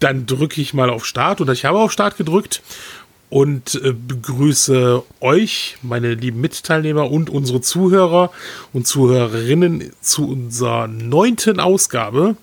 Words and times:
dann 0.00 0.26
drücke 0.26 0.60
ich 0.60 0.74
mal 0.74 0.90
auf 0.90 1.06
Start 1.06 1.40
oder 1.40 1.52
ich 1.52 1.64
habe 1.64 1.78
auf 1.78 1.92
Start 1.92 2.16
gedrückt 2.16 2.62
und 3.28 3.74
äh, 3.82 3.92
begrüße 3.92 5.02
euch, 5.20 5.78
meine 5.82 6.14
lieben 6.14 6.40
Mitteilnehmer 6.40 7.10
und 7.10 7.30
unsere 7.30 7.60
Zuhörer 7.60 8.30
und 8.72 8.86
Zuhörerinnen 8.86 9.92
zu 10.00 10.28
unserer 10.28 10.86
neunten 10.86 11.58
Ausgabe 11.58 12.36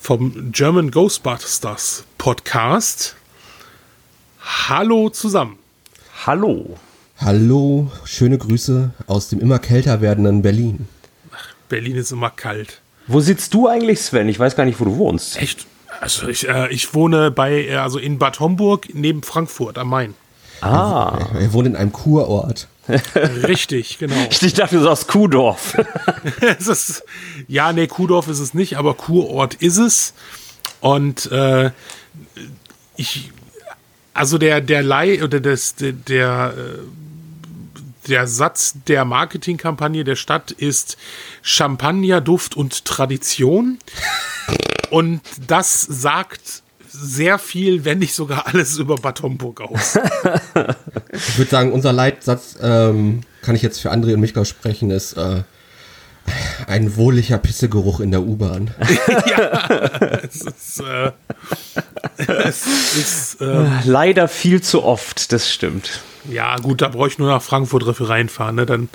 vom 0.00 0.50
German 0.50 0.90
Ghostbusters 0.90 2.04
Podcast. 2.18 3.14
Hallo 4.40 5.10
zusammen. 5.10 5.58
Hallo. 6.26 6.76
Hallo, 7.18 7.92
schöne 8.04 8.38
Grüße 8.38 8.90
aus 9.06 9.28
dem 9.28 9.38
immer 9.38 9.60
kälter 9.60 10.00
werdenden 10.00 10.42
Berlin. 10.42 10.88
Berlin 11.68 11.96
ist 11.96 12.10
immer 12.10 12.30
kalt. 12.30 12.80
Wo 13.06 13.20
sitzt 13.20 13.54
du 13.54 13.68
eigentlich, 13.68 14.00
Sven? 14.00 14.28
Ich 14.28 14.38
weiß 14.38 14.56
gar 14.56 14.64
nicht, 14.64 14.80
wo 14.80 14.84
du 14.84 14.96
wohnst. 14.96 15.36
Echt? 15.36 15.66
Also 16.02 16.26
ich, 16.26 16.48
äh, 16.48 16.68
ich 16.72 16.94
wohne 16.94 17.30
bei, 17.30 17.66
äh, 17.66 17.76
also 17.76 18.00
in 18.00 18.18
Bad 18.18 18.40
Homburg 18.40 18.88
neben 18.92 19.22
Frankfurt 19.22 19.78
am 19.78 19.88
Main. 19.88 20.14
Ah. 20.60 21.28
Er, 21.32 21.40
er 21.42 21.52
wohnt 21.52 21.68
in 21.68 21.76
einem 21.76 21.92
Kurort. 21.92 22.66
Richtig, 23.46 23.98
genau. 23.98 24.16
Ich 24.28 24.54
dachte, 24.54 24.78
du 24.78 24.82
sagst 24.82 25.06
Kuhdorf. 25.06 25.76
es 26.58 26.66
ist, 26.66 27.04
ja, 27.46 27.72
nee, 27.72 27.86
Kuhdorf 27.86 28.26
ist 28.26 28.40
es 28.40 28.52
nicht, 28.52 28.78
aber 28.78 28.94
Kurort 28.94 29.54
ist 29.54 29.78
es. 29.78 30.14
Und 30.80 31.30
äh, 31.30 31.70
ich, 32.96 33.30
also 34.12 34.38
der, 34.38 34.60
der 34.60 34.82
Leih 34.82 35.22
oder 35.22 35.38
das, 35.38 35.76
der, 35.76 35.92
der, 35.92 36.54
äh, 36.56 36.78
der 38.08 38.26
Satz 38.26 38.74
der 38.86 39.04
Marketingkampagne 39.04 40.04
der 40.04 40.16
Stadt 40.16 40.50
ist 40.50 40.96
Champagner, 41.42 42.20
Duft 42.20 42.56
und 42.56 42.84
Tradition. 42.84 43.78
Und 44.90 45.20
das 45.46 45.80
sagt 45.80 46.62
sehr 46.88 47.38
viel, 47.38 47.84
wenn 47.84 47.98
nicht 47.98 48.14
sogar 48.14 48.46
alles 48.46 48.76
über 48.78 48.96
Bad 48.96 49.22
Homburg 49.22 49.60
aus. 49.60 49.98
Ich 51.14 51.38
würde 51.38 51.50
sagen, 51.50 51.72
unser 51.72 51.92
Leitsatz, 51.92 52.56
ähm, 52.62 53.20
kann 53.42 53.54
ich 53.54 53.62
jetzt 53.62 53.80
für 53.80 53.92
André 53.92 54.14
und 54.14 54.20
mich 54.20 54.34
sprechen, 54.48 54.90
ist 54.90 55.12
äh, 55.14 55.42
ein 56.66 56.96
wohliger 56.96 57.38
Pissegeruch 57.38 58.00
in 58.00 58.10
der 58.10 58.22
U-Bahn. 58.22 58.70
ja, 59.26 59.68
es 60.22 60.42
ist, 60.42 60.80
äh, 60.80 61.12
es 62.16 62.66
ist 62.96 63.40
äh, 63.40 63.66
Leider 63.84 64.28
viel 64.28 64.62
zu 64.62 64.82
oft, 64.82 65.32
das 65.32 65.50
stimmt. 65.50 66.00
Ja 66.28 66.56
gut, 66.56 66.82
da 66.82 66.88
brauche 66.88 67.08
ich 67.08 67.18
nur 67.18 67.28
nach 67.28 67.42
Frankfurt 67.42 67.86
dafür 67.86 68.08
reinfahren, 68.10 68.56
ne? 68.56 68.66
Dann, 68.66 68.88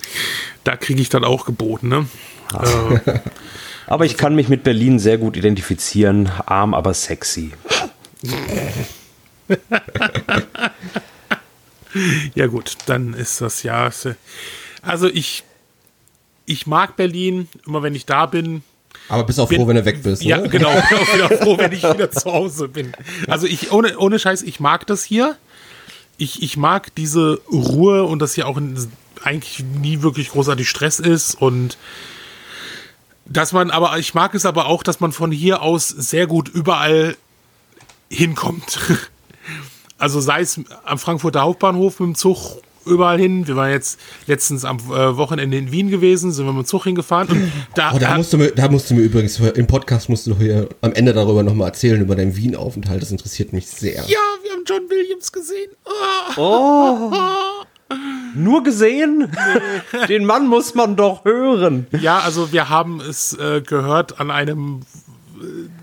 da 0.64 0.76
kriege 0.76 1.02
ich 1.02 1.10
dann 1.10 1.24
auch 1.24 1.46
geboten, 1.46 1.88
ne? 1.90 2.08
Äh, 2.54 3.20
Aber 3.88 4.06
ich 4.06 4.18
kann 4.18 4.36
mich 4.36 4.50
mit 4.50 4.64
Berlin 4.64 5.00
sehr 5.00 5.18
gut 5.18 5.38
identifizieren. 5.38 6.30
Arm, 6.46 6.74
aber 6.74 6.94
sexy. 6.94 7.52
Ja, 12.36 12.48
gut, 12.48 12.74
dann 12.86 13.14
ist 13.14 13.42
das 13.42 13.64
ja. 13.64 13.90
Also 14.82 15.08
ich, 15.08 15.44
ich 16.46 16.68
mag 16.68 16.96
Berlin, 16.96 17.48
immer 17.66 17.82
wenn 17.82 17.96
ich 17.96 18.06
da 18.06 18.26
bin. 18.26 18.62
Aber 19.10 19.24
bist 19.24 19.40
auch 19.40 19.48
Bin- 19.50 19.60
froh, 19.60 19.68
wenn 19.68 19.78
du 19.78 19.86
weg 19.86 20.04
bist. 20.04 20.22
Ja, 20.22 20.38
ne? 20.38 20.50
genau. 20.50 20.70
Bin 20.90 20.98
auch 21.00 21.14
wieder 21.14 21.30
froh, 21.38 21.58
wenn 21.58 21.72
ich 21.72 21.82
wieder 21.84 22.12
zu 22.12 22.32
Hause 22.32 22.68
bin. 22.68 22.92
Also 23.28 23.48
ich, 23.48 23.72
ohne, 23.72 23.98
ohne 23.98 24.20
Scheiß, 24.20 24.44
ich 24.44 24.60
mag 24.60 24.86
das 24.86 25.04
hier. 25.04 25.38
Ich, 26.18 26.42
ich 26.42 26.58
mag 26.58 26.94
diese 26.96 27.42
Ruhe 27.52 28.04
und 28.04 28.20
dass 28.20 28.34
hier 28.34 28.48
auch 28.48 28.60
eigentlich 29.24 29.64
nie 29.64 30.02
wirklich 30.02 30.30
großartig 30.30 30.68
Stress 30.70 31.00
ist 31.00 31.36
und 31.36 31.78
dass 33.26 33.52
man, 33.52 33.72
aber 33.72 33.98
ich 34.00 34.14
mag 34.14 34.34
es 34.36 34.46
aber 34.46 34.68
auch, 34.68 34.84
dass 34.84 35.00
man 35.00 35.12
von 35.12 35.32
hier 35.32 35.62
aus 35.62 35.90
sehr 35.90 36.28
gut 36.28 36.50
überall 36.50 37.18
hinkommt. 38.10 38.80
Also 40.00 40.22
sei 40.22 40.42
es 40.42 40.62
am 40.86 41.00
Frankfurter 41.00 41.42
Hauptbahnhof 41.42 42.00
mit 42.00 42.10
dem 42.10 42.14
Zug 42.14 42.62
überall 42.88 43.20
hin. 43.20 43.48
Wir 43.48 43.56
waren 43.56 43.72
jetzt 43.72 44.00
letztens 44.26 44.66
am 44.66 44.78
äh, 44.78 45.18
Wochenende 45.18 45.58
in 45.58 45.72
Wien 45.72 45.90
gewesen, 45.90 46.32
sind 46.32 46.46
wir 46.46 46.54
mit 46.54 46.66
dem 46.66 46.68
Zug 46.68 46.84
hingefahren. 46.86 47.28
Und 47.30 47.52
da, 47.76 47.92
Oh, 47.94 48.00
da, 48.00 48.18
musst 48.18 48.34
du 48.34 48.38
mir, 48.38 48.52
da 48.52 48.70
musst 48.70 48.90
du 48.90 48.94
mir 48.96 49.02
übrigens, 49.02 49.40
im 49.40 49.68
Podcast 49.68 50.10
musst 50.10 50.28
du 50.28 50.36
hier 50.38 50.70
am 50.82 50.94
Ende 50.94 51.14
darüber 51.14 51.44
nochmal 51.44 51.68
erzählen, 51.68 52.02
über 52.02 52.16
deinen 52.16 52.36
Wien-Aufenthalt. 52.36 53.02
Das 53.02 53.12
interessiert 53.12 53.54
mich 53.54 53.68
sehr. 53.68 54.04
ja, 54.08 54.18
wir 54.44 54.52
haben 54.52 54.64
John 54.66 54.90
Williams 54.90 55.32
gesehen. 55.32 55.72
Ah. 56.38 57.64
Nur 58.36 58.64
gesehen? 58.64 59.32
Den 60.10 60.26
Mann 60.26 60.48
muss 60.48 60.76
man 60.76 60.96
doch 60.96 61.24
hören. 61.26 61.88
Ja, 62.00 62.20
also 62.20 62.52
wir 62.52 62.70
haben 62.70 63.00
es 63.00 63.34
äh, 63.34 63.62
gehört 63.62 64.20
an 64.20 64.30
einem, 64.30 64.82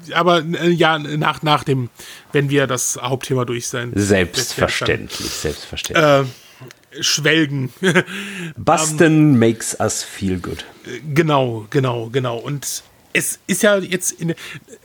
äh, 0.08 0.12
aber 0.12 0.42
äh, 0.44 0.68
ja, 0.68 0.98
nach, 0.98 1.42
nach 1.42 1.64
dem, 1.64 1.88
wenn 2.32 2.50
wir 2.50 2.66
das 2.66 2.98
Hauptthema 3.00 3.44
durch 3.46 3.68
sein. 3.68 3.92
Selbstverständlich, 3.94 5.30
selbstverständlich. 5.30 6.04
Äh, 6.06 6.24
Schwelgen. 7.00 7.72
Boston 8.56 9.38
makes 9.38 9.78
us 9.80 10.02
feel 10.02 10.38
good. 10.38 10.64
Genau, 11.14 11.66
genau, 11.70 12.08
genau. 12.10 12.38
Und 12.38 12.82
es 13.12 13.38
ist 13.46 13.62
ja 13.62 13.78
jetzt, 13.78 14.12
in, 14.20 14.34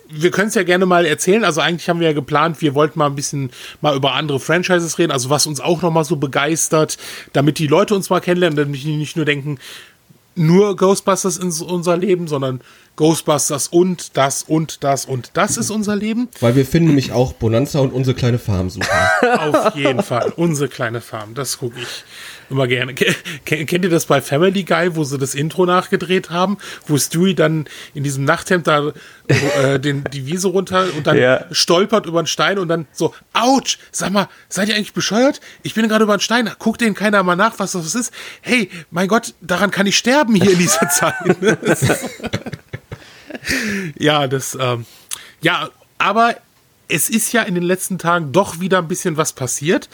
wir 0.08 0.32
können 0.32 0.50
es 0.50 0.56
ja 0.56 0.64
gerne 0.64 0.86
mal 0.86 1.06
erzählen. 1.06 1.44
Also 1.44 1.62
eigentlich 1.62 1.90
haben 1.90 2.00
wir 2.00 2.08
ja 2.08 2.14
geplant, 2.14 2.62
wir 2.62 2.76
wollten 2.76 3.00
mal 3.00 3.08
ein 3.08 3.16
bisschen 3.16 3.52
mal 3.82 3.96
über 3.96 4.14
andere 4.14 4.40
Franchises 4.40 4.98
reden, 4.98 5.12
also 5.12 5.30
was 5.30 5.48
uns 5.48 5.60
auch 5.60 5.82
noch 5.82 5.92
mal 5.92 6.04
so 6.04 6.16
begeistert, 6.16 6.98
damit 7.34 7.60
die 7.60 7.68
Leute 7.68 7.96
uns 7.96 8.10
mal 8.10 8.22
kennenlernen, 8.22 8.56
damit 8.56 8.84
die 8.84 8.96
nicht 8.96 9.16
nur 9.16 9.26
denken, 9.26 9.60
nur 10.40 10.76
Ghostbusters 10.76 11.38
ist 11.38 11.62
unser 11.62 11.98
Leben, 11.98 12.28
sondern 12.28 12.62
Ghostbusters 12.96 13.68
und 13.68 14.16
das 14.18 14.44
und 14.44 14.84
das 14.84 15.06
und 15.06 15.32
das 15.34 15.58
ist 15.58 15.70
unser 15.70 15.96
Leben. 15.96 16.30
Weil 16.40 16.56
wir 16.56 16.66
finden 16.66 16.88
nämlich 16.88 17.12
auch 17.12 17.34
Bonanza 17.34 17.80
und 17.80 17.92
unsere 17.92 18.16
kleine 18.16 18.40
Farm 18.40 18.70
super. 18.70 19.12
Auf 19.40 19.76
jeden 19.76 20.02
Fall. 20.02 20.34
Unsere 20.38 20.70
kleine 20.70 21.02
Farm. 21.02 21.34
Das 21.34 21.60
gucke 21.60 21.80
ich 21.80 22.04
immer 22.50 22.68
gerne. 22.68 22.94
Ke- 22.96 23.16
ke- 23.46 23.66
Kennt 23.66 23.84
ihr 23.86 23.90
das 23.92 24.06
bei 24.06 24.22
Family 24.22 24.64
Guy, 24.64 24.96
wo 24.96 25.04
sie 25.04 25.18
das 25.18 25.36
Intro 25.36 25.66
nachgedreht 25.66 26.30
haben, 26.30 26.58
wo 26.88 26.98
Stewie 26.98 27.36
dann 27.36 27.66
in 27.94 28.04
diesem 28.04 28.24
Nachthemd 28.26 28.68
da 28.68 28.92
äh, 29.28 29.80
den, 29.80 30.04
die 30.14 30.26
Wiese 30.26 30.48
runter 30.48 30.88
und 30.98 31.06
dann 31.08 31.18
Ja. 31.18 31.46
stolpert 31.52 32.06
über 32.06 32.20
einen 32.20 32.28
Stein 32.28 32.58
und 32.60 32.68
dann 32.68 32.88
so, 32.92 33.14
ouch, 33.34 33.78
sag 33.92 34.12
mal, 34.12 34.28
seid 34.50 34.70
ihr 34.70 34.76
eigentlich 34.76 34.94
bescheuert? 34.94 35.40
Ich 35.64 35.74
bin 35.76 35.88
gerade 35.88 36.04
über 36.04 36.14
einen 36.14 36.22
Stein, 36.22 36.50
guckt 36.60 36.82
denen 36.82 36.96
keiner 36.96 37.22
mal 37.24 37.36
nach, 37.36 37.60
was 37.60 37.74
das 37.74 37.94
ist. 37.96 38.12
Hey, 38.42 38.70
mein 38.92 39.08
Gott, 39.08 39.34
daran 39.42 39.72
kann 39.72 39.86
ich 39.88 39.98
sterben 39.98 40.36
hier 40.36 40.52
in 40.52 40.58
dieser 40.60 40.90
Zeit. 40.90 41.14
Ja, 43.98 44.28
das, 44.28 44.58
ähm, 44.60 44.86
ja, 45.42 45.70
aber 45.98 46.36
es 46.88 47.10
ist 47.10 47.32
ja 47.32 47.44
in 47.44 47.54
den 47.56 47.64
letzten 47.64 47.98
Tagen 47.98 48.32
doch 48.32 48.60
wieder 48.60 48.80
ein 48.80 48.88
bisschen 48.88 49.18
was 49.18 49.34
passiert. 49.34 49.90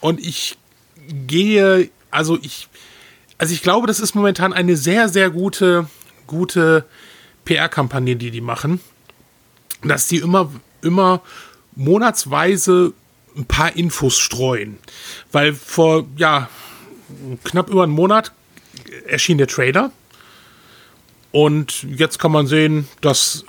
Und 0.00 0.20
ich 0.20 0.58
gehe, 1.26 1.90
also 2.10 2.38
ich, 2.42 2.68
also 3.38 3.54
ich 3.54 3.62
glaube, 3.62 3.86
das 3.86 4.00
ist 4.00 4.14
momentan 4.14 4.52
eine 4.52 4.76
sehr, 4.76 5.08
sehr 5.08 5.30
gute, 5.30 5.86
gute 6.26 6.84
PR-Kampagne, 7.44 8.16
die 8.16 8.30
die 8.30 8.40
machen. 8.40 8.80
Dass 9.82 10.06
die 10.06 10.18
immer, 10.18 10.52
immer 10.82 11.22
monatsweise 11.74 12.92
ein 13.36 13.46
paar 13.46 13.76
Infos 13.76 14.18
streuen. 14.18 14.78
Weil 15.32 15.54
vor, 15.54 16.06
ja, 16.16 16.48
knapp 17.44 17.70
über 17.70 17.82
einen 17.82 17.92
Monat 17.92 18.32
erschien 19.06 19.38
der 19.38 19.46
Trailer. 19.46 19.90
Und 21.30 21.84
jetzt 21.84 22.18
kann 22.18 22.30
man 22.30 22.46
sehen, 22.46 22.88
dass 23.00 23.44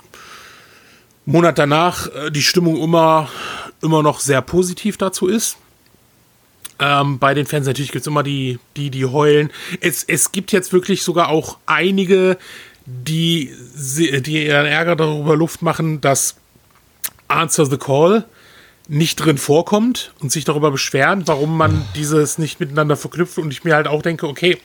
Monat 1.26 1.58
danach 1.58 2.08
äh, 2.08 2.30
die 2.30 2.42
Stimmung 2.42 2.76
immer, 2.76 3.28
immer 3.82 4.02
noch 4.02 4.20
sehr 4.20 4.42
positiv 4.42 4.96
dazu 4.96 5.26
ist. 5.26 5.56
Ähm, 6.78 7.18
bei 7.18 7.34
den 7.34 7.46
Fans 7.46 7.66
natürlich 7.66 7.92
gibt 7.92 8.02
es 8.02 8.06
immer 8.06 8.22
die, 8.22 8.58
die, 8.76 8.90
die 8.90 9.04
heulen. 9.04 9.50
Es, 9.80 10.04
es 10.04 10.32
gibt 10.32 10.52
jetzt 10.52 10.72
wirklich 10.72 11.02
sogar 11.02 11.28
auch 11.28 11.58
einige, 11.66 12.36
die, 12.86 13.52
die 14.20 14.46
ihren 14.46 14.66
Ärger 14.66 14.96
darüber 14.96 15.36
Luft 15.36 15.62
machen, 15.62 16.00
dass 16.00 16.36
Answer 17.28 17.66
the 17.66 17.78
Call 17.78 18.24
nicht 18.88 19.16
drin 19.16 19.38
vorkommt 19.38 20.12
und 20.20 20.30
sich 20.30 20.44
darüber 20.44 20.70
beschweren, 20.70 21.26
warum 21.26 21.56
man 21.56 21.84
dieses 21.94 22.38
nicht 22.38 22.60
miteinander 22.60 22.96
verknüpft. 22.96 23.38
Und 23.38 23.50
ich 23.50 23.64
mir 23.64 23.74
halt 23.74 23.88
auch 23.88 24.02
denke, 24.02 24.28
okay, 24.28 24.58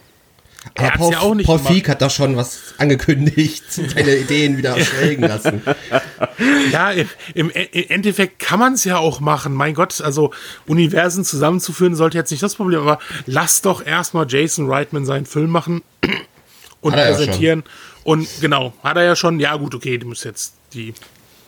Aber 0.75 0.89
Paul, 0.91 1.13
ja 1.13 1.19
auch 1.19 1.35
nicht 1.35 1.47
Paul. 1.47 1.59
Feig 1.59 1.88
hat 1.88 2.01
da 2.01 2.09
schon 2.09 2.35
was 2.35 2.73
angekündigt, 2.77 3.63
seine 3.69 4.17
Ideen 4.17 4.57
wieder 4.57 4.79
schwelgen 4.79 5.23
lassen. 5.23 5.61
Ja, 6.71 6.91
im, 6.91 7.09
im 7.33 7.50
im 7.50 7.89
Endeffekt 7.89 8.39
kann 8.39 8.59
man 8.59 8.73
es 8.73 8.83
ja 8.85 8.97
auch 8.97 9.19
machen. 9.19 9.53
Mein 9.53 9.73
Gott, 9.73 10.00
also 10.00 10.31
Universen 10.67 11.25
zusammenzuführen 11.25 11.95
sollte 11.95 12.17
jetzt 12.17 12.31
nicht 12.31 12.44
das 12.44 12.56
Problem, 12.56 12.81
aber 12.81 13.00
lass 13.25 13.61
doch 13.61 13.85
erstmal 13.85 14.25
Jason 14.29 14.69
Reitman 14.69 15.06
seinen 15.06 15.25
Film 15.25 15.50
machen 15.50 15.81
und 16.81 16.94
er 16.94 17.09
ja 17.09 17.15
präsentieren. 17.15 17.63
Und 18.03 18.27
genau, 18.39 18.73
hat 18.83 18.97
er 18.97 19.03
ja 19.03 19.15
schon. 19.15 19.39
Ja, 19.39 19.56
gut, 19.57 19.75
okay, 19.75 19.97
du 19.97 20.07
musst 20.07 20.23
jetzt 20.23 20.53
die 20.73 20.94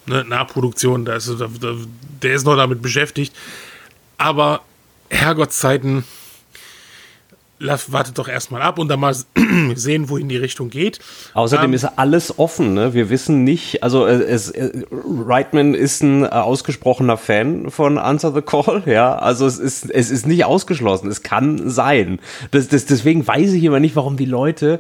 ne, 0.06 0.26
Nachproduktion, 0.26 1.06
da 1.06 1.16
ist, 1.16 1.30
da, 1.30 1.48
da, 1.60 1.76
der 2.22 2.34
ist 2.34 2.46
noch 2.46 2.56
damit 2.56 2.82
beschäftigt. 2.82 3.34
Aber 4.18 4.62
Herrgottszeiten, 5.10 6.04
lass, 7.62 7.92
wartet 7.92 8.18
doch 8.18 8.28
erstmal 8.28 8.62
ab 8.62 8.80
und 8.80 8.90
dann 8.90 9.00
mal 9.00 9.16
sehen, 9.76 10.10
wohin 10.10 10.28
die 10.28 10.38
Richtung 10.38 10.70
geht. 10.70 11.00
Außerdem 11.34 11.72
ähm, 11.72 11.74
ist 11.74 11.86
alles 11.86 12.38
offen. 12.38 12.74
Ne? 12.74 12.94
Wir 12.94 13.10
wissen 13.10 13.44
nicht, 13.44 13.84
also 13.84 14.06
äh, 14.06 14.24
es, 14.24 14.50
äh, 14.50 14.72
Reitman 14.92 15.74
ist 15.74 16.02
ein 16.02 16.24
äh, 16.24 16.28
ausgesprochener 16.28 17.18
Fan 17.18 17.72
von 17.72 17.98
Answer 17.98 18.34
the 18.34 18.42
Call, 18.42 18.84
ja. 18.88 19.16
Also 19.16 19.46
es 19.46 19.60
ist, 19.60 19.90
es 19.90 20.12
ist 20.12 20.28
nicht 20.28 20.46
ausgeschlossen. 20.46 21.10
Es 21.10 21.24
kann 21.24 21.70
sein. 21.70 22.20
Das, 22.52 22.68
das, 22.68 22.86
deswegen 22.86 23.26
weiß 23.26 23.54
ich 23.54 23.64
immer 23.64 23.80
nicht, 23.80 23.96
warum 23.96 24.18
die 24.18 24.26
Leute 24.26 24.80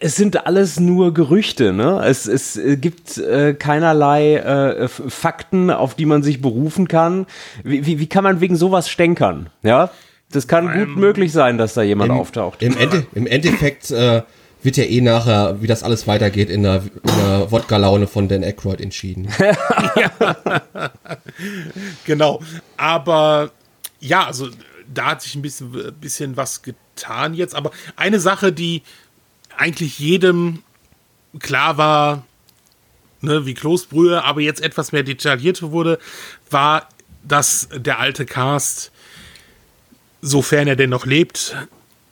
es 0.00 0.16
sind 0.16 0.46
alles 0.46 0.78
nur 0.78 1.14
Gerüchte, 1.14 1.72
ne? 1.72 2.02
Es, 2.04 2.26
es 2.26 2.60
gibt 2.80 3.16
äh, 3.18 3.54
keinerlei 3.54 4.36
äh, 4.36 4.88
Fakten, 4.88 5.70
auf 5.70 5.94
die 5.94 6.06
man 6.06 6.22
sich 6.22 6.42
berufen 6.42 6.86
kann. 6.88 7.26
Wie, 7.62 7.86
wie, 7.86 7.98
wie 7.98 8.08
kann 8.08 8.24
man 8.24 8.40
wegen 8.40 8.56
sowas 8.56 8.90
stänkern? 8.90 9.48
Ja, 9.62 9.90
das 10.32 10.48
kann 10.48 10.72
gut 10.72 10.96
möglich 10.96 11.32
sein, 11.32 11.58
dass 11.58 11.74
da 11.74 11.82
jemand 11.82 12.10
im, 12.10 12.18
auftaucht. 12.18 12.62
Im, 12.62 12.76
Ende, 12.76 13.06
im 13.14 13.26
Endeffekt 13.26 13.90
äh, 13.90 14.22
wird 14.62 14.76
ja 14.76 14.84
eh 14.84 15.00
nachher, 15.00 15.60
wie 15.60 15.66
das 15.66 15.82
alles 15.82 16.06
weitergeht, 16.06 16.50
in 16.50 16.62
der, 16.62 16.82
in 16.82 17.16
der 17.16 17.50
Wodka-Laune 17.50 18.06
von 18.06 18.28
Dan 18.28 18.44
Aykroyd 18.44 18.80
entschieden. 18.80 19.28
ja. 19.38 20.90
genau. 22.04 22.40
Aber 22.76 23.50
ja, 24.00 24.26
also 24.26 24.48
da 24.92 25.06
hat 25.06 25.22
sich 25.22 25.34
ein 25.34 25.42
bisschen, 25.42 25.94
bisschen 26.00 26.36
was 26.36 26.62
getan 26.62 27.34
jetzt. 27.34 27.54
Aber 27.54 27.70
eine 27.96 28.20
Sache, 28.20 28.52
die 28.52 28.82
eigentlich 29.56 29.98
jedem 29.98 30.62
klar 31.38 31.76
war, 31.76 32.24
ne, 33.20 33.46
wie 33.46 33.54
Kloßbrühe, 33.54 34.24
aber 34.24 34.40
jetzt 34.40 34.62
etwas 34.62 34.92
mehr 34.92 35.02
detailliert 35.02 35.62
wurde, 35.62 35.98
war, 36.50 36.88
dass 37.24 37.68
der 37.74 37.98
alte 37.98 38.26
Cast 38.26 38.91
sofern 40.22 40.68
er 40.68 40.76
denn 40.76 40.90
noch 40.90 41.04
lebt, 41.04 41.54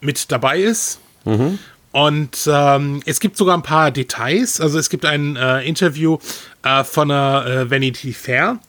mit 0.01 0.31
dabei 0.31 0.59
ist. 0.59 0.99
Mhm. 1.25 1.57
Und 1.91 2.47
ähm, 2.49 3.01
es 3.05 3.19
gibt 3.19 3.37
sogar 3.37 3.57
ein 3.57 3.63
paar 3.63 3.91
Details. 3.91 4.61
Also 4.61 4.79
es 4.79 4.89
gibt 4.89 5.05
ein 5.05 5.35
äh, 5.35 5.61
Interview 5.61 6.19
äh, 6.63 6.83
von 6.83 7.09
der 7.09 7.45
äh, 7.45 7.71
Vanity 7.71 8.13
Fair 8.13 8.59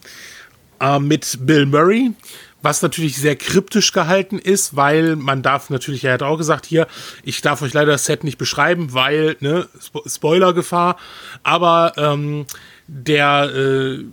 äh, 0.81 0.99
mit 0.99 1.37
Bill 1.41 1.65
Murray, 1.65 2.11
was 2.61 2.81
natürlich 2.81 3.17
sehr 3.17 3.35
kryptisch 3.35 3.93
gehalten 3.93 4.39
ist, 4.39 4.75
weil 4.75 5.15
man 5.15 5.41
darf 5.41 5.69
natürlich, 5.69 6.03
er 6.03 6.13
hat 6.13 6.23
auch 6.23 6.37
gesagt, 6.37 6.65
hier, 6.65 6.87
ich 7.23 7.41
darf 7.41 7.61
euch 7.61 7.73
leider 7.73 7.93
das 7.93 8.05
Set 8.05 8.23
nicht 8.23 8.37
beschreiben, 8.37 8.93
weil, 8.93 9.37
ne, 9.39 9.67
Spo 9.81 10.03
Spoilergefahr, 10.05 10.97
aber 11.43 11.93
ähm, 11.97 12.45
der 12.87 13.51
äh, 13.55 14.03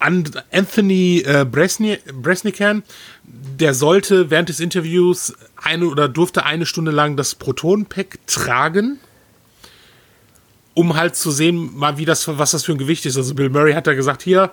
Anthony 0.00 1.22
äh, 1.26 1.44
Bresni 1.44 1.98
Bresnikan, 2.12 2.82
der 3.22 3.74
sollte 3.74 4.30
während 4.30 4.48
des 4.48 4.58
Interviews 4.58 5.34
eine 5.56 5.86
oder 5.86 6.08
durfte 6.08 6.44
eine 6.44 6.66
Stunde 6.66 6.90
lang 6.90 7.16
das 7.16 7.34
Proton-Pack 7.34 8.26
tragen, 8.26 8.98
um 10.74 10.96
halt 10.96 11.16
zu 11.16 11.30
sehen, 11.30 11.76
mal 11.76 11.98
wie 11.98 12.06
das, 12.06 12.26
was 12.26 12.52
das 12.52 12.64
für 12.64 12.72
ein 12.72 12.78
Gewicht 12.78 13.04
ist. 13.04 13.16
Also 13.16 13.34
Bill 13.34 13.50
Murray 13.50 13.74
hat 13.74 13.86
da 13.86 13.92
gesagt, 13.92 14.22
hier, 14.22 14.50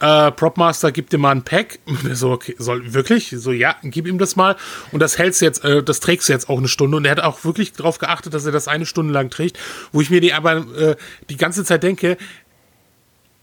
äh, 0.00 0.32
Propmaster, 0.32 0.90
gib 0.90 1.10
dir 1.10 1.18
mal 1.18 1.30
ein 1.30 1.42
Pack. 1.42 1.78
So, 2.12 2.32
okay, 2.32 2.56
soll 2.58 2.92
wirklich? 2.92 3.34
So, 3.36 3.52
ja, 3.52 3.76
gib 3.82 4.06
ihm 4.06 4.18
das 4.18 4.34
mal. 4.34 4.56
Und 4.90 5.00
das 5.00 5.18
hältst 5.18 5.40
jetzt, 5.40 5.64
äh, 5.64 5.82
das 5.82 6.00
trägst 6.00 6.28
du 6.28 6.32
jetzt 6.32 6.48
auch 6.48 6.58
eine 6.58 6.68
Stunde. 6.68 6.96
Und 6.96 7.04
er 7.04 7.12
hat 7.12 7.20
auch 7.20 7.44
wirklich 7.44 7.72
darauf 7.72 7.98
geachtet, 7.98 8.34
dass 8.34 8.44
er 8.44 8.52
das 8.52 8.66
eine 8.66 8.86
Stunde 8.86 9.12
lang 9.12 9.30
trägt, 9.30 9.58
wo 9.92 10.00
ich 10.00 10.10
mir 10.10 10.20
die 10.20 10.32
aber 10.32 10.56
äh, 10.76 10.96
die 11.28 11.36
ganze 11.36 11.64
Zeit 11.64 11.82
denke, 11.82 12.16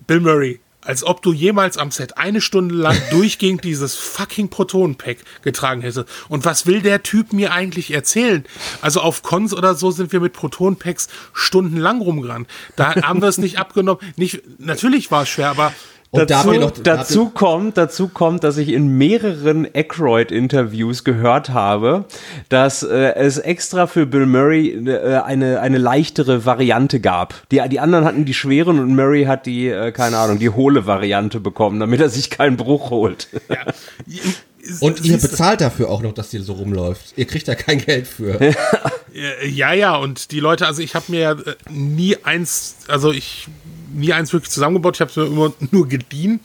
Bill 0.07 0.19
Murray, 0.19 0.59
als 0.87 1.03
ob 1.03 1.21
du 1.21 1.33
jemals 1.33 1.77
am 1.77 1.91
Set 1.91 2.17
eine 2.17 2.39
Stunde 2.39 2.73
lang 2.73 2.97
durchgehend 3.11 3.63
dieses 3.63 3.95
fucking 3.95 4.49
Protonenpack 4.49 5.17
getragen 5.41 5.81
hättest. 5.81 6.07
Und 6.29 6.45
was 6.45 6.65
will 6.65 6.81
der 6.81 7.03
Typ 7.03 7.33
mir 7.33 7.51
eigentlich 7.51 7.91
erzählen? 7.91 8.45
Also 8.81 9.01
auf 9.01 9.21
Cons 9.21 9.53
oder 9.53 9.75
so 9.75 9.91
sind 9.91 10.13
wir 10.13 10.21
mit 10.21 10.33
Protonenpacks 10.33 11.09
stundenlang 11.33 12.01
rumgerannt. 12.01 12.47
Da 12.77 12.95
haben 12.95 13.21
wir 13.21 13.27
es 13.27 13.37
nicht 13.37 13.59
abgenommen. 13.59 14.01
Nicht, 14.15 14.41
natürlich 14.59 15.11
war 15.11 15.23
es 15.23 15.29
schwer, 15.29 15.49
aber 15.49 15.73
und 16.09 16.29
dazu, 16.31 16.51
da 16.51 16.59
noch, 16.59 16.71
dazu 16.71 17.29
kommt, 17.29 17.77
dazu 17.77 18.07
kommt, 18.07 18.43
dass 18.43 18.57
ich 18.57 18.69
in 18.69 18.97
mehreren 18.97 19.67
Aykroyd-Interviews 19.73 21.03
gehört 21.03 21.49
habe, 21.49 22.05
dass 22.49 22.83
äh, 22.83 23.13
es 23.15 23.37
extra 23.37 23.87
für 23.87 24.05
Bill 24.05 24.25
Murray 24.25 24.69
äh, 24.69 25.17
eine, 25.17 25.59
eine 25.59 25.77
leichtere 25.77 26.45
Variante 26.45 27.01
gab. 27.01 27.33
Die, 27.51 27.61
die 27.69 27.79
anderen 27.79 28.05
hatten 28.05 28.23
die 28.23 28.33
schweren 28.33 28.79
und 28.79 28.95
Murray 28.95 29.25
hat 29.25 29.45
die, 29.45 29.67
äh, 29.67 29.91
keine 29.91 30.17
Ahnung, 30.17 30.39
die 30.39 30.49
hohle 30.49 30.85
Variante 30.85 31.39
bekommen, 31.41 31.79
damit 31.79 31.99
er 31.99 32.09
sich 32.09 32.29
keinen 32.29 32.55
Bruch 32.55 32.89
holt. 32.89 33.27
Ja. 33.49 33.57
Und 34.81 35.05
ihr 35.05 35.17
bezahlt 35.17 35.61
dafür 35.61 35.89
auch 35.89 36.01
noch, 36.01 36.13
dass 36.13 36.33
ihr 36.33 36.43
so 36.43 36.53
rumläuft. 36.53 37.13
Ihr 37.15 37.25
kriegt 37.25 37.47
da 37.47 37.55
kein 37.55 37.77
Geld 37.77 38.05
für. 38.05 38.37
ja, 39.45 39.73
ja, 39.73 39.95
und 39.95 40.31
die 40.31 40.39
Leute, 40.39 40.67
also 40.67 40.81
ich 40.81 40.95
habe 40.95 41.05
mir 41.09 41.31
äh, 41.45 41.55
nie 41.69 42.17
eins, 42.23 42.77
also 42.87 43.11
ich 43.11 43.47
nie 43.93 44.13
eins 44.13 44.33
wirklich 44.33 44.51
zusammengebaut. 44.51 44.95
Ich 44.95 45.01
habe 45.01 45.09
es 45.09 45.17
mir 45.17 45.25
immer 45.25 45.53
nur 45.71 45.87
geliehen, 45.87 46.39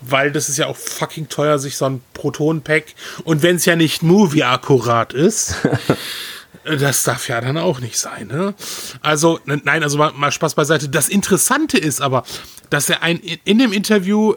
weil 0.00 0.32
das 0.32 0.48
ist 0.48 0.58
ja 0.58 0.66
auch 0.66 0.76
fucking 0.76 1.28
teuer, 1.28 1.58
sich 1.58 1.76
so 1.76 1.86
ein 1.86 2.00
Proton-Pack. 2.14 2.94
Und 3.24 3.42
wenn 3.42 3.56
es 3.56 3.64
ja 3.64 3.76
nicht 3.76 4.02
movie-akkurat 4.02 5.12
ist, 5.12 5.56
das 6.64 7.04
darf 7.04 7.28
ja 7.28 7.40
dann 7.40 7.56
auch 7.56 7.80
nicht 7.80 7.98
sein. 7.98 8.28
Ne? 8.28 8.54
Also, 9.00 9.40
nein, 9.44 9.82
also 9.82 9.98
mal, 9.98 10.12
mal 10.12 10.32
Spaß 10.32 10.54
beiseite. 10.54 10.88
Das 10.88 11.08
Interessante 11.08 11.78
ist 11.78 12.00
aber, 12.00 12.24
dass 12.70 12.90
er 12.90 13.02
ein, 13.02 13.18
in 13.18 13.58
dem 13.58 13.72
Interview 13.72 14.34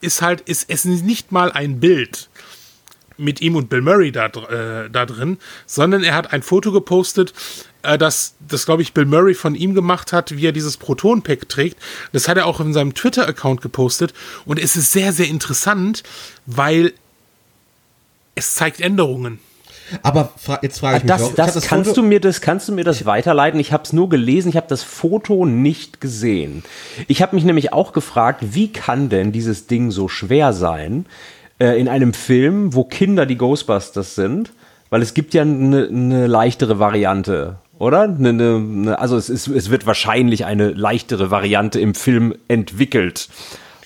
ist 0.00 0.22
halt, 0.22 0.40
ist 0.42 0.68
es 0.68 0.84
nicht 0.84 1.30
mal 1.32 1.52
ein 1.52 1.78
Bild 1.80 2.28
mit 3.20 3.40
ihm 3.40 3.56
und 3.56 3.68
Bill 3.68 3.82
Murray 3.82 4.12
da, 4.12 4.26
äh, 4.26 4.90
da 4.90 5.06
drin, 5.06 5.38
sondern 5.66 6.02
er 6.02 6.14
hat 6.14 6.32
ein 6.32 6.42
Foto 6.42 6.72
gepostet, 6.72 7.32
äh, 7.82 7.98
das, 7.98 8.34
das 8.46 8.66
glaube 8.66 8.82
ich, 8.82 8.92
Bill 8.92 9.06
Murray 9.06 9.34
von 9.34 9.54
ihm 9.54 9.74
gemacht 9.74 10.12
hat, 10.12 10.36
wie 10.36 10.46
er 10.46 10.52
dieses 10.52 10.76
Proton-Pack 10.76 11.48
trägt. 11.48 11.78
Das 12.12 12.28
hat 12.28 12.36
er 12.36 12.46
auch 12.46 12.60
in 12.60 12.72
seinem 12.72 12.94
Twitter-Account 12.94 13.60
gepostet. 13.60 14.14
Und 14.44 14.58
es 14.58 14.76
ist 14.76 14.92
sehr, 14.92 15.12
sehr 15.12 15.28
interessant, 15.28 16.02
weil 16.46 16.92
es 18.34 18.54
zeigt 18.54 18.80
Änderungen. 18.80 19.38
Aber 20.02 20.32
fra 20.36 20.58
jetzt 20.62 20.78
frage 20.78 20.98
ich 20.98 21.02
mich, 21.02 21.10
das, 21.10 21.34
das, 21.34 21.54
das 21.54 21.66
kannst 21.66 21.96
du 21.96 22.02
mir 22.02 22.20
das 22.20 22.40
kannst 22.40 22.68
du 22.68 22.72
mir 22.72 22.84
das 22.84 23.06
weiterleiten? 23.06 23.58
Ich 23.58 23.72
habe 23.72 23.82
es 23.82 23.92
nur 23.92 24.08
gelesen, 24.08 24.50
ich 24.50 24.56
habe 24.56 24.68
das 24.68 24.84
Foto 24.84 25.46
nicht 25.46 26.00
gesehen. 26.00 26.62
Ich 27.08 27.22
habe 27.22 27.34
mich 27.34 27.44
nämlich 27.44 27.72
auch 27.72 27.92
gefragt, 27.92 28.40
wie 28.52 28.72
kann 28.72 29.08
denn 29.08 29.32
dieses 29.32 29.66
Ding 29.66 29.90
so 29.90 30.06
schwer 30.06 30.52
sein 30.52 31.06
äh, 31.60 31.78
in 31.80 31.88
einem 31.88 32.14
Film, 32.14 32.74
wo 32.74 32.84
Kinder 32.84 33.26
die 33.26 33.36
Ghostbusters 33.36 34.14
sind? 34.14 34.52
Weil 34.88 35.02
es 35.02 35.14
gibt 35.14 35.34
ja 35.34 35.42
eine 35.42 35.88
ne 35.90 36.26
leichtere 36.26 36.80
Variante 36.80 37.58
oder? 37.80 38.06
Ne, 38.06 38.32
ne, 38.32 38.98
also 38.98 39.16
es, 39.16 39.28
ist, 39.28 39.48
es 39.48 39.70
wird 39.70 39.86
wahrscheinlich 39.86 40.44
eine 40.44 40.68
leichtere 40.68 41.30
Variante 41.30 41.80
im 41.80 41.94
Film 41.94 42.34
entwickelt 42.46 43.28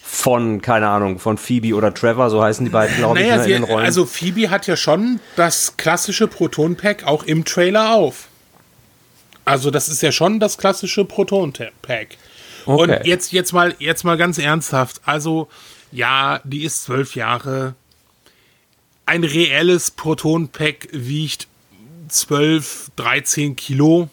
von, 0.02 0.60
keine 0.60 0.88
Ahnung, 0.88 1.18
von 1.18 1.38
Phoebe 1.38 1.74
oder 1.74 1.94
Trevor, 1.94 2.28
so 2.28 2.42
heißen 2.42 2.64
die 2.64 2.70
beiden, 2.70 2.96
glaube 2.96 3.20
naja, 3.20 3.34
ich, 3.34 3.38
ne, 3.38 3.44
sie, 3.44 3.52
in 3.52 3.62
den 3.62 3.70
Rollen. 3.70 3.86
Also 3.86 4.04
Phoebe 4.04 4.50
hat 4.50 4.66
ja 4.66 4.76
schon 4.76 5.20
das 5.36 5.76
klassische 5.76 6.26
Proton-Pack 6.26 7.04
auch 7.04 7.22
im 7.22 7.44
Trailer 7.44 7.94
auf. 7.94 8.28
Also 9.44 9.70
das 9.70 9.88
ist 9.88 10.02
ja 10.02 10.10
schon 10.12 10.40
das 10.40 10.58
klassische 10.58 11.04
Proton-Pack. 11.04 12.16
Okay. 12.66 12.82
Und 12.82 13.06
jetzt, 13.06 13.32
jetzt, 13.32 13.52
mal, 13.52 13.74
jetzt 13.78 14.04
mal 14.04 14.16
ganz 14.16 14.38
ernsthaft. 14.38 15.00
Also 15.04 15.48
ja, 15.94 16.40
die 16.44 16.64
ist 16.64 16.82
zwölf 16.84 17.14
Jahre. 17.14 17.74
Ein 19.06 19.24
reelles 19.24 19.90
Proton-Pack 19.92 20.88
wiegt 20.92 21.46
12, 22.08 22.90
13 22.96 23.56
Kilo. 23.56 24.08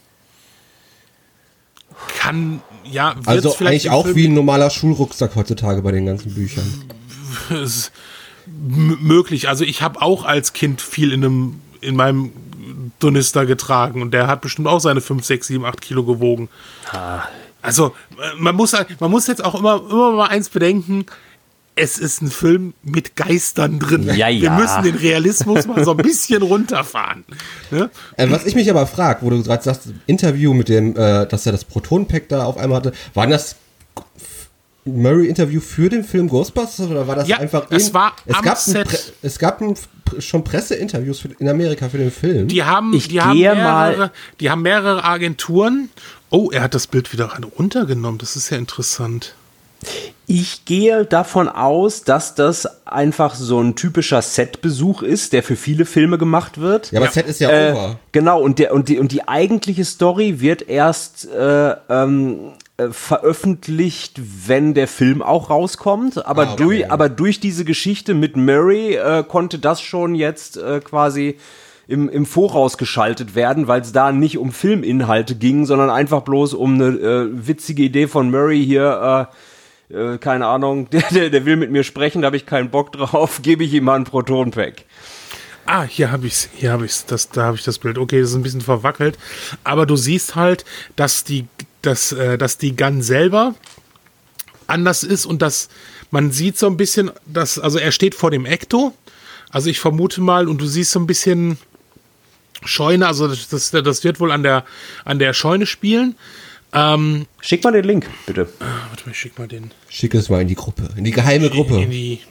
Kann, 2.17 2.61
ja, 2.83 3.15
Also 3.25 3.55
eigentlich 3.59 3.89
auch 3.89 4.03
Film 4.03 4.15
wie 4.15 4.27
ein 4.27 4.33
normaler 4.33 4.69
Schulrucksack 4.69 5.35
heutzutage 5.35 5.81
bei 5.81 5.91
den 5.91 6.05
ganzen 6.05 6.33
Büchern. 6.33 6.65
möglich. 8.47 9.49
Also 9.49 9.63
ich 9.63 9.81
habe 9.81 10.01
auch 10.01 10.25
als 10.25 10.53
Kind 10.53 10.81
viel 10.81 11.11
in 11.11 11.23
einem, 11.23 11.61
in 11.81 11.95
meinem 11.95 12.31
Dunister 12.99 13.45
getragen 13.45 14.01
und 14.01 14.11
der 14.11 14.27
hat 14.27 14.41
bestimmt 14.41 14.67
auch 14.67 14.79
seine 14.79 15.01
5, 15.01 15.23
6, 15.23 15.47
7, 15.47 15.65
8 15.65 15.81
Kilo 15.81 16.03
gewogen. 16.03 16.49
Ah. 16.91 17.23
Also 17.61 17.95
man 18.37 18.55
muss, 18.55 18.75
man 18.99 19.11
muss 19.11 19.27
jetzt 19.27 19.43
auch 19.43 19.55
immer, 19.55 19.81
immer 19.89 20.11
mal 20.11 20.27
eins 20.27 20.49
bedenken, 20.49 21.05
es 21.75 21.97
ist 21.97 22.21
ein 22.21 22.29
Film 22.29 22.73
mit 22.83 23.15
Geistern 23.15 23.79
drin. 23.79 24.03
Ja, 24.03 24.27
ja. 24.27 24.41
Wir 24.41 24.51
müssen 24.51 24.83
den 24.83 24.95
Realismus 24.95 25.67
mal 25.67 25.83
so 25.83 25.91
ein 25.91 25.97
bisschen 25.97 26.41
runterfahren. 26.41 27.23
Ne? 27.71 27.89
Äh, 28.17 28.29
was 28.29 28.45
ich 28.45 28.55
mich 28.55 28.69
aber 28.69 28.85
frage, 28.87 29.19
wo 29.21 29.29
du 29.29 29.41
gerade 29.41 29.63
sagst, 29.63 29.89
Interview 30.05 30.53
mit 30.53 30.69
dem, 30.69 30.95
äh, 30.97 31.25
dass 31.25 31.45
er 31.45 31.53
das 31.53 31.65
Proton-Pack 31.65 32.29
da 32.29 32.43
auf 32.43 32.57
einmal 32.57 32.77
hatte, 32.77 32.93
waren 33.13 33.29
das 33.29 33.55
Murray-Interview 34.85 35.61
für 35.61 35.89
den 35.89 36.03
Film 36.03 36.27
Ghostbusters 36.27 36.89
oder 36.89 37.07
war 37.07 37.15
das 37.15 37.27
ja, 37.27 37.37
einfach 37.37 37.69
in, 37.69 37.77
es 37.77 37.93
war 37.93 38.15
es 38.25 38.41
gab 38.41 38.57
Set. 38.57 39.13
es 39.21 39.37
gab 39.37 39.61
ein, 39.61 39.75
schon 40.19 40.43
Presseinterviews 40.43 41.23
in 41.37 41.47
Amerika 41.47 41.87
für 41.87 41.99
den 41.99 42.11
Film. 42.11 42.47
Die 42.47 42.63
haben, 42.63 42.93
ich 42.93 43.07
die 43.07 43.21
haben 43.21 43.37
mehrere, 43.37 44.11
die 44.39 44.49
haben 44.49 44.63
mehrere 44.63 45.03
Agenturen. 45.03 45.89
Oh, 46.31 46.49
er 46.51 46.63
hat 46.63 46.73
das 46.73 46.87
Bild 46.87 47.13
wieder 47.13 47.31
runtergenommen. 47.57 48.17
Das 48.17 48.35
ist 48.35 48.49
ja 48.49 48.57
interessant. 48.57 49.35
Ich 50.27 50.63
gehe 50.65 51.03
davon 51.05 51.49
aus, 51.49 52.03
dass 52.03 52.35
das 52.35 52.85
einfach 52.87 53.35
so 53.35 53.59
ein 53.59 53.75
typischer 53.75 54.21
Set-Besuch 54.21 55.01
ist, 55.01 55.33
der 55.33 55.43
für 55.43 55.55
viele 55.57 55.83
Filme 55.85 56.17
gemacht 56.17 56.59
wird. 56.61 56.91
Ja, 56.91 57.01
aber 57.01 57.09
Set 57.09 57.27
ist 57.27 57.41
ja 57.41 57.49
Äh, 57.49 57.71
over. 57.73 57.99
genau, 58.13 58.41
und, 58.41 58.57
der, 58.59 58.73
und, 58.73 58.87
die, 58.87 58.97
und 58.99 59.11
die 59.11 59.27
eigentliche 59.27 59.83
Story 59.83 60.39
wird 60.39 60.69
erst 60.69 61.27
äh, 61.29 61.75
ähm, 61.89 62.53
äh, 62.77 62.89
veröffentlicht, 62.91 64.21
wenn 64.47 64.73
der 64.73 64.87
Film 64.87 65.21
auch 65.21 65.49
rauskommt. 65.49 66.25
Aber, 66.25 66.43
Ah, 66.47 66.53
okay. 66.53 66.63
durch, 66.63 66.91
aber 66.91 67.09
durch 67.09 67.39
diese 67.41 67.65
Geschichte 67.65 68.13
mit 68.13 68.37
Murray 68.37 68.95
äh, 68.95 69.23
konnte 69.27 69.59
das 69.59 69.81
schon 69.81 70.15
jetzt 70.15 70.55
äh, 70.57 70.79
quasi 70.79 71.37
im, 71.87 72.07
im 72.07 72.25
Voraus 72.25 72.77
geschaltet 72.77 73.35
werden, 73.35 73.67
weil 73.67 73.81
es 73.81 73.91
da 73.91 74.13
nicht 74.13 74.37
um 74.37 74.53
Filminhalte 74.53 75.35
ging, 75.35 75.65
sondern 75.65 75.89
einfach 75.89 76.21
bloß 76.21 76.53
um 76.53 76.75
eine 76.75 76.85
äh, 76.87 77.27
witzige 77.47 77.83
Idee 77.83 78.07
von 78.07 78.31
Murray 78.31 78.63
hier. 78.65 79.27
Äh, 79.29 79.35
äh, 79.93 80.17
keine 80.17 80.47
Ahnung, 80.47 80.89
der, 80.91 81.03
der, 81.11 81.29
der 81.29 81.45
will 81.45 81.55
mit 81.55 81.71
mir 81.71 81.83
sprechen, 81.83 82.21
da 82.21 82.27
habe 82.27 82.37
ich 82.37 82.45
keinen 82.45 82.69
Bock 82.69 82.91
drauf, 82.91 83.39
gebe 83.43 83.63
ich 83.63 83.73
ihm 83.73 83.85
mal 83.85 83.95
ein 83.95 84.03
Proton-Pack. 84.03 84.85
Ah, 85.65 85.83
hier 85.83 86.11
habe 86.11 86.27
ich's, 86.27 86.49
hier 86.55 86.71
habe 86.71 86.85
ich's, 86.85 87.05
das, 87.05 87.29
da 87.29 87.43
habe 87.43 87.55
ich 87.55 87.63
das 87.63 87.77
Bild. 87.77 87.97
Okay, 87.97 88.19
das 88.19 88.31
ist 88.31 88.35
ein 88.35 88.43
bisschen 88.43 88.61
verwackelt, 88.61 89.17
aber 89.63 89.85
du 89.85 89.95
siehst 89.95 90.35
halt, 90.35 90.65
dass 90.95 91.23
die, 91.23 91.47
dass, 91.81 92.11
äh, 92.11 92.37
dass 92.37 92.57
die 92.57 92.75
Gun 92.75 93.01
selber 93.01 93.55
anders 94.67 95.03
ist 95.03 95.25
und 95.25 95.41
dass 95.41 95.69
man 96.09 96.31
sieht 96.31 96.57
so 96.57 96.67
ein 96.67 96.77
bisschen, 96.77 97.11
dass, 97.25 97.57
also 97.57 97.77
er 97.77 97.91
steht 97.91 98.15
vor 98.15 98.31
dem 98.31 98.45
Ecto, 98.45 98.93
also 99.49 99.69
ich 99.69 99.79
vermute 99.79 100.21
mal, 100.21 100.47
und 100.47 100.59
du 100.59 100.65
siehst 100.65 100.91
so 100.91 100.99
ein 100.99 101.07
bisschen 101.07 101.57
Scheune, 102.63 103.07
also 103.07 103.27
das, 103.27 103.49
das, 103.49 103.71
das 103.71 104.03
wird 104.03 104.19
wohl 104.19 104.31
an 104.31 104.43
der, 104.43 104.65
an 105.05 105.19
der 105.19 105.33
Scheune 105.33 105.65
spielen. 105.65 106.15
Ähm, 106.73 107.25
Schick 107.41 107.63
mal 107.63 107.71
den 107.71 107.83
Link, 107.83 108.09
bitte. 108.25 108.47
warte 108.59 109.05
mal, 109.05 109.11
ich 109.11 109.19
schick 109.19 109.37
mal 109.37 109.47
den 109.47 109.71
Schick 109.89 110.13
es 110.13 110.29
mal 110.29 110.41
in 110.41 110.47
die 110.47 110.55
Gruppe, 110.55 110.89
in 110.95 111.03
die 111.03 111.11
geheime 111.11 111.47
in 111.47 111.51
Gruppe. 111.51 111.85
die, 111.85 112.21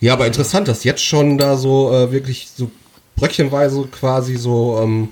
Ja, 0.00 0.12
aber 0.12 0.26
interessant, 0.26 0.68
dass 0.68 0.84
jetzt 0.84 1.04
schon 1.04 1.38
da 1.38 1.56
so 1.56 1.92
äh, 1.92 2.12
wirklich 2.12 2.48
so 2.54 2.70
bröckchenweise 3.16 3.88
quasi 3.90 4.36
so 4.36 4.78
ähm, 4.82 5.08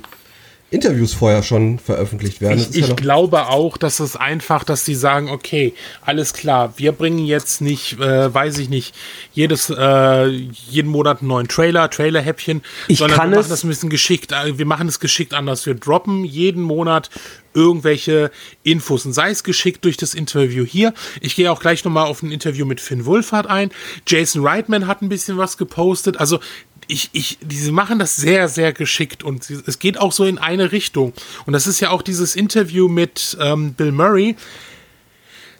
Interviews 0.75 1.15
vorher 1.15 1.43
schon 1.43 1.79
veröffentlicht 1.79 2.41
werden. 2.41 2.59
Ich, 2.59 2.71
ja 2.77 2.83
ich 2.85 2.89
noch- 2.91 2.97
glaube 2.97 3.47
auch, 3.49 3.77
dass 3.77 4.01
es 4.01 4.17
einfach, 4.17 4.65
dass 4.65 4.85
die 4.85 4.95
sagen, 4.95 5.31
okay, 5.31 5.73
alles 6.03 6.33
klar, 6.35 6.75
wir 6.77 6.93
bringen 6.93 7.25
jetzt 7.25 7.61
nicht, 7.61 7.99
äh, 8.01 8.33
weiß 8.35 8.59
ich 8.59 8.69
nicht, 8.69 8.95
jedes, 9.33 9.71
äh, 9.71 10.27
jeden 10.27 10.91
Monat 10.91 11.21
einen 11.21 11.29
neuen 11.29 11.49
Trailer, 11.49 11.89
Trailer-Häppchen, 11.91 12.63
Ich 12.89 12.99
sondern 12.99 13.19
kann 13.19 13.31
wir 13.31 13.39
es- 13.39 13.45
machen 13.47 13.51
das 13.51 13.65
ein 13.65 13.69
bisschen 13.69 13.91
geschickt, 13.91 14.33
äh, 14.33 14.59
wir 14.59 14.67
machen 14.67 14.89
es 14.89 15.01
geschickt 15.01 15.33
anders. 15.35 15.65
Wir 15.67 15.75
droppen 15.75 16.25
jeden 16.25 16.63
Monat 16.63 17.11
irgendwelche 17.57 18.33
Infos 18.65 19.07
und 19.07 19.13
sei 19.13 19.31
es 19.31 19.45
geschickt 19.45 19.85
durch 19.85 19.97
das 19.97 20.13
Interview 20.15 20.65
hier. 20.65 20.93
Ich 21.21 21.37
gehe 21.37 21.53
auch 21.53 21.61
gleich 21.61 21.85
nochmal 21.85 22.07
auf 22.07 22.21
ein 22.23 22.33
Interview 22.33 22.67
mit 22.67 22.81
Finn 22.81 23.07
Wolfhard 23.07 23.47
ein. 23.47 23.71
Jason 24.09 24.45
Reitman 24.45 24.89
hat 24.89 25.03
ein 25.03 25.09
bisschen 25.09 25.39
was 25.39 25.57
gepostet. 25.57 26.17
Also 26.19 26.41
ich, 26.89 27.11
ich, 27.13 27.39
diese 27.41 27.73
machen 27.73 27.99
das 27.99 28.17
sehr, 28.17 28.49
sehr 28.49 28.73
geschickt 28.73 29.23
und 29.23 29.45
sie- 29.45 29.63
es 29.67 29.79
geht 29.79 29.99
auch 29.99 30.13
so 30.13 30.25
in 30.25 30.39
eine 30.39 30.73
Richtung. 30.73 31.13
Und 31.47 31.53
das 31.53 31.67
ist 31.67 31.81
ja 31.81 31.91
auch 31.91 32.03
dieses 32.03 32.37
Interview 32.37 32.89
mit 32.89 33.37
ähm, 33.41 33.75
Bill 33.75 33.93
Murray, 33.93 34.37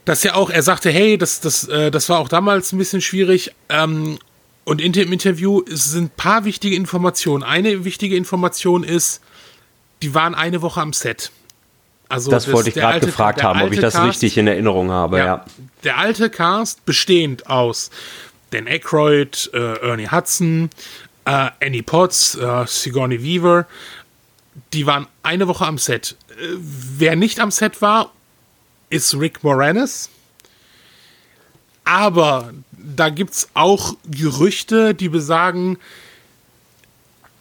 das 0.05 0.23
ja 0.23 0.35
auch, 0.35 0.51
er 0.51 0.63
sagte, 0.63 0.91
hey, 0.91 1.17
das, 1.17 1.41
das, 1.41 1.67
äh, 1.69 1.91
das 1.91 2.09
war 2.09 2.19
auch 2.19 2.29
damals 2.29 2.73
ein 2.73 2.79
bisschen 2.79 3.01
schwierig. 3.01 3.53
Ähm, 3.71 4.19
und 4.65 4.81
in 4.81 4.93
dem 4.93 5.13
Interview 5.13 5.63
sind 5.69 6.05
ein 6.05 6.11
paar 6.17 6.45
wichtige 6.45 6.77
Informationen. 6.77 7.43
Eine 7.43 7.85
wichtige 7.85 8.17
Information 8.17 8.83
ist, 8.85 9.21
die 10.03 10.15
waren 10.15 10.35
eine 10.35 10.61
Woche 10.63 10.81
am 10.81 10.93
Set. 10.93 11.31
Also 12.09 12.31
Das, 12.31 12.51
wollte 12.53 12.69
ich 12.69 12.75
gerade 12.75 13.01
gefragt 13.01 13.43
haben, 13.43 13.63
ob 13.63 13.73
ich 13.73 13.81
das 13.81 13.95
Cast- 13.95 14.07
richtig 14.09 14.37
in 14.37 14.47
Erinnerung 14.47 14.91
habe. 14.91 15.19
Ja. 15.19 15.45
Der 15.85 15.97
alte 15.99 16.29
Cast 16.29 16.85
bestehend 16.85 17.47
aus 17.47 17.91
Dan 18.51 18.67
Aykroyd, 18.69 19.51
äh, 19.55 19.79
Ernie 19.81 20.09
Hudson, 20.11 20.69
äh, 21.25 21.51
Annie 21.61 21.83
Potts, 21.83 22.35
äh, 22.35 22.65
Sigourney 22.67 23.23
Weaver, 23.23 23.67
die 24.73 24.87
waren 24.87 25.07
eine 25.23 25.49
Woche 25.49 25.67
am 25.67 25.79
Set. 25.79 26.17
Äh, 26.31 26.57
wer 26.59 27.17
nicht 27.17 27.41
am 27.41 27.51
Set 27.51 27.83
war, 27.83 28.13
ist 28.91 29.15
Rick 29.15 29.43
Moranis. 29.43 30.11
Aber 31.85 32.53
da 32.73 33.11
gibt 33.11 33.33
es 33.35 33.49
auch 33.55 33.95
Gerüchte, 34.11 34.95
die 34.95 35.09
besagen, 35.09 35.79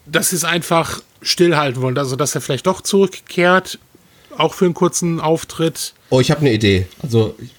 dass 0.06 0.30
sie 0.30 0.36
es 0.36 0.44
einfach 0.44 1.02
stillhalten 1.22 1.82
wollen. 1.82 1.98
Also, 1.98 2.16
dass 2.16 2.36
er 2.36 2.42
vielleicht 2.42 2.68
doch 2.68 2.82
zurückkehrt, 2.82 3.80
auch 4.38 4.54
für 4.54 4.66
einen 4.66 4.74
kurzen 4.74 5.20
Auftritt. 5.20 5.94
Oh, 6.10 6.20
ich 6.20 6.32
habe 6.32 6.42
eine 6.42 6.54
Idee. 6.54 6.88
Also 7.02 7.36
ich, 7.40 7.52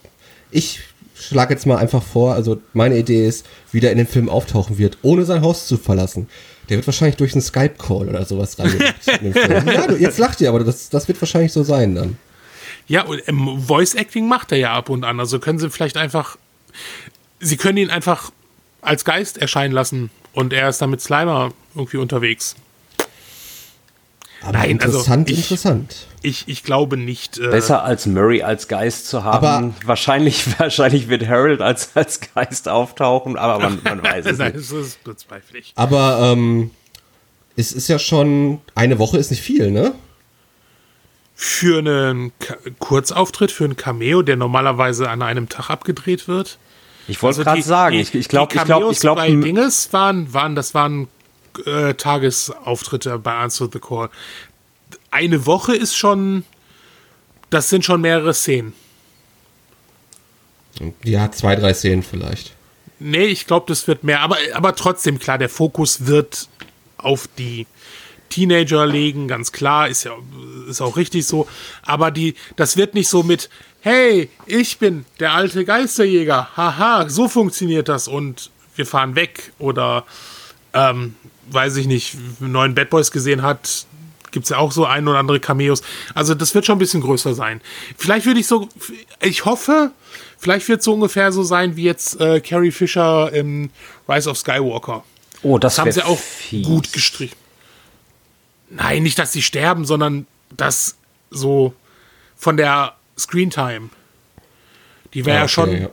ich 0.50 0.80
schlage 1.14 1.54
jetzt 1.54 1.66
mal 1.66 1.76
einfach 1.76 2.02
vor, 2.02 2.35
also 2.35 2.61
meine 2.73 2.99
Idee 2.99 3.26
ist, 3.26 3.47
wie 3.73 3.80
der 3.80 3.92
in 3.92 3.99
dem 3.99 4.06
Film 4.06 4.28
auftauchen 4.28 4.78
wird, 4.78 4.99
ohne 5.02 5.25
sein 5.25 5.42
Haus 5.42 5.66
zu 5.66 5.76
verlassen. 5.76 6.28
Der 6.68 6.78
wird 6.78 6.87
wahrscheinlich 6.87 7.16
durch 7.16 7.33
einen 7.33 7.42
Skype-Call 7.42 8.09
oder 8.09 8.25
sowas 8.25 8.56
den 8.56 9.35
Film. 9.35 9.68
Ja, 9.68 9.87
du, 9.87 9.97
jetzt 9.97 10.18
lacht 10.18 10.40
ihr, 10.40 10.49
aber 10.49 10.64
das, 10.64 10.88
das 10.88 11.09
wird 11.09 11.21
wahrscheinlich 11.21 11.52
so 11.52 11.62
sein 11.62 11.94
dann. 11.94 12.18
Ja, 12.87 13.02
und 13.02 13.23
ähm, 13.26 13.61
Voice 13.61 13.94
Acting 13.94 14.28
macht 14.28 14.52
er 14.52 14.59
ja 14.59 14.73
ab 14.73 14.88
und 14.88 15.04
an. 15.04 15.21
Also 15.21 15.38
können 15.38 15.59
sie 15.59 15.71
vielleicht 15.71 15.97
einfach. 15.97 16.37
Sie 17.40 17.56
können 17.56 17.78
ihn 17.78 17.90
einfach 17.90 18.30
als 18.80 19.04
Geist 19.04 19.38
erscheinen 19.38 19.73
lassen 19.73 20.11
und 20.33 20.52
er 20.52 20.68
ist 20.68 20.80
dann 20.80 20.90
mit 20.90 21.00
Slimer 21.00 21.52
irgendwie 21.75 21.99
unterwegs. 21.99 22.56
Aber 24.44 24.52
Nein, 24.58 24.80
also 24.80 24.98
interessant, 24.98 25.30
ich- 25.30 25.38
interessant. 25.38 25.94
Ich, 26.22 26.44
ich 26.48 26.62
glaube 26.64 26.96
nicht. 26.96 27.38
Äh, 27.38 27.48
Besser 27.48 27.82
als 27.84 28.06
Murray 28.06 28.42
als 28.42 28.68
Geist 28.68 29.08
zu 29.08 29.24
haben. 29.24 29.46
Aber- 29.46 29.74
wahrscheinlich, 29.84 30.44
wahrscheinlich 30.58 31.08
wird 31.08 31.26
Harold 31.26 31.60
als, 31.60 31.90
als 31.94 32.20
Geist 32.34 32.68
auftauchen, 32.68 33.36
aber 33.36 33.58
man, 33.62 33.80
man 33.84 34.02
weiß 34.02 34.26
es 34.26 34.38
Nein, 34.38 34.52
nicht. 34.54 34.70
das 34.70 34.78
ist 34.86 35.04
bezweiflich. 35.04 35.72
Aber 35.76 36.18
ähm, 36.32 36.70
es 37.56 37.72
ist 37.72 37.88
ja 37.88 37.98
schon, 37.98 38.60
eine 38.74 38.98
Woche 38.98 39.18
ist 39.18 39.30
nicht 39.30 39.42
viel, 39.42 39.70
ne? 39.70 39.94
Für 41.36 41.78
einen 41.78 42.32
Ka 42.38 42.54
Kurzauftritt, 42.78 43.50
für 43.50 43.64
einen 43.64 43.76
Cameo, 43.76 44.22
der 44.22 44.36
normalerweise 44.36 45.10
an 45.10 45.20
einem 45.20 45.48
Tag 45.48 45.68
abgedreht 45.68 46.28
wird. 46.28 46.58
Ich 47.08 47.22
wollte 47.22 47.40
Also 47.40 47.50
gerade 47.50 47.62
sagen, 47.62 47.96
die- 47.96 48.02
ich, 48.02 48.14
ich 48.14 48.28
glaube, 48.28 48.52
die 48.52 48.58
ich 48.58 48.64
glaube, 48.64 48.80
Cameos 48.82 48.96
ich 48.96 49.00
glaube, 49.00 49.20
bei 49.20 49.28
Dinges 49.28 49.92
waren, 49.92 50.32
waren, 50.32 50.54
das 50.54 50.74
waren 50.74 51.08
äh, 51.66 51.94
Tagesauftritte 51.94 53.18
bei 53.18 53.34
Answer 53.34 53.68
the 53.73 53.78
Call. 53.78 54.11
Eine 55.11 55.46
Woche 55.46 55.75
ist 55.75 55.96
schon, 55.96 56.44
das 57.50 57.70
sind 57.70 57.84
schon 57.84 58.00
mehrere 58.00 58.34
Szenen. 58.34 58.73
Ja, 61.04 61.30
zwei, 61.30 61.54
drei 61.56 61.73
Szenen 61.73 62.02
vielleicht. 62.02 62.54
Nee, 62.99 63.26
ich 63.26 63.46
glaube, 63.46 63.66
das 63.68 63.87
wird 63.87 64.02
mehr, 64.02 64.20
aber, 64.20 64.37
aber 64.54 64.75
trotzdem 64.75 65.18
klar, 65.18 65.38
der 65.38 65.49
Fokus 65.49 66.06
wird 66.06 66.49
auf 66.96 67.28
die 67.38 67.66
Teenager 68.30 68.87
legen, 68.87 69.28
ganz 69.28 69.52
klar, 69.52 69.88
ist 69.88 70.04
ja 70.04 70.12
ist 70.68 70.80
auch 70.80 70.96
richtig 70.96 71.26
so, 71.26 71.46
aber 71.82 72.11
die 72.11 72.34
das 72.56 72.76
wird 72.76 72.94
nicht 72.94 73.08
so 73.08 73.23
mit 73.23 73.50
hey, 73.84 74.30
ich 74.46 74.78
bin 74.78 75.04
der 75.20 75.34
alte 75.34 75.64
Geisterjäger. 75.66 76.49
Haha, 76.56 77.08
so 77.11 77.28
funktioniert 77.28 77.88
das 77.88 78.08
und 78.08 78.50
wir 78.76 78.87
fahren 78.87 79.14
weg 79.14 79.52
oder 79.58 80.04
ähm, 80.73 81.16
weiß 81.50 81.76
ich 81.76 81.86
nicht, 81.86 82.16
neuen 82.40 82.74
Bad 82.74 82.90
Boys 82.90 83.10
gesehen 83.10 83.42
hat, 83.42 83.86
gibt 84.30 84.44
es 84.44 84.50
ja 84.50 84.58
auch 84.58 84.72
so 84.72 84.84
ein 84.84 85.06
oder 85.06 85.18
andere 85.18 85.38
Cameos. 85.40 85.82
Also 86.14 86.34
das 86.34 86.54
wird 86.54 86.66
schon 86.66 86.76
ein 86.76 86.80
bisschen 86.80 87.00
größer 87.00 87.34
sein. 87.34 87.60
Vielleicht 87.96 88.26
würde 88.26 88.40
ich 88.40 88.46
so, 88.46 88.68
ich 89.20 89.44
hoffe, 89.44 89.92
vielleicht 90.38 90.68
wird 90.68 90.80
es 90.80 90.84
so 90.84 90.92
ungefähr 90.94 91.30
so 91.32 91.42
sein 91.44 91.76
wie 91.76 91.84
jetzt 91.84 92.20
äh, 92.20 92.40
Carrie 92.40 92.72
Fisher 92.72 93.32
im 93.32 93.70
Rise 94.08 94.28
of 94.28 94.36
Skywalker. 94.36 95.04
oh, 95.42 95.58
das, 95.58 95.74
Das 95.74 95.78
haben 95.80 95.92
sie 95.92 96.02
auch 96.04 96.18
fies. 96.18 96.66
gut 96.66 96.92
gestrichen. 96.92 97.36
Nein, 98.70 99.04
nicht, 99.04 99.18
dass 99.18 99.32
sie 99.32 99.42
sterben, 99.42 99.84
sondern 99.84 100.26
das 100.56 100.96
so 101.30 101.74
von 102.36 102.56
der 102.56 102.94
Screentime. 103.16 103.90
Die 105.14 105.24
wäre 105.24 105.36
Ja, 105.36 105.40
ja 105.40 105.44
okay, 105.44 105.52
schon 105.52 105.82
ja. 105.82 105.88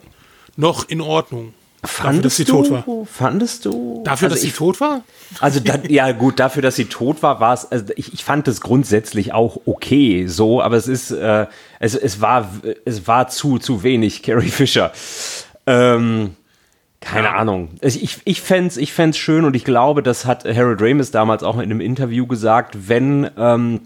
noch 0.55 0.89
in 0.89 1.00
Ordnung. 1.00 1.53
Dafür, 1.81 2.21
dass 2.21 2.35
Fandest 2.35 2.38
sie 2.38 2.45
du? 2.45 2.51
tot 2.51 2.71
war. 2.71 3.05
Fandest 3.05 3.65
du? 3.65 4.01
Dafür, 4.05 4.25
Also 4.27 4.35
dass 4.35 4.41
sie 4.41 4.47
ich- 4.50 4.55
tot 4.55 4.79
war? 4.81 5.01
Also 5.39 5.59
dann, 5.59 5.81
ja 5.89 6.11
gut, 6.11 6.39
dafür, 6.39 6.61
dass 6.61 6.75
sie 6.75 6.85
tot 6.85 7.23
war, 7.23 7.39
war 7.39 7.53
es. 7.53 7.71
Also 7.71 7.85
ich, 7.95 8.13
ich 8.13 8.23
fand 8.23 8.47
es 8.47 8.61
grundsätzlich 8.61 9.33
auch 9.33 9.61
okay, 9.65 10.27
so, 10.27 10.61
aber 10.61 10.77
es 10.77 10.88
ist, 10.88 11.11
äh, 11.11 11.47
es, 11.79 11.95
es 11.95 12.21
war, 12.21 12.50
es 12.85 13.07
war 13.07 13.27
zu 13.29 13.57
zu 13.57 13.83
wenig 13.83 14.21
Carrie 14.23 14.50
Fisher. 14.50 14.91
Ähm, 15.65 16.35
keine 17.00 17.27
Ja. 17.27 17.33
Ahnung. 17.35 17.69
Ich, 17.81 18.19
ich 18.25 18.41
fänd's, 18.41 18.77
ich 18.77 18.93
fänd's 18.93 19.17
schön 19.17 19.43
und 19.45 19.55
ich 19.55 19.63
glaube, 19.65 20.03
das 20.03 20.25
hat 20.25 20.45
Harold 20.45 20.81
Ramis 20.81 21.09
damals 21.11 21.41
auch 21.43 21.55
in 21.55 21.63
einem 21.63 21.81
Interview 21.81 22.27
gesagt, 22.27 22.88
wenn 22.89 23.29
ähm, 23.38 23.81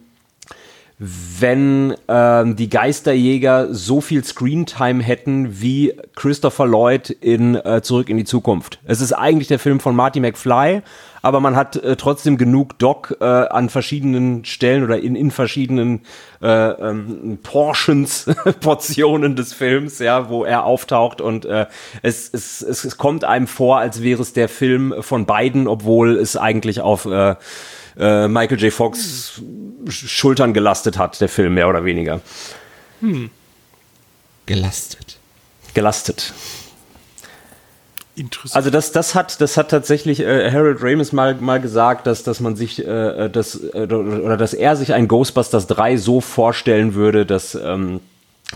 wenn 0.98 1.94
ähm, 2.08 2.56
die 2.56 2.70
Geisterjäger 2.70 3.74
so 3.74 4.00
viel 4.00 4.24
Screentime 4.24 5.04
hätten 5.04 5.60
wie 5.60 5.94
Christopher 6.16 6.66
Lloyd 6.66 7.10
in 7.10 7.56
äh, 7.56 7.82
Zurück 7.82 8.08
in 8.08 8.16
die 8.16 8.24
Zukunft. 8.24 8.80
Es 8.86 9.02
ist 9.02 9.12
eigentlich 9.12 9.50
der 9.50 9.60
Film 9.60 9.82
von 9.82 9.94
Marty 9.94 10.22
McFly, 10.22 10.84
aber 11.22 11.42
man 11.42 11.58
hat 11.58 11.76
äh, 11.76 11.98
trotzdem 11.98 12.38
genug 12.38 12.80
Doc 12.80 13.18
äh, 13.20 13.26
an 13.26 13.68
verschiedenen 13.68 14.46
Stellen 14.46 14.86
oder 14.86 14.98
in, 14.98 15.18
in 15.18 15.32
verschiedenen 15.32 16.04
äh, 16.42 16.48
ähm, 16.48 17.40
Portions, 17.44 18.28
Portionen 18.62 19.36
des 19.36 19.54
Films, 19.54 20.00
ja, 20.00 20.30
wo 20.30 20.46
er 20.46 20.64
auftaucht 20.64 21.20
und 21.20 21.44
äh, 21.44 21.66
es, 22.04 22.30
es, 22.32 22.62
es, 22.62 22.86
es 22.86 22.98
kommt 22.98 23.26
einem 23.26 23.48
vor, 23.48 23.80
als 23.80 24.02
wäre 24.02 24.22
es 24.22 24.32
der 24.32 24.48
Film 24.48 24.94
von 25.02 25.26
beiden, 25.26 25.68
obwohl 25.68 26.16
es 26.16 26.38
eigentlich 26.38 26.80
auf 26.80 27.06
äh, 27.06 27.36
äh, 27.98 28.28
Michael 28.28 28.62
J. 28.62 28.74
Fox 28.74 29.42
Schultern 29.88 30.54
gelastet 30.54 30.98
hat, 30.98 31.20
der 31.22 31.30
Film, 31.30 31.54
mehr 31.54 31.70
oder 31.70 31.86
weniger. 31.86 32.22
Gelastet. 34.46 35.18
Gelastet. 35.74 36.34
Interessant. 38.16 38.56
Also 38.56 38.70
das, 38.70 38.92
das 38.94 39.14
hat, 39.14 39.42
das 39.42 39.58
hat 39.58 39.70
tatsächlich 39.70 40.22
äh, 40.22 40.50
Harold 40.50 40.82
Ramis 40.82 41.12
mal, 41.12 41.36
mal 41.36 41.60
gesagt, 41.60 42.08
dass, 42.08 42.24
dass 42.24 42.40
man 42.40 42.56
sich, 42.56 42.86
äh, 42.86 43.30
dass, 43.30 43.56
äh, 43.56 43.88
oder 43.92 44.38
dass 44.38 44.54
er 44.54 44.78
sich 44.78 44.94
ein 44.94 45.10
Ghostbusters 45.10 45.68
3 45.68 45.98
so 45.98 46.22
vorstellen 46.22 46.94
würde, 46.94 47.26
dass 47.26 47.56
ähm, 47.56 48.00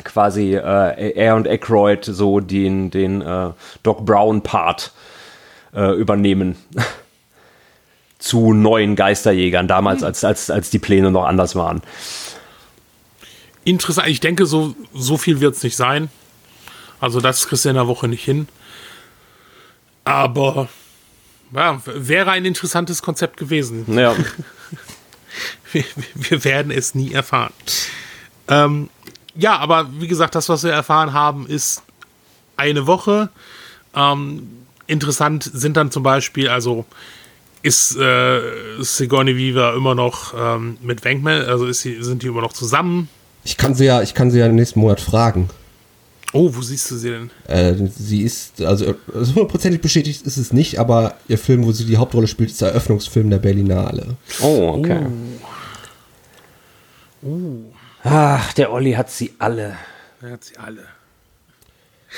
quasi 0.05 0.55
äh, 0.55 1.12
er 1.12 1.36
und 1.36 1.46
Aykroyd 1.48 2.05
so 2.05 2.39
den, 2.39 2.89
den 2.89 3.22
äh, 3.22 3.50
Doc 3.84 4.05
Brown 4.05 4.43
Part 4.43 4.93
äh, 5.75 5.93
übernehmen. 5.93 6.55
Zu 8.20 8.54
neuen 8.54 8.96
Geisterjägern, 8.96 9.68
damals, 9.68 10.04
als, 10.04 10.24
als, 10.24 10.52
als 10.52 10.70
die 10.70 10.80
Pläne 10.80 11.10
noch 11.10 11.26
anders 11.26 11.56
waren. 11.56 11.82
Interessant. 13.64 14.08
Ich 14.10 14.20
denke, 14.20 14.46
so, 14.46 14.76
so 14.94 15.18
viel 15.18 15.40
wird 15.40 15.56
es 15.56 15.64
nicht 15.64 15.76
sein. 15.76 16.10
Also 17.00 17.22
das 17.22 17.48
kriegst 17.48 17.66
du 17.66 17.70
in 17.70 17.76
der 17.76 17.88
Woche 17.88 18.08
nicht 18.08 18.24
hin. 18.24 18.48
Aber 20.04 20.68
ja, 21.54 21.82
wäre 21.86 22.32
ein 22.32 22.46
interessantes 22.46 23.02
Konzept 23.02 23.38
gewesen. 23.38 23.86
Ja. 23.88 24.16
Wir, 25.72 25.84
wir 26.16 26.44
werden 26.44 26.72
es 26.72 26.96
nie 26.96 27.14
erfahren. 27.14 27.54
Ähm, 28.48 28.90
ja, 29.36 29.58
aber 29.58 29.88
wie 30.00 30.08
gesagt, 30.08 30.34
das, 30.34 30.50
was 30.50 30.64
wir 30.64 30.72
erfahren 30.72 31.14
haben, 31.14 31.46
ist 31.46 31.84
eine 32.58 32.88
Woche. 32.88 33.30
Ähm, 33.94 34.50
interessant 34.88 35.44
sind 35.44 35.78
dann 35.78 35.92
zum 35.92 36.02
Beispiel, 36.02 36.50
also 36.50 36.86
ist 37.62 37.96
äh, 37.98 38.42
Sigourney 38.80 39.36
Weaver 39.36 39.74
immer 39.75 39.96
noch 39.96 40.34
ähm, 40.38 40.78
mit 40.82 41.04
Wenkman, 41.04 41.44
also 41.44 41.66
ist 41.66 41.82
sie, 41.82 42.01
sind 42.01 42.24
die 42.24 42.28
immer 42.28 42.42
noch 42.42 42.54
zusammen? 42.54 43.10
Ich 43.44 43.58
kann 43.58 43.74
sie 43.74 43.86
ja, 43.86 44.01
ich 44.01 44.13
kann 44.13 44.32
sie 44.32 44.39
ja 44.39 44.48
nächsten 44.48 44.80
Monat 44.80 45.01
fragen. 45.01 45.50
Oh, 46.32 46.50
wo 46.54 46.62
siehst 46.62 46.92
du 46.92 46.96
sie 46.96 47.10
denn? 47.10 47.32
Äh, 47.48 47.74
sie 47.89 48.22
ist, 48.22 48.62
also 48.62 48.94
also 49.13 49.36
hundertprozentig 49.36 49.82
bestätigt 49.82 50.22
ist 50.28 50.38
es 50.38 50.54
nicht, 50.54 50.78
aber 50.78 51.16
ihr 51.28 51.39
Film, 51.39 51.66
wo 51.66 51.72
sie 51.72 51.86
die 51.86 51.98
Hauptrolle 51.98 52.28
spielt, 52.28 52.51
ist 52.51 52.62
der 52.62 52.70
Eröffnungsfilm 52.70 53.30
der 53.30 53.39
Berlinale. 53.39 54.16
Oh, 54.42 54.75
okay. 54.78 55.08
Ach, 58.04 58.54
der 58.54 58.72
Olli 58.72 58.94
hat 58.94 59.10
sie 59.10 59.34
alle. 59.39 59.75
Er 60.22 60.32
hat 60.34 60.44
sie 60.44 60.58
alle. 60.58 60.84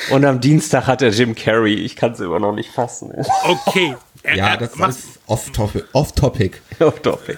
Und 0.10 0.26
am 0.26 0.40
Dienstag 0.40 0.88
hat 0.88 1.02
er 1.02 1.10
Jim 1.10 1.36
Carrey. 1.36 1.76
Ich 1.76 1.96
kann 1.96 2.12
es 2.12 2.20
immer 2.20 2.40
noch 2.40 2.54
nicht 2.54 2.70
fassen. 2.70 3.12
Okay. 3.44 3.96
Er, 4.24 4.36
Ja, 4.36 4.58
das 4.58 4.76
mach, 4.76 4.90
ist 4.90 5.20
off-topic. 5.28 5.86
Off-topic. 5.94 6.58
Auf 6.80 7.00
Topic. 7.02 7.38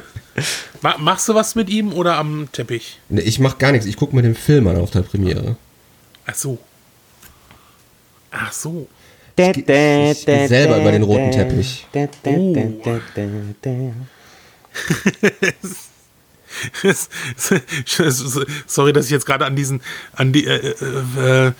ma, 0.82 0.98
machst 0.98 1.30
du 1.30 1.36
was 1.36 1.56
mit 1.56 1.70
ihm 1.70 1.94
oder 1.94 2.18
am 2.18 2.50
Teppich? 2.52 3.00
Nee, 3.10 3.22
ich 3.22 3.40
mach 3.40 3.58
gar 3.58 3.72
nichts. 3.72 3.86
Ich 3.88 3.96
gucke 3.96 4.16
mir 4.16 4.22
den 4.22 4.36
Film 4.36 4.68
an 4.68 4.78
auf 4.78 4.92
der 4.92 5.02
Premiere. 5.02 5.56
Ach 6.26 6.36
so. 6.36 6.58
Ach 8.32 8.52
so. 8.52 8.88
Ich 9.36 9.66
gehe 9.66 10.14
selber 10.48 10.78
über 10.78 10.92
den 10.92 11.04
roten 11.04 11.32
Teppich. 11.32 11.88
Sorry, 18.68 18.94
dass 18.94 19.06
ich 19.06 19.12
jetzt 19.12 19.26
gerade 19.26 19.46
an 19.46 19.56
diesen, 19.56 19.82
an 20.14 20.34
die, 20.34 20.46
äh, 20.46 20.74
äh, 21.18 21.48
äh, 21.48 21.52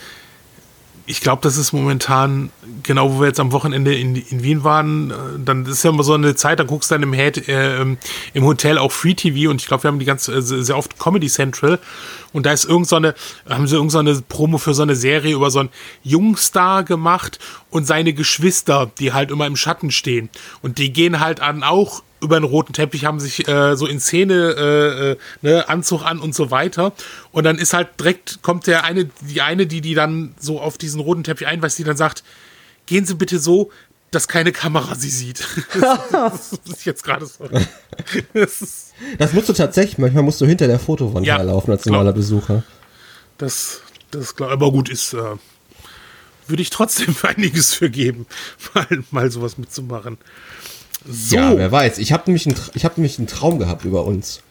ich 1.06 1.20
glaube, 1.20 1.42
das 1.42 1.58
ist 1.58 1.74
momentan, 1.74 2.50
genau 2.82 3.14
wo 3.14 3.20
wir 3.20 3.28
jetzt 3.28 3.40
am 3.40 3.52
Wochenende 3.52 3.94
in, 3.94 4.16
in 4.16 4.44
Wien 4.44 4.64
waren, 4.64 5.12
äh, 5.12 5.16
dann 5.44 5.66
ist 5.66 5.84
ja 5.84 5.90
immer 5.90 6.04
so 6.04 6.14
eine 6.14 6.36
Zeit, 6.36 6.60
dann 6.60 6.68
guckst 6.68 6.92
du 6.92 6.96
dann 6.96 7.04
im, 7.04 7.14
Head, 7.14 7.48
äh, 7.50 7.82
im 7.82 8.46
Hotel 8.46 8.78
auch 8.78 8.92
Free 8.92 9.14
TV 9.14 9.50
und 9.50 9.62
ich 9.62 9.68
glaube, 9.68 9.84
wir 9.84 9.90
haben 9.90 10.00
die 10.00 10.06
ganz 10.06 10.28
äh, 10.28 10.42
sehr 10.42 10.78
oft 10.78 10.98
Comedy 11.00 11.28
Central 11.28 11.80
und 12.32 12.46
da 12.46 12.54
ist 12.54 12.66
irgend 12.66 12.88
so 12.88 12.96
eine, 12.96 13.16
haben 13.50 13.68
sie 13.68 13.76
irgend 13.76 13.92
so 13.92 14.02
Promo 14.30 14.58
für 14.58 14.74
so 14.74 14.84
eine 14.84 14.96
Serie 14.96 15.36
über 15.36 15.52
so 15.52 15.60
einen 15.60 15.70
Jungstar 16.04 16.84
gemacht 16.84 17.40
und 17.70 17.86
seine 17.86 18.14
Geschwister, 18.14 18.90
die 19.00 19.12
halt 19.12 19.30
immer 19.30 19.46
im 19.46 19.58
Schatten 19.58 19.92
stehen 19.92 20.30
und 20.62 20.78
die 20.78 20.94
gehen 20.94 21.20
halt 21.20 21.42
an 21.42 21.64
auch 21.64 22.02
über 22.24 22.40
den 22.40 22.46
roten 22.46 22.74
Teppich, 22.74 23.06
haben 23.06 23.20
sich 23.20 23.48
äh, 23.48 23.76
so 23.76 23.86
in 23.86 24.00
Szene, 24.00 24.34
äh, 24.58 25.12
äh, 25.12 25.18
ne, 25.42 25.70
Anzug 25.70 26.04
an 26.04 26.20
und 26.20 26.34
so 26.34 26.50
weiter. 26.52 26.94
Und 27.32 27.44
dann 27.44 27.58
ist 27.58 27.74
halt 27.74 28.00
direkt, 28.00 28.42
kommt 28.42 28.68
der 28.68 28.84
eine, 28.84 29.10
die 29.22 29.42
eine, 29.42 29.68
die 29.68 29.82
die 29.82 29.94
dann 29.94 30.34
so 30.40 30.60
auf 30.60 30.78
diesen 30.78 31.00
roten 31.02 31.24
Teppich 31.24 31.48
einweist, 31.48 31.78
die 31.78 31.84
dann 31.84 31.98
sagt, 31.98 32.24
gehen 32.86 33.06
Sie 33.06 33.16
bitte 33.16 33.40
so, 33.40 33.70
dass 34.12 34.28
keine 34.28 34.52
Kamera 34.52 34.96
sie 34.96 35.10
sieht. 35.10 35.48
das 36.12 36.54
ist 36.66 36.86
jetzt 36.86 37.04
gerade 37.04 37.26
so. 37.26 37.50
Das, 38.34 39.34
musst 39.34 39.50
du 39.50 39.54
tatsächlich, 39.54 39.98
manchmal 39.98 40.24
musst 40.24 40.40
du 40.40 40.46
hinter 40.46 40.68
der 40.68 40.80
Fotowand 40.80 41.26
Ja, 41.26 41.38
herlaufen 41.38 41.72
als 41.72 41.86
normaler 41.86 42.14
Besucher. 42.14 42.64
das, 43.38 43.82
das 44.12 44.36
klar. 44.36 44.52
Aber 44.52 44.72
gut, 44.72 44.90
ist, 44.90 45.14
äh, 45.14 45.36
würde 46.48 46.62
ich 46.62 46.70
trotzdem 46.70 47.16
einiges 47.24 47.74
für 47.74 47.90
geben, 47.90 48.28
mal, 48.74 49.04
mal 49.12 49.32
sowas 49.32 49.58
mitzumachen. 49.58 50.18
So. 51.08 51.36
Ja, 51.36 51.58
wer 51.58 51.72
weiß. 51.72 51.98
Ich 51.98 52.14
habe 52.14 52.24
nämlich, 52.28 52.48
einen 52.48 52.56
ich 52.74 52.86
hab 52.86 52.98
nämlich 52.98 53.18
einen 53.18 53.28
Traum 53.28 53.60
gehabt 53.60 53.86
über 53.86 54.06
uns. 54.06 54.42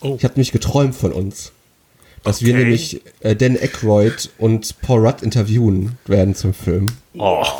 Oh. 0.00 0.14
Ich 0.16 0.24
habe 0.24 0.34
nämlich 0.34 0.52
geträumt 0.52 0.94
von 0.94 1.12
uns. 1.12 1.52
Dass 2.24 2.42
wir 2.42 2.54
Okay. 2.54 2.62
nämlich 2.62 3.02
äh, 3.20 3.34
Dan 3.34 3.56
Aykroyd 3.56 4.30
und 4.38 4.80
Paul 4.80 5.06
Rudd 5.06 5.22
interviewen 5.22 5.98
werden 6.06 6.34
zum 6.34 6.54
Film. 6.54 6.86
Oh. 7.14 7.44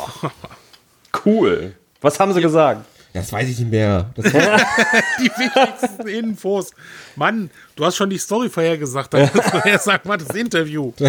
Cool. 1.25 1.73
Was 2.01 2.19
haben 2.19 2.33
sie 2.33 2.41
gesagt? 2.41 2.85
Das 3.13 3.31
weiß 3.31 3.47
ich 3.47 3.59
nicht 3.59 3.69
mehr. 3.69 4.09
Das 4.15 4.25
die 4.25 5.29
wichtigsten 5.29 6.07
Infos. 6.07 6.71
Mann, 7.15 7.51
du 7.75 7.85
hast 7.85 7.95
schon 7.95 8.09
die 8.09 8.17
Story 8.17 8.49
vorhergesagt. 8.49 9.13
Dann 9.13 9.29
ja 9.65 9.77
sagen, 9.77 10.01
was 10.05 10.25
das 10.25 10.35
Interview. 10.35 10.91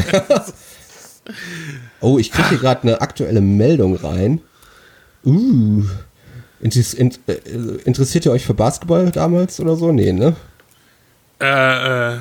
oh, 2.00 2.18
ich 2.18 2.30
kriege 2.30 2.50
hier 2.50 2.58
gerade 2.58 2.82
eine 2.82 3.00
aktuelle 3.00 3.40
Meldung 3.40 3.96
rein. 3.96 4.40
Uh. 5.24 5.84
Äh, 6.64 7.10
interessiert 7.84 8.26
ihr 8.26 8.32
euch 8.32 8.44
für 8.44 8.54
Basketball 8.54 9.10
damals 9.10 9.60
oder 9.60 9.76
so? 9.76 9.92
Nee, 9.92 10.12
ne? 10.12 10.34
Äh, 11.40 11.46
äh, 11.46 12.14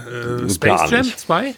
äh, 0.45 0.49
Space 0.49 0.91
Jam 0.91 1.01
nicht. 1.01 1.19
2? 1.19 1.56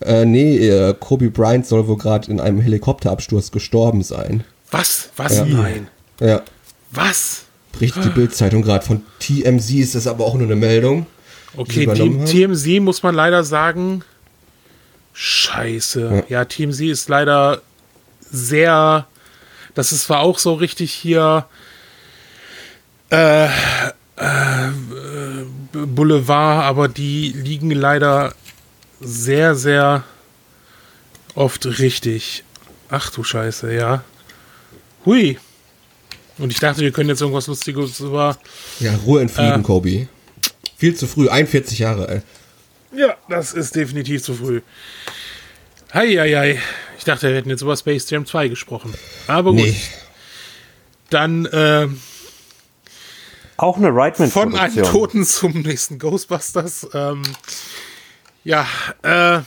Äh, 0.00 0.24
nee, 0.24 0.68
äh, 0.68 0.94
Kobe 0.98 1.30
Bryant 1.30 1.66
soll 1.66 1.86
wohl 1.86 1.98
gerade 1.98 2.30
in 2.30 2.40
einem 2.40 2.60
Helikopterabsturz 2.60 3.50
gestorben 3.50 4.02
sein. 4.02 4.44
Was? 4.70 5.10
Was? 5.16 5.38
Ja. 5.38 5.44
Nein. 5.44 5.88
Ja. 6.20 6.42
Was? 6.90 7.44
Berichtet 7.72 8.04
die 8.06 8.10
Bildzeitung 8.10 8.62
gerade 8.62 8.84
von 8.84 9.02
TMZ, 9.18 9.70
ist 9.70 9.94
das 9.94 10.06
aber 10.06 10.24
auch 10.24 10.34
nur 10.34 10.46
eine 10.46 10.56
Meldung. 10.56 11.06
Okay. 11.56 11.86
TMZ 11.86 12.80
muss 12.80 13.02
man 13.02 13.14
leider 13.14 13.44
sagen. 13.44 14.02
Scheiße. 15.12 16.24
Ja, 16.28 16.44
TMZ 16.44 16.80
ist 16.80 17.08
leider 17.08 17.60
sehr. 18.30 19.06
Das 19.74 19.92
ist 19.92 20.04
zwar 20.04 20.20
auch 20.20 20.38
so 20.38 20.54
richtig 20.54 20.92
hier. 20.92 21.46
Äh, 23.10 23.46
äh, 23.46 23.50
Boulevard, 25.72 26.64
aber 26.64 26.88
die 26.88 27.28
liegen 27.32 27.70
leider 27.70 28.34
sehr, 29.00 29.54
sehr 29.54 30.04
oft 31.34 31.66
richtig. 31.78 32.44
Ach 32.88 33.10
du 33.10 33.22
Scheiße, 33.22 33.72
ja. 33.74 34.02
Hui. 35.04 35.38
Und 36.38 36.50
ich 36.52 36.58
dachte, 36.60 36.80
wir 36.82 36.92
können 36.92 37.08
jetzt 37.08 37.20
irgendwas 37.20 37.46
Lustiges 37.46 38.00
über. 38.00 38.36
Ja, 38.80 38.94
Ruhe 38.96 39.22
in 39.22 39.28
Frieden, 39.28 39.60
Äh. 39.60 39.62
Kobe. 39.62 40.08
Viel 40.76 40.94
zu 40.94 41.06
früh, 41.06 41.28
41 41.28 41.78
Jahre 41.78 42.08
alt. 42.08 42.22
Ja, 42.92 43.16
das 43.28 43.52
ist 43.52 43.74
definitiv 43.74 44.22
zu 44.22 44.34
früh. 44.34 44.60
Heieiei. 45.94 46.60
Ich 46.98 47.04
dachte, 47.04 47.28
wir 47.28 47.36
hätten 47.36 47.48
jetzt 47.50 47.62
über 47.62 47.76
Space 47.76 48.08
Jam 48.10 48.26
2 48.26 48.48
gesprochen. 48.48 48.92
Aber 49.26 49.52
gut. 49.52 49.60
Nee. 49.62 49.76
Dann 51.10 51.46
äh, 51.46 51.88
Auch 53.56 53.76
eine 53.78 53.88
von 53.88 53.96
Reitman-Produktion. 53.98 54.58
einem 54.60 54.84
Toten 54.84 55.24
zum 55.24 55.52
nächsten 55.62 55.98
Ghostbusters. 55.98 56.88
Ähm, 56.94 57.22
ja, 58.44 58.66
äh, 59.02 59.40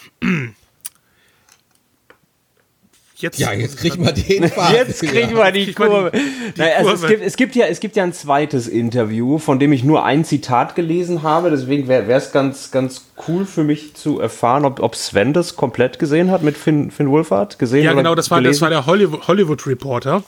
jetzt, 3.17 3.37
Ja, 3.39 3.51
jetzt 3.53 3.77
kriegen 3.77 4.03
wir 4.03 4.11
den 4.13 4.49
Faden. 4.49 4.75
Jetzt 4.75 5.01
kriegen 5.01 5.35
wir 5.35 5.51
die 5.51 5.73
Kurve. 5.73 6.11
die- 6.11 6.19
die 6.55 6.59
Naja, 6.59 6.77
also 6.77 6.91
es, 6.93 7.05
gibt, 7.07 7.21
es, 7.23 7.35
gibt 7.35 7.55
ja, 7.55 7.65
es 7.67 7.79
gibt 7.79 7.95
ja 7.95 8.03
ein 8.03 8.13
zweites 8.13 8.67
Interview, 8.67 9.37
von 9.37 9.59
dem 9.59 9.73
ich 9.73 9.83
nur 9.83 10.03
ein 10.05 10.23
Zitat 10.25 10.75
gelesen 10.75 11.21
habe. 11.21 11.49
Deswegen 11.49 11.87
wäre 11.87 12.11
es 12.11 12.31
ganz, 12.31 12.71
ganz 12.71 13.05
cool 13.27 13.45
für 13.45 13.63
mich 13.63 13.93
zu 13.95 14.19
erfahren, 14.19 14.65
ob, 14.65 14.79
ob 14.79 14.95
Sven 14.95 15.33
das 15.33 15.55
komplett 15.55 15.99
gesehen 15.99 16.31
hat 16.31 16.43
mit 16.43 16.57
Finn, 16.57 16.91
Finn 16.91 17.09
Wolfhard. 17.09 17.59
Gesehen 17.59 17.83
Ja, 17.83 17.91
oder 17.91 18.01
genau, 18.01 18.15
das 18.15 18.31
war, 18.31 18.41
das 18.41 18.61
war 18.61 18.69
der 18.69 18.85
Hollywood, 18.85 19.27
Hollywood 19.27 19.67
Reporter. 19.67 20.23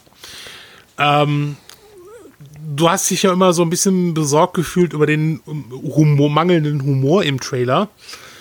Ähm, 0.98 1.56
du 2.76 2.90
hast 2.90 3.10
dich 3.10 3.22
ja 3.22 3.32
immer 3.32 3.52
so 3.52 3.62
ein 3.62 3.70
bisschen 3.70 4.14
besorgt 4.14 4.54
gefühlt 4.54 4.92
über 4.92 5.06
den 5.06 5.40
Humor, 5.46 6.30
mangelnden 6.30 6.82
Humor 6.82 7.24
im 7.24 7.40
Trailer. 7.40 7.88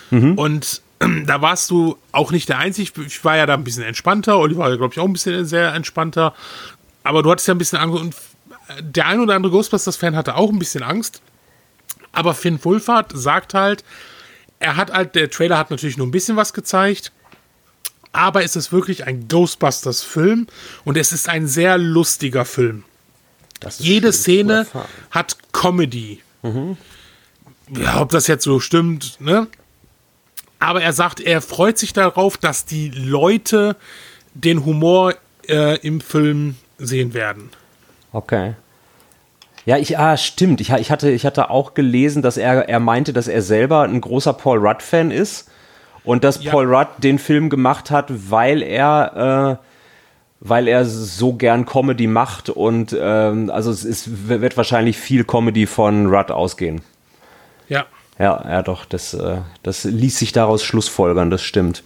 Mhm. 0.10 0.38
Und 0.38 0.82
da 1.26 1.42
warst 1.42 1.72
du 1.72 1.98
auch 2.12 2.32
nicht 2.32 2.50
der 2.50 2.58
Einzige. 2.58 3.02
Ich 3.04 3.24
war 3.26 3.38
ja 3.38 3.46
da 3.46 3.54
ein 3.54 3.64
bisschen 3.64 3.84
entspannter. 3.84 4.38
Oliver 4.40 4.64
war, 4.64 4.78
glaube 4.78 4.94
ich, 4.94 5.00
auch 5.00 5.06
ein 5.06 5.14
bisschen 5.14 5.46
sehr 5.46 5.74
entspannter. 5.74 6.34
Aber 7.04 7.24
du 7.24 7.32
hattest 7.32 7.48
ja 7.48 7.56
ein 7.56 7.58
bisschen 7.58 7.80
Angst. 7.80 8.00
Und 8.00 8.16
der 8.80 9.08
ein 9.08 9.20
oder 9.20 9.36
andere 9.36 9.52
Ghostbusters-Fan 9.52 10.16
hatte 10.16 10.36
auch 10.36 10.50
ein 10.50 10.60
bisschen 10.60 10.84
Angst. 10.84 11.22
Aber 12.12 12.34
Finn 12.34 12.64
Wulfahrt 12.64 13.12
sagt 13.16 13.54
halt, 13.54 13.84
er 14.60 14.76
hat 14.76 14.92
halt, 14.92 15.16
der 15.16 15.30
Trailer 15.30 15.58
hat 15.58 15.72
natürlich 15.72 15.98
nur 15.98 16.08
ein 16.08 16.12
bisschen 16.12 16.38
was 16.38 16.54
gezeigt. 16.54 17.12
Aber 18.14 18.44
es 18.44 18.56
ist 18.56 18.72
wirklich 18.72 19.08
ein 19.08 19.28
Ghostbusters-Film 19.30 20.48
und 20.84 20.98
es 20.98 21.14
ist 21.14 21.30
ein 21.30 21.48
sehr 21.48 21.78
lustiger 21.78 22.44
Film. 22.44 22.84
Jede 23.78 24.12
Szene 24.14 24.66
hat 25.12 25.38
Comedy. 25.52 26.22
Mhm. 26.42 26.78
Ja, 27.70 28.02
ob 28.02 28.10
das 28.10 28.28
jetzt 28.28 28.44
so 28.44 28.60
stimmt, 28.60 29.20
ne? 29.20 29.48
Aber 30.60 30.82
er 30.82 30.94
sagt, 30.94 31.20
er 31.20 31.42
freut 31.42 31.78
sich 31.78 31.94
darauf, 31.94 32.38
dass 32.38 32.66
die 32.66 32.90
Leute 32.90 33.76
den 34.34 34.66
Humor 34.66 35.16
äh, 35.48 35.80
im 35.80 36.02
Film 36.02 36.56
sehen 36.78 37.14
werden. 37.14 37.50
Okay. 38.12 38.54
Ja, 39.66 39.78
ich, 39.78 39.98
ah, 39.98 40.18
stimmt. 40.18 40.62
Ich, 40.62 40.72
ich, 40.72 40.92
hatte, 40.92 41.12
ich 41.12 41.26
hatte 41.26 41.50
auch 41.50 41.74
gelesen, 41.74 42.22
dass 42.22 42.38
er, 42.38 42.68
er 42.68 42.80
meinte, 42.80 43.14
dass 43.14 43.28
er 43.28 43.42
selber 43.42 43.84
ein 43.84 44.02
großer 44.02 44.34
Paul 44.34 44.60
Rudd-Fan 44.60 45.12
ist 45.12 45.50
und 46.04 46.24
dass 46.24 46.44
ja. 46.44 46.52
Paul 46.52 46.74
Rudd 46.74 46.88
den 46.98 47.20
Film 47.20 47.50
gemacht 47.50 47.92
hat, 47.92 48.08
weil 48.32 48.64
er, 48.64 49.60
äh, 49.62 49.66
weil 50.42 50.68
er 50.68 50.86
so 50.86 51.34
gern 51.34 51.66
Comedy 51.66 52.08
macht 52.08 52.50
und 52.50 52.98
ähm, 53.00 53.52
also 53.52 53.72
es 53.72 53.86
ist, 53.86 54.28
wird 54.28 54.58
wahrscheinlich 54.58 54.98
viel 54.98 55.24
Comedy 55.24 55.68
von 55.68 56.08
Rudd 56.08 56.32
ausgehen. 56.32 56.82
Ja. 57.70 57.86
Ja, 58.20 58.44
ja, 58.48 58.62
doch, 58.64 58.86
das, 58.86 59.14
äh, 59.14 59.38
das 59.64 59.84
ließ 59.84 60.18
sich 60.18 60.32
daraus 60.32 60.64
schlussfolgern, 60.64 61.30
das 61.30 61.44
stimmt. 61.44 61.84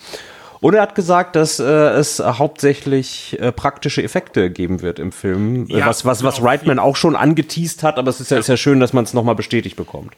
Und 0.62 0.74
er 0.74 0.82
hat 0.82 0.96
gesagt, 0.96 1.36
dass 1.36 1.60
äh, 1.60 1.63
es 1.63 2.20
hauptsächlich 2.20 3.38
äh, 3.39 3.52
praktische 3.52 4.02
Effekte 4.02 4.50
geben 4.50 4.82
wird 4.82 5.00
im 5.00 5.12
Film, 5.12 5.68
ja, 5.68 5.86
was, 5.86 6.06
was, 6.06 6.24
was 6.24 6.41
Reitman 6.41 6.80
auch 6.80 6.96
schon 6.96 7.15
angeteased 7.15 7.84
hat, 7.84 8.00
aber 8.00 8.10
es 8.10 8.22
ist 8.22 8.32
ja, 8.32 8.38
ist 8.38 8.48
ja 8.48 8.58
schön, 8.58 8.80
dass 8.80 8.94
man 8.94 9.04
es 9.04 9.13
nochmal 9.13 9.36
bestätigt 9.36 9.76
bekommt. 9.76 10.13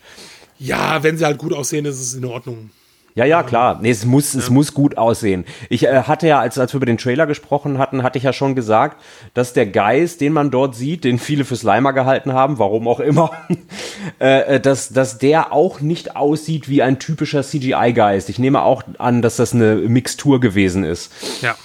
Ja, 0.59 1.03
wenn 1.03 1.17
sie 1.17 1.25
halt 1.25 1.39
gut 1.39 1.53
aussehen, 1.53 1.85
ist 1.85 1.99
es 1.99 2.13
in 2.13 2.23
Ordnung. 2.23 2.69
Ja, 3.17 3.25
ja, 3.25 3.41
klar. 3.41 3.79
Nee, 3.81 3.89
es 3.89 4.05
muss, 4.05 4.33
ja. 4.33 4.39
es 4.39 4.51
muss 4.51 4.75
gut 4.75 4.99
aussehen. 4.99 5.43
Ich 5.69 5.87
äh, 5.87 6.03
hatte 6.03 6.27
ja, 6.27 6.39
als, 6.39 6.59
als 6.59 6.73
wir 6.73 6.77
über 6.77 6.85
den 6.85 6.99
Trailer 6.99 7.25
gesprochen 7.25 7.79
hatten, 7.79 8.03
hatte 8.03 8.19
ich 8.19 8.23
ja 8.23 8.31
schon 8.31 8.53
gesagt, 8.53 9.01
dass 9.33 9.53
der 9.53 9.65
Geist, 9.65 10.21
den 10.21 10.33
man 10.33 10.51
dort 10.51 10.75
sieht, 10.75 11.03
den 11.03 11.17
viele 11.17 11.43
für 11.43 11.55
Slimer 11.55 11.93
gehalten 11.93 12.33
haben, 12.33 12.59
warum 12.59 12.87
auch 12.87 12.99
immer, 12.99 13.31
äh, 14.21 14.57
äh, 14.57 14.59
dass, 14.59 14.89
dass 14.89 15.17
der 15.17 15.51
auch 15.51 15.79
nicht 15.81 16.15
aussieht 16.15 16.69
wie 16.69 16.83
ein 16.83 16.99
typischer 16.99 17.41
CGI-Geist. 17.41 18.29
Ich 18.29 18.37
nehme 18.37 18.61
auch 18.61 18.83
an, 18.99 19.23
dass 19.23 19.37
das 19.37 19.51
eine 19.51 19.77
Mixtur 19.77 20.39
gewesen 20.39 20.83
ist. 20.83 21.11
Ja. 21.41 21.55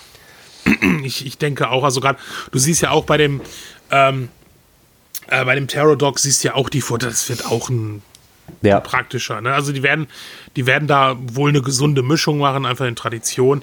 Ich, 1.04 1.26
ich 1.26 1.36
denke 1.36 1.68
auch, 1.68 1.84
also 1.84 2.00
gerade, 2.00 2.18
du 2.52 2.58
siehst 2.58 2.80
ja 2.80 2.92
auch 2.92 3.04
bei 3.04 3.16
dem, 3.18 3.40
ähm, 3.90 4.28
äh, 5.26 5.44
bei 5.44 5.54
dem 5.56 5.66
Terror 5.66 5.96
Dog 5.96 6.18
siehst 6.18 6.44
ja 6.44 6.54
auch 6.54 6.68
die 6.68 6.80
Fotos, 6.80 7.10
das 7.10 7.28
wird 7.28 7.44
auch 7.44 7.68
ein 7.68 8.02
ja. 8.60 8.80
praktischer. 8.80 9.40
Ne? 9.40 9.52
Also 9.52 9.72
die 9.72 9.82
werden, 9.82 10.06
die 10.56 10.66
werden 10.66 10.88
da 10.88 11.16
wohl 11.18 11.50
eine 11.50 11.62
gesunde 11.62 12.02
Mischung 12.02 12.38
machen, 12.38 12.66
einfach 12.66 12.86
in 12.86 12.96
Tradition. 12.96 13.62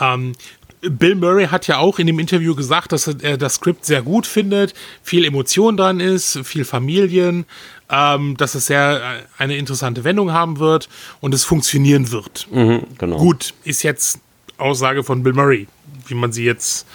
Ähm, 0.00 0.34
Bill 0.80 1.16
Murray 1.16 1.46
hat 1.46 1.66
ja 1.66 1.78
auch 1.78 1.98
in 1.98 2.06
dem 2.06 2.18
Interview 2.18 2.54
gesagt, 2.54 2.92
dass 2.92 3.08
er 3.08 3.36
das 3.36 3.56
Skript 3.56 3.84
sehr 3.84 4.02
gut 4.02 4.26
findet, 4.26 4.74
viel 5.02 5.24
Emotion 5.24 5.76
dran 5.76 5.98
ist, 5.98 6.38
viel 6.44 6.64
Familien, 6.64 7.46
ähm, 7.90 8.36
dass 8.36 8.54
es 8.54 8.66
sehr 8.66 9.00
äh, 9.00 9.42
eine 9.42 9.56
interessante 9.56 10.04
Wendung 10.04 10.32
haben 10.32 10.58
wird 10.58 10.88
und 11.20 11.34
es 11.34 11.44
funktionieren 11.44 12.12
wird. 12.12 12.46
Mhm, 12.52 12.84
genau. 12.96 13.16
Gut, 13.16 13.54
ist 13.64 13.82
jetzt 13.82 14.20
Aussage 14.56 15.02
von 15.02 15.22
Bill 15.22 15.32
Murray, 15.32 15.66
wie 16.06 16.14
man 16.14 16.32
sie 16.32 16.44
jetzt, 16.44 16.86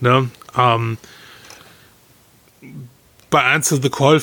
ne, 0.00 0.30
ähm, 0.56 0.96
bei 3.30 3.44
Answer 3.44 3.78
the 3.82 3.90
Call 3.90 4.22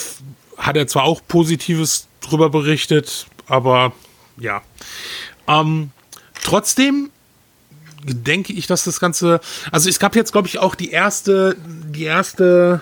hat 0.57 0.77
er 0.77 0.87
zwar 0.87 1.03
auch 1.03 1.21
Positives 1.27 2.07
drüber 2.25 2.49
berichtet, 2.49 3.27
aber 3.47 3.93
ja. 4.37 4.61
Ähm, 5.47 5.91
trotzdem 6.43 7.09
denke 8.03 8.53
ich, 8.53 8.67
dass 8.67 8.83
das 8.83 8.99
Ganze. 8.99 9.39
Also 9.71 9.89
es 9.89 9.99
gab 9.99 10.15
jetzt, 10.15 10.31
glaube 10.31 10.47
ich, 10.47 10.59
auch 10.59 10.75
die 10.75 10.91
erste, 10.91 11.55
die 11.65 12.03
erste, 12.03 12.81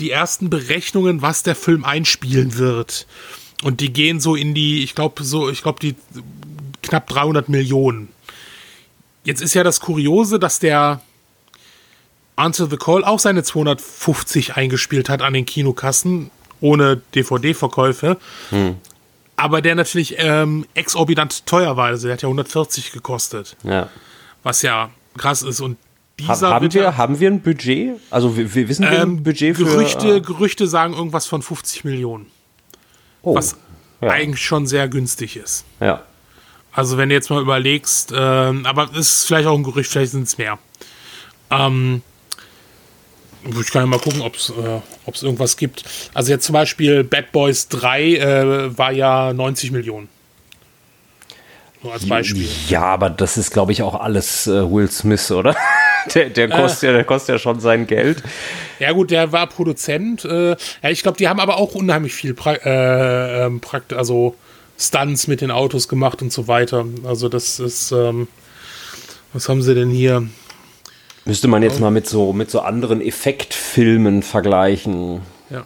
die 0.00 0.10
ersten 0.10 0.50
Berechnungen, 0.50 1.22
was 1.22 1.42
der 1.42 1.56
Film 1.56 1.84
einspielen 1.84 2.58
wird. 2.58 3.06
Und 3.62 3.80
die 3.80 3.92
gehen 3.92 4.20
so 4.20 4.34
in 4.34 4.54
die, 4.54 4.82
ich 4.82 4.94
glaube, 4.94 5.24
so, 5.24 5.48
ich 5.48 5.62
glaube, 5.62 5.80
die 5.80 5.94
knapp 6.82 7.06
300 7.06 7.48
Millionen. 7.48 8.08
Jetzt 9.24 9.40
ist 9.40 9.54
ja 9.54 9.64
das 9.64 9.80
Kuriose, 9.80 10.38
dass 10.38 10.58
der 10.58 11.00
Answer 12.36 12.68
the 12.68 12.76
Call 12.76 13.04
auch 13.04 13.20
seine 13.20 13.42
250 13.42 14.56
eingespielt 14.56 15.08
hat 15.08 15.22
an 15.22 15.32
den 15.32 15.46
Kinokassen 15.46 16.30
ohne 16.60 17.00
DVD-Verkäufe. 17.14 18.16
Hm. 18.50 18.76
Aber 19.36 19.62
der 19.62 19.74
natürlich 19.74 20.16
ähm, 20.18 20.66
exorbitant 20.74 21.46
teuer 21.46 21.76
war. 21.76 21.86
Also 21.86 22.06
der 22.06 22.14
hat 22.14 22.22
ja 22.22 22.28
140 22.28 22.92
gekostet. 22.92 23.56
Ja. 23.64 23.88
Was 24.42 24.62
ja 24.62 24.90
krass 25.16 25.42
ist. 25.42 25.60
Und 25.60 25.76
dieser 26.18 26.50
haben, 26.50 26.72
wir, 26.72 26.96
haben 26.96 27.18
wir 27.18 27.30
ein 27.30 27.40
Budget? 27.40 28.00
Also 28.10 28.36
wir, 28.36 28.54
wir 28.54 28.68
wissen 28.68 28.82
wir 28.82 28.92
ähm, 28.92 29.16
ein 29.16 29.22
Budget 29.22 29.56
für. 29.56 29.64
Gerüchte, 29.64 30.16
äh, 30.16 30.20
Gerüchte 30.20 30.66
sagen 30.68 30.94
irgendwas 30.94 31.26
von 31.26 31.42
50 31.42 31.84
Millionen. 31.84 32.26
Oh, 33.22 33.34
was 33.34 33.56
ja. 34.00 34.10
eigentlich 34.10 34.44
schon 34.44 34.66
sehr 34.66 34.88
günstig 34.88 35.36
ist. 35.36 35.64
Ja. 35.80 36.02
Also 36.72 36.98
wenn 36.98 37.08
du 37.08 37.14
jetzt 37.14 37.30
mal 37.30 37.40
überlegst, 37.40 38.12
ähm, 38.16 38.66
aber 38.66 38.90
es 38.92 39.12
ist 39.12 39.24
vielleicht 39.26 39.46
auch 39.46 39.56
ein 39.56 39.62
Gerücht, 39.62 39.90
vielleicht 39.90 40.12
sind 40.12 40.24
es 40.24 40.38
mehr. 40.38 40.58
Ähm, 41.50 42.02
ich 43.60 43.70
kann 43.70 43.82
ja 43.82 43.86
mal 43.86 43.98
gucken, 43.98 44.20
ob 44.20 44.36
es 44.36 44.50
äh, 44.50 45.24
irgendwas 45.26 45.56
gibt. 45.56 45.84
Also 46.14 46.32
jetzt 46.32 46.44
zum 46.44 46.54
Beispiel 46.54 47.04
Bad 47.04 47.32
Boys 47.32 47.68
3 47.68 48.02
äh, 48.02 48.78
war 48.78 48.92
ja 48.92 49.32
90 49.32 49.70
Millionen. 49.72 50.08
Nur 51.82 51.92
als 51.92 52.08
Beispiel. 52.08 52.48
Ja, 52.68 52.82
aber 52.82 53.10
das 53.10 53.36
ist, 53.36 53.50
glaube 53.50 53.72
ich, 53.72 53.82
auch 53.82 53.94
alles 54.00 54.46
äh, 54.46 54.70
Will 54.70 54.90
Smith, 54.90 55.30
oder? 55.30 55.54
der, 56.14 56.30
der, 56.30 56.48
kostet 56.48 56.88
ja, 56.88 56.92
der 56.94 57.04
kostet 57.04 57.34
ja 57.34 57.38
schon 57.38 57.60
sein 57.60 57.86
Geld. 57.86 58.22
Ja, 58.78 58.92
gut, 58.92 59.10
der 59.10 59.32
war 59.32 59.46
Produzent. 59.46 60.24
Äh, 60.24 60.50
ja, 60.82 60.90
ich 60.90 61.02
glaube, 61.02 61.18
die 61.18 61.28
haben 61.28 61.40
aber 61.40 61.58
auch 61.58 61.74
unheimlich 61.74 62.14
viel 62.14 62.32
pra 62.32 62.54
äh, 62.54 63.44
ähm, 63.44 63.60
Prakt 63.60 63.92
also 63.92 64.34
Stunts 64.78 65.26
mit 65.26 65.42
den 65.42 65.50
Autos 65.50 65.86
gemacht 65.86 66.22
und 66.22 66.32
so 66.32 66.48
weiter. 66.48 66.86
Also, 67.04 67.28
das 67.28 67.60
ist. 67.60 67.92
Ähm, 67.92 68.28
was 69.34 69.48
haben 69.48 69.62
sie 69.62 69.74
denn 69.74 69.90
hier? 69.90 70.26
Müsste 71.26 71.48
man 71.48 71.62
jetzt 71.62 71.80
mal 71.80 71.90
mit 71.90 72.06
so, 72.06 72.32
mit 72.32 72.50
so 72.50 72.60
anderen 72.60 73.00
Effektfilmen 73.00 74.22
vergleichen. 74.22 75.22
Ja. 75.48 75.64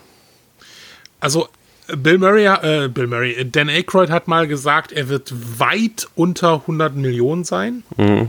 Also, 1.19 1.49
Bill 1.89 2.19
Murray, 2.19 2.47
äh, 2.47 2.89
Bill 2.89 3.09
Murray, 3.09 3.51
Dan 3.51 3.69
Aykroyd 3.69 4.11
hat 4.11 4.29
mal 4.29 4.47
gesagt, 4.47 4.93
er 4.93 5.09
wird 5.09 5.33
weit 5.59 6.09
unter 6.15 6.61
100 6.61 6.95
Millionen 6.95 7.45
sein. 7.45 7.83
Mhm. 7.97 8.29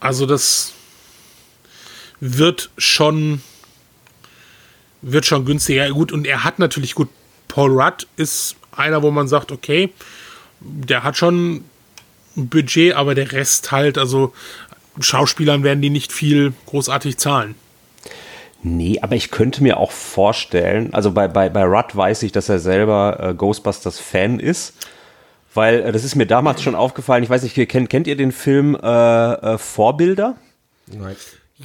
Also, 0.00 0.26
das 0.26 0.72
wird 2.18 2.70
schon, 2.76 3.42
wird 5.02 5.26
schon 5.26 5.44
günstiger. 5.44 5.88
Gut, 5.90 6.10
und 6.10 6.26
er 6.26 6.42
hat 6.42 6.58
natürlich 6.58 6.94
gut, 6.96 7.08
Paul 7.46 7.80
Rudd 7.80 8.08
ist 8.16 8.56
einer, 8.72 9.02
wo 9.02 9.10
man 9.10 9.28
sagt, 9.28 9.52
okay, 9.52 9.92
der 10.60 11.04
hat 11.04 11.16
schon 11.16 11.64
ein 12.36 12.48
Budget, 12.48 12.94
aber 12.94 13.14
der 13.14 13.32
Rest 13.32 13.72
halt, 13.72 13.96
also 13.98 14.32
Schauspielern 15.02 15.62
werden 15.62 15.80
die 15.80 15.90
nicht 15.90 16.12
viel 16.12 16.52
großartig 16.66 17.18
zahlen. 17.18 17.54
Nee, 18.62 18.98
aber 19.00 19.16
ich 19.16 19.30
könnte 19.30 19.62
mir 19.62 19.78
auch 19.78 19.90
vorstellen, 19.90 20.92
also 20.92 21.12
bei, 21.12 21.28
bei, 21.28 21.48
bei 21.48 21.64
Rudd 21.64 21.96
weiß 21.96 22.22
ich, 22.24 22.32
dass 22.32 22.48
er 22.48 22.58
selber 22.58 23.18
äh, 23.20 23.34
Ghostbusters-Fan 23.34 24.38
ist. 24.38 24.74
Weil 25.54 25.80
äh, 25.80 25.92
das 25.92 26.04
ist 26.04 26.14
mir 26.14 26.26
damals 26.26 26.62
schon 26.62 26.74
aufgefallen, 26.74 27.22
ich 27.22 27.30
weiß 27.30 27.42
nicht, 27.42 27.54
kennt, 27.68 27.88
kennt 27.88 28.06
ihr 28.06 28.16
den 28.16 28.32
Film 28.32 28.76
äh, 28.80 29.32
äh 29.32 29.58
Vorbilder? 29.58 30.36
Nein 30.86 31.16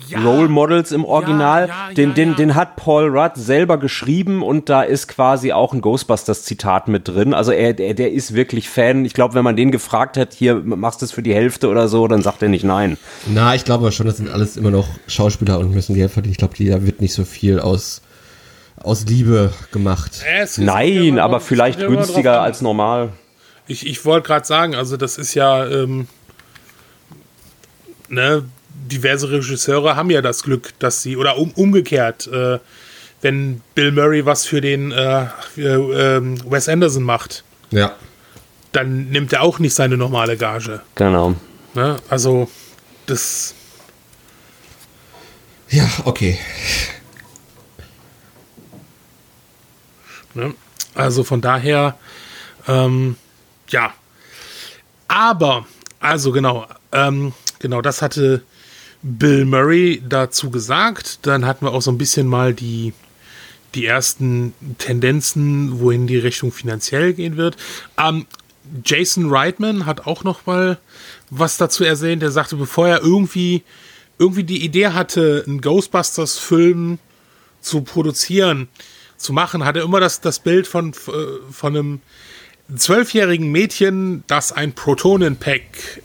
ja. 0.09 0.19
Role 0.19 0.49
Models 0.49 0.91
im 0.91 1.05
Original. 1.05 1.67
Ja, 1.67 1.87
ja, 1.89 1.93
den, 1.93 2.13
den, 2.13 2.35
den 2.35 2.55
hat 2.55 2.75
Paul 2.75 3.07
Rudd 3.17 3.31
selber 3.35 3.77
geschrieben 3.77 4.43
und 4.43 4.69
da 4.69 4.83
ist 4.83 5.07
quasi 5.07 5.53
auch 5.53 5.73
ein 5.73 5.81
Ghostbusters-Zitat 5.81 6.87
mit 6.87 7.07
drin. 7.07 7.33
Also 7.33 7.51
er, 7.51 7.79
er, 7.79 7.93
der 7.93 8.11
ist 8.11 8.33
wirklich 8.33 8.69
Fan. 8.69 9.05
Ich 9.05 9.13
glaube, 9.13 9.33
wenn 9.35 9.43
man 9.43 9.55
den 9.55 9.71
gefragt 9.71 10.17
hat, 10.17 10.33
hier 10.33 10.55
machst 10.55 11.01
du 11.01 11.05
es 11.05 11.11
für 11.11 11.23
die 11.23 11.33
Hälfte 11.33 11.69
oder 11.69 11.87
so, 11.87 12.07
dann 12.07 12.21
sagt 12.21 12.41
er 12.41 12.49
nicht 12.49 12.65
nein. 12.65 12.97
Na, 13.27 13.55
ich 13.55 13.63
glaube 13.63 13.91
schon, 13.91 14.05
das 14.05 14.17
sind 14.17 14.29
alles 14.29 14.57
immer 14.57 14.71
noch 14.71 14.87
Schauspieler 15.07 15.59
und 15.59 15.73
müssen 15.73 15.95
Geld 15.95 16.11
verdienen. 16.11 16.33
Ich 16.33 16.37
glaube, 16.37 16.55
da 16.57 16.85
wird 16.85 17.01
nicht 17.01 17.13
so 17.13 17.23
viel 17.23 17.59
aus, 17.59 18.01
aus 18.77 19.05
Liebe 19.05 19.53
gemacht. 19.71 20.23
Nein, 20.57 21.19
aber 21.19 21.39
vielleicht 21.39 21.79
günstiger 21.79 22.41
als 22.41 22.61
normal. 22.61 23.13
Ich, 23.67 23.87
ich 23.87 24.05
wollte 24.05 24.27
gerade 24.27 24.45
sagen, 24.45 24.75
also 24.75 24.95
das 24.97 25.17
ist 25.17 25.33
ja, 25.33 25.65
ähm, 25.65 26.07
ne, 28.09 28.43
diverse 28.89 29.31
Regisseure 29.31 29.95
haben 29.95 30.09
ja 30.09 30.21
das 30.21 30.43
Glück, 30.43 30.73
dass 30.79 31.01
sie, 31.01 31.17
oder 31.17 31.37
um, 31.37 31.51
umgekehrt, 31.51 32.27
äh, 32.27 32.59
wenn 33.21 33.61
Bill 33.73 33.91
Murray 33.91 34.25
was 34.25 34.45
für 34.45 34.61
den 34.61 34.91
äh, 34.91 35.23
äh, 35.57 35.61
ähm, 36.17 36.37
Wes 36.51 36.69
Anderson 36.69 37.03
macht, 37.03 37.43
Ja. 37.71 37.95
dann 38.71 39.09
nimmt 39.09 39.33
er 39.33 39.41
auch 39.41 39.57
nicht 39.59 39.73
seine 39.73 39.97
normale 39.97 40.37
Gage. 40.37 40.81
Genau. 40.95 41.35
Ne? 41.73 41.97
Also, 42.09 42.49
das. 43.07 43.55
Ja, 45.69 45.89
okay. 46.03 46.37
Ne? 50.33 50.53
Also 50.93 51.23
von 51.23 51.41
daher, 51.41 51.97
ähm, 52.67 53.15
ja. 53.69 53.93
Aber, 55.07 55.65
also 55.99 56.31
genau, 56.31 56.67
ähm, 56.91 57.33
genau, 57.59 57.81
das 57.81 58.01
hatte 58.01 58.43
Bill 59.07 59.45
Murray 59.45 60.01
dazu 60.07 60.49
gesagt. 60.49 61.19
Dann 61.27 61.45
hatten 61.45 61.63
wir 61.65 61.71
auch 61.71 61.83
so 61.83 61.91
ein 61.91 61.97
bisschen 61.99 62.25
mal 62.25 62.55
die, 62.55 62.91
die 63.75 63.85
ersten 63.85 64.53
Tendenzen, 64.79 65.79
wohin 65.79 66.07
die 66.07 66.17
Richtung 66.17 66.51
finanziell 66.51 67.13
gehen 67.13 67.37
wird. 67.37 67.55
Ähm, 67.99 68.25
Jason 68.83 69.29
Reitman 69.29 69.85
hat 69.85 70.07
auch 70.07 70.23
noch 70.23 70.47
mal 70.47 70.79
was 71.29 71.57
dazu 71.57 71.83
ersehen. 71.83 72.19
Der 72.19 72.31
sagte, 72.31 72.55
bevor 72.55 72.87
er 72.87 73.01
irgendwie, 73.03 73.61
irgendwie 74.17 74.43
die 74.43 74.65
Idee 74.65 74.87
hatte, 74.87 75.43
einen 75.45 75.61
Ghostbusters-Film 75.61 76.97
zu 77.61 77.81
produzieren, 77.81 78.69
zu 79.17 79.33
machen, 79.33 79.65
hat 79.65 79.75
er 79.75 79.83
immer 79.83 79.99
das, 79.99 80.19
das 80.19 80.39
Bild 80.39 80.65
von, 80.65 80.93
äh, 80.93 81.51
von 81.51 81.77
einem 81.77 82.01
zwölfjährigen 82.75 83.51
Mädchen, 83.51 84.23
das 84.25 84.51
ein 84.51 84.73
Protonenpack 84.73 86.01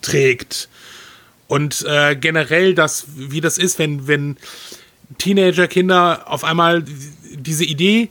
trägt. 0.00 0.70
Und 1.52 1.84
äh, 1.86 2.16
generell 2.16 2.74
das, 2.74 3.04
wie 3.14 3.42
das 3.42 3.58
ist, 3.58 3.78
wenn, 3.78 4.06
wenn 4.06 4.38
Teenager-Kinder 5.18 6.22
auf 6.24 6.44
einmal 6.44 6.82
diese 6.82 7.66
Idee, 7.66 8.08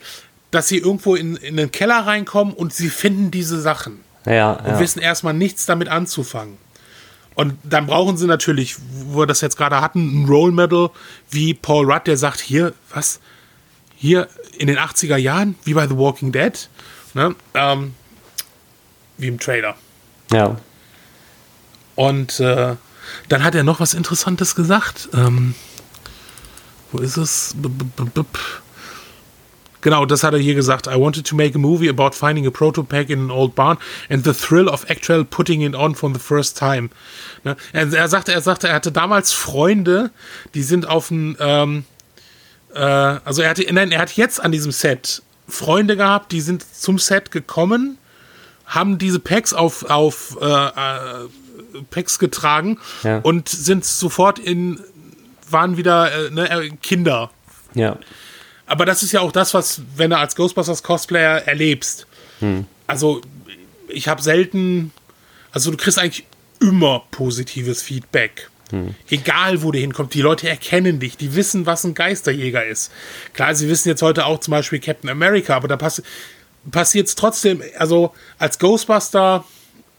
dass 0.51 0.67
sie 0.67 0.77
irgendwo 0.77 1.15
in, 1.15 1.37
in 1.37 1.57
den 1.57 1.71
Keller 1.71 2.05
reinkommen 2.05 2.53
und 2.53 2.71
sie 2.71 2.91
finden 2.91 3.31
diese 3.31 3.59
Sachen 3.59 4.01
Ja, 4.27 4.51
und 4.51 4.67
ja. 4.73 4.79
wissen 4.79 5.01
erstmal 5.01 5.33
nichts 5.33 5.65
damit 5.65 5.87
anzufangen. 5.87 6.59
Und 7.33 7.55
dann 7.63 7.87
brauchen 7.87 8.15
sie 8.15 8.27
natürlich, 8.27 8.75
wo 9.07 9.21
wir 9.21 9.25
das 9.25 9.41
jetzt 9.41 9.57
gerade 9.57 9.81
hatten, 9.81 10.21
ein 10.21 10.29
Role 10.29 10.51
Model 10.51 10.91
wie 11.31 11.55
Paul 11.55 11.91
Rudd, 11.91 12.05
der 12.05 12.17
sagt, 12.17 12.41
hier, 12.41 12.75
was? 12.93 13.21
Hier 13.95 14.27
in 14.55 14.67
den 14.67 14.77
80er 14.77 15.17
Jahren, 15.17 15.55
wie 15.63 15.73
bei 15.73 15.87
The 15.87 15.97
Walking 15.97 16.31
Dead, 16.31 16.69
ne? 17.15 17.33
ähm, 17.55 17.95
wie 19.17 19.29
im 19.29 19.39
Trailer. 19.39 19.73
ja. 20.31 20.57
Und 21.95 22.39
äh, 22.39 22.75
dann 23.29 23.43
hat 23.43 23.55
er 23.55 23.63
noch 23.63 23.79
was 23.79 23.93
Interessantes 23.93 24.55
gesagt. 24.55 25.09
Ähm, 25.13 25.55
wo 26.91 26.99
ist 26.99 27.17
es? 27.17 27.55
B 27.55 27.67
-b 27.67 28.11
-b 28.13 28.25
Genau, 29.81 30.05
das 30.05 30.23
hat 30.23 30.33
er 30.33 30.39
hier 30.39 30.55
gesagt. 30.55 30.87
I 30.87 30.95
wanted 30.95 31.25
to 31.27 31.35
make 31.35 31.55
a 31.55 31.57
movie 31.57 31.89
about 31.89 32.11
finding 32.13 32.45
a 32.45 32.51
protopack 32.51 33.09
in 33.09 33.19
an 33.19 33.31
old 33.31 33.55
barn 33.55 33.77
and 34.09 34.23
the 34.23 34.33
thrill 34.33 34.67
of 34.69 34.87
actual 34.89 35.25
putting 35.25 35.61
it 35.61 35.75
on 35.75 35.95
for 35.95 36.11
the 36.13 36.19
first 36.19 36.57
time. 36.57 36.89
Ne? 37.43 37.57
Er, 37.73 37.91
er 37.91 38.07
sagte, 38.07 38.31
er 38.31 38.41
sagte, 38.41 38.67
er 38.67 38.75
hatte 38.75 38.91
damals 38.91 39.33
Freunde, 39.33 40.11
die 40.53 40.61
sind 40.61 40.87
auf 40.87 41.09
ein, 41.09 41.35
ähm, 41.39 41.85
äh, 42.73 42.79
also 42.79 43.41
er 43.41 43.49
hatte, 43.49 43.65
nein, 43.71 43.91
er 43.91 43.99
hat 43.99 44.15
jetzt 44.15 44.39
an 44.39 44.51
diesem 44.51 44.71
Set 44.71 45.23
Freunde 45.47 45.97
gehabt, 45.97 46.31
die 46.31 46.41
sind 46.41 46.63
zum 46.73 46.99
Set 46.99 47.31
gekommen, 47.31 47.97
haben 48.65 48.99
diese 48.99 49.19
Packs 49.19 49.53
auf, 49.53 49.83
auf 49.89 50.37
äh, 50.39 50.45
äh, 50.45 51.27
Packs 51.89 52.19
getragen 52.19 52.79
Ja. 53.03 53.19
und 53.19 53.49
sind 53.49 53.85
sofort 53.85 54.39
in, 54.39 54.79
waren 55.49 55.77
wieder 55.77 56.11
äh, 56.27 56.29
ne, 56.31 56.49
äh, 56.49 56.69
Kinder. 56.81 57.31
Ja. 57.73 57.97
Aber 58.65 58.85
das 58.85 59.03
ist 59.03 59.11
ja 59.11 59.19
auch 59.21 59.31
das, 59.31 59.53
was, 59.53 59.81
wenn 59.95 60.11
du 60.11 60.17
als 60.17 60.35
Ghostbusters 60.35 60.83
Cosplayer 60.83 61.45
erlebst. 61.47 62.07
Also, 62.87 63.21
ich 63.89 64.07
habe 64.07 64.21
selten, 64.21 64.91
also 65.51 65.69
du 65.71 65.77
kriegst 65.77 65.99
eigentlich 65.99 66.25
immer 66.59 67.03
positives 67.11 67.81
Feedback. 67.81 68.49
Egal, 69.09 69.63
wo 69.63 69.71
du 69.73 69.79
hinkommst, 69.79 70.13
die 70.13 70.21
Leute 70.21 70.47
erkennen 70.47 70.99
dich, 71.01 71.17
die 71.17 71.35
wissen, 71.35 71.65
was 71.65 71.83
ein 71.83 71.93
Geisterjäger 71.93 72.65
ist. 72.65 72.89
Klar, 73.33 73.53
sie 73.53 73.67
wissen 73.67 73.89
jetzt 73.89 74.01
heute 74.01 74.25
auch 74.25 74.39
zum 74.39 74.51
Beispiel 74.53 74.79
Captain 74.79 75.09
America, 75.09 75.55
aber 75.55 75.67
da 75.67 75.75
pass 75.75 76.01
passiert 76.71 77.07
es 77.07 77.15
trotzdem, 77.15 77.61
also 77.77 78.13
als 78.39 78.59
Ghostbuster 78.59 79.43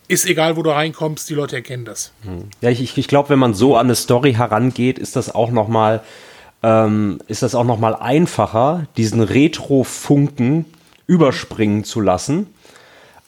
ist 0.09 0.27
egal, 0.27 0.57
wo 0.57 0.63
du 0.63 0.71
reinkommst, 0.71 1.29
die 1.31 1.35
Leute 1.35 1.57
erkennen 1.57 1.85
das. 1.85 2.13
Ja, 2.61 2.71
ich, 2.71 2.81
ich- 2.83 2.99
ich 2.99 3.09
glaube, 3.09 3.31
wenn 3.31 3.39
man 3.39 3.55
so 3.55 3.77
an 3.77 3.87
eine 3.87 3.95
Story 3.95 4.35
herangeht, 4.35 4.99
ist 4.99 5.17
das 5.17 5.35
auch 5.35 5.51
noch 5.51 5.69
mal, 5.69 6.03
ähm, 6.63 7.19
ist 7.29 7.43
das 7.43 7.55
auch 7.55 7.65
noch 7.65 7.79
mal 7.79 7.95
einfacher, 7.95 8.87
diesen 8.97 9.21
Retro-Funken 9.23 10.65
überspringen 11.07 11.85
zu 11.85 12.01
lassen. 12.01 12.47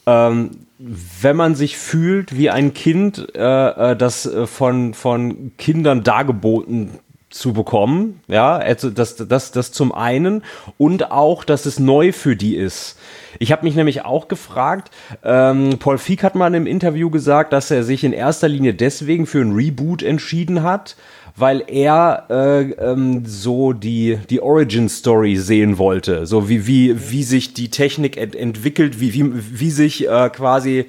Ähm, 0.06 0.50
wenn 0.78 1.36
man 1.36 1.54
sich 1.54 1.78
fühlt 1.78 2.36
wie 2.36 2.50
ein 2.50 2.74
Kind, 2.74 3.28
äh, 3.34 3.92
äh, 3.92 3.96
das 3.96 4.26
äh, 4.26 4.46
von, 4.46 4.92
von 4.92 5.52
Kindern 5.56 6.02
dargeboten 6.02 6.90
zu 7.34 7.52
bekommen, 7.52 8.20
ja, 8.28 8.56
also 8.56 8.90
das, 8.90 9.16
das, 9.16 9.50
das 9.50 9.72
zum 9.72 9.92
einen 9.92 10.44
und 10.78 11.10
auch, 11.10 11.42
dass 11.42 11.66
es 11.66 11.80
neu 11.80 12.12
für 12.12 12.36
die 12.36 12.54
ist. 12.54 12.96
Ich 13.40 13.50
habe 13.50 13.64
mich 13.64 13.74
nämlich 13.74 14.04
auch 14.04 14.28
gefragt, 14.28 14.92
ähm, 15.24 15.78
Paul 15.80 15.98
Feig 15.98 16.22
hat 16.22 16.36
mal 16.36 16.54
im 16.54 16.66
Interview 16.66 17.10
gesagt, 17.10 17.52
dass 17.52 17.72
er 17.72 17.82
sich 17.82 18.04
in 18.04 18.12
erster 18.12 18.46
Linie 18.46 18.74
deswegen 18.74 19.26
für 19.26 19.40
ein 19.40 19.52
Reboot 19.52 20.04
entschieden 20.04 20.62
hat, 20.62 20.96
weil 21.36 21.64
er 21.66 22.26
äh, 22.30 22.70
ähm, 22.72 23.22
so 23.26 23.72
die, 23.72 24.18
die 24.30 24.40
Origin-Story 24.40 25.36
sehen 25.36 25.78
wollte. 25.78 26.26
So 26.26 26.48
wie, 26.48 26.66
wie, 26.66 27.10
wie 27.10 27.24
sich 27.24 27.54
die 27.54 27.70
Technik 27.70 28.16
ent 28.16 28.36
entwickelt, 28.36 29.00
wie, 29.00 29.14
wie, 29.14 29.32
wie 29.34 29.70
sich 29.70 30.08
äh, 30.08 30.30
quasi 30.30 30.86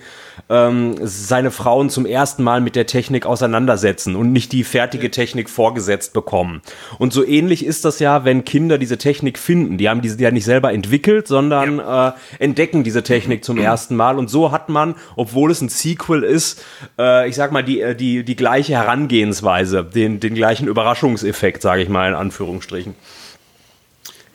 ähm, 0.50 0.96
seine 1.02 1.50
Frauen 1.50 1.90
zum 1.90 2.06
ersten 2.06 2.44
Mal 2.44 2.62
mit 2.62 2.76
der 2.76 2.86
Technik 2.86 3.26
auseinandersetzen 3.26 4.16
und 4.16 4.32
nicht 4.32 4.52
die 4.52 4.64
fertige 4.64 5.10
Technik 5.10 5.50
vorgesetzt 5.50 6.14
bekommen. 6.14 6.62
Und 7.00 7.14
so 7.14 7.26
ähnlich 7.26 7.66
ist 7.66 7.86
das 7.86 8.00
ja, 8.00 8.24
wenn 8.26 8.46
Kinder 8.46 8.78
diese 8.78 8.98
Technik 8.98 9.40
finden. 9.40 9.78
Die 9.78 9.90
haben 9.90 10.02
diese 10.02 10.22
ja 10.22 10.30
nicht 10.30 10.46
selber 10.46 10.74
entwickelt, 10.74 11.28
sondern 11.28 11.80
äh, 11.80 12.12
entdecken 12.38 12.84
diese 12.84 13.02
Technik 13.02 13.44
zum 13.44 13.58
ersten 13.58 13.96
Mal. 13.96 14.20
Und 14.20 14.30
so 14.30 14.52
hat 14.52 14.70
man, 14.70 14.96
obwohl 15.16 15.50
es 15.50 15.62
ein 15.62 15.70
Sequel 15.70 16.24
ist, 16.24 16.64
äh, 17.00 17.28
ich 17.28 17.36
sag 17.36 17.52
mal, 17.52 17.64
die, 17.64 17.82
äh, 17.82 17.96
die, 17.96 18.24
die 18.24 18.36
gleiche 18.36 18.74
Herangehensweise, 18.74 19.84
den, 19.84 20.20
den 20.20 20.35
gleichen 20.36 20.68
Überraschungseffekt, 20.68 21.62
sage 21.62 21.82
ich 21.82 21.90
mal 21.90 22.08
in 22.10 22.16
Anführungsstrichen. 22.16 22.96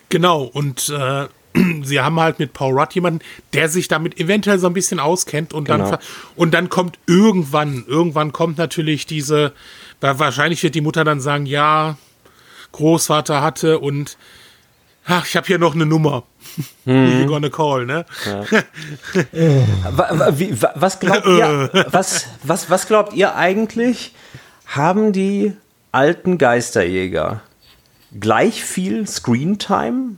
Genau, 0.09 0.43
und 0.43 0.89
äh, 0.89 1.27
sie 1.85 2.01
haben 2.01 2.19
halt 2.21 2.39
mit 2.39 2.53
Paul 2.53 2.79
Rudd 2.79 2.93
jemanden, 2.95 3.21
der 3.53 3.69
sich 3.69 3.89
damit 3.89 4.19
eventuell 4.19 4.59
so 4.59 4.67
ein 4.67 4.73
bisschen 4.73 4.99
auskennt 5.01 5.53
und 5.53 5.69
dann 5.69 5.79
Genau. 5.81 5.91
ver- 5.91 6.01
und 6.37 6.53
dann 6.53 6.69
kommt 6.69 6.99
irgendwann, 7.07 7.85
irgendwann 7.87 8.33
kommt 8.33 8.59
natürlich 8.59 9.07
diese, 9.07 9.53
wa- 10.01 10.19
wahrscheinlich 10.19 10.63
wird 10.63 10.75
die 10.75 10.81
Mutter 10.81 11.05
dann 11.05 11.21
sagen, 11.21 11.47
ja, 11.47 11.97
Großvater 12.73 13.43
hatte 13.43 13.79
und 13.81 14.17
ach, 15.07 15.27
ich 15.27 15.37
habe 15.37 15.47
hier 15.47 15.59
noch 15.59 15.75
eine 15.75 15.87
Nummer. 15.87 16.25
Who 16.85 16.93
you 16.93 17.27
gonna 17.27 17.49
call, 17.51 17.85
ne? 17.87 18.07
Wa- 19.33 20.33
Was 20.75 21.01
glaubt 21.01 21.27
ihr, 21.27 21.71
was, 21.91 22.27
was, 22.43 22.71
was 22.71 22.87
glaubt 22.87 23.13
ihr 23.15 23.35
eigentlich, 23.37 24.15
haben 24.67 25.13
die 25.13 25.53
alten 25.93 26.39
Geisterjäger 26.39 27.43
gleich 28.19 28.65
viel 28.65 29.07
Screentime? 29.07 30.17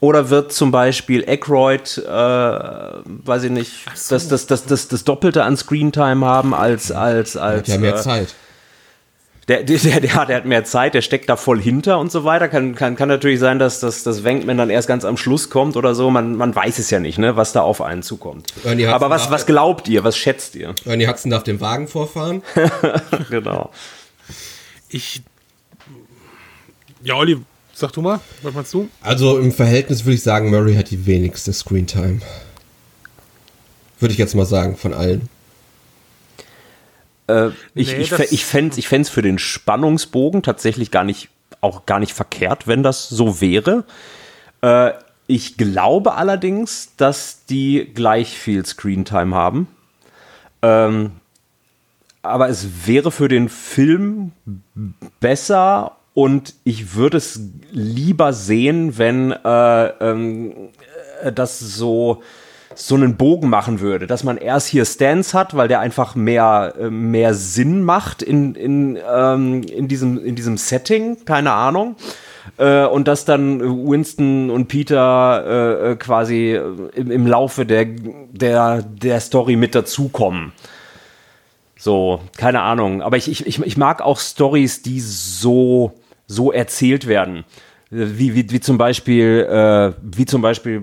Oder 0.00 0.28
wird 0.28 0.52
zum 0.52 0.70
Beispiel 0.70 1.24
Aykroyd, 1.26 1.98
äh, 1.98 2.10
weiß 2.10 3.44
ich 3.44 3.50
nicht, 3.50 3.86
das, 4.10 4.28
das, 4.28 4.46
das, 4.46 4.66
das, 4.66 4.88
das 4.88 5.04
Doppelte 5.04 5.42
an 5.42 5.56
Screentime 5.56 6.24
haben 6.26 6.52
als, 6.52 6.92
als, 6.92 7.36
als. 7.36 7.72
Haben 7.72 7.80
mehr 7.80 7.94
äh, 7.94 8.00
Zeit. 8.00 8.34
Der, 9.48 9.62
der, 9.62 9.78
der, 9.78 10.00
der, 10.00 10.14
hat, 10.14 10.44
mehr 10.44 10.64
Zeit, 10.64 10.94
der 10.94 11.02
steckt 11.02 11.28
da 11.28 11.36
voll 11.36 11.60
hinter 11.60 12.00
und 12.00 12.10
so 12.10 12.24
weiter. 12.24 12.48
Kann, 12.48 12.74
kann, 12.74 12.96
kann 12.96 13.08
natürlich 13.08 13.38
sein, 13.38 13.60
dass 13.60 13.78
das, 13.78 14.02
das 14.02 14.24
Wankman 14.24 14.58
dann 14.58 14.70
erst 14.70 14.88
ganz 14.88 15.04
am 15.04 15.16
Schluss 15.16 15.50
kommt 15.50 15.76
oder 15.76 15.94
so. 15.94 16.10
Man, 16.10 16.36
man 16.36 16.54
weiß 16.54 16.80
es 16.80 16.90
ja 16.90 16.98
nicht, 16.98 17.18
ne, 17.18 17.36
was 17.36 17.52
da 17.52 17.60
auf 17.60 17.80
einen 17.80 18.02
zukommt. 18.02 18.52
Aber 18.64 19.08
was, 19.08 19.30
was 19.30 19.46
glaubt 19.46 19.88
ihr? 19.88 20.02
Was 20.02 20.16
schätzt 20.16 20.56
ihr? 20.56 20.74
Ernie 20.84 21.06
Hudson 21.06 21.30
darf 21.30 21.44
den 21.44 21.60
Wagen 21.60 21.86
vorfahren. 21.86 22.42
genau. 23.30 23.70
Ich. 24.88 25.22
Ja, 27.02 27.14
Olli, 27.14 27.38
sag 27.72 27.92
du 27.92 28.02
mal, 28.02 28.20
was 28.42 28.54
meinst 28.54 28.74
du? 28.74 28.88
Also 29.00 29.38
im 29.38 29.52
Verhältnis 29.52 30.04
würde 30.04 30.14
ich 30.14 30.22
sagen, 30.22 30.50
Murray 30.50 30.74
hat 30.74 30.90
die 30.90 31.06
wenigste 31.06 31.52
Screentime. 31.52 32.20
Würde 33.98 34.12
ich 34.12 34.18
jetzt 34.18 34.34
mal 34.34 34.46
sagen, 34.46 34.76
von 34.76 34.92
allen. 34.94 35.28
Äh, 37.28 37.48
ich 37.74 37.92
Nee, 37.92 38.02
ich, 38.02 38.12
ich 38.12 38.44
fände 38.44 38.78
ich 38.78 38.88
fänd's 38.88 39.08
für 39.08 39.22
den 39.22 39.38
Spannungsbogen 39.38 40.42
tatsächlich 40.42 40.90
gar 40.90 41.04
nicht, 41.04 41.28
auch 41.60 41.86
gar 41.86 41.98
nicht 41.98 42.12
verkehrt, 42.12 42.66
wenn 42.66 42.82
das 42.82 43.08
so 43.08 43.40
wäre. 43.40 43.84
Äh, 44.62 44.92
ich 45.26 45.56
glaube 45.56 46.14
allerdings, 46.14 46.92
dass 46.96 47.44
die 47.46 47.90
gleich 47.92 48.38
viel 48.38 48.64
Screentime 48.64 49.34
haben. 49.34 49.68
Ähm, 50.62 51.12
aber 52.26 52.48
es 52.48 52.86
wäre 52.86 53.10
für 53.10 53.28
den 53.28 53.48
Film 53.48 54.32
besser 55.20 55.96
Und 56.16 56.54
ich 56.64 56.94
würde 56.94 57.18
es 57.18 57.40
lieber 57.72 58.32
sehen, 58.32 58.96
wenn 58.96 59.32
äh, 59.32 59.86
ähm, 60.00 60.70
äh, 61.22 61.30
das 61.30 61.58
so 61.58 62.22
so 62.74 62.94
einen 62.94 63.16
Bogen 63.16 63.50
machen 63.50 63.80
würde, 63.80 64.06
dass 64.06 64.24
man 64.24 64.38
erst 64.38 64.68
hier 64.68 64.86
Stans 64.86 65.34
hat, 65.34 65.56
weil 65.56 65.68
der 65.68 65.80
einfach 65.80 66.14
mehr, 66.14 66.74
äh, 66.78 66.90
mehr 66.90 67.34
Sinn 67.34 67.82
macht 67.82 68.22
in, 68.22 68.54
in, 68.54 68.98
ähm, 69.10 69.62
in, 69.62 69.88
diesem, 69.88 70.22
in 70.24 70.34
diesem 70.36 70.56
Setting, 70.56 71.24
keine 71.26 71.52
Ahnung. 71.52 71.96
Äh, 72.56 72.86
und 72.86 73.08
dass 73.08 73.26
dann 73.26 73.60
Winston 73.60 74.50
und 74.50 74.68
Peter 74.68 75.90
äh 75.90 75.96
quasi 75.96 76.58
im, 76.94 77.10
im 77.10 77.26
Laufe 77.26 77.66
der, 77.66 77.84
der, 77.84 78.82
der 78.82 79.20
Story 79.20 79.56
mit 79.56 79.74
dazukommen. 79.74 80.52
So, 81.78 82.20
keine 82.36 82.62
Ahnung. 82.62 83.02
Aber 83.02 83.16
ich, 83.16 83.28
ich, 83.28 83.60
ich 83.60 83.76
mag 83.76 84.00
auch 84.00 84.18
Stories, 84.18 84.82
die 84.82 85.00
so, 85.00 85.92
so 86.26 86.52
erzählt 86.52 87.06
werden 87.06 87.44
wie, 87.88 88.34
wie, 88.34 88.50
wie 88.50 88.58
zum 88.58 88.78
Beispiel, 88.78 89.46
äh, 89.48 89.92
wie 90.02 90.26
zum 90.26 90.42
Beispiel, 90.42 90.82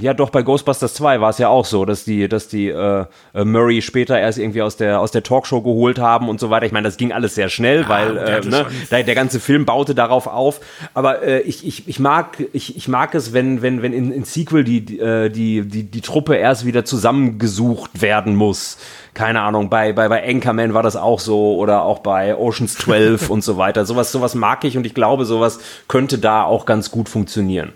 ja 0.00 0.14
doch 0.14 0.30
bei 0.30 0.42
Ghostbusters 0.42 0.94
2 0.94 1.20
war 1.20 1.30
es 1.30 1.38
ja 1.38 1.48
auch 1.48 1.64
so, 1.64 1.84
dass 1.84 2.04
die, 2.04 2.28
dass 2.28 2.46
die 2.46 2.68
äh, 2.68 3.04
äh, 3.34 3.44
Murray 3.44 3.82
später 3.82 4.18
erst 4.18 4.38
irgendwie 4.38 4.62
aus 4.62 4.76
der, 4.76 5.00
aus 5.00 5.10
der 5.10 5.24
Talkshow 5.24 5.60
geholt 5.60 5.98
haben 5.98 6.28
und 6.28 6.38
so 6.38 6.50
weiter. 6.50 6.66
Ich 6.66 6.72
meine, 6.72 6.86
das 6.86 6.98
ging 6.98 7.12
alles 7.12 7.34
sehr 7.34 7.48
schnell, 7.48 7.82
ja, 7.82 7.88
weil 7.88 8.16
äh, 8.16 8.40
ne, 8.42 8.66
der, 8.92 9.02
der 9.02 9.14
ganze 9.16 9.40
Film 9.40 9.66
baute 9.66 9.96
darauf 9.96 10.28
auf. 10.28 10.60
Aber 10.94 11.22
äh, 11.22 11.40
ich, 11.40 11.66
ich, 11.66 11.88
ich 11.88 11.98
mag, 11.98 12.44
ich, 12.52 12.76
ich 12.76 12.86
mag 12.86 13.12
es, 13.16 13.32
wenn, 13.32 13.60
wenn, 13.60 13.82
wenn 13.82 13.92
in, 13.92 14.12
in 14.12 14.24
Sequel 14.24 14.62
die, 14.62 14.82
die, 14.82 15.00
äh, 15.00 15.30
die, 15.30 15.62
die, 15.62 15.82
die 15.82 16.00
Truppe 16.00 16.36
erst 16.36 16.64
wieder 16.64 16.84
zusammengesucht 16.84 18.02
werden 18.02 18.36
muss 18.36 18.78
keine 19.14 19.42
Ahnung, 19.42 19.70
bei, 19.70 19.92
bei, 19.92 20.08
bei 20.08 20.28
Anchorman 20.28 20.74
war 20.74 20.82
das 20.82 20.96
auch 20.96 21.20
so 21.20 21.56
oder 21.56 21.82
auch 21.82 22.00
bei 22.00 22.36
Oceans 22.36 22.74
12 22.78 23.30
und 23.30 23.42
so 23.42 23.56
weiter. 23.56 23.86
Sowas, 23.86 24.12
sowas 24.12 24.34
mag 24.34 24.64
ich 24.64 24.76
und 24.76 24.84
ich 24.84 24.94
glaube, 24.94 25.24
sowas 25.24 25.60
könnte 25.88 26.18
da 26.18 26.42
auch 26.42 26.66
ganz 26.66 26.90
gut 26.90 27.08
funktionieren. 27.08 27.72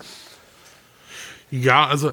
Ja, 1.51 1.87
also 1.87 2.12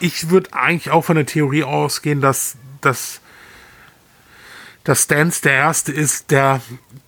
ich 0.00 0.30
würde 0.30 0.52
eigentlich 0.54 0.90
auch 0.90 1.04
von 1.04 1.16
der 1.16 1.26
Theorie 1.26 1.62
ausgehen, 1.62 2.20
dass, 2.20 2.56
dass, 2.80 3.20
dass 4.82 5.04
Stans 5.04 5.42
der 5.42 5.52
Erste 5.52 5.92
ist, 5.92 6.30
der 6.30 6.60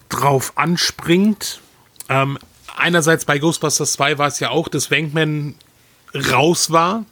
drauf 0.09 0.53
anspringt. 0.57 1.61
Ähm, 2.09 2.39
einerseits 2.77 3.25
bei 3.25 3.39
Ghostbusters 3.39 3.95
2 3.95 4.19
war 4.19 4.29
es 4.29 4.39
ja 4.41 4.51
auch, 4.51 4.69
dass 4.69 4.91
Wankman 4.91 5.55
raus 6.15 6.71
war 6.71 7.05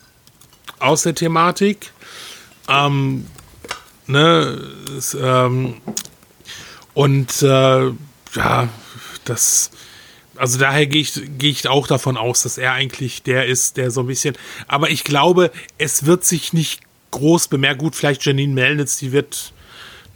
aus 0.79 1.03
der 1.03 1.15
Thematik. 1.15 1.93
Ähm, 2.71 3.27
ne, 4.07 4.59
es, 4.97 5.15
ähm, 5.21 5.77
und 6.95 7.43
äh, 7.43 7.91
ja, 8.35 8.69
das, 9.25 9.71
also 10.37 10.59
daher 10.59 10.87
gehe 10.87 11.03
ich, 11.03 11.21
gehe 11.39 11.51
ich 11.51 11.69
auch 11.69 11.87
davon 11.87 12.17
aus, 12.17 12.43
dass 12.43 12.59
er 12.59 12.73
eigentlich 12.73 13.23
der 13.23 13.47
ist, 13.47 13.77
der 13.77 13.91
so 13.91 14.01
ein 14.03 14.07
bisschen, 14.07 14.37
aber 14.69 14.91
ich 14.91 15.05
glaube, 15.05 15.51
es 15.79 16.07
wird 16.07 16.25
sich 16.25 16.53
nicht 16.53 16.81
groß 17.11 17.49
bemerken. 17.49 17.81
Gut, 17.81 17.97
vielleicht 17.97 18.25
Janine 18.25 18.55
Melnitz, 18.55 18.99
die 18.99 19.13
wird 19.13 19.53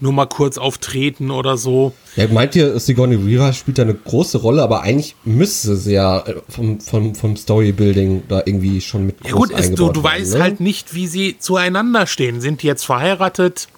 nur 0.00 0.12
mal 0.12 0.26
kurz 0.26 0.58
auftreten 0.58 1.30
oder 1.30 1.56
so. 1.56 1.92
Ja, 2.16 2.26
meint 2.28 2.54
ihr, 2.56 2.78
Sigourney 2.78 3.26
Weaver 3.26 3.52
spielt 3.52 3.78
da 3.78 3.82
eine 3.82 3.94
große 3.94 4.38
Rolle, 4.38 4.62
aber 4.62 4.82
eigentlich 4.82 5.16
müsste 5.24 5.76
sie 5.76 5.94
ja 5.94 6.20
äh, 6.20 6.36
vom, 6.48 6.80
vom, 6.80 7.14
vom 7.14 7.36
Storybuilding 7.36 8.24
da 8.28 8.42
irgendwie 8.44 8.80
schon 8.80 9.06
mit 9.06 9.16
Ja 9.24 9.32
gut, 9.32 9.50
es, 9.56 9.72
du, 9.72 9.90
du 9.90 10.02
weißt 10.02 10.34
ne? 10.34 10.42
halt 10.42 10.60
nicht, 10.60 10.94
wie 10.94 11.06
sie 11.06 11.38
zueinander 11.38 12.06
stehen. 12.06 12.40
Sind 12.40 12.62
die 12.62 12.66
jetzt 12.66 12.84
verheiratet? 12.84 13.68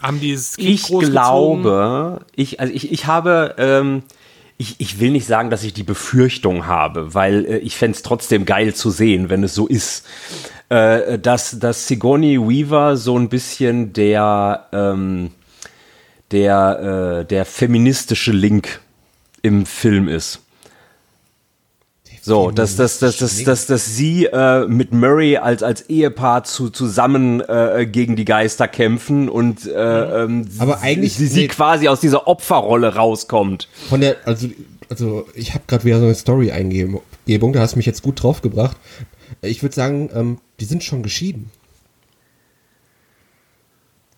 Haben 0.00 0.20
die 0.20 0.32
es 0.32 0.54
Ich 0.56 0.86
glaube, 0.86 2.24
ich, 2.34 2.58
also 2.60 2.72
ich, 2.72 2.90
ich 2.90 3.06
habe, 3.06 3.54
ähm, 3.58 4.02
ich, 4.56 4.76
ich 4.78 4.98
will 4.98 5.10
nicht 5.10 5.26
sagen, 5.26 5.50
dass 5.50 5.62
ich 5.62 5.74
die 5.74 5.82
Befürchtung 5.82 6.66
habe, 6.66 7.14
weil 7.14 7.44
äh, 7.44 7.58
ich 7.58 7.76
fände 7.76 7.96
es 7.96 8.02
trotzdem 8.02 8.46
geil 8.46 8.74
zu 8.74 8.90
sehen, 8.90 9.28
wenn 9.28 9.44
es 9.44 9.54
so 9.54 9.66
ist 9.66 10.04
äh, 10.70 11.18
dass, 11.18 11.58
dass 11.58 11.88
Sigourney 11.88 12.40
Weaver 12.40 12.96
so 12.96 13.18
ein 13.18 13.28
bisschen 13.28 13.92
der, 13.92 14.66
ähm, 14.72 15.32
der, 16.30 17.20
äh, 17.20 17.24
der 17.26 17.44
feministische 17.44 18.32
Link 18.32 18.80
im 19.42 19.66
Film 19.66 20.08
ist. 20.08 20.40
So, 22.22 22.50
dass, 22.50 22.76
dass, 22.76 22.98
dass, 22.98 23.16
dass, 23.16 23.42
dass, 23.44 23.66
dass 23.66 23.96
sie 23.96 24.26
äh, 24.26 24.66
mit 24.66 24.92
Murray 24.92 25.38
als, 25.38 25.62
als 25.62 25.88
Ehepaar 25.88 26.44
zu, 26.44 26.68
zusammen 26.68 27.40
äh, 27.40 27.88
gegen 27.90 28.14
die 28.14 28.26
Geister 28.26 28.68
kämpfen 28.68 29.30
und 29.30 29.66
äh, 29.66 30.24
ähm, 30.24 30.46
aber 30.58 30.82
eigentlich 30.82 31.14
sie, 31.14 31.26
sie 31.26 31.40
nee. 31.42 31.48
quasi 31.48 31.88
aus 31.88 32.00
dieser 32.00 32.28
Opferrolle 32.28 32.94
rauskommt. 32.94 33.68
Von 33.88 34.02
der, 34.02 34.16
also, 34.26 34.48
also 34.90 35.26
ich 35.34 35.54
habe 35.54 35.64
gerade 35.66 35.84
wieder 35.84 35.98
so 35.98 36.04
eine 36.04 36.14
Story-Eingebung, 36.14 37.52
da 37.54 37.60
hast 37.60 37.72
du 37.72 37.78
mich 37.78 37.86
jetzt 37.86 38.02
gut 38.02 38.22
draufgebracht. 38.22 38.76
Ich 39.42 39.62
würde 39.62 39.74
sagen, 39.74 40.10
ähm, 40.14 40.38
die 40.58 40.64
sind 40.64 40.84
schon 40.84 41.02
geschieden. 41.02 41.50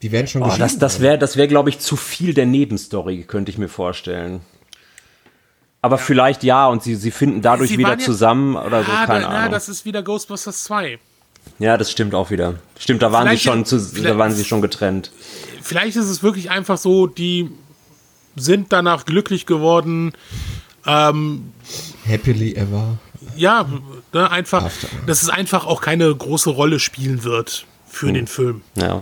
Die 0.02 0.10
werden 0.10 0.26
schon 0.26 0.42
oh, 0.42 0.46
geschieden. 0.46 0.62
Das, 0.62 0.78
das 0.78 1.00
wäre, 1.00 1.18
das 1.18 1.36
wär, 1.36 1.46
glaube 1.46 1.70
ich, 1.70 1.78
zu 1.78 1.96
viel 1.96 2.34
der 2.34 2.46
Nebenstory, 2.46 3.22
könnte 3.22 3.50
ich 3.50 3.58
mir 3.58 3.68
vorstellen. 3.68 4.40
Aber 5.80 5.96
ja. 5.96 6.02
vielleicht 6.02 6.42
ja, 6.42 6.66
und 6.68 6.82
sie, 6.82 6.94
sie 6.96 7.10
finden 7.10 7.40
dadurch 7.42 7.70
sie 7.70 7.78
wieder 7.78 7.98
zusammen 7.98 8.56
oder 8.56 8.80
ja, 8.80 8.84
so, 8.84 8.90
keine 8.90 9.20
da, 9.20 9.28
Ahnung. 9.28 9.42
Ja, 9.44 9.48
das 9.48 9.68
ist 9.68 9.84
wieder 9.84 10.02
Ghostbusters 10.02 10.64
2. 10.64 10.98
Ja, 11.58 11.76
das 11.76 11.90
stimmt 11.90 12.14
auch 12.14 12.30
wieder. 12.30 12.54
Stimmt, 12.78 13.02
da 13.02 13.12
waren 13.12 13.26
vielleicht 13.26 13.42
sie 13.42 13.48
schon 13.48 13.64
zu, 13.64 14.02
da 14.02 14.16
waren 14.16 14.32
sie 14.32 14.44
schon 14.44 14.62
getrennt. 14.62 15.12
Vielleicht 15.60 15.96
ist 15.96 16.08
es 16.08 16.22
wirklich 16.22 16.50
einfach 16.50 16.78
so, 16.78 17.06
die 17.06 17.50
sind 18.36 18.72
danach 18.72 19.04
glücklich 19.04 19.46
geworden. 19.46 20.12
Ähm, 20.86 21.52
Happily 22.06 22.54
ever 22.54 22.98
ja, 23.36 23.66
ne, 24.12 24.30
einfach, 24.30 24.70
dass 25.06 25.22
es 25.22 25.28
einfach 25.28 25.66
auch 25.66 25.80
keine 25.80 26.14
große 26.14 26.50
Rolle 26.50 26.78
spielen 26.78 27.24
wird 27.24 27.66
für 27.88 28.08
hm. 28.08 28.14
den 28.14 28.26
Film. 28.26 28.62
Ja. 28.74 29.00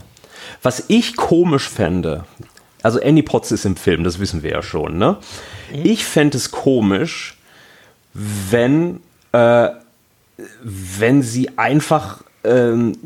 Was 0.62 0.84
ich 0.88 1.16
komisch 1.16 1.68
fände, 1.68 2.24
also 2.82 3.00
Annie 3.00 3.22
Potts 3.22 3.52
ist 3.52 3.64
im 3.64 3.76
Film, 3.76 4.04
das 4.04 4.18
wissen 4.18 4.42
wir 4.42 4.50
ja 4.50 4.62
schon, 4.62 4.98
ne? 4.98 5.18
Mhm. 5.72 5.84
Ich 5.84 6.04
fände 6.04 6.36
es 6.36 6.50
komisch, 6.50 7.36
wenn, 8.14 9.00
äh, 9.32 9.68
wenn 10.62 11.22
sie 11.22 11.58
einfach 11.58 12.22
ähm, 12.44 12.96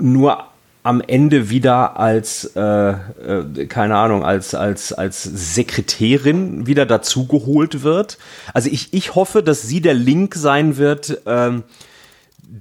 nur 0.00 0.44
am 0.84 1.00
Ende 1.00 1.48
wieder 1.48 1.98
als, 1.98 2.52
äh, 2.54 2.60
äh, 2.60 3.66
keine 3.68 3.96
Ahnung, 3.96 4.22
als, 4.22 4.54
als, 4.54 4.92
als 4.92 5.22
Sekretärin 5.22 6.66
wieder 6.66 6.84
dazugeholt 6.84 7.82
wird. 7.82 8.18
Also 8.52 8.68
ich, 8.70 8.92
ich 8.92 9.14
hoffe, 9.14 9.42
dass 9.42 9.62
sie 9.62 9.80
der 9.80 9.94
Link 9.94 10.34
sein 10.34 10.76
wird, 10.76 11.22
ähm, 11.26 11.62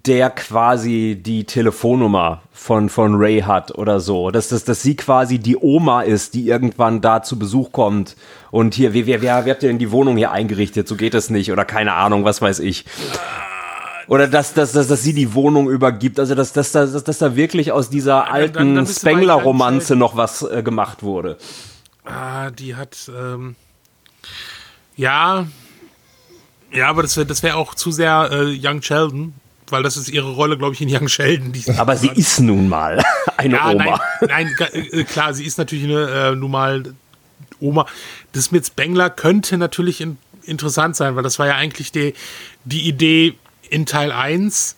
der 0.06 0.30
quasi 0.30 1.22
die 1.22 1.44
Telefonnummer 1.44 2.44
von, 2.54 2.88
von 2.88 3.16
Ray 3.16 3.42
hat 3.42 3.78
oder 3.78 4.00
so. 4.00 4.32
Dass, 4.32 4.48
dass, 4.48 4.64
dass 4.64 4.82
sie 4.82 4.96
quasi 4.96 5.38
die 5.38 5.58
Oma 5.58 6.02
ist, 6.02 6.34
die 6.34 6.48
irgendwann 6.48 7.02
da 7.02 7.24
zu 7.24 7.38
Besuch 7.38 7.74
kommt. 7.74 8.16
Und 8.52 8.74
hier, 8.74 8.94
wer, 8.94 9.06
wer, 9.06 9.22
wer, 9.22 9.46
wer 9.46 9.54
habt 9.54 9.64
ihr 9.64 9.70
denn 9.70 9.80
die 9.80 9.92
Wohnung 9.92 10.16
hier 10.16 10.32
eingerichtet? 10.32 10.88
So 10.88 10.96
geht 10.96 11.14
das 11.14 11.30
nicht. 11.30 11.52
Oder 11.52 11.66
keine 11.66 11.92
Ahnung, 11.94 12.24
was 12.24 12.42
weiß 12.42 12.60
ich. 12.60 12.86
Oder 14.08 14.28
dass, 14.28 14.54
dass, 14.54 14.74
dass, 14.74 14.88
dass 14.88 15.04
sie 15.04 15.14
die 15.14 15.34
Wohnung 15.34 15.70
übergibt. 15.70 16.20
Also 16.20 16.36
dass, 16.36 16.54
dass, 16.54 16.72
dass, 16.72 17.04
dass 17.04 17.18
da 17.18 17.36
wirklich 17.36 17.72
aus 17.72 17.90
dieser 17.90 18.32
alten 18.32 18.86
Spengler-Romanze 18.86 19.96
noch 19.96 20.16
was 20.16 20.42
äh, 20.42 20.64
gemacht 20.64 21.04
wurde. 21.04 21.38
Ah, 22.06 22.52
die 22.52 22.76
hat. 22.76 23.10
Ähm, 23.16 23.56
ja. 24.96 25.48
Ja, 26.72 26.90
aber 26.90 27.04
das 27.04 27.16
wäre 27.18 27.26
das 27.26 27.44
wär 27.44 27.58
auch 27.58 27.76
zu 27.76 27.92
sehr 27.92 28.30
äh, 28.32 28.60
Young 28.60 28.82
Sheldon, 28.82 29.34
weil 29.70 29.84
das 29.84 29.96
ist 29.96 30.10
ihre 30.10 30.32
Rolle, 30.32 30.58
glaube 30.58 30.74
ich, 30.74 30.82
in 30.82 30.90
Young 30.90 31.08
Sheldon. 31.08 31.54
aber 31.78 31.96
sie 31.96 32.10
ist 32.10 32.40
nun 32.40 32.68
mal 32.68 33.02
eine 33.38 33.56
ja, 33.56 33.70
Oma. 33.70 34.02
Nein, 34.22 34.56
nein 34.58 34.88
äh, 34.92 35.04
klar, 35.04 35.34
sie 35.34 35.46
ist 35.46 35.58
natürlich 35.58 35.86
eine, 35.86 36.32
äh, 36.32 36.36
nun 36.36 36.52
mal 36.52 36.84
Oma. 37.60 37.86
Das 38.34 38.52
mit 38.52 38.66
Spengler 38.66 39.10
könnte 39.10 39.58
natürlich 39.58 40.02
in, 40.02 40.18
interessant 40.44 40.96
sein, 40.96 41.16
weil 41.16 41.24
das 41.24 41.38
war 41.40 41.48
ja 41.48 41.56
eigentlich 41.56 41.92
die, 41.92 42.14
die 42.66 42.88
Idee, 42.88 43.36
in 43.70 43.86
Teil 43.86 44.12
1. 44.12 44.76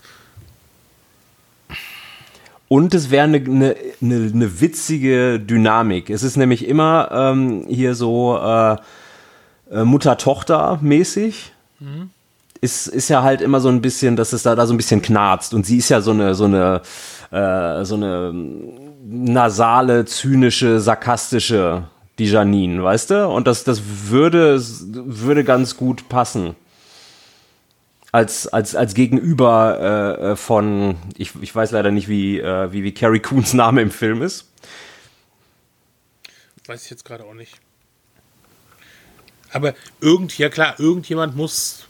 Und 2.67 2.93
es 2.93 3.11
wäre 3.11 3.25
eine 3.25 3.39
ne, 3.39 3.75
ne, 3.99 4.15
ne 4.33 4.61
witzige 4.61 5.39
Dynamik. 5.39 6.09
Es 6.09 6.23
ist 6.23 6.35
nämlich 6.35 6.67
immer 6.67 7.09
ähm, 7.11 7.65
hier 7.67 7.93
so 7.93 8.37
äh, 8.37 8.75
äh, 9.71 9.83
Mutter-Tochter-mäßig. 9.83 11.53
Mhm. 11.79 12.09
Ist, 12.61 12.87
ist 12.87 13.09
ja 13.09 13.21
halt 13.21 13.41
immer 13.41 13.59
so 13.59 13.69
ein 13.69 13.81
bisschen, 13.81 14.15
dass 14.15 14.33
es 14.33 14.43
da, 14.43 14.55
da 14.55 14.65
so 14.65 14.73
ein 14.73 14.77
bisschen 14.77 15.01
knarzt. 15.01 15.53
Und 15.53 15.65
sie 15.65 15.77
ist 15.77 15.89
ja 15.89 16.01
so 16.01 16.11
eine, 16.11 16.33
so 16.33 16.45
eine, 16.45 16.81
äh, 17.31 17.85
so 17.85 17.95
eine 17.95 18.33
nasale, 19.07 20.05
zynische, 20.05 20.79
sarkastische, 20.79 21.83
die 22.17 22.25
Janine, 22.25 22.83
weißt 22.83 23.11
du? 23.11 23.27
Und 23.27 23.45
das, 23.45 23.63
das 23.63 23.81
würde, 24.09 24.59
würde 24.59 25.43
ganz 25.43 25.77
gut 25.77 26.09
passen 26.09 26.55
als, 28.15 28.47
als, 28.47 28.75
als 28.75 28.93
Gegenüber 28.93 30.17
äh, 30.21 30.31
äh, 30.31 30.35
von, 30.37 30.95
ich, 31.17 31.31
ich 31.41 31.53
weiß 31.53 31.71
leider 31.71 31.91
nicht, 31.91 32.07
wie, 32.07 32.39
äh, 32.39 32.71
wie, 32.71 32.81
wie 32.85 32.93
Carrie 32.93 33.19
Coons 33.19 33.53
Name 33.53 33.81
im 33.81 33.91
Film 33.91 34.21
ist. 34.21 34.49
Weiß 36.65 36.85
ich 36.85 36.89
jetzt 36.89 37.03
gerade 37.03 37.25
auch 37.25 37.33
nicht. 37.33 37.55
Aber 39.51 39.73
irgend, 39.99 40.37
ja 40.37 40.47
klar, 40.47 40.75
irgendjemand 40.79 41.35
muss 41.35 41.87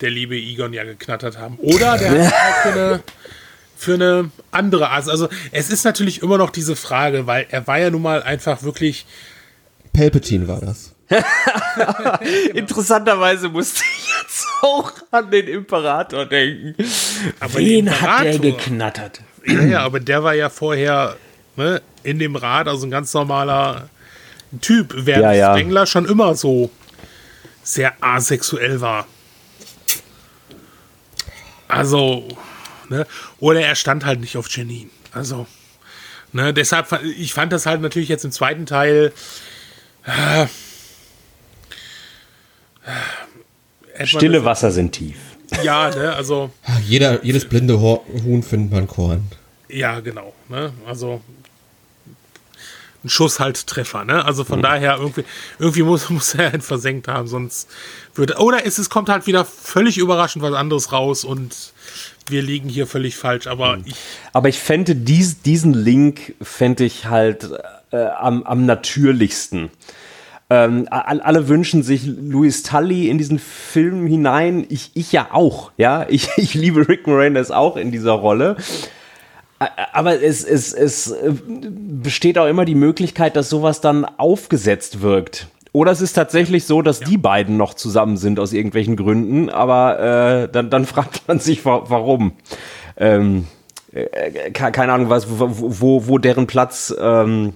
der 0.00 0.10
liebe 0.10 0.34
Egon 0.34 0.72
ja 0.72 0.82
geknattert 0.82 1.38
haben. 1.38 1.56
Oder 1.58 1.96
der 1.98 2.26
hat 2.26 2.32
auch 2.32 2.62
für 2.62 2.72
eine, 2.72 3.02
für 3.76 3.94
eine 3.94 4.30
andere 4.50 4.88
Art. 4.90 5.08
Also 5.08 5.28
es 5.52 5.70
ist 5.70 5.84
natürlich 5.84 6.20
immer 6.20 6.36
noch 6.36 6.50
diese 6.50 6.74
Frage, 6.74 7.28
weil 7.28 7.46
er 7.48 7.68
war 7.68 7.78
ja 7.78 7.90
nun 7.90 8.02
mal 8.02 8.24
einfach 8.24 8.64
wirklich. 8.64 9.06
Palpatine 9.92 10.48
war 10.48 10.60
das. 10.60 10.96
Interessanterweise 12.54 13.48
musste 13.48 13.84
ich 13.98 14.09
auch 14.62 14.92
an 15.10 15.30
den 15.30 15.46
Imperator 15.48 16.26
denken. 16.26 16.74
Aber 17.40 17.54
Wen 17.54 17.84
der 17.86 18.00
hat 18.00 18.24
der 18.24 18.32
Imperator- 18.34 18.56
geknattert? 18.58 19.20
Ja, 19.46 19.62
ja, 19.64 19.80
aber 19.82 20.00
der 20.00 20.22
war 20.22 20.34
ja 20.34 20.48
vorher 20.50 21.16
ne, 21.56 21.80
in 22.02 22.18
dem 22.18 22.36
Rat, 22.36 22.68
also 22.68 22.86
ein 22.86 22.90
ganz 22.90 23.12
normaler 23.14 23.88
Typ, 24.60 24.92
während 24.94 25.22
Ja, 25.24 25.32
ja. 25.32 25.54
Spengler 25.54 25.86
schon 25.86 26.04
immer 26.06 26.34
so 26.34 26.70
sehr 27.62 27.92
asexuell 28.00 28.80
war. 28.80 29.06
Also, 31.68 32.26
ne, 32.88 33.06
oder 33.38 33.60
er 33.60 33.76
stand 33.76 34.04
halt 34.04 34.20
nicht 34.20 34.36
auf 34.36 34.48
Janine. 34.50 34.90
Also, 35.12 35.46
ne, 36.32 36.52
deshalb, 36.52 36.88
ich 37.04 37.32
fand 37.32 37.52
das 37.52 37.64
halt 37.66 37.80
natürlich 37.80 38.08
jetzt 38.08 38.24
im 38.24 38.32
zweiten 38.32 38.66
Teil. 38.66 39.12
Äh, 40.04 40.42
äh, 40.42 40.46
Stille 44.06 44.44
Wasser 44.44 44.70
sind 44.70 44.92
tief. 44.92 45.16
Ja, 45.62 45.90
ne, 45.90 46.14
also. 46.14 46.50
Jeder, 46.86 47.24
jedes 47.24 47.44
blinde 47.44 47.80
Huhn 47.80 48.42
findet 48.42 48.72
man 48.72 48.86
Korn. 48.86 49.24
Ja, 49.68 50.00
genau. 50.00 50.32
Ne? 50.48 50.72
Also 50.86 51.20
ein 53.04 53.08
Schuss 53.08 53.40
halt 53.40 53.66
Treffer, 53.66 54.04
ne? 54.04 54.24
Also 54.24 54.44
von 54.44 54.60
daher 54.62 54.96
irgendwie, 54.98 55.24
irgendwie 55.58 55.82
muss, 55.82 56.10
muss 56.10 56.34
er 56.34 56.52
ihn 56.52 56.60
versenkt 56.60 57.08
haben, 57.08 57.28
sonst 57.28 57.68
würde. 58.14 58.34
Oder 58.38 58.66
es, 58.66 58.78
es 58.78 58.90
kommt 58.90 59.08
halt 59.08 59.26
wieder 59.26 59.44
völlig 59.44 59.98
überraschend 59.98 60.42
was 60.42 60.52
anderes 60.52 60.92
raus 60.92 61.24
und 61.24 61.72
wir 62.28 62.42
liegen 62.42 62.68
hier 62.68 62.86
völlig 62.86 63.16
falsch. 63.16 63.46
Aber 63.46 63.78
ich, 63.84 63.94
Aber 64.32 64.48
ich 64.48 64.58
fände 64.58 64.94
dies, 64.94 65.42
diesen 65.42 65.72
Link 65.72 66.34
fände 66.42 66.84
ich 66.84 67.06
halt 67.06 67.48
äh, 67.90 68.04
am, 68.04 68.42
am 68.42 68.66
natürlichsten. 68.66 69.70
Ähm, 70.50 70.88
all- 70.90 71.20
alle 71.20 71.48
wünschen 71.48 71.82
sich 71.84 72.04
Louis 72.04 72.62
Tully 72.64 73.08
in 73.08 73.18
diesen 73.18 73.38
Film 73.38 74.06
hinein. 74.06 74.66
Ich, 74.68 74.90
ich 74.94 75.12
ja 75.12 75.28
auch, 75.32 75.70
ja. 75.76 76.06
Ich, 76.08 76.28
ich 76.36 76.54
liebe 76.54 76.88
Rick 76.88 77.06
Moranis 77.06 77.50
auch 77.50 77.76
in 77.76 77.92
dieser 77.92 78.12
Rolle. 78.12 78.56
Aber 79.92 80.22
es, 80.22 80.42
es, 80.42 80.72
es 80.72 81.10
äh, 81.10 81.32
besteht 82.02 82.38
auch 82.38 82.46
immer 82.46 82.64
die 82.64 82.74
Möglichkeit, 82.74 83.36
dass 83.36 83.50
sowas 83.50 83.80
dann 83.82 84.04
aufgesetzt 84.06 85.02
wirkt. 85.02 85.48
Oder 85.72 85.92
es 85.92 86.00
ist 86.00 86.14
tatsächlich 86.14 86.64
so, 86.64 86.80
dass 86.82 86.98
die 87.00 87.18
beiden 87.18 87.56
noch 87.56 87.74
zusammen 87.74 88.16
sind 88.16 88.40
aus 88.40 88.52
irgendwelchen 88.52 88.96
Gründen, 88.96 89.50
aber 89.50 90.44
äh, 90.44 90.48
dann, 90.50 90.70
dann 90.70 90.84
fragt 90.86 91.28
man 91.28 91.38
sich, 91.38 91.64
wa 91.64 91.84
warum. 91.88 92.32
Ähm, 92.96 93.46
äh, 93.92 94.50
ke- 94.50 94.72
keine 94.72 94.92
Ahnung, 94.94 95.10
was, 95.10 95.28
wo, 95.30 95.48
wo, 95.50 96.08
wo 96.08 96.18
deren 96.18 96.46
Platz 96.46 96.92
ähm, 96.98 97.52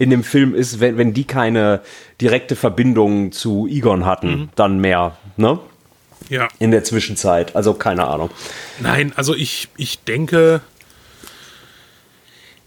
in 0.00 0.08
dem 0.08 0.24
Film 0.24 0.54
ist, 0.54 0.80
wenn, 0.80 0.96
wenn 0.96 1.12
die 1.12 1.24
keine 1.24 1.82
direkte 2.22 2.56
Verbindung 2.56 3.32
zu 3.32 3.68
Egon 3.70 4.06
hatten, 4.06 4.48
dann 4.56 4.78
mehr, 4.80 5.18
ne? 5.36 5.60
ja. 6.30 6.48
In 6.58 6.70
der 6.70 6.84
Zwischenzeit. 6.84 7.54
Also 7.54 7.74
keine 7.74 8.06
Ahnung. 8.06 8.30
Nein, 8.80 9.12
also 9.16 9.34
ich, 9.34 9.68
ich 9.76 9.98
denke. 10.04 10.62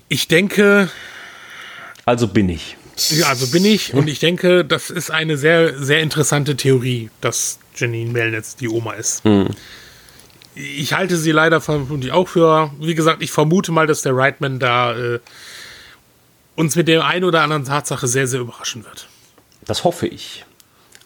Ich 0.09 0.27
denke, 0.27 0.89
Also 2.05 2.27
bin 2.27 2.49
ich. 2.49 2.77
ja, 3.09 3.27
also 3.29 3.47
bin 3.47 3.65
ich 3.65 3.95
und 3.95 4.07
ich 4.07 4.19
denke, 4.19 4.63
das 4.63 4.91
ist 4.91 5.09
eine 5.09 5.37
sehr, 5.37 5.81
sehr 5.81 6.01
interessante 6.01 6.55
Theorie, 6.55 7.09
dass 7.19 7.57
Janine 7.75 8.11
Melnitz 8.11 8.55
die 8.55 8.69
Oma 8.69 8.93
ist. 8.93 9.23
Ich 10.53 10.93
halte 10.93 11.17
sie 11.17 11.31
leider 11.31 11.61
vermutlich 11.61 12.11
auch 12.11 12.27
für, 12.27 12.69
wie 12.79 12.93
gesagt, 12.93 13.23
ich 13.23 13.31
vermute 13.31 13.71
mal, 13.71 13.87
dass 13.87 14.03
der 14.03 14.15
Reitman 14.15 14.59
da 14.59 14.95
äh, 14.95 15.19
uns 16.55 16.75
mit 16.75 16.87
der 16.87 17.05
einen 17.05 17.25
oder 17.25 17.41
anderen 17.41 17.65
Tatsache 17.65 18.07
sehr, 18.07 18.27
sehr 18.27 18.41
überraschen 18.41 18.85
wird. 18.85 19.07
Das 19.65 19.83
hoffe 19.83 20.07
ich. 20.07 20.45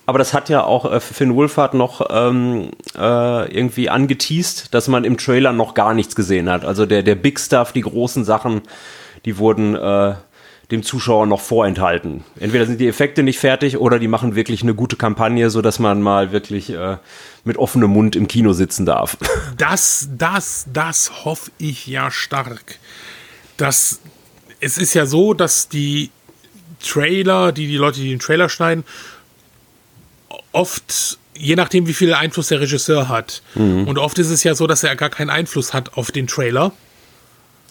Aber 0.06 0.20
das 0.20 0.34
hat 0.34 0.48
ja 0.48 0.64
auch 0.64 0.90
äh, 0.92 1.00
Finn 1.02 1.36
Wolfhard 1.36 1.74
noch 1.74 2.08
ähm, 2.10 2.72
äh, 2.96 3.54
irgendwie 3.54 3.90
angeteased, 3.90 4.74
dass 4.74 4.88
man 4.88 5.04
im 5.04 5.18
Trailer 5.18 5.52
noch 5.52 5.74
gar 5.74 5.94
nichts 5.94 6.16
gesehen 6.16 6.50
hat. 6.50 6.64
Also 6.64 6.86
der, 6.86 7.04
der 7.04 7.16
Big 7.16 7.40
Stuff, 7.40 7.74
die 7.74 7.82
großen 7.82 8.24
Sachen, 8.24 8.62
die 9.26 9.38
wurden 9.38 9.76
äh, 9.76 10.16
dem 10.72 10.84
Zuschauer 10.84 11.28
noch 11.28 11.42
vorenthalten. 11.42 12.24
Entweder 12.40 12.66
sind 12.66 12.80
die 12.80 12.88
Effekte 12.88 13.24
nicht 13.24 13.40
fertig 13.40 13.78
oder 13.78 14.00
die 14.00 14.08
machen 14.08 14.36
wirklich 14.36 14.64
eine 14.64 14.74
gute 14.74 14.96
Kampagne, 14.96 15.50
sodass 15.50 15.80
man 15.80 16.02
mal 16.02 16.32
wirklich 16.32 16.70
äh, 16.70 16.98
mit 17.44 17.58
offenem 17.58 17.92
Mund 17.92 18.16
im 18.16 18.28
Kino 18.28 18.54
sitzen 18.54 18.86
darf. 18.86 19.18
Das, 19.58 20.08
das, 20.16 20.68
das 20.72 21.26
hoffe 21.26 21.52
ich 21.58 21.88
ja 21.88 22.12
stark. 22.12 22.78
Das, 23.58 24.02
es 24.60 24.78
ist 24.78 24.94
ja 24.94 25.06
so, 25.06 25.34
dass 25.34 25.70
die 25.70 26.10
Trailer, 26.84 27.52
die 27.52 27.68
die 27.68 27.78
Leute, 27.78 28.00
die 28.00 28.10
den 28.10 28.20
Trailer 28.20 28.50
schneiden, 28.50 28.84
oft, 30.52 31.18
je 31.36 31.56
nachdem, 31.56 31.88
wie 31.88 31.94
viel 31.94 32.14
Einfluss 32.14 32.48
der 32.48 32.60
Regisseur 32.60 33.10
hat. 33.10 33.42
Und 33.86 33.98
oft 33.98 34.18
ist 34.20 34.30
es 34.30 34.44
ja 34.44 34.56
so, 34.56 34.68
dass 34.68 34.84
er 34.84 34.96
gar 34.96 35.10
keinen 35.10 35.30
Einfluss 35.30 35.74
hat 35.74 35.94
auf 35.94 36.12
den 36.12 36.28
Trailer. 36.28 36.72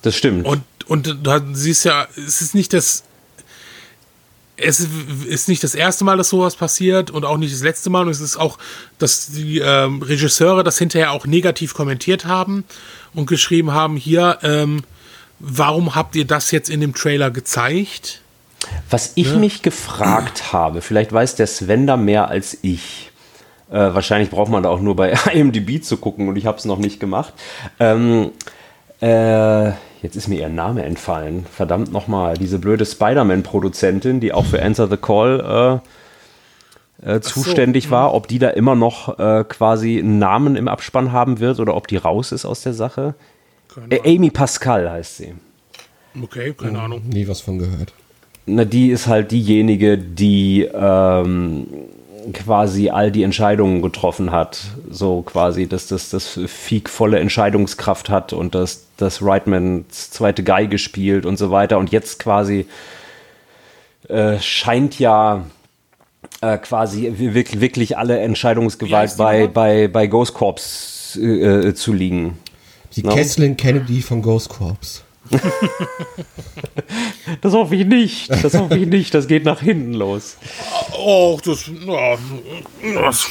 Das 0.02 0.16
stimmt. 0.16 0.46
Und, 0.46 0.62
und 0.86 1.18
da 1.22 1.42
siehst 1.52 1.84
ja, 1.84 2.06
es 2.16 2.40
ist 2.40 2.54
nicht 2.54 2.72
das. 2.72 3.02
Es 4.58 4.80
ist 4.80 5.48
nicht 5.48 5.62
das 5.62 5.74
erste 5.74 6.02
Mal, 6.04 6.16
dass 6.16 6.30
sowas 6.30 6.56
passiert 6.56 7.10
und 7.10 7.26
auch 7.26 7.36
nicht 7.36 7.52
das 7.52 7.60
letzte 7.60 7.90
Mal. 7.90 8.04
Und 8.06 8.08
es 8.08 8.20
ist 8.20 8.38
auch, 8.38 8.56
dass 8.98 9.26
die 9.26 9.58
ähm, 9.58 10.00
Regisseure 10.00 10.64
das 10.64 10.78
hinterher 10.78 11.10
auch 11.12 11.26
negativ 11.26 11.74
kommentiert 11.74 12.24
haben 12.24 12.64
und 13.12 13.26
geschrieben 13.26 13.72
haben: 13.72 13.98
Hier, 13.98 14.38
ähm, 14.42 14.84
warum 15.38 15.94
habt 15.94 16.16
ihr 16.16 16.26
das 16.26 16.50
jetzt 16.50 16.70
in 16.70 16.80
dem 16.80 16.94
Trailer 16.94 17.30
gezeigt? 17.30 18.20
Was 18.90 19.12
ich 19.14 19.34
mich 19.34 19.62
gefragt 19.62 20.44
habe, 20.52 20.80
vielleicht 20.80 21.12
weiß 21.12 21.36
der 21.36 21.46
Sven 21.46 21.86
da 21.86 21.96
mehr 21.96 22.28
als 22.28 22.58
ich. 22.62 23.10
Äh, 23.70 23.74
wahrscheinlich 23.74 24.30
braucht 24.30 24.50
man 24.50 24.62
da 24.62 24.68
auch 24.68 24.80
nur 24.80 24.96
bei 24.96 25.10
IMDb 25.32 25.82
zu 25.82 25.96
gucken 25.96 26.28
und 26.28 26.36
ich 26.36 26.46
habe 26.46 26.58
es 26.58 26.64
noch 26.64 26.78
nicht 26.78 27.00
gemacht. 27.00 27.32
Ähm, 27.80 28.30
äh, 29.00 29.68
jetzt 30.02 30.16
ist 30.16 30.28
mir 30.28 30.40
ihr 30.40 30.48
Name 30.48 30.84
entfallen. 30.84 31.46
Verdammt 31.52 31.92
nochmal. 31.92 32.34
Diese 32.34 32.58
blöde 32.58 32.86
Spider-Man-Produzentin, 32.86 34.20
die 34.20 34.32
auch 34.32 34.46
für 34.46 34.62
Answer 34.62 34.88
the 34.88 34.96
Call 34.96 35.82
äh, 37.04 37.16
äh, 37.16 37.20
zuständig 37.20 37.90
war, 37.90 38.14
ob 38.14 38.28
die 38.28 38.38
da 38.38 38.50
immer 38.50 38.74
noch 38.74 39.18
äh, 39.18 39.44
quasi 39.44 39.98
einen 39.98 40.18
Namen 40.18 40.56
im 40.56 40.68
Abspann 40.68 41.12
haben 41.12 41.40
wird 41.40 41.60
oder 41.60 41.74
ob 41.74 41.88
die 41.88 41.96
raus 41.96 42.32
ist 42.32 42.46
aus 42.46 42.62
der 42.62 42.72
Sache. 42.72 43.14
Keine 43.76 43.94
Äh, 43.94 44.16
Amy 44.16 44.30
Pascal 44.30 44.90
heißt 44.90 45.18
sie. 45.18 45.34
Okay, 46.20 46.54
keine 46.54 46.80
Ahnung. 46.80 47.02
Nie 47.08 47.28
was 47.28 47.42
von 47.42 47.58
gehört. 47.58 47.92
Na, 48.46 48.64
die 48.64 48.90
ist 48.90 49.06
halt 49.06 49.32
diejenige, 49.32 49.98
die 49.98 50.62
ähm, 50.72 51.66
quasi 52.32 52.88
all 52.88 53.10
die 53.10 53.22
Entscheidungen 53.22 53.82
getroffen 53.82 54.30
hat. 54.30 54.62
So 54.90 55.20
quasi, 55.22 55.66
dass 55.66 55.88
das, 55.88 56.08
das 56.08 56.40
Vieh 56.46 56.82
volle 56.86 57.18
Entscheidungskraft 57.18 58.08
hat 58.08 58.32
und 58.32 58.54
dass 58.54 58.86
das 58.96 59.22
Reitmans 59.22 60.10
zweite 60.10 60.42
Geige 60.42 60.78
spielt 60.78 61.26
und 61.26 61.36
so 61.36 61.50
weiter. 61.50 61.76
Und 61.78 61.92
jetzt 61.92 62.18
quasi 62.18 62.66
äh, 64.08 64.38
scheint 64.38 64.98
ja 64.98 65.44
äh, 66.40 66.56
quasi 66.56 67.12
wirklich, 67.18 67.60
wirklich 67.60 67.98
alle 67.98 68.18
Entscheidungsgewalt 68.20 69.16
bei, 69.18 69.48
bei, 69.48 69.88
bei 69.88 70.06
Ghost 70.06 70.32
Corps 70.32 71.16
äh, 71.16 71.74
zu 71.74 71.92
liegen. 71.92 72.38
Die 72.96 73.02
No. 73.02 73.14
Kesslin 73.14 73.56
Kennedy 73.56 74.00
von 74.02 74.22
Ghost 74.22 74.48
Corps. 74.48 75.02
Das 77.40 77.52
hoffe 77.52 77.74
ich 77.74 77.84
nicht. 77.86 78.30
Das 78.30 78.54
hoffe 78.54 78.78
ich 78.78 78.86
nicht. 78.86 79.12
Das 79.12 79.26
geht 79.26 79.44
nach 79.44 79.60
hinten 79.60 79.94
los. 79.94 80.36
Oh, 80.96 81.38
das, 81.44 81.68
ja, 81.84 82.16
das 83.02 83.26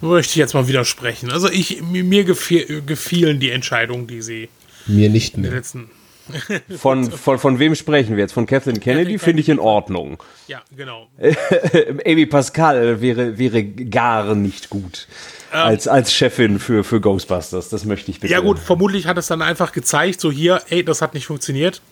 möchte 0.00 0.30
ich 0.32 0.36
jetzt 0.36 0.54
mal 0.54 0.66
widersprechen. 0.68 1.30
Also 1.30 1.48
ich, 1.48 1.82
mir 1.82 2.04
mir 2.04 2.24
gefiel, 2.24 2.82
gefielen 2.84 3.38
die 3.40 3.50
Entscheidungen, 3.50 4.06
die 4.06 4.22
sie 4.22 4.48
Mir 4.86 5.08
nicht 5.08 5.36
mehr. 5.36 5.52
letzten 5.52 5.90
Von, 6.76 7.10
von, 7.10 7.38
von 7.38 7.58
wem 7.58 7.74
sprechen 7.74 8.16
wir 8.16 8.22
jetzt? 8.22 8.32
Von 8.32 8.46
Kathleen 8.46 8.78
Kennedy 8.80 9.18
finde 9.18 9.40
ich 9.40 9.48
in 9.48 9.58
Ordnung. 9.58 10.22
Ja, 10.46 10.62
genau. 10.76 11.08
Amy 12.06 12.26
Pascal 12.26 13.00
wäre, 13.00 13.36
wäre 13.38 13.64
gar 13.64 14.34
nicht 14.36 14.70
gut. 14.70 15.08
Als, 15.50 15.88
als 15.88 16.12
Chefin 16.12 16.58
für, 16.58 16.84
für 16.84 17.00
Ghostbusters. 17.00 17.68
Das 17.68 17.84
möchte 17.84 18.10
ich 18.10 18.20
bitte. 18.20 18.32
Ja 18.32 18.40
gut, 18.40 18.58
vermutlich 18.58 19.06
hat 19.06 19.18
es 19.18 19.26
dann 19.26 19.42
einfach 19.42 19.72
gezeigt, 19.72 20.20
so 20.20 20.30
hier, 20.30 20.62
ey, 20.68 20.84
das 20.84 21.02
hat 21.02 21.14
nicht 21.14 21.26
funktioniert. 21.26 21.82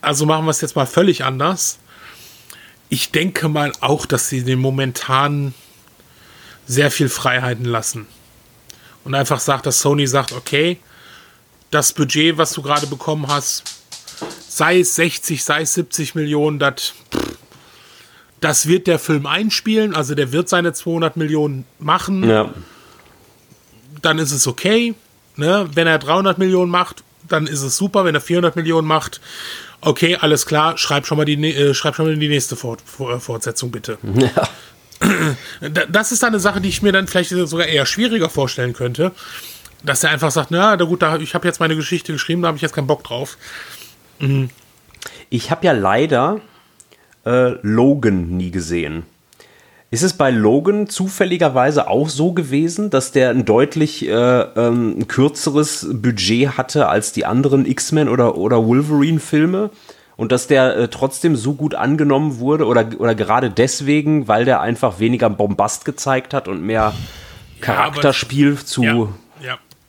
Also 0.00 0.26
machen 0.26 0.44
wir 0.44 0.50
es 0.50 0.60
jetzt 0.60 0.76
mal 0.76 0.86
völlig 0.86 1.24
anders. 1.24 1.78
Ich 2.88 3.10
denke 3.10 3.48
mal 3.48 3.72
auch, 3.80 4.04
dass 4.04 4.28
sie 4.28 4.42
den 4.42 4.58
momentan 4.58 5.54
sehr 6.66 6.90
viel 6.90 7.08
Freiheiten 7.08 7.64
lassen. 7.64 8.06
Und 9.04 9.14
einfach 9.14 9.40
sagt, 9.40 9.66
dass 9.66 9.80
Sony 9.80 10.06
sagt, 10.06 10.32
okay, 10.32 10.78
das 11.70 11.92
Budget, 11.92 12.36
was 12.36 12.52
du 12.52 12.62
gerade 12.62 12.86
bekommen 12.86 13.26
hast, 13.28 13.64
sei 14.46 14.80
es 14.80 14.94
60, 14.96 15.42
sei 15.42 15.62
es 15.62 15.74
70 15.74 16.14
Millionen, 16.14 16.58
das 16.58 16.92
das 18.42 18.66
wird 18.66 18.86
der 18.86 18.98
Film 18.98 19.24
einspielen, 19.26 19.94
also 19.94 20.14
der 20.14 20.32
wird 20.32 20.48
seine 20.50 20.72
200 20.74 21.16
Millionen 21.16 21.64
machen, 21.78 22.28
Ja. 22.28 22.50
dann 24.02 24.18
ist 24.18 24.32
es 24.32 24.46
okay. 24.46 24.94
Ne? 25.36 25.68
Wenn 25.74 25.86
er 25.86 25.98
300 25.98 26.36
Millionen 26.38 26.70
macht, 26.70 27.02
dann 27.28 27.46
ist 27.46 27.62
es 27.62 27.76
super. 27.76 28.04
Wenn 28.04 28.14
er 28.14 28.20
400 28.20 28.54
Millionen 28.56 28.86
macht, 28.86 29.20
okay, 29.80 30.16
alles 30.16 30.44
klar, 30.44 30.76
schreib 30.76 31.06
schon 31.06 31.16
mal 31.16 31.24
die, 31.24 31.36
nä- 31.38 31.54
äh, 31.54 31.72
schreib 31.74 31.94
schon 31.94 32.06
mal 32.06 32.16
die 32.16 32.28
nächste 32.28 32.56
Fort, 32.56 32.82
äh, 32.98 33.18
Fortsetzung 33.18 33.70
bitte. 33.70 33.96
Ja. 34.14 34.48
Da- 35.60 35.86
Das 35.86 36.12
ist 36.12 36.22
dann 36.22 36.28
eine 36.28 36.38
Sache, 36.40 36.60
die 36.60 36.68
ich 36.68 36.82
mir 36.82 36.92
dann 36.92 37.08
vielleicht 37.08 37.30
sogar 37.30 37.66
eher 37.66 37.86
schwieriger 37.86 38.28
vorstellen 38.28 38.72
könnte. 38.72 39.10
Dass 39.84 40.04
er 40.04 40.10
einfach 40.10 40.30
sagt, 40.30 40.52
na, 40.52 40.76
na 40.76 40.84
gut, 40.84 41.02
da, 41.02 41.16
ich 41.16 41.34
habe 41.34 41.48
jetzt 41.48 41.58
meine 41.58 41.74
Geschichte 41.74 42.12
geschrieben, 42.12 42.42
da 42.42 42.48
habe 42.48 42.56
ich 42.56 42.62
jetzt 42.62 42.72
keinen 42.74 42.86
Bock 42.86 43.02
drauf. 43.02 43.36
Ich 45.30 45.50
habe 45.50 45.66
ja 45.66 45.72
leider 45.72 46.40
äh, 47.24 47.52
Logan 47.62 48.36
nie 48.36 48.50
gesehen. 48.50 49.04
Ist 49.90 50.02
es 50.02 50.14
bei 50.14 50.30
Logan 50.30 50.88
zufälligerweise 50.88 51.86
auch 51.86 52.08
so 52.08 52.32
gewesen, 52.32 52.88
dass 52.88 53.12
der 53.12 53.28
ein 53.28 53.44
deutlich 53.44 54.08
äh, 54.08 54.12
ähm, 54.12 55.06
kürzeres 55.06 55.86
Budget 55.92 56.56
hatte 56.56 56.88
als 56.88 57.12
die 57.12 57.26
anderen 57.26 57.66
X-Men 57.66 58.08
oder, 58.08 58.38
oder 58.38 58.66
Wolverine-Filme? 58.66 59.68
Und 60.16 60.32
dass 60.32 60.46
der 60.46 60.76
äh, 60.76 60.88
trotzdem 60.88 61.36
so 61.36 61.52
gut 61.54 61.74
angenommen 61.74 62.38
wurde 62.38 62.66
oder, 62.66 62.86
oder 62.98 63.14
gerade 63.14 63.50
deswegen, 63.50 64.28
weil 64.28 64.46
der 64.46 64.62
einfach 64.62 64.98
weniger 64.98 65.28
Bombast 65.28 65.84
gezeigt 65.84 66.32
hat 66.32 66.48
und 66.48 66.62
mehr 66.62 66.94
Charakterspiel 67.60 68.58
zu 68.58 68.82
Ja, 68.82 68.94
ja. 68.94 69.08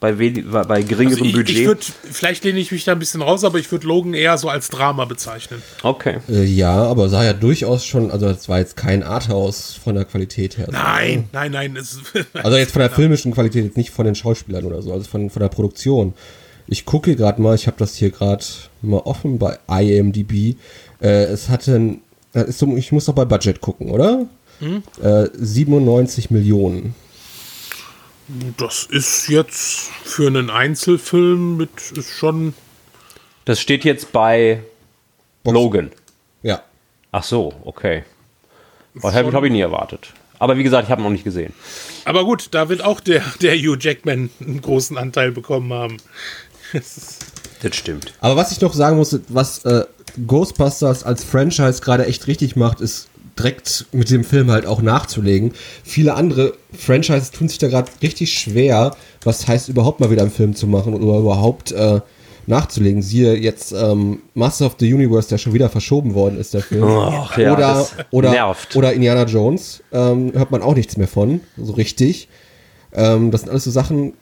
Bei, 0.00 0.18
wenig- 0.18 0.44
bei, 0.50 0.82
geringerem 0.82 1.22
Also 1.22 1.24
ich, 1.24 1.32
Budget. 1.32 1.50
ich 1.58 1.66
würd, 1.66 1.92
vielleicht 2.10 2.44
lehne 2.44 2.58
ich 2.58 2.70
mich 2.72 2.84
da 2.84 2.92
ein 2.92 2.98
bisschen 2.98 3.22
raus, 3.22 3.42
aber 3.44 3.58
ich 3.58 3.70
würde 3.72 3.86
Logan 3.86 4.12
eher 4.12 4.36
so 4.36 4.48
als 4.50 4.68
Drama 4.68 5.04
bezeichnen. 5.06 5.62
okay. 5.82 6.18
Äh, 6.28 6.44
ja, 6.44 6.74
aber 6.74 7.08
sah 7.08 7.24
ja 7.24 7.32
durchaus 7.32 7.86
schon, 7.86 8.10
also 8.10 8.26
das 8.26 8.48
war 8.48 8.58
jetzt 8.58 8.76
kein 8.76 9.02
Arthouse 9.02 9.72
von 9.82 9.94
der 9.94 10.04
Qualität 10.04 10.58
her. 10.58 10.68
Nein, 10.70 11.28
nein, 11.32 11.52
nein. 11.52 11.76
Es, 11.76 11.98
Also 12.34 12.56
jetzt 12.58 12.72
von 12.72 12.80
der 12.80 12.90
filmischen 12.90 13.32
Qualität, 13.32 13.64
jetzt 13.64 13.76
nicht 13.76 13.90
von 13.90 14.04
den 14.04 14.14
Schauspielern 14.14 14.64
oder 14.64 14.82
so, 14.82 14.92
also 14.92 15.08
von, 15.08 15.30
von 15.30 15.40
der 15.40 15.48
Produktion. 15.48 16.12
Ich 16.66 16.84
gucke 16.86 17.14
gerade 17.16 17.40
mal, 17.42 17.54
ich 17.54 17.66
habe 17.66 17.76
das 17.78 17.94
hier 17.94 18.10
gerade 18.10 18.44
mal 18.82 18.98
offen 19.04 19.38
bei 19.38 19.58
IMDb. 19.68 20.56
Äh, 21.00 21.24
es 21.24 21.48
hatte 21.48 21.76
ein, 21.76 22.00
so, 22.48 22.76
ich 22.76 22.90
muss 22.92 23.04
doch 23.04 23.14
bei 23.14 23.24
Budget 23.24 23.60
gucken, 23.60 23.90
oder? 23.90 24.26
Äh, 25.02 25.28
97 25.38 26.30
Millionen. 26.30 26.94
Das 28.56 28.84
ist 28.84 29.28
jetzt 29.28 29.90
für 30.04 30.26
einen 30.26 30.50
Einzelfilm 30.50 31.56
mit 31.56 31.70
ist 31.94 32.10
schon. 32.10 32.54
Das 33.44 33.60
steht 33.60 33.84
jetzt 33.84 34.12
bei 34.12 34.62
Box- 35.42 35.54
Logan. 35.54 35.90
Ja. 36.42 36.62
Ach 37.12 37.22
so, 37.22 37.52
okay. 37.64 38.04
Das 38.94 39.14
habe 39.14 39.46
ich, 39.46 39.52
nie 39.52 39.60
erwartet. 39.60 40.12
Aber 40.38 40.56
wie 40.56 40.62
gesagt, 40.62 40.84
ich 40.86 40.90
habe 40.90 41.00
ihn 41.02 41.04
noch 41.04 41.10
nicht 41.10 41.24
gesehen. 41.24 41.52
Aber 42.04 42.24
gut, 42.24 42.48
da 42.52 42.68
wird 42.68 42.82
auch 42.82 43.00
der, 43.00 43.22
der 43.42 43.54
Hugh 43.56 43.76
Jackman 43.78 44.30
einen 44.40 44.60
großen 44.60 44.96
Anteil 44.96 45.30
bekommen 45.32 45.72
haben. 45.72 45.96
Ist- 46.72 47.24
Das 47.62 47.76
stimmt. 47.76 48.12
Aber 48.20 48.36
was 48.36 48.52
ich 48.52 48.60
noch 48.60 48.72
sagen 48.74 48.96
muss, 48.96 49.18
was 49.28 49.64
äh, 49.64 49.84
Ghostbusters 50.26 51.04
als 51.04 51.24
Franchise 51.24 51.80
gerade 51.80 52.06
echt 52.06 52.26
richtig 52.26 52.56
macht, 52.56 52.80
ist 52.80 53.08
direkt 53.38 53.86
mit 53.92 54.10
dem 54.10 54.24
Film 54.24 54.50
halt 54.50 54.66
auch 54.66 54.82
nachzulegen. 54.82 55.52
Viele 55.82 56.14
andere 56.14 56.54
Franchises 56.72 57.30
tun 57.30 57.48
sich 57.48 57.58
da 57.58 57.68
gerade 57.68 57.90
richtig 58.02 58.38
schwer, 58.38 58.96
was 59.22 59.46
heißt 59.46 59.68
überhaupt 59.68 60.00
mal 60.00 60.10
wieder 60.10 60.22
einen 60.22 60.30
Film 60.30 60.54
zu 60.54 60.66
machen 60.66 60.94
oder 60.94 61.18
überhaupt 61.18 61.72
äh, 61.72 62.00
nachzulegen. 62.46 63.02
Siehe 63.02 63.34
jetzt 63.34 63.72
ähm, 63.72 64.20
Master 64.34 64.66
of 64.66 64.76
the 64.78 64.92
Universe, 64.92 65.28
der 65.28 65.38
schon 65.38 65.52
wieder 65.52 65.68
verschoben 65.68 66.14
worden 66.14 66.38
ist, 66.38 66.54
der 66.54 66.62
Film. 66.62 66.84
Ach 66.84 67.36
ja, 67.36 67.52
oder, 67.54 67.86
oder, 68.10 68.30
nervt. 68.30 68.76
oder 68.76 68.92
Indiana 68.92 69.24
Jones, 69.24 69.82
ähm, 69.92 70.32
hört 70.34 70.50
man 70.50 70.62
auch 70.62 70.74
nichts 70.74 70.96
mehr 70.96 71.08
von, 71.08 71.40
so 71.56 71.72
richtig. 71.72 72.28
Ähm, 72.92 73.30
das 73.30 73.42
sind 73.42 73.50
alles 73.50 73.64
so 73.64 73.70
Sachen, 73.70 74.14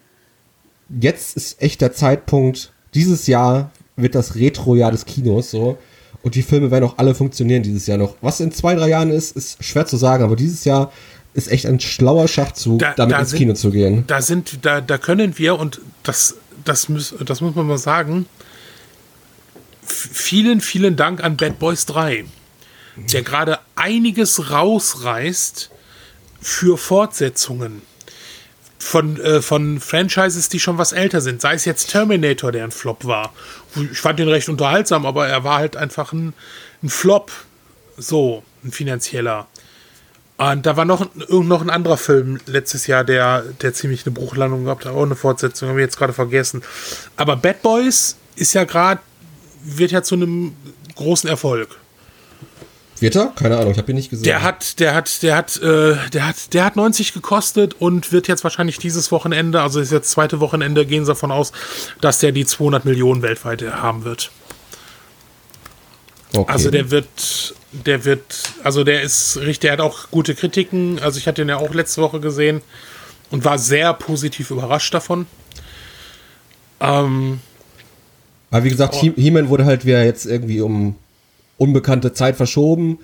jetzt 0.89 1.37
ist 1.37 1.61
echt 1.61 1.81
der 1.81 1.93
Zeitpunkt, 1.93 2.73
dieses 2.95 3.27
Jahr 3.27 3.71
wird 3.97 4.15
das 4.15 4.37
Retro-Jahr 4.37 4.91
des 4.91 5.05
Kinos 5.05 5.51
so. 5.51 5.77
Und 6.23 6.35
die 6.37 6.43
Filme 6.43 6.71
werden 6.71 6.85
auch 6.85 6.99
alle 6.99 7.15
funktionieren 7.15 7.63
dieses 7.63 7.87
Jahr 7.87 7.99
noch. 7.99 8.15
Was 8.21 8.39
in 8.41 8.53
zwei, 8.53 8.75
drei 8.75 8.89
Jahren 8.89 9.11
ist, 9.11 9.37
ist 9.37 9.63
schwer 9.65 9.87
zu 9.87 9.97
sagen, 9.97 10.23
aber 10.23 10.37
dieses 10.37 10.65
Jahr 10.65 10.93
ist 11.35 11.51
echt 11.51 11.67
ein 11.67 11.81
schlauer 11.81 12.29
Schachzug, 12.29 12.79
Da- 12.79 12.95
damit 12.95 13.15
da 13.17 13.21
ins 13.21 13.31
sind- 13.31 13.39
Kino 13.39 13.55
zu 13.55 13.71
gehen. 13.71 14.05
Da 14.07 14.23
sind, 14.23 14.65
da, 14.65 14.81
da 14.81 14.99
können 14.99 15.37
wir, 15.39 15.59
und 15.59 15.81
das, 16.05 16.37
das, 16.65 16.89
muss, 16.89 17.15
das 17.25 17.41
muss 17.41 17.55
man 17.55 17.67
mal 17.67 17.79
sagen, 17.79 18.27
vielen, 19.85 20.61
vielen 20.61 20.97
Dank 20.97 21.23
an 21.25 21.37
Bad 21.37 21.59
Boys 21.59 21.87
3, 21.87 22.25
der 22.97 23.23
gerade 23.23 23.59
einiges 23.75 24.51
rausreißt 24.51 25.71
für 26.41 26.77
Fortsetzungen. 26.79 27.83
Von, 28.85 29.21
äh, 29.21 29.41
von 29.43 29.79
Franchises, 29.81 30.49
die 30.49 30.59
schon 30.59 30.77
was 30.77 30.93
älter 30.93 31.21
sind. 31.21 31.41
Sei 31.41 31.55
es 31.55 31.65
jetzt 31.65 31.91
Terminator, 31.91 32.51
der 32.51 32.65
ein 32.65 32.73
Flop 32.73 33.05
war. 33.05 33.33
Ich 33.93 34.01
fand 34.01 34.19
den 34.19 34.29
recht 34.29 34.49
unterhaltsam, 34.49 35.07
aber 35.07 35.29
er 35.29 35.45
war 35.45 35.59
halt 35.59 35.77
einfach 35.77 36.13
ein, 36.13 36.35
ein 36.83 36.89
Flop. 36.89 37.31
So, 37.97 38.43
ein 38.65 38.73
finanzieller. 38.73 39.47
Und 40.37 40.67
da 40.67 40.77
war 40.77 40.85
noch, 40.85 41.07
noch 41.29 41.61
ein 41.61 41.71
anderer 41.71 41.97
Film 41.97 42.41
letztes 42.47 42.89
Jahr, 42.89 43.05
der, 43.05 43.43
der 43.63 43.73
ziemlich 43.75 44.05
eine 44.05 44.15
Bruchlandung 44.15 44.65
gehabt 44.65 44.85
hat. 44.85 44.93
Auch 44.93 45.05
eine 45.05 45.15
Fortsetzung, 45.15 45.69
habe 45.69 45.81
ich 45.81 45.85
jetzt 45.85 45.99
gerade 45.99 46.13
vergessen. 46.13 46.63
Aber 47.17 47.37
Bad 47.37 47.63
Boys 47.63 48.17
ist 48.35 48.53
ja 48.55 48.65
gerade, 48.65 49.01
wird 49.63 49.93
ja 49.93 50.03
zu 50.03 50.17
einem 50.17 50.57
großen 50.97 51.31
Erfolg. 51.31 51.69
Wird 53.03 53.17
er? 53.17 53.27
Keine 53.37 53.59
Ahnung, 53.59 53.73
ich 53.73 53.79
habe 53.79 53.91
ihn 53.93 53.97
nicht 53.97 54.09
gesehen. 54.11 54.25
Der 54.25 54.43
hat, 54.43 54.79
der 54.81 54.95
hat, 54.95 55.23
der 55.23 55.37
hat, 55.37 55.57
äh, 55.61 55.97
der 56.13 56.27
hat, 56.27 56.55
der 56.55 56.65
hat 56.65 56.77
90 56.77 57.13
gekostet 57.13 57.75
und 57.79 58.13
wird 58.13 58.29
jetzt 58.29 58.45
wahrscheinlich 58.45 58.79
dieses 58.79 59.11
Wochenende, 59.13 59.61
also 59.61 59.81
ist 59.81 59.93
jetzt 59.93 60.11
zweite 60.11 60.41
Wochenende, 60.41 60.87
gehen 60.87 61.05
sie 61.05 61.11
davon 61.11 61.31
aus, 61.33 61.53
dass 62.01 62.21
der 62.21 62.33
die 62.33 62.47
200 62.47 62.85
Millionen 62.85 63.21
weltweit 63.23 63.63
haben 63.63 64.05
wird. 64.05 64.31
okay. 66.35 66.51
Also 66.53 66.71
der 66.71 66.91
wird, 66.91 67.55
der 67.73 68.05
wird, 68.05 68.23
also 68.65 68.85
der 68.85 69.03
ist 69.03 69.37
richtig, 69.39 69.61
der 69.61 69.73
hat 69.73 69.81
auch 69.81 70.11
gute 70.11 70.35
Kritiken. 70.35 70.99
Also 71.01 71.19
ich 71.19 71.27
hatte 71.27 71.43
ihn 71.43 71.49
ja 71.49 71.57
auch 71.57 71.75
letzte 71.75 72.01
Woche 72.03 72.21
gesehen 72.21 72.63
und 73.31 73.45
war 73.45 73.59
sehr 73.59 73.93
positiv 73.95 74.51
überrascht 74.51 74.95
davon. 74.95 75.27
Ähm, 76.81 77.41
Aber 78.51 78.65
wie 78.65 78.71
gesagt, 78.71 78.95
Oh. 78.97 79.01
He- 79.01 79.15
He-Man 79.17 79.49
wurde 79.49 79.65
halt 79.65 79.85
wieder 79.85 80.05
jetzt 80.05 80.27
irgendwie 80.27 80.61
um 80.61 80.97
unbekannte 81.63 82.13
Zeit 82.13 82.37
verschoben. 82.37 82.99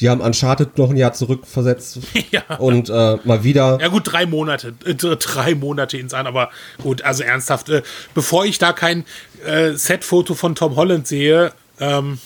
Die 0.00 0.08
haben 0.08 0.20
Uncharted 0.20 0.78
noch 0.78 0.90
ein 0.90 0.96
Jahr 0.96 1.12
zurückversetzt. 1.12 2.00
Ja. 2.30 2.56
Und 2.56 2.88
äh, 2.88 3.18
mal 3.24 3.44
wieder. 3.44 3.78
ja 3.80 3.88
gut, 3.88 4.04
drei 4.10 4.24
Monate, 4.24 4.74
äh, 4.86 4.94
drei 4.94 5.54
Monate 5.54 5.98
ins 5.98 6.14
an, 6.14 6.26
aber 6.26 6.50
gut, 6.82 7.02
also 7.02 7.22
ernsthaft, 7.22 7.68
äh, 7.68 7.82
bevor 8.14 8.46
ich 8.46 8.58
da 8.58 8.72
kein 8.72 9.04
äh, 9.44 9.72
Set-Foto 9.72 10.34
von 10.34 10.54
Tom 10.54 10.76
Holland 10.76 11.06
sehe, 11.06 11.52
ähm, 11.78 12.18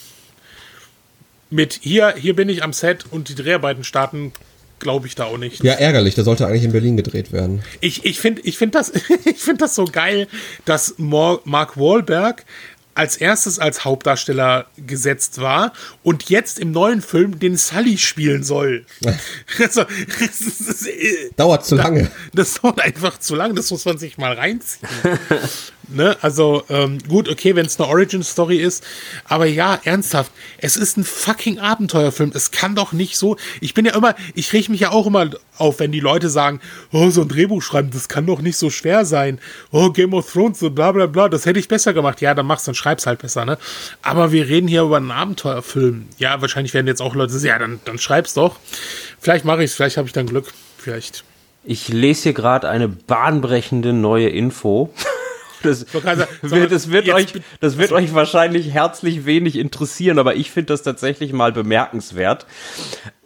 mit 1.51 1.81
hier, 1.83 2.15
hier 2.17 2.37
bin 2.37 2.49
ich 2.49 2.63
am 2.63 2.73
Set 2.73 3.05
und 3.11 3.29
die 3.29 3.35
Dreharbeiten 3.35 3.83
starten, 3.83 4.33
glaube 4.79 5.07
ich 5.07 5.15
da 5.15 5.25
auch 5.25 5.39
nicht. 5.39 5.65
Ja, 5.65 5.73
ärgerlich, 5.73 6.15
der 6.15 6.25
sollte 6.25 6.47
eigentlich 6.47 6.65
in 6.65 6.73
Berlin 6.73 6.97
gedreht 6.97 7.33
werden. 7.33 7.63
Ich, 7.81 8.05
ich 8.05 8.21
finde 8.21 8.43
ich 8.43 8.59
find 8.59 8.75
das, 8.75 8.93
ich 9.25 9.39
find 9.39 9.61
das 9.61 9.75
so 9.75 9.87
geil, 9.87 10.29
dass 10.65 10.95
Mark 10.99 11.77
Wahlberg 11.77 12.45
als 12.97 13.17
erstes 13.17 13.59
als 13.59 13.85
Hauptdarsteller 13.85 14.67
gesetzt 14.77 15.41
war 15.41 15.73
und 16.03 16.31
jetzt 16.31 16.59
im 16.59 16.73
neuen 16.73 17.03
Film 17.03 17.39
den 17.39 17.57
Sully 17.57 17.99
spielen 17.99 18.43
soll. 18.43 18.87
also, 19.59 19.85
das, 20.19 20.41
ist, 20.41 20.87
äh, 20.87 21.31
Dauert 21.37 21.67
zu 21.67 21.77
lange. 21.77 22.11
das 22.33 22.55
dauert 22.55 22.81
einfach 22.81 23.19
zu 23.19 23.35
lang, 23.35 23.55
das 23.55 23.71
muss 23.71 23.85
man 23.85 23.99
sich 23.99 24.19
mal 24.19 24.33
reinziehen. 24.33 24.89
ne? 25.89 26.17
Also, 26.21 26.65
ähm, 26.69 26.99
gut, 27.09 27.29
okay, 27.29 27.57
wenn 27.57 27.67
es 27.67 27.79
eine 27.79 27.89
Origin-Story 27.89 28.57
ist, 28.57 28.85
aber 29.25 29.47
ja, 29.47 29.79
ernsthaft, 29.85 30.33
es 30.59 30.77
ist 30.77 30.97
ein 30.97 31.05
fucking 31.05 31.59
Abenteuerfilm. 31.59 32.33
Es 32.35 32.51
kann 32.51 32.75
doch 32.75 32.93
nicht 32.93 33.17
so. 33.17 33.37
Ich 33.61 33.75
bin 33.75 33.85
ja 33.87 33.95
immer, 33.95 34.15
ich 34.35 34.53
reg 34.53 34.69
mich 34.69 34.81
ja 34.81 34.91
auch 34.91 35.07
immer 35.07 35.31
auf, 35.59 35.81
wenn 35.81 35.93
die 35.93 36.01
Leute 36.01 36.29
sagen, 36.29 36.61
oh, 36.93 37.11
so 37.11 37.23
ein 37.23 37.29
Drehbuch 37.29 37.63
schreiben, 37.63 37.91
das 37.91 38.09
kann 38.09 38.27
doch 38.27 38.41
nicht 38.41 38.57
so 38.57 38.71
schwer 38.71 39.05
sein. 39.05 39.39
Oh, 39.71 39.91
Game 39.91 40.15
of 40.15 40.31
Thrones, 40.31 40.59
so 40.59 40.71
bla 40.71 40.93
bla 40.93 41.07
bla, 41.07 41.29
das 41.29 41.47
hätte 41.47 41.59
ich 41.59 41.69
besser 41.69 41.93
gemacht. 41.93 42.21
Ja, 42.21 42.35
dann 42.35 42.47
mach's, 42.47 42.65
dann 42.65 42.75
schreib's 42.75 43.07
halt 43.07 43.21
besser, 43.21 43.45
ne? 43.45 43.59
Aber 44.03 44.33
wir 44.33 44.49
reden 44.49 44.69
hier 44.69 44.83
über 44.83 44.97
einen 44.97 45.11
Abenteuerfilm. 45.11 46.09
Ja, 46.19 46.41
wahrscheinlich 46.41 46.75
werden 46.75 46.87
jetzt 46.87 47.03
auch 47.03 47.15
Leute 47.15 47.33
sagen, 47.33 47.47
ja, 47.47 47.59
dann, 47.59 47.81
dann 47.85 47.99
schreib's 47.99 48.35
doch. 48.35 48.59
Vielleicht 49.21 49.45
mache 49.45 49.65
ich's, 49.65 49.75
vielleicht 49.75 49.97
habe 49.97 50.07
ich 50.07 50.13
dann 50.13 50.27
Glück. 50.27 50.53
Vielleicht. 50.79 51.25
Ich 51.65 51.89
lese 51.89 52.25
hier 52.25 52.33
gerade 52.33 52.69
eine 52.69 52.87
bahnbrechende 52.89 53.93
neue 53.93 54.29
Info. 54.29 54.93
Das 55.63 55.81
sagen, 55.81 56.27
wird, 56.43 56.73
das 56.73 56.91
wird, 56.91 57.09
euch, 57.09 57.33
das 57.61 57.79
wird 57.79 57.93
euch 57.93 58.15
wahrscheinlich 58.15 58.73
herzlich 58.73 59.27
wenig 59.27 59.57
interessieren, 59.57 60.19
aber 60.19 60.37
ich 60.37 60.51
finde 60.51 60.73
das 60.73 60.83
tatsächlich 60.83 61.33
mal 61.33 61.53
bemerkenswert. 61.53 62.47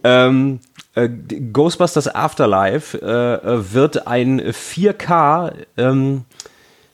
Ähm, 0.04 0.60
äh, 0.94 1.08
Ghostbusters 1.08 2.14
Afterlife 2.14 2.98
äh, 3.00 3.74
wird 3.74 4.06
ein 4.06 4.40
4K 4.40 5.52
ähm, 5.76 6.24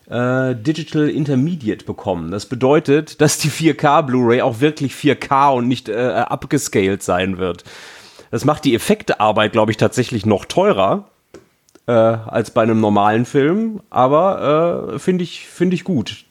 äh, 0.09 0.55
Digital 0.55 1.09
Intermediate 1.09 1.85
bekommen. 1.85 2.31
Das 2.31 2.47
bedeutet, 2.47 3.21
dass 3.21 3.39
die 3.39 3.51
4K 3.51 4.03
Blu-ray 4.03 4.43
auch 4.43 4.61
wirklich 4.61 4.95
4K 4.95 5.55
und 5.55 5.69
nicht 5.69 5.89
äh, 5.89 5.95
upgescaled 5.95 7.03
sein 7.03 7.39
wird. 7.39 7.65
Das 8.31 8.45
macht 8.45 8.65
die 8.65 8.75
Effektearbeit, 8.75 9.53
glaube 9.53 9.71
ich, 9.71 9.77
tatsächlich 9.77 10.27
noch 10.27 10.45
teurer 10.45 11.09
äh, 11.87 11.93
als 11.93 12.51
bei 12.51 12.63
einem 12.63 12.81
normalen 12.81 13.25
Film. 13.25 13.81
Aber 13.91 14.95
äh, 14.95 14.99
finde 14.99 15.25
ich, 15.25 15.47
finde 15.47 15.75
ich 15.75 15.85
gut. 15.85 16.25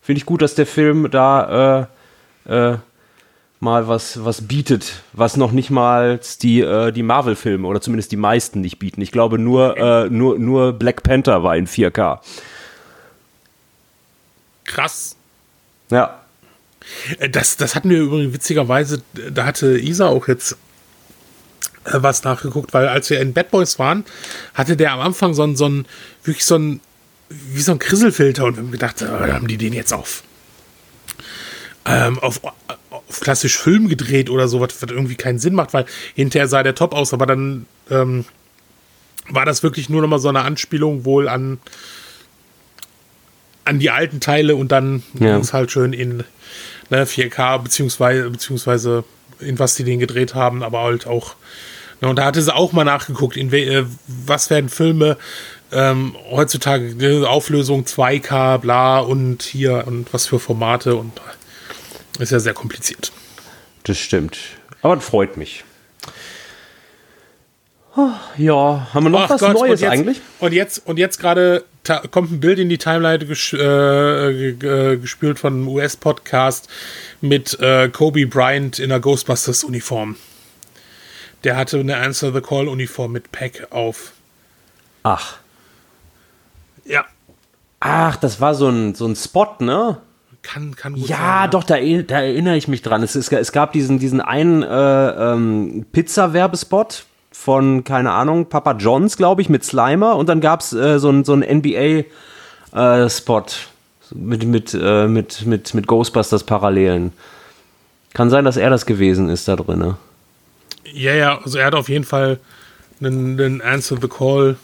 Finde 0.00 0.18
ich 0.18 0.26
gut, 0.26 0.42
dass 0.42 0.54
der 0.54 0.66
Film 0.66 1.10
da 1.10 1.88
äh, 2.46 2.72
äh, 2.72 2.78
mal 3.60 3.88
was, 3.88 4.24
was 4.24 4.46
bietet, 4.46 5.02
was 5.12 5.36
noch 5.36 5.52
nicht 5.52 5.70
mal 5.70 6.20
die, 6.42 6.60
äh, 6.60 6.92
die 6.92 7.02
Marvel-Filme 7.02 7.66
oder 7.66 7.80
zumindest 7.80 8.12
die 8.12 8.16
meisten 8.16 8.60
nicht 8.60 8.78
bieten. 8.78 9.00
Ich 9.00 9.12
glaube, 9.12 9.38
nur, 9.38 9.76
äh, 9.76 10.08
nur, 10.08 10.38
nur 10.38 10.72
Black 10.72 11.02
Panther 11.02 11.42
war 11.42 11.56
in 11.56 11.66
4K. 11.66 12.20
Krass. 14.64 15.16
Ja. 15.90 16.20
Das, 17.30 17.56
das 17.56 17.74
hatten 17.74 17.90
wir 17.90 17.98
übrigens 17.98 18.32
witzigerweise, 18.32 19.02
da 19.30 19.44
hatte 19.44 19.78
Isa 19.78 20.06
auch 20.06 20.28
jetzt 20.28 20.56
was 21.92 22.24
nachgeguckt, 22.24 22.72
weil 22.74 22.88
als 22.88 23.08
wir 23.10 23.20
in 23.20 23.32
Bad 23.32 23.50
Boys 23.50 23.78
waren, 23.78 24.04
hatte 24.54 24.76
der 24.76 24.92
am 24.92 25.00
Anfang 25.00 25.34
so 25.34 25.44
ein, 25.44 25.56
so 25.56 25.66
ein 25.68 25.86
wirklich 26.24 26.44
so 26.44 26.56
ein, 26.56 26.80
wie 27.28 27.60
so 27.60 27.72
ein 27.72 27.78
Krisselfilter 27.78 28.44
und 28.44 28.56
wir 28.56 28.62
haben 28.62 28.70
gedacht, 28.72 29.02
äh, 29.02 29.06
haben 29.32 29.48
die 29.48 29.56
den 29.58 29.72
jetzt 29.72 29.92
auf, 29.92 30.22
ähm, 31.84 32.18
auf, 32.18 32.40
auf 32.90 33.20
klassisch 33.20 33.56
Film 33.58 33.88
gedreht 33.88 34.30
oder 34.30 34.48
so, 34.48 34.60
was, 34.60 34.80
was 34.82 34.90
irgendwie 34.90 35.14
keinen 35.16 35.38
Sinn 35.38 35.54
macht, 35.54 35.72
weil 35.74 35.86
hinterher 36.14 36.48
sah 36.48 36.62
der 36.62 36.74
top 36.74 36.94
aus, 36.94 37.12
aber 37.14 37.26
dann 37.26 37.66
ähm, 37.90 38.24
war 39.30 39.44
das 39.44 39.62
wirklich 39.62 39.88
nur 39.88 40.00
noch 40.02 40.08
mal 40.08 40.18
so 40.18 40.28
eine 40.28 40.42
Anspielung 40.42 41.04
wohl 41.04 41.28
an 41.28 41.58
an 43.64 43.78
die 43.78 43.90
alten 43.90 44.20
Teile 44.20 44.56
und 44.56 44.72
dann 44.72 45.02
Ja. 45.18 45.32
ging 45.34 45.40
es 45.42 45.52
halt 45.52 45.70
schön 45.70 45.92
in 45.92 46.24
ne, 46.88 47.04
4K 47.04 47.58
beziehungsweise 47.58 48.30
beziehungsweise 48.30 49.04
in 49.40 49.58
was 49.58 49.74
die 49.74 49.84
den 49.84 49.98
gedreht 49.98 50.34
haben, 50.34 50.62
aber 50.62 50.80
halt 50.80 51.06
auch 51.06 51.34
und 52.00 52.16
da 52.16 52.24
hatte 52.24 52.42
sie 52.42 52.54
auch 52.54 52.72
mal 52.72 52.84
nachgeguckt, 52.84 53.36
in 53.36 53.52
äh, 53.52 53.84
was 54.06 54.50
werden 54.50 54.68
Filme 54.68 55.16
ähm, 55.72 56.16
heutzutage 56.30 56.94
ne, 56.94 57.28
Auflösung 57.28 57.84
2K, 57.84 58.58
bla 58.58 59.00
und 59.00 59.42
hier 59.42 59.84
und 59.86 60.12
was 60.12 60.26
für 60.26 60.38
Formate 60.38 60.94
und 60.94 61.20
ist 62.18 62.32
ja 62.32 62.38
sehr 62.38 62.54
kompliziert. 62.54 63.12
Das 63.84 63.98
stimmt. 63.98 64.38
Aber 64.82 64.96
das 64.96 65.04
freut 65.04 65.36
mich. 65.36 65.64
Oh, 67.96 68.10
Ja, 68.36 68.88
haben 68.94 69.04
wir 69.04 69.10
noch 69.10 69.22
Ach 69.22 69.30
was 69.30 69.40
Gott, 69.40 69.54
Neues 69.54 69.72
und 69.72 69.80
jetzt, 69.80 69.90
eigentlich? 69.90 70.20
Und 70.38 70.52
jetzt, 70.52 70.86
und 70.86 70.98
jetzt 70.98 71.18
gerade 71.18 71.64
kommt 72.10 72.30
ein 72.30 72.40
Bild 72.40 72.58
in 72.58 72.68
die 72.68 72.78
Timeline 72.78 73.24
ges 73.24 73.52
äh, 73.52 74.50
äh, 74.50 74.96
gespült 74.98 75.38
von 75.38 75.54
einem 75.54 75.68
US-Podcast 75.68 76.68
mit 77.20 77.58
äh, 77.60 77.88
Kobe 77.88 78.26
Bryant 78.26 78.78
in 78.78 78.90
der 78.90 79.00
Ghostbusters-Uniform. 79.00 80.16
Der 81.44 81.56
hatte 81.56 81.78
eine 81.78 81.96
Answer 81.98 82.32
the 82.32 82.40
Call-Uniform 82.40 83.12
mit 83.12 83.30
Pack 83.32 83.68
auf. 83.70 84.12
Ach. 85.04 85.36
Ja, 86.84 87.04
Ach, 87.80 88.16
das 88.16 88.40
war 88.40 88.54
so 88.56 88.68
ein, 88.68 88.94
so 88.96 89.06
ein 89.06 89.14
Spot, 89.14 89.46
ne? 89.60 89.98
kann, 90.42 90.74
kann 90.74 90.94
gut 90.94 91.08
Ja, 91.08 91.42
sein. 91.42 91.50
doch, 91.52 91.62
da, 91.62 91.74
eri- 91.76 92.02
da 92.04 92.20
erinnere 92.20 92.56
ich 92.56 92.66
mich 92.66 92.82
dran. 92.82 93.02
Es, 93.04 93.14
es, 93.14 93.30
es 93.30 93.52
gab 93.52 93.72
diesen, 93.72 93.98
diesen 94.00 94.20
einen 94.20 94.62
äh, 94.64 94.66
ähm, 95.32 95.86
Pizza-Werbespot 95.92 97.04
von, 97.30 97.84
keine 97.84 98.10
Ahnung, 98.12 98.46
Papa 98.46 98.72
Johns, 98.72 99.16
glaube 99.16 99.42
ich, 99.42 99.48
mit 99.48 99.62
Slimer. 99.64 100.16
Und 100.16 100.28
dann 100.28 100.40
gab 100.40 100.60
es 100.60 100.72
äh, 100.72 100.98
so 100.98 101.08
einen 101.10 101.22
so 101.24 101.36
NBA-Spot 101.36 102.06
mit, 104.14 104.44
mit, 104.44 104.74
äh, 104.80 105.06
mit, 105.06 105.44
mit, 105.46 105.74
mit 105.74 105.86
Ghostbusters-Parallelen. 105.86 107.12
Kann 108.14 108.30
sein, 108.30 108.44
dass 108.44 108.56
er 108.56 108.70
das 108.70 108.86
gewesen 108.86 109.28
ist 109.28 109.46
da 109.46 109.54
drin. 109.56 109.94
Ja, 110.92 111.14
ja, 111.14 111.38
also 111.38 111.58
er 111.58 111.66
hat 111.66 111.74
auf 111.74 111.88
jeden 111.88 112.04
Fall 112.04 112.38
einen, 113.00 113.38
einen 113.40 113.60
Answer 113.60 113.98
the 114.00 114.08
Call. 114.08 114.56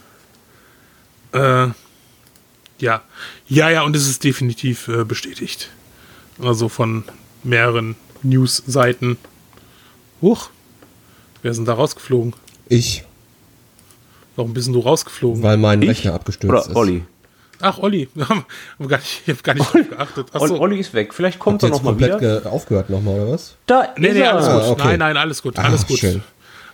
Äh, 1.33 1.69
ja. 2.79 3.03
Ja, 3.47 3.71
ja, 3.71 3.83
und 3.83 3.95
es 3.97 4.09
ist 4.09 4.25
definitiv 4.25 4.89
äh, 4.89 5.05
bestätigt. 5.05 5.71
Also 6.41 6.69
von 6.69 7.05
mehreren 7.43 7.97
News-Seiten. 8.23 9.19
Huch. 10.23 10.51
Wer 11.43 11.51
ist 11.51 11.59
denn 11.59 11.67
da 11.67 11.75
rausgeflogen? 11.75 12.35
Ich, 12.69 13.05
Warum 14.37 14.53
bist 14.55 14.67
denn 14.67 14.75
du 14.75 14.81
rausgeflogen? 14.81 15.43
weil 15.43 15.57
mein 15.59 15.83
Ich? 15.83 15.89
Rechner 15.91 16.15
abgestürzt 16.15 16.53
Oder 16.53 16.71
ist. 16.71 16.77
Olli? 16.77 17.05
Ach, 17.65 17.79
Olli. 17.79 18.09
Hab 18.19 18.89
gar 18.89 18.99
nicht, 18.99 19.23
ich 19.27 19.29
habe 19.35 19.43
gar 19.43 19.55
nicht 19.55 19.73
drauf 19.75 19.89
geachtet. 19.91 20.27
Achso. 20.33 20.59
Olli 20.59 20.79
ist 20.81 20.93
weg. 20.95 21.15
Vielleicht 21.15 21.39
kommt 21.39 21.63
Habt 21.63 21.65
er 21.65 21.69
ihr 21.69 21.71
noch 21.71 21.77
jetzt 21.79 21.85
mal 21.85 21.91
komplett 21.93 22.21
wieder. 22.21 22.41
ge- 22.43 22.51
aufgehört 22.51 22.91
nochmal, 22.91 23.21
oder 23.21 23.33
was? 23.33 23.57
Da 23.67 23.89
Nee, 23.97 24.09
ist 24.09 24.15
nee, 24.15 24.21
er. 24.21 24.35
alles 24.35 24.47
gut. 24.47 24.55
Ah, 24.63 24.69
okay. 24.71 24.83
Nein, 24.89 24.99
nein, 24.99 25.17
alles 25.17 25.43
gut. 25.43 25.59
Ah, 25.59 25.63
Alles 25.63 25.87
gut. 25.87 25.99
schön. 25.99 26.23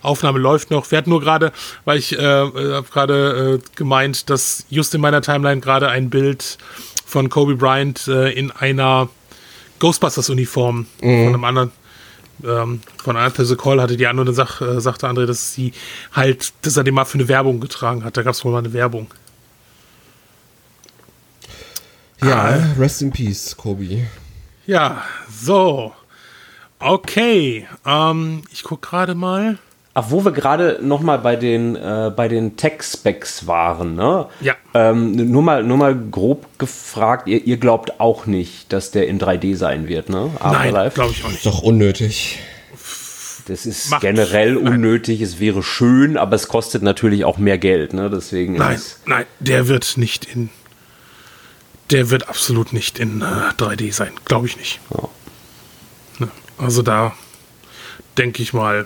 Aufnahme 0.01 0.39
läuft 0.39 0.71
noch. 0.71 0.89
Wir 0.89 0.97
hatten 0.97 1.11
nur 1.11 1.21
gerade, 1.21 1.51
weil 1.85 1.97
ich 1.99 2.17
äh, 2.17 2.21
habe 2.23 2.85
gerade 2.91 3.59
äh, 3.63 3.67
gemeint, 3.75 4.29
dass 4.31 4.65
just 4.69 4.95
in 4.95 5.01
meiner 5.01 5.21
Timeline 5.21 5.61
gerade 5.61 5.89
ein 5.89 6.09
Bild 6.09 6.57
von 7.05 7.29
Kobe 7.29 7.55
Bryant 7.55 8.07
äh, 8.07 8.31
in 8.31 8.49
einer 8.51 9.09
Ghostbusters-Uniform 9.79 10.85
von 10.99 11.09
einem 11.09 11.43
anderen 11.43 11.71
ähm, 12.43 12.81
von 13.03 13.17
Arthur 13.17 13.45
the 13.45 13.55
Call 13.55 13.79
hatte 13.81 13.97
die 13.97 14.07
andere 14.07 14.33
Sach, 14.33 14.61
äh, 14.61 14.79
sagte 14.81 15.07
André, 15.07 15.25
dass 15.27 15.53
sie 15.53 15.73
halt, 16.13 16.53
dass 16.63 16.75
er 16.77 16.83
den 16.83 16.95
mal 16.95 17.05
für 17.05 17.19
eine 17.19 17.27
Werbung 17.27 17.59
getragen 17.59 18.03
hat. 18.03 18.17
Da 18.17 18.23
gab 18.23 18.33
es 18.33 18.43
wohl 18.43 18.51
mal 18.51 18.59
eine 18.59 18.73
Werbung. 18.73 19.07
Ja, 22.23 22.35
Ah. 22.59 22.59
rest 22.79 23.01
in 23.01 23.11
peace, 23.11 23.55
Kobi. 23.57 24.05
Ja, 24.67 25.03
so. 25.29 25.91
Okay. 26.79 27.67
Ähm, 27.85 28.41
ich 28.51 28.63
gucke 28.63 28.87
gerade 28.89 29.15
mal. 29.15 29.57
Ach, 29.93 30.05
wo 30.09 30.23
wir 30.23 30.31
gerade 30.31 30.79
noch 30.81 31.01
mal 31.01 31.17
bei 31.17 31.35
den, 31.35 31.75
äh, 31.75 32.11
bei 32.15 32.27
den 32.29 32.55
Tech-Specs 32.55 33.45
waren, 33.45 33.95
ne? 33.95 34.27
Ja. 34.39 34.53
Ähm, 34.73 35.31
nur, 35.31 35.41
mal, 35.41 35.63
nur 35.63 35.75
mal 35.77 35.93
grob 35.95 36.45
gefragt, 36.59 37.27
ihr, 37.27 37.43
ihr 37.45 37.57
glaubt 37.57 37.99
auch 37.99 38.25
nicht, 38.25 38.71
dass 38.71 38.91
der 38.91 39.07
in 39.07 39.19
3D 39.19 39.55
sein 39.55 39.89
wird, 39.89 40.07
ne? 40.09 40.29
Nein, 40.41 40.69
glaube 40.93 41.11
ich 41.11 41.23
auch 41.23 41.27
Ist 41.27 41.33
nicht. 41.33 41.45
doch 41.45 41.61
unnötig. 41.61 42.39
Das 43.47 43.65
ist 43.65 43.89
Macht- 43.89 44.01
generell 44.01 44.53
nein. 44.53 44.75
unnötig, 44.75 45.19
es 45.21 45.39
wäre 45.41 45.61
schön, 45.61 46.15
aber 46.15 46.35
es 46.35 46.47
kostet 46.47 46.83
natürlich 46.83 47.25
auch 47.25 47.37
mehr 47.37 47.57
Geld, 47.57 47.93
ne? 47.93 48.09
Deswegen 48.09 48.53
Nein, 48.53 48.75
ist 48.75 49.01
nein, 49.07 49.25
der 49.39 49.67
wird 49.67 49.97
nicht 49.97 50.23
in. 50.25 50.49
Der 51.91 52.09
wird 52.09 52.29
absolut 52.29 52.73
nicht 52.73 52.99
in 52.99 53.21
äh, 53.21 53.25
3D 53.57 53.91
sein. 53.93 54.11
Glaube 54.25 54.47
ich 54.47 54.57
nicht. 54.57 54.79
Ja. 54.93 55.09
Ne, 56.19 56.31
Also 56.57 56.81
da 56.81 57.13
denke 58.17 58.41
ich 58.41 58.53
mal. 58.53 58.85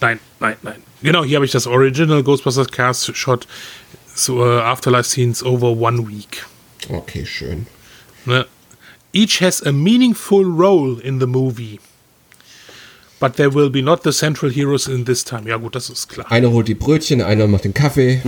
Nein, 0.00 0.18
nein, 0.40 0.56
nein. 0.62 0.82
Genau, 1.02 1.24
hier 1.24 1.36
habe 1.36 1.46
ich 1.46 1.52
das 1.52 1.66
Original 1.66 2.22
Ghostbusters 2.22 2.68
Cast 2.68 3.16
Shot. 3.16 3.46
So 4.14 4.44
äh, 4.46 4.60
Afterlife 4.60 5.08
Scenes 5.08 5.42
over 5.42 5.68
one 5.70 6.08
week. 6.08 6.46
Okay, 6.88 7.26
schön. 7.26 7.66
Ne? 8.24 8.46
Each 9.12 9.40
has 9.40 9.62
a 9.62 9.72
meaningful 9.72 10.44
role 10.44 11.00
in 11.00 11.20
the 11.20 11.26
movie. 11.26 11.80
But 13.20 13.36
there 13.36 13.54
will 13.54 13.70
be 13.70 13.80
not 13.80 14.02
the 14.02 14.12
central 14.12 14.50
heroes 14.50 14.86
in 14.86 15.04
this 15.04 15.24
time. 15.24 15.48
Ja, 15.48 15.56
gut, 15.56 15.74
das 15.74 15.88
ist 15.88 16.08
klar. 16.08 16.30
Einer 16.30 16.50
holt 16.50 16.68
die 16.68 16.74
Brötchen, 16.74 17.22
einer 17.22 17.46
macht 17.46 17.64
den 17.64 17.74
Kaffee. 17.74 18.20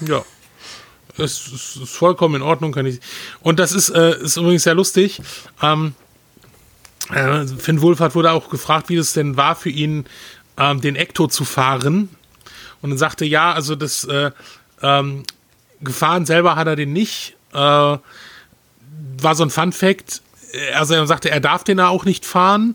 Ja. 0.00 0.24
Es 1.18 1.46
ist, 1.48 1.76
ist 1.76 1.96
vollkommen 1.96 2.36
in 2.36 2.42
Ordnung, 2.42 2.72
kann 2.72 2.86
ich. 2.86 3.00
Und 3.40 3.58
das 3.58 3.72
ist, 3.72 3.90
äh, 3.90 4.18
ist 4.22 4.36
übrigens 4.36 4.62
sehr 4.62 4.74
lustig. 4.74 5.20
Ähm, 5.62 5.94
äh, 7.10 7.46
Finn 7.46 7.80
Wohlfahrt 7.80 8.14
wurde 8.14 8.32
auch 8.32 8.50
gefragt, 8.50 8.88
wie 8.88 8.96
es 8.96 9.12
denn 9.12 9.36
war 9.36 9.56
für 9.56 9.70
ihn, 9.70 10.06
ähm, 10.56 10.80
den 10.80 10.96
Ecto 10.96 11.26
zu 11.26 11.44
fahren. 11.44 12.08
Und 12.80 12.90
dann 12.90 12.98
sagte, 12.98 13.24
ja, 13.24 13.52
also 13.52 13.74
das 13.74 14.04
äh, 14.04 14.30
ähm, 14.82 15.24
gefahren 15.80 16.26
selber 16.26 16.56
hat 16.56 16.66
er 16.66 16.76
den 16.76 16.92
nicht. 16.92 17.36
Äh, 17.52 17.56
war 17.56 19.34
so 19.34 19.44
ein 19.44 19.50
Fun 19.50 19.72
Fact. 19.72 20.22
Also 20.74 20.94
er 20.94 21.06
sagte, 21.06 21.30
er 21.30 21.40
darf 21.40 21.64
den 21.64 21.80
auch 21.80 22.04
nicht 22.04 22.24
fahren. 22.24 22.74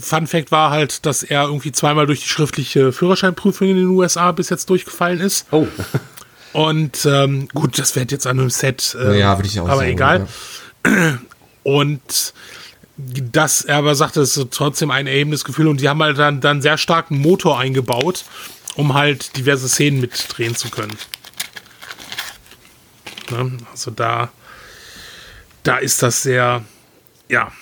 Fun 0.00 0.26
Fact 0.26 0.52
war 0.52 0.70
halt, 0.70 1.06
dass 1.06 1.22
er 1.22 1.44
irgendwie 1.44 1.72
zweimal 1.72 2.06
durch 2.06 2.20
die 2.20 2.28
schriftliche 2.28 2.92
Führerscheinprüfung 2.92 3.68
in 3.68 3.76
den 3.76 3.86
USA 3.86 4.32
bis 4.32 4.50
jetzt 4.50 4.68
durchgefallen 4.68 5.20
ist. 5.20 5.46
Oh, 5.50 5.66
Und 6.52 7.04
ähm, 7.04 7.48
gut, 7.48 7.78
das 7.78 7.94
wird 7.96 8.12
jetzt 8.12 8.26
an 8.26 8.38
einem 8.38 8.50
Set. 8.50 8.96
Äh, 8.98 9.04
Naja, 9.04 9.38
würde 9.38 9.48
ich 9.48 9.60
auch 9.60 9.68
aber 9.68 9.78
sagen, 9.78 9.90
egal. 9.90 10.28
Und 11.62 12.32
das, 12.98 13.62
er 13.62 13.76
aber 13.76 13.94
sagte, 13.94 14.20
es 14.20 14.36
ist 14.36 14.50
trotzdem 14.50 14.90
ein 14.90 15.06
erhebendes 15.06 15.44
Gefühl 15.44 15.68
und 15.68 15.80
die 15.80 15.88
haben 15.88 16.02
halt 16.02 16.18
dann, 16.18 16.40
dann 16.40 16.60
sehr 16.62 16.76
starken 16.78 17.18
Motor 17.18 17.58
eingebaut, 17.58 18.24
um 18.74 18.94
halt 18.94 19.36
diverse 19.36 19.68
Szenen 19.68 20.00
mitdrehen 20.00 20.56
zu 20.56 20.68
können. 20.68 20.96
Ne? 23.30 23.58
Also 23.70 23.92
da, 23.92 24.30
da 25.62 25.76
ist 25.76 26.02
das 26.02 26.22
sehr, 26.22 26.64
ja. 27.28 27.52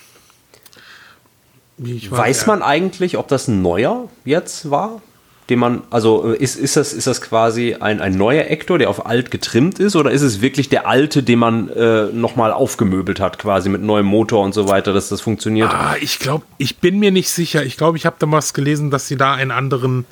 Wie 1.77 1.97
ich 1.97 2.11
weiß 2.11 2.43
ja. 2.43 2.47
man 2.47 2.63
eigentlich, 2.63 3.19
ob 3.19 3.29
das 3.29 3.49
ein 3.49 3.61
neuer 3.61 4.09
jetzt 4.25 4.71
war? 4.71 5.03
Den 5.49 5.59
man, 5.59 5.83
also 5.91 6.33
äh, 6.33 6.37
ist, 6.37 6.57
ist, 6.57 6.77
das, 6.77 6.93
ist 6.93 7.07
das 7.07 7.21
quasi 7.21 7.77
ein, 7.79 8.01
ein 8.01 8.17
neuer 8.17 8.51
Ektor, 8.51 8.79
der 8.79 8.91
auf 8.91 9.07
alt 9.07 9.31
getrimmt 9.31 9.79
ist, 9.79 9.97
oder 9.97 10.11
ist 10.11 10.23
es 10.23 10.41
wirklich 10.41 10.69
der 10.69 10.89
alte, 10.89 11.23
den 11.23 11.39
man 11.39 11.69
äh, 11.71 12.07
nochmal 12.07 12.53
aufgemöbelt 12.53 13.21
hat, 13.21 13.39
quasi 13.39 13.69
mit 13.69 13.83
neuem 13.83 14.07
Motor 14.07 14.45
und 14.45 14.55
so 14.55 14.69
weiter, 14.69 14.93
dass 14.93 15.09
das 15.09 15.21
funktioniert? 15.21 15.71
Ah, 15.71 15.95
ich 16.01 16.19
glaube, 16.19 16.45
ich 16.59 16.79
bin 16.79 16.99
mir 16.99 17.13
nicht 17.13 17.31
sicher. 17.31 17.65
Ich 17.65 17.77
glaube, 17.77 17.97
ich 17.97 18.07
habe 18.07 18.17
damals 18.19 18.55
gelesen, 18.55 18.91
dass 18.91 19.07
sie 19.09 19.17
da 19.17 19.35
einen 19.35 19.51
anderen 19.51 20.05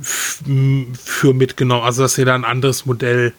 für 0.00 1.34
mitgenommen, 1.34 1.82
also 1.82 2.02
dass 2.02 2.14
sie 2.14 2.24
da 2.24 2.34
ein 2.34 2.44
anderes 2.44 2.86
Modell 2.86 3.32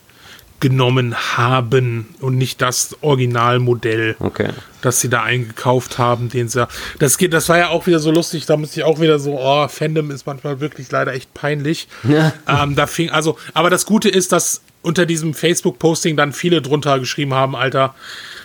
genommen 0.60 1.16
haben 1.38 2.08
und 2.20 2.38
nicht 2.38 2.62
das 2.62 2.98
Originalmodell, 3.02 4.16
okay. 4.20 4.50
das 4.82 5.00
sie 5.00 5.10
da 5.10 5.24
eingekauft 5.24 5.98
haben, 5.98 6.30
den 6.30 6.50
sie. 6.50 6.68
Das 7.00 7.18
geht, 7.18 7.34
das 7.34 7.48
war 7.50 7.58
ja 7.58 7.70
auch 7.70 7.88
wieder 7.88 8.00
so 8.00 8.12
lustig, 8.12 8.46
da 8.46 8.58
musste 8.58 8.80
ich 8.80 8.86
auch 8.86 9.00
wieder 9.00 9.20
so, 9.20 9.40
oh, 9.40 9.68
Fandom 9.68 10.12
ist 10.12 10.26
manchmal 10.26 10.60
wirklich 10.60 10.92
leider 10.92 11.14
echt 11.14 11.34
peinlich. 11.34 11.88
Ja. 12.04 12.34
Ähm, 12.48 12.76
da 12.76 12.88
fing, 12.88 13.10
also, 13.10 13.38
aber 13.54 13.70
das 13.70 13.86
Gute 13.86 14.10
ist, 14.10 14.32
dass 14.32 14.62
unter 14.82 15.06
diesem 15.06 15.34
Facebook-Posting 15.34 16.16
dann 16.18 16.34
viele 16.34 16.62
drunter 16.62 17.00
geschrieben 17.00 17.34
haben, 17.34 17.56
Alter, 17.56 17.96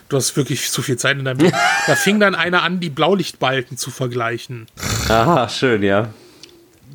du 0.08 0.16
hast 0.16 0.36
wirklich 0.36 0.70
zu 0.70 0.82
viel 0.82 0.96
Zeit 0.96 1.18
in 1.18 1.24
deinem 1.24 1.38
Leben. 1.38 1.56
da 1.86 1.96
fing 1.96 2.20
dann 2.20 2.34
einer 2.34 2.62
an, 2.62 2.80
die 2.80 2.90
Blaulichtbalken 2.90 3.76
zu 3.76 3.90
vergleichen. 3.90 4.66
Aha, 5.08 5.48
schön, 5.48 5.82
ja. 5.82 6.10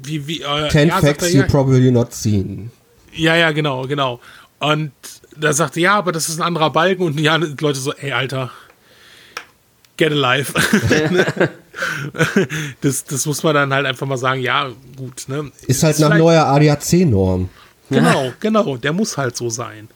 Wie, 0.04 0.28
wie, 0.28 0.42
äh, 0.42 0.70
Ten 0.70 0.90
ja, 0.90 1.00
facts 1.00 1.26
er, 1.26 1.30
you 1.32 1.42
ja, 1.42 1.48
probably 1.48 1.92
not 1.92 2.14
seen. 2.14 2.72
ja, 3.14 3.36
ja, 3.36 3.52
genau, 3.52 3.84
genau. 3.84 4.20
Und 4.60 4.92
da 5.38 5.54
sagte, 5.54 5.80
ja, 5.80 5.96
aber 5.96 6.12
das 6.12 6.30
ist 6.30 6.40
ein 6.40 6.44
anderer 6.44 6.70
Balken 6.70 7.04
und 7.04 7.20
ja, 7.20 7.36
Leute 7.36 7.80
so, 7.80 7.94
ey, 7.94 8.12
Alter, 8.12 8.52
get 9.98 10.12
alive. 10.12 10.54
das, 12.82 13.06
das 13.06 13.26
muss 13.26 13.44
man 13.44 13.56
dann 13.56 13.74
halt 13.74 13.86
einfach 13.86 14.06
mal 14.06 14.18
sagen, 14.18 14.42
ja, 14.42 14.70
gut, 14.98 15.26
ne? 15.28 15.52
Ist 15.68 15.84
halt 15.84 15.96
Ist 15.96 16.02
nach 16.02 16.18
neuer 16.18 16.46
ADAC-Norm. 16.46 17.50
Genau, 17.90 18.34
genau, 18.40 18.78
der 18.78 18.94
muss 18.94 19.18
halt 19.18 19.36
so 19.36 19.50
sein. 19.50 19.88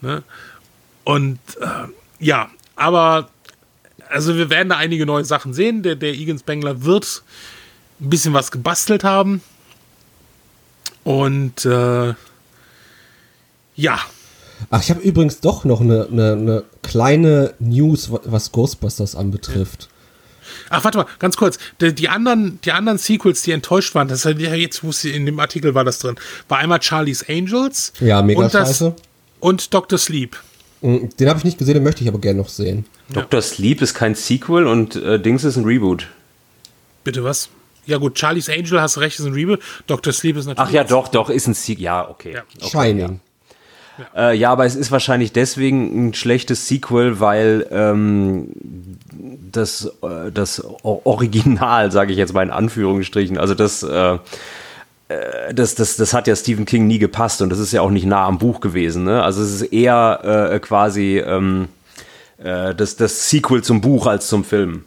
Ne? 0.00 0.22
Und 1.04 1.38
äh, 1.60 1.66
ja, 2.18 2.50
aber 2.74 3.28
also 4.08 4.36
wir 4.36 4.50
werden 4.50 4.68
da 4.68 4.76
einige 4.76 5.06
neue 5.06 5.24
Sachen 5.24 5.54
sehen. 5.54 5.82
Der, 5.82 5.94
der 5.94 6.12
Egan 6.12 6.38
Spengler 6.38 6.84
wird 6.84 7.22
ein 8.00 8.10
bisschen 8.10 8.34
was 8.34 8.50
gebastelt 8.50 9.04
haben. 9.04 9.42
Und 11.04 11.64
äh, 11.64 12.14
ja, 13.76 13.98
Ach, 14.70 14.82
ich 14.82 14.88
habe 14.88 15.02
übrigens 15.02 15.40
doch 15.40 15.66
noch 15.66 15.82
eine, 15.82 16.08
eine, 16.10 16.32
eine 16.32 16.64
kleine 16.82 17.52
News, 17.58 18.10
wa- 18.10 18.20
was 18.24 18.52
Ghostbusters 18.52 19.14
anbetrifft. 19.14 19.88
Ach, 20.70 20.82
warte 20.82 20.96
mal, 20.96 21.06
ganz 21.18 21.36
kurz. 21.36 21.58
Die, 21.82 21.94
die, 21.94 22.08
anderen, 22.08 22.58
die 22.64 22.72
anderen 22.72 22.96
Sequels, 22.96 23.42
die 23.42 23.52
enttäuscht 23.52 23.94
waren, 23.94 24.08
das 24.08 24.24
ist 24.24 24.38
ja 24.40 24.54
jetzt, 24.54 24.82
wo 24.82 24.92
sie 24.92 25.10
in 25.10 25.26
dem 25.26 25.38
Artikel 25.40 25.74
war 25.74 25.84
das 25.84 25.98
drin, 25.98 26.16
war 26.48 26.56
einmal 26.56 26.80
Charlie's 26.80 27.22
Angels. 27.28 27.92
Ja, 28.00 28.22
mega 28.22 28.40
und 28.40 28.54
das, 28.54 28.68
scheiße. 28.68 28.94
Und 29.40 29.74
Dr. 29.74 29.98
Sleep. 29.98 30.36
Mm, 30.80 31.08
Den 31.20 31.28
habe 31.28 31.38
ich 31.38 31.44
nicht 31.44 31.58
gesehen, 31.58 31.74
den 31.74 31.82
möchte 31.82 32.02
ich 32.02 32.08
aber 32.08 32.18
gerne 32.20 32.38
noch 32.40 32.48
sehen. 32.48 32.86
Dr. 33.10 33.42
Sleep 33.42 33.82
ist 33.82 33.92
kein 33.92 34.14
Sequel 34.14 34.66
und 34.66 34.96
äh, 34.96 35.20
Dings 35.20 35.44
ist 35.44 35.56
ein 35.58 35.64
Reboot. 35.64 36.08
Bitte 37.04 37.22
was? 37.24 37.50
Ja 37.84 37.98
gut, 37.98 38.18
Charlie's 38.18 38.48
Angel, 38.48 38.80
hast 38.80 38.96
du 38.96 39.00
recht, 39.00 39.18
ist 39.20 39.26
ein 39.26 39.34
Reboot. 39.34 39.60
Dr. 39.86 40.14
Sleep 40.14 40.38
ist 40.38 40.46
natürlich... 40.46 40.68
Ach 40.70 40.72
ja, 40.72 40.82
doch, 40.82 41.08
doch, 41.08 41.28
ist 41.28 41.46
ein 41.46 41.52
Sequel. 41.54 41.84
Ja, 41.84 42.08
okay. 42.08 42.32
Ja. 42.34 42.42
okay 42.62 42.70
Shining. 42.70 43.20
Äh, 44.14 44.36
ja, 44.36 44.52
aber 44.52 44.66
es 44.66 44.76
ist 44.76 44.90
wahrscheinlich 44.90 45.32
deswegen 45.32 46.08
ein 46.08 46.14
schlechtes 46.14 46.68
Sequel, 46.68 47.20
weil 47.20 47.66
ähm, 47.70 48.48
das, 49.52 49.90
äh, 50.02 50.30
das 50.32 50.62
Original, 50.82 51.90
sage 51.92 52.12
ich 52.12 52.18
jetzt 52.18 52.34
mal 52.34 52.42
in 52.42 52.50
Anführungsstrichen, 52.50 53.38
also 53.38 53.54
das, 53.54 53.82
äh, 53.82 54.18
äh, 55.08 55.54
das, 55.54 55.74
das, 55.74 55.96
das 55.96 56.12
hat 56.12 56.26
ja 56.26 56.36
Stephen 56.36 56.64
King 56.64 56.86
nie 56.86 56.98
gepasst 56.98 57.42
und 57.42 57.50
das 57.50 57.58
ist 57.58 57.72
ja 57.72 57.80
auch 57.80 57.90
nicht 57.90 58.06
nah 58.06 58.26
am 58.26 58.38
Buch 58.38 58.60
gewesen. 58.60 59.04
Ne? 59.04 59.22
Also 59.22 59.42
es 59.42 59.60
ist 59.60 59.72
eher 59.72 60.50
äh, 60.52 60.58
quasi 60.58 61.18
ähm, 61.18 61.68
äh, 62.38 62.74
das, 62.74 62.96
das 62.96 63.30
Sequel 63.30 63.62
zum 63.62 63.80
Buch 63.80 64.06
als 64.06 64.28
zum 64.28 64.44
Film. 64.44 64.84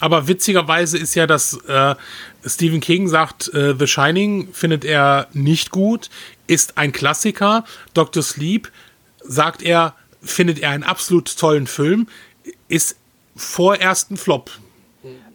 Aber 0.00 0.28
witzigerweise 0.28 0.96
ist 0.96 1.14
ja, 1.14 1.26
dass 1.26 1.58
äh, 1.66 1.94
Stephen 2.44 2.80
King 2.80 3.08
sagt, 3.08 3.52
äh, 3.52 3.74
The 3.78 3.86
Shining 3.86 4.48
findet 4.52 4.84
er 4.84 5.26
nicht 5.32 5.70
gut, 5.70 6.08
ist 6.48 6.76
ein 6.76 6.90
Klassiker. 6.90 7.64
Dr. 7.94 8.22
Sleep 8.24 8.70
sagt 9.22 9.62
er, 9.62 9.94
findet 10.20 10.58
er 10.58 10.70
einen 10.70 10.82
absolut 10.82 11.36
tollen 11.38 11.68
Film, 11.68 12.08
ist 12.66 12.96
vorerst 13.36 14.10
ein 14.10 14.16
Flop. 14.16 14.50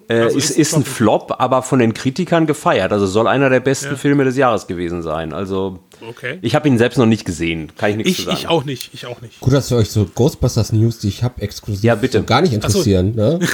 Äh, 0.10 0.20
Also 0.20 0.38
ist, 0.38 0.50
ist 0.50 0.58
ist 0.58 0.74
ein 0.76 0.84
Flop, 0.84 1.36
aber 1.40 1.64
von 1.64 1.80
den 1.80 1.94
Kritikern 1.94 2.46
gefeiert. 2.46 2.92
Also 2.92 3.06
soll 3.08 3.28
einer 3.28 3.50
der 3.50 3.62
besten 3.62 3.92
Ja. 3.92 3.96
Filme 3.96 4.26
des 4.26 4.36
Jahres 4.36 4.68
gewesen 4.68 5.02
sein. 5.02 5.32
Also 5.32 5.80
Okay. 6.06 6.40
ich 6.42 6.54
habe 6.56 6.68
ihn 6.68 6.78
selbst 6.78 6.98
noch 6.98 7.06
nicht 7.06 7.24
gesehen. 7.24 7.72
Kann 7.78 7.92
ich 7.92 7.96
nichts 7.96 8.16
zu 8.16 8.20
Ich, 8.20 8.26
sagen. 8.26 8.38
ich 8.40 8.48
auch 8.50 8.66
nicht, 8.66 8.94
ich 8.94 9.06
auch 9.06 9.22
nicht. 9.22 9.40
Gut, 9.40 9.54
dass 9.54 9.70
wir 9.72 9.78
euch 9.78 9.90
so 9.90 10.04
Ghostbusters 10.06 10.74
News, 10.74 11.00
die 11.00 11.08
ich 11.08 11.24
habe, 11.24 11.42
exklusiv 11.42 11.82
Ja, 11.86 11.96
bitte. 11.96 12.18
so 12.18 12.24
gar 12.26 12.42
nicht 12.42 12.52
interessieren. 12.52 13.16
Ne? 13.16 13.40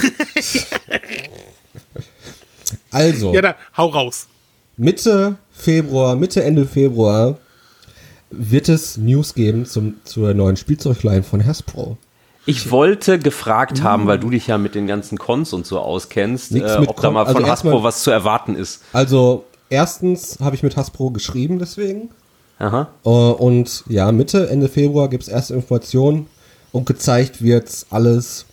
also, 2.90 3.32
Ja, 3.32 3.42
dann 3.42 3.54
hau 3.76 3.86
raus. 3.86 4.26
Mitte 4.76 5.36
Februar, 5.52 6.16
Mitte, 6.16 6.42
Ende 6.42 6.66
Februar 6.66 7.38
wird 8.30 8.68
es 8.68 8.96
News 8.96 9.34
geben 9.34 9.66
zum, 9.66 9.96
zur 10.04 10.34
neuen 10.34 10.56
Spielzeugline 10.56 11.22
von 11.22 11.44
Hasbro. 11.44 11.96
Ich 12.46 12.70
wollte 12.70 13.18
gefragt 13.18 13.82
haben, 13.82 14.06
weil 14.06 14.18
du 14.18 14.30
dich 14.30 14.46
ja 14.46 14.56
mit 14.56 14.74
den 14.74 14.86
ganzen 14.86 15.18
Cons 15.18 15.52
und 15.52 15.66
so 15.66 15.78
auskennst, 15.78 16.52
äh, 16.54 16.62
ob 16.86 17.00
da 17.00 17.10
mal 17.10 17.26
von 17.26 17.36
also 17.36 17.48
Hasbro 17.48 17.68
erstmal- 17.68 17.82
was 17.84 18.02
zu 18.02 18.10
erwarten 18.10 18.54
ist. 18.54 18.82
Also, 18.92 19.44
erstens 19.68 20.38
habe 20.40 20.56
ich 20.56 20.62
mit 20.62 20.76
Hasbro 20.76 21.10
geschrieben, 21.10 21.58
deswegen. 21.58 22.10
Aha. 22.58 22.88
Äh, 23.04 23.08
und 23.08 23.84
ja, 23.88 24.10
Mitte, 24.12 24.48
Ende 24.48 24.68
Februar 24.68 25.08
gibt 25.08 25.24
es 25.24 25.28
erste 25.28 25.54
Informationen 25.54 26.26
und 26.72 26.86
gezeigt 26.86 27.42
wird 27.42 27.86
alles 27.90 28.46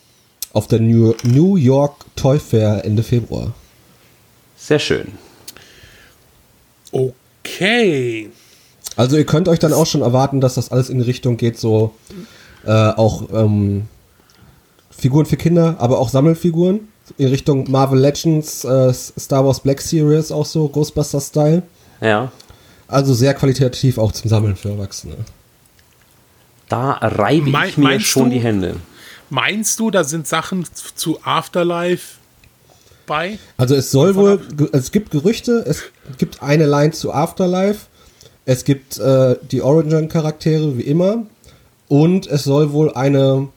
auf 0.53 0.67
der 0.67 0.79
New, 0.79 1.13
New 1.23 1.55
York 1.55 2.05
Toy 2.15 2.39
Fair 2.39 2.83
Ende 2.83 3.03
Februar. 3.03 3.53
Sehr 4.57 4.79
schön. 4.79 5.13
Okay. 6.91 8.29
Also 8.97 9.15
ihr 9.15 9.25
könnt 9.25 9.47
euch 9.47 9.59
dann 9.59 9.71
auch 9.73 9.85
schon 9.85 10.01
erwarten, 10.01 10.41
dass 10.41 10.55
das 10.55 10.71
alles 10.71 10.89
in 10.89 10.97
die 10.97 11.05
Richtung 11.05 11.37
geht, 11.37 11.57
so 11.59 11.93
äh, 12.65 12.71
auch 12.71 13.29
ähm, 13.31 13.85
Figuren 14.89 15.25
für 15.25 15.37
Kinder, 15.37 15.75
aber 15.79 15.99
auch 15.99 16.09
Sammelfiguren. 16.09 16.81
In 17.17 17.27
Richtung 17.29 17.71
Marvel 17.71 17.99
Legends, 17.99 18.65
äh, 18.65 18.91
Star 18.93 19.45
Wars 19.45 19.61
Black 19.61 19.79
Series, 19.79 20.31
auch 20.31 20.45
so 20.45 20.67
Ghostbuster-Style. 20.67 21.63
Ja. 22.01 22.31
Also 22.89 23.13
sehr 23.13 23.33
qualitativ 23.33 23.97
auch 23.97 24.11
zum 24.11 24.29
Sammeln 24.29 24.55
für 24.57 24.69
Erwachsene. 24.71 25.15
Da 26.67 26.91
reibe 26.93 27.49
Mei- 27.49 27.69
ich 27.69 27.77
mir 27.77 27.99
schon 27.99 28.25
du- 28.25 28.29
die 28.31 28.39
Hände. 28.41 28.75
Meinst 29.29 29.79
du, 29.79 29.91
da 29.91 30.03
sind 30.03 30.27
Sachen 30.27 30.65
zu- 30.95 31.19
Afterlife 31.23 32.15
bei? 33.05 33.39
Also 33.57 33.75
es 33.75 33.91
soll 33.91 34.15
wohl, 34.15 34.39
es 34.73 34.91
gibt 34.91 35.11
Gerüchte, 35.11 35.63
es 35.67 35.83
gibt 36.17 36.41
eine 36.41 36.65
Line 36.65 36.91
zu 36.91 37.13
Afterlife, 37.13 37.87
es 38.47 38.63
gibt 38.63 38.97
äh, 38.97 39.35
die 39.51 39.61
Origin-Charaktere 39.61 40.77
wie 40.77 40.83
immer 40.83 41.25
und 41.89 42.27
es 42.27 42.45
soll 42.45 42.71
wohl 42.71 42.93
eine 42.93 43.49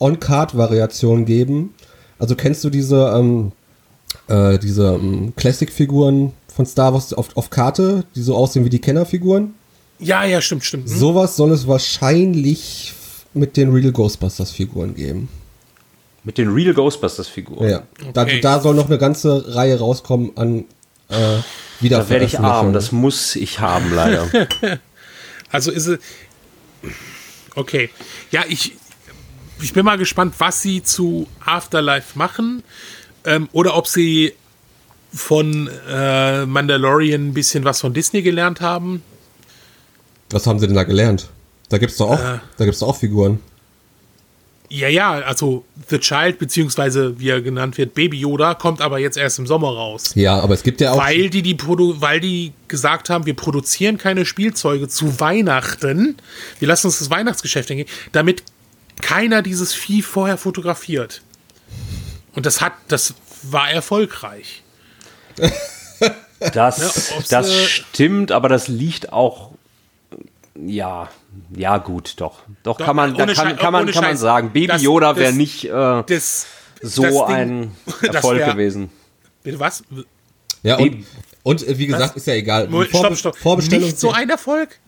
On-Card-Variation 0.00 1.26
geben. 1.26 1.74
Also 2.18 2.34
kennst 2.34 2.64
du 2.64 2.70
diese, 2.70 3.12
ähm, 3.14 3.52
äh, 4.28 4.58
diese 4.58 4.94
ähm, 4.94 5.34
Classic-Figuren 5.36 6.32
von 6.48 6.64
Star 6.64 6.94
Wars 6.94 7.12
auf, 7.12 7.36
auf 7.36 7.50
Karte, 7.50 8.04
die 8.14 8.22
so 8.22 8.34
aussehen 8.34 8.64
wie 8.64 8.70
die 8.70 8.80
Kennerfiguren? 8.80 9.54
Ja, 9.98 10.24
ja, 10.24 10.40
stimmt, 10.40 10.64
stimmt. 10.64 10.88
Hm? 10.88 10.96
Sowas 10.96 11.36
soll 11.36 11.52
es 11.52 11.66
wahrscheinlich 11.68 12.94
mit 13.34 13.58
den 13.58 13.70
Real 13.70 13.92
Ghostbusters-Figuren 13.92 14.94
geben. 14.94 15.28
Mit 16.24 16.38
den 16.38 16.48
Real 16.48 16.72
Ghostbusters-Figuren. 16.72 17.68
Ja. 17.68 17.82
Da, 18.14 18.22
Okay. 18.22 18.40
da 18.40 18.60
soll 18.60 18.74
noch 18.74 18.86
eine 18.86 18.96
ganze 18.96 19.54
Reihe 19.54 19.78
rauskommen 19.78 20.32
an 20.36 20.64
äh, 21.08 21.88
Da 21.88 22.08
werde 22.08 22.24
ich 22.24 22.38
arm, 22.38 22.72
das 22.72 22.92
muss 22.92 23.36
ich 23.36 23.60
haben, 23.60 23.92
leider. 23.94 24.26
Also 25.52 25.70
ist 25.70 25.86
es. 25.86 26.00
Okay. 27.54 27.88
Ja, 28.32 28.44
ich, 28.48 28.74
ich 29.62 29.72
bin 29.72 29.84
mal 29.84 29.96
gespannt, 29.96 30.34
was 30.38 30.60
sie 30.60 30.82
zu 30.82 31.28
Afterlife 31.44 32.18
machen. 32.18 32.64
Ähm, 33.24 33.48
oder 33.52 33.76
ob 33.76 33.86
sie 33.86 34.34
von 35.14 35.70
äh, 35.88 36.44
Mandalorian 36.46 37.28
ein 37.28 37.32
bisschen 37.34 37.64
was 37.64 37.80
von 37.80 37.94
Disney 37.94 38.22
gelernt 38.22 38.60
haben. 38.60 39.02
Was 40.30 40.46
haben 40.48 40.58
sie 40.58 40.66
denn 40.66 40.76
da 40.76 40.82
gelernt? 40.84 41.28
Da 41.68 41.78
gibt's 41.78 41.96
doch 41.96 42.10
auch, 42.10 42.20
Äh. 42.20 42.38
da 42.56 42.64
gibt's 42.64 42.80
doch 42.80 42.88
auch 42.88 42.96
Figuren. 42.98 43.40
Ja, 44.68 44.88
ja, 44.88 45.12
also 45.12 45.64
The 45.88 45.98
Child, 45.98 46.38
beziehungsweise 46.38 47.18
wie 47.20 47.28
er 47.28 47.40
genannt 47.40 47.78
wird, 47.78 47.94
Baby 47.94 48.18
Yoda, 48.18 48.54
kommt 48.54 48.80
aber 48.80 48.98
jetzt 48.98 49.16
erst 49.16 49.38
im 49.38 49.46
Sommer 49.46 49.68
raus. 49.68 50.12
Ja, 50.14 50.38
aber 50.40 50.54
es 50.54 50.62
gibt 50.62 50.80
ja 50.80 50.92
auch. 50.92 50.98
Weil 50.98 51.30
die, 51.30 51.42
die 51.42 51.54
Produ 51.54 52.00
weil 52.00 52.20
die 52.20 52.52
gesagt 52.68 53.10
haben, 53.10 53.26
wir 53.26 53.34
produzieren 53.34 53.98
keine 53.98 54.24
Spielzeuge 54.24 54.88
zu 54.88 55.20
Weihnachten. 55.20 56.16
Wir 56.58 56.68
lassen 56.68 56.88
uns 56.88 56.98
das 56.98 57.10
Weihnachtsgeschäft 57.10 57.68
hingehen, 57.68 57.88
damit 58.12 58.42
keiner 59.00 59.42
dieses 59.42 59.72
Vieh 59.72 60.02
vorher 60.02 60.36
fotografiert. 60.36 61.22
Und 62.34 62.46
das 62.46 62.60
hat, 62.60 62.72
das 62.88 63.14
war 63.42 63.70
erfolgreich. 63.70 64.62
Das, 66.52 66.78
Ne, 66.78 66.90
ob's, 67.16 67.28
das 67.28 67.48
äh, 67.48 67.66
stimmt, 67.66 68.30
aber 68.30 68.48
das 68.48 68.68
liegt 68.68 69.12
auch. 69.12 69.52
Ja, 70.64 71.08
ja, 71.54 71.78
gut, 71.78 72.14
doch. 72.18 72.38
Doch, 72.62 72.78
Doch, 72.78 72.86
kann 72.86 72.96
man, 72.96 73.14
da 73.14 73.26
kann, 73.26 73.34
Schei- 73.34 73.54
kann 73.54 73.72
man, 73.72 73.86
kann 73.90 74.04
man 74.04 74.16
sagen. 74.16 74.50
Baby 74.52 74.68
Das- 74.68 74.82
Yoda 74.82 75.16
wäre 75.16 75.32
nicht 75.32 75.64
äh, 75.64 75.70
Das, 76.06 76.46
so 76.80 77.02
das 77.02 77.12
Ding- 77.12 77.26
ein 77.26 77.76
Erfolg 78.02 78.38
wär- 78.38 78.52
gewesen. 78.52 78.90
Bitte 79.42 79.60
was? 79.60 79.82
Ja, 80.62 80.76
und, 80.78 81.04
und 81.42 81.66
äh, 81.68 81.78
wie 81.78 81.86
gesagt, 81.86 82.16
ist 82.16 82.26
ja 82.26 82.34
egal. 82.34 82.68
Vorbe 82.68 82.86
Stopp, 82.88 83.16
stopp. 83.16 83.36
Vorbestellung 83.36 83.84
Nicht 83.86 84.00
so 84.00 84.10
ein 84.12 84.28
Erfolg? 84.30 84.78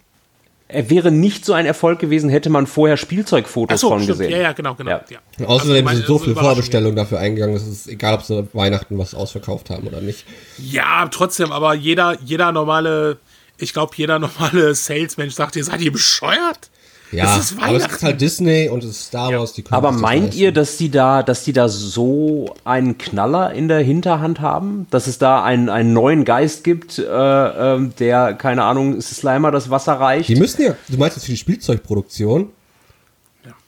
Er 0.71 0.91
wäre 0.91 1.11
nicht 1.11 1.47
so 1.47 1.55
ein 1.55 1.65
Erfolg 1.65 1.99
gewesen, 1.99 2.29
hätte 2.29 2.51
man 2.51 2.67
vorher 2.67 2.99
Spielzeugfotos 2.99 3.75
Achso, 3.77 3.89
von 3.89 4.03
stimmt. 4.03 4.19
gesehen. 4.19 4.33
Ja, 4.33 4.39
ja, 4.39 4.53
genau, 4.53 4.75
genau. 4.75 4.91
Ja. 4.91 5.01
Ja. 5.39 5.47
Außerdem 5.47 5.87
Also, 5.87 5.97
sind 5.99 6.07
so 6.07 6.19
viele. 6.19 6.37
Vorbestellungen 6.37 6.95
dafür 6.97 7.21
eingegangen, 7.21 7.55
dass 7.55 7.67
es 7.67 7.87
egal, 7.87 8.15
ob 8.15 8.23
sie 8.23 8.47
Weihnachten 8.53 8.99
was 8.99 9.15
ausverkauft 9.15 9.71
haben 9.71 9.87
oder 9.87 10.03
nicht. 10.03 10.27
Ja, 10.59 11.09
trotzdem, 11.11 11.53
aber 11.53 11.73
jeder, 11.75 12.19
jeder 12.23 12.53
normale, 12.53 13.17
ich 13.59 13.73
glaube, 13.73 13.93
jeder 13.97 14.19
normale 14.19 14.75
Salesmensch 14.75 15.35
sagt, 15.35 15.57
ihr 15.57 15.65
seid 15.65 15.81
ihr 15.81 15.93
bescheuert? 15.93 16.71
Ja, 17.11 17.39
es 17.39 17.53
ist 17.53 17.59
aber 17.59 17.77
es 17.77 17.87
ist 17.87 18.03
halt 18.03 18.21
Disney 18.21 18.69
und 18.69 18.85
es 18.85 18.91
ist 18.91 19.05
Star 19.07 19.33
Wars. 19.33 19.55
Die 19.55 19.65
Aber 19.71 19.93
meint 19.93 20.35
ihr, 20.35 20.53
dass 20.53 20.77
die 20.77 20.91
da, 20.91 21.23
dass 21.23 21.43
die 21.43 21.55
da 21.55 21.69
so 21.69 22.55
einen 22.65 22.99
Knaller 22.99 23.53
in 23.55 23.69
der 23.69 23.81
Hinterhand 23.81 24.41
haben? 24.41 24.87
Dass 24.91 25.07
es 25.07 25.17
da 25.17 25.43
einen, 25.43 25.71
einen 25.71 25.95
neuen 25.95 26.27
Geist 26.27 26.65
gibt, 26.65 26.99
äh, 26.99 27.05
ähm, 27.05 27.95
der, 27.99 28.35
keine 28.35 28.65
Ahnung, 28.65 29.01
Slimer 29.01 29.51
das 29.51 29.71
Wasser 29.71 29.95
reicht? 29.95 30.29
Die 30.29 30.37
müssen 30.37 30.61
ja, 30.61 30.77
du 30.89 30.99
meinst 30.99 31.17
jetzt 31.17 31.25
für 31.25 31.33
die 31.33 31.39
Spielzeugproduktion, 31.39 32.51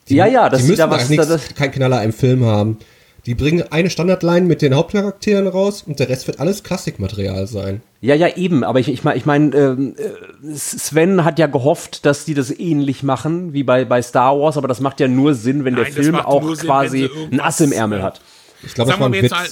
ja, 0.08 0.26
ja, 0.26 0.48
dass 0.48 0.60
die 0.60 0.64
die 0.64 0.70
müssen 0.72 0.80
da 0.80 0.86
da 0.86 0.96
was, 0.96 1.08
nichts, 1.08 1.26
da, 1.28 1.32
das, 1.34 1.54
kein 1.54 1.70
Knaller 1.70 2.02
im 2.02 2.12
Film 2.12 2.44
haben. 2.44 2.78
Die 3.26 3.34
bringen 3.34 3.64
eine 3.70 3.90
Standardline 3.90 4.46
mit 4.46 4.62
den 4.62 4.74
Hauptcharakteren 4.74 5.46
raus 5.46 5.82
und 5.86 5.98
der 5.98 6.08
Rest 6.08 6.26
wird 6.26 6.40
alles 6.40 6.62
Klassikmaterial 6.62 7.46
sein. 7.46 7.82
ja, 8.00 8.14
ja, 8.14 8.34
eben, 8.36 8.64
aber 8.64 8.80
ich, 8.80 8.88
ich 8.88 9.04
meine, 9.04 9.18
ich 9.18 9.26
mein, 9.26 9.52
ähm, 9.54 9.94
äh, 9.98 10.54
Sven 10.56 11.24
hat 11.24 11.38
ja 11.38 11.46
gehofft, 11.46 12.06
dass 12.06 12.24
die 12.24 12.34
das 12.34 12.50
ähnlich 12.50 13.02
machen 13.02 13.52
wie 13.52 13.62
bei, 13.62 13.84
bei 13.84 14.00
Star 14.00 14.38
Wars, 14.38 14.56
aber 14.56 14.68
das 14.68 14.80
macht 14.80 15.00
ja 15.00 15.08
nur 15.08 15.34
Sinn, 15.34 15.64
wenn 15.64 15.74
Nein, 15.74 15.84
der 15.84 15.92
Film 15.92 16.14
auch 16.16 16.54
Sinn, 16.54 16.66
quasi 16.66 17.10
ein 17.30 17.40
Ass 17.40 17.60
im 17.60 17.72
Ärmel 17.72 18.02
hat. 18.02 18.20
Ich 18.62 18.74
glaube, 18.74 18.90
das 18.90 19.00
war 19.00 19.06
ein 19.06 19.12
Witz. 19.12 19.30
mal, 19.30 19.46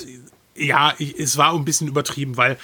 ja, 0.57 0.93
ich, 0.99 1.19
es 1.19 1.37
war 1.37 1.55
ein 1.55 1.65
bisschen 1.65 1.89
übertrieben, 1.89 2.37
weil 2.37 2.57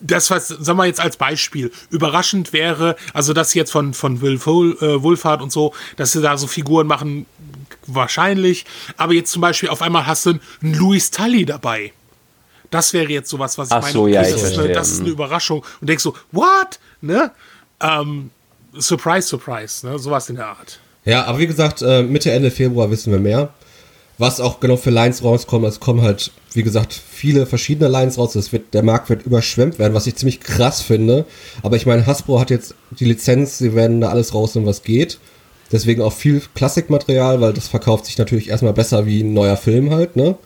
das, 0.00 0.30
was, 0.30 0.48
sagen 0.48 0.78
wir 0.78 0.84
jetzt 0.84 1.00
als 1.00 1.16
Beispiel, 1.16 1.72
überraschend 1.90 2.52
wäre, 2.52 2.96
also 3.14 3.32
das 3.32 3.54
jetzt 3.54 3.70
von, 3.70 3.94
von 3.94 4.20
Will 4.20 4.36
Fol- 4.38 4.76
äh, 4.82 5.02
Wohlfahrt 5.02 5.40
und 5.40 5.50
so, 5.50 5.72
dass 5.96 6.12
sie 6.12 6.20
da 6.20 6.36
so 6.36 6.46
Figuren 6.46 6.86
machen, 6.86 7.24
wahrscheinlich, 7.86 8.64
aber 8.96 9.12
jetzt 9.12 9.32
zum 9.32 9.42
Beispiel 9.42 9.68
auf 9.68 9.82
einmal 9.82 10.06
hast 10.06 10.26
du 10.26 10.30
einen 10.30 10.74
Louis 10.74 11.10
Tully 11.10 11.44
dabei. 11.44 11.92
Das 12.70 12.92
wäre 12.92 13.08
jetzt 13.10 13.30
sowas, 13.30 13.58
was 13.58 13.68
ich 13.68 13.74
Ach 13.74 13.82
meine. 13.82 13.92
so, 13.92 14.06
ja, 14.06 14.22
das, 14.22 14.30
ich 14.30 14.42
ist 14.42 14.58
eine, 14.58 14.72
das 14.72 14.90
ist 14.90 15.00
eine 15.00 15.10
Überraschung 15.10 15.64
und 15.80 15.88
denkst 15.88 16.02
so, 16.02 16.14
what? 16.32 16.78
Ne? 17.00 17.30
Ähm, 17.80 18.30
surprise, 18.76 19.28
surprise, 19.28 19.86
ne? 19.86 19.98
Sowas 19.98 20.28
in 20.28 20.36
der 20.36 20.48
Art. 20.48 20.80
Ja, 21.04 21.24
aber 21.24 21.38
wie 21.38 21.46
gesagt, 21.46 21.82
äh, 21.82 22.02
Mitte, 22.02 22.32
Ende 22.32 22.50
Februar 22.50 22.90
wissen 22.90 23.12
wir 23.12 23.20
mehr. 23.20 23.50
Was 24.18 24.40
auch 24.40 24.60
genau 24.60 24.76
für 24.76 24.90
Lines 24.90 25.22
rauskommen. 25.22 25.68
Es 25.68 25.78
kommen 25.78 26.00
halt, 26.00 26.32
wie 26.54 26.62
gesagt, 26.62 26.94
viele 26.94 27.44
verschiedene 27.46 27.88
Lines 27.88 28.16
raus. 28.16 28.34
Es 28.34 28.50
wird, 28.50 28.72
der 28.72 28.82
Markt 28.82 29.10
wird 29.10 29.26
überschwemmt 29.26 29.78
werden, 29.78 29.92
was 29.92 30.06
ich 30.06 30.16
ziemlich 30.16 30.40
krass 30.40 30.80
finde. 30.80 31.26
Aber 31.62 31.76
ich 31.76 31.84
meine, 31.84 32.06
Hasbro 32.06 32.40
hat 32.40 32.50
jetzt 32.50 32.74
die 32.98 33.04
Lizenz, 33.04 33.58
sie 33.58 33.74
werden 33.74 34.00
da 34.00 34.08
alles 34.08 34.32
rausnehmen, 34.32 34.66
was 34.66 34.82
geht. 34.82 35.18
Deswegen 35.72 36.02
auch 36.02 36.12
viel 36.12 36.42
Klassikmaterial, 36.54 37.40
weil 37.40 37.52
das 37.52 37.68
verkauft 37.68 38.06
sich 38.06 38.18
natürlich 38.18 38.48
erstmal 38.48 38.72
besser 38.72 39.04
wie 39.06 39.22
ein 39.22 39.32
neuer 39.34 39.56
Film 39.56 39.90
halt, 39.90 40.14
ne? 40.16 40.36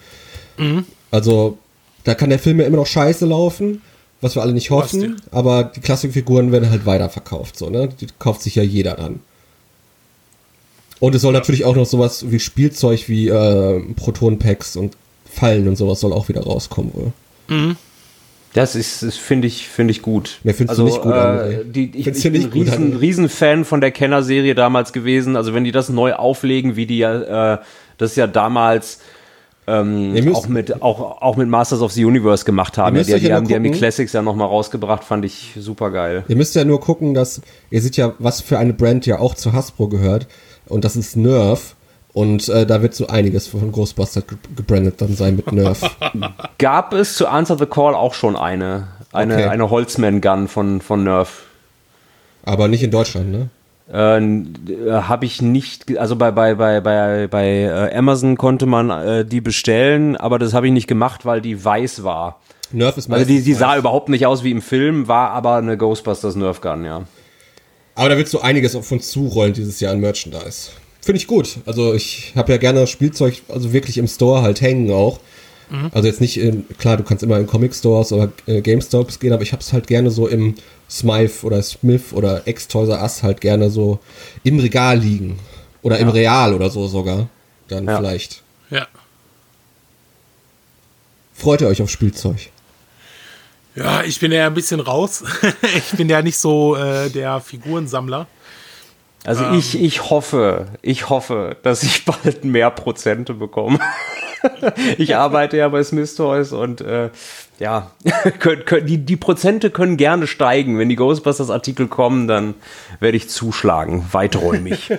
Also, 1.10 1.58
da 2.04 2.14
kann 2.14 2.30
der 2.30 2.38
Film 2.38 2.60
ja 2.60 2.66
immer 2.66 2.78
noch 2.78 2.86
scheiße 2.86 3.26
laufen, 3.26 3.82
was 4.20 4.34
wir 4.34 4.42
alle 4.42 4.52
nicht 4.54 4.70
hoffen, 4.70 5.20
aber 5.30 5.64
die 5.64 5.80
Klassikfiguren 5.80 6.52
werden 6.52 6.70
halt 6.70 6.86
weiterverkauft, 6.86 7.58
so, 7.58 7.68
ne? 7.70 7.88
Die 8.00 8.06
kauft 8.18 8.42
sich 8.42 8.54
ja 8.54 8.62
jeder 8.62 8.94
dann. 8.94 9.20
Und 11.00 11.14
es 11.14 11.22
soll 11.22 11.32
natürlich 11.32 11.64
auch 11.64 11.76
noch 11.76 11.86
sowas 11.86 12.30
wie 12.30 12.38
Spielzeug 12.40 13.08
wie 13.08 13.28
äh, 13.28 13.80
Proton-Packs 13.96 14.76
und 14.76 14.96
Fallen 15.30 15.68
und 15.68 15.76
sowas 15.76 16.00
soll 16.00 16.12
auch 16.12 16.28
wieder 16.28 16.42
rauskommen 16.42 16.92
wohl. 16.94 17.12
Das 18.52 18.74
ist, 18.74 19.02
ist 19.02 19.18
finde 19.18 19.46
ich, 19.46 19.68
finde 19.68 19.92
ich 19.92 20.02
gut. 20.02 20.40
Mir 20.42 20.54
findest 20.54 20.78
du 20.78 20.84
nicht 20.84 21.00
gut, 21.02 21.12
äh, 21.14 21.64
die, 21.64 21.92
ich, 21.94 22.06
ich 22.08 22.22
bin 22.32 22.34
ein 22.42 22.50
riesen, 22.50 22.94
André? 22.94 23.00
Riesenfan 23.00 23.64
von 23.64 23.80
der 23.80 23.92
Kenner-Serie 23.92 24.56
damals 24.56 24.92
gewesen. 24.92 25.36
Also 25.36 25.54
wenn 25.54 25.62
die 25.62 25.70
das 25.70 25.88
neu 25.88 26.14
auflegen, 26.14 26.74
wie 26.74 26.86
die 26.86 26.98
ja, 26.98 27.54
äh, 27.54 27.58
das 27.98 28.16
ja 28.16 28.26
damals 28.26 28.98
ähm, 29.68 30.14
müsst- 30.14 30.34
auch 30.34 30.48
mit 30.48 30.82
auch, 30.82 31.22
auch 31.22 31.36
mit 31.36 31.48
Masters 31.48 31.80
of 31.80 31.92
the 31.92 32.04
Universe 32.04 32.44
gemacht 32.44 32.76
haben. 32.76 32.96
Ja, 32.96 33.02
die, 33.04 33.10
ja 33.12 33.18
die, 33.18 33.32
haben, 33.32 33.46
die 33.46 33.54
haben 33.54 33.62
die 33.62 33.68
gucken. 33.68 33.78
Classics 33.78 34.12
ja 34.14 34.22
nochmal 34.22 34.48
rausgebracht, 34.48 35.04
fand 35.04 35.24
ich 35.24 35.52
super 35.56 35.90
geil. 35.92 36.24
Ihr 36.26 36.34
müsst 36.36 36.56
ja 36.56 36.64
nur 36.64 36.80
gucken, 36.80 37.14
dass 37.14 37.40
ihr 37.70 37.80
seht 37.80 37.96
ja, 37.96 38.14
was 38.18 38.40
für 38.40 38.58
eine 38.58 38.72
Brand 38.72 39.06
ja 39.06 39.20
auch 39.20 39.36
zu 39.36 39.52
Hasbro 39.52 39.86
gehört. 39.88 40.26
Und 40.66 40.84
das 40.84 40.96
ist 40.96 41.16
Nerf. 41.16 41.76
Und 42.12 42.48
äh, 42.48 42.66
da 42.66 42.82
wird 42.82 42.94
so 42.94 43.06
einiges 43.06 43.46
von 43.46 43.70
Ghostbusters 43.70 44.26
ge 44.26 44.36
gebrandet 44.56 45.00
dann 45.00 45.14
sein 45.14 45.36
mit 45.36 45.52
Nerf. 45.52 45.96
Gab 46.58 46.92
es 46.92 47.14
zu 47.14 47.28
Answer 47.28 47.56
the 47.56 47.66
Call 47.66 47.94
auch 47.94 48.14
schon 48.14 48.36
eine, 48.36 48.88
eine, 49.12 49.34
Okay. 49.34 49.44
eine 49.44 49.70
Holzman-Gun 49.70 50.48
von, 50.48 50.80
von 50.80 51.04
Nerf? 51.04 51.42
Aber 52.44 52.66
nicht 52.68 52.82
in 52.82 52.90
Deutschland, 52.90 53.30
ne? 53.30 53.48
Äh, 53.92 54.92
habe 54.92 55.24
ich 55.24 55.42
nicht, 55.42 55.98
also 55.98 56.14
bei, 56.16 56.30
bei, 56.30 56.54
bei, 56.54 56.80
bei, 56.80 57.26
bei 57.28 57.46
äh, 57.62 57.94
Amazon 57.96 58.36
konnte 58.36 58.66
man 58.66 58.90
äh, 58.90 59.24
die 59.24 59.40
bestellen, 59.40 60.16
aber 60.16 60.38
das 60.38 60.54
habe 60.54 60.66
ich 60.66 60.72
nicht 60.72 60.86
gemacht, 60.86 61.24
weil 61.26 61.40
die 61.40 61.64
weiß 61.64 62.02
war. 62.04 62.40
Nerf 62.72 62.96
ist 62.96 63.10
Also 63.10 63.24
die, 63.24 63.42
die 63.42 63.54
sah 63.54 63.70
weiß. 63.70 63.78
überhaupt 63.80 64.08
nicht 64.08 64.26
aus 64.26 64.44
wie 64.44 64.52
im 64.52 64.62
Film, 64.62 65.08
war 65.08 65.30
aber 65.30 65.56
eine 65.56 65.76
Ghostbusters 65.76 66.36
Nerf 66.36 66.60
Gun, 66.60 66.84
ja. 66.84 67.02
Aber 67.96 68.08
da 68.10 68.16
wird 68.16 68.28
so 68.28 68.40
einiges 68.40 68.76
auf 68.76 68.90
uns 68.92 69.10
zurollen 69.10 69.52
dieses 69.52 69.80
Jahr 69.80 69.92
an 69.92 70.00
Merchandise. 70.00 70.70
Finde 71.02 71.18
ich 71.18 71.26
gut. 71.26 71.58
Also 71.66 71.94
ich 71.94 72.32
habe 72.36 72.52
ja 72.52 72.58
gerne 72.58 72.86
Spielzeug, 72.86 73.42
also 73.48 73.72
wirklich 73.72 73.98
im 73.98 74.06
Store 74.08 74.42
halt 74.42 74.60
hängen 74.60 74.90
auch. 74.92 75.20
Also 75.92 76.08
jetzt 76.08 76.20
nicht, 76.20 76.36
in, 76.36 76.66
klar, 76.78 76.96
du 76.96 77.04
kannst 77.04 77.22
immer 77.22 77.38
in 77.38 77.46
Comic 77.46 77.72
Stores 77.76 78.12
oder 78.12 78.32
äh, 78.46 78.60
GameStops 78.60 79.20
gehen, 79.20 79.32
aber 79.32 79.44
ich 79.44 79.52
habe 79.52 79.62
es 79.62 79.72
halt 79.72 79.86
gerne 79.86 80.10
so 80.10 80.26
im 80.26 80.56
Smythe 80.90 81.46
oder 81.46 81.62
Smith 81.62 82.12
oder 82.12 82.44
Ex-Toys 82.48 82.88
Us 82.88 83.22
halt 83.22 83.40
gerne 83.40 83.70
so 83.70 84.00
im 84.42 84.58
Regal 84.58 84.98
liegen. 84.98 85.38
Oder 85.82 85.98
im 86.00 86.08
Real 86.08 86.54
oder 86.54 86.70
so 86.70 86.88
sogar. 86.88 87.28
Dann 87.68 87.86
Ja. 87.86 87.98
vielleicht. 87.98 88.42
Ja. 88.70 88.88
Freut 91.34 91.60
ihr 91.60 91.68
euch 91.68 91.80
auf 91.80 91.88
Spielzeug? 91.90 92.50
Ja, 93.76 94.02
ich 94.02 94.18
bin 94.18 94.32
ja 94.32 94.48
ein 94.48 94.54
bisschen 94.54 94.80
raus. 94.80 95.22
ich 95.76 95.96
bin 95.96 96.08
ja 96.08 96.20
nicht 96.20 96.36
so 96.36 96.74
äh, 96.74 97.10
der 97.10 97.40
Figurensammler. 97.40 98.26
Also 99.24 99.50
ich, 99.50 99.80
ich 99.80 100.08
hoffe, 100.08 100.66
ich 100.80 101.10
hoffe, 101.10 101.56
dass 101.62 101.82
ich 101.82 102.04
bald 102.06 102.44
mehr 102.44 102.70
Prozente 102.70 103.34
bekomme. 103.34 103.78
ich 104.98 105.16
arbeite 105.16 105.58
ja 105.58 105.68
bei 105.68 105.84
Smith 105.84 106.14
Toys 106.14 106.52
und 106.52 106.80
äh, 106.80 107.10
ja, 107.58 107.90
können, 108.38 108.64
können, 108.64 108.86
die, 108.86 108.98
die 108.98 109.16
Prozente 109.16 109.70
können 109.70 109.96
gerne 109.96 110.26
steigen. 110.26 110.78
Wenn 110.78 110.88
die 110.88 110.96
Ghostbusters 110.96 111.50
Artikel 111.50 111.88
kommen, 111.88 112.28
dann 112.28 112.54
werde 112.98 113.16
ich 113.16 113.28
zuschlagen, 113.28 114.06
weiträumig. 114.12 114.90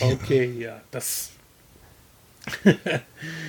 Okay, 0.00 0.52
ja, 0.58 0.80
das. 0.90 1.30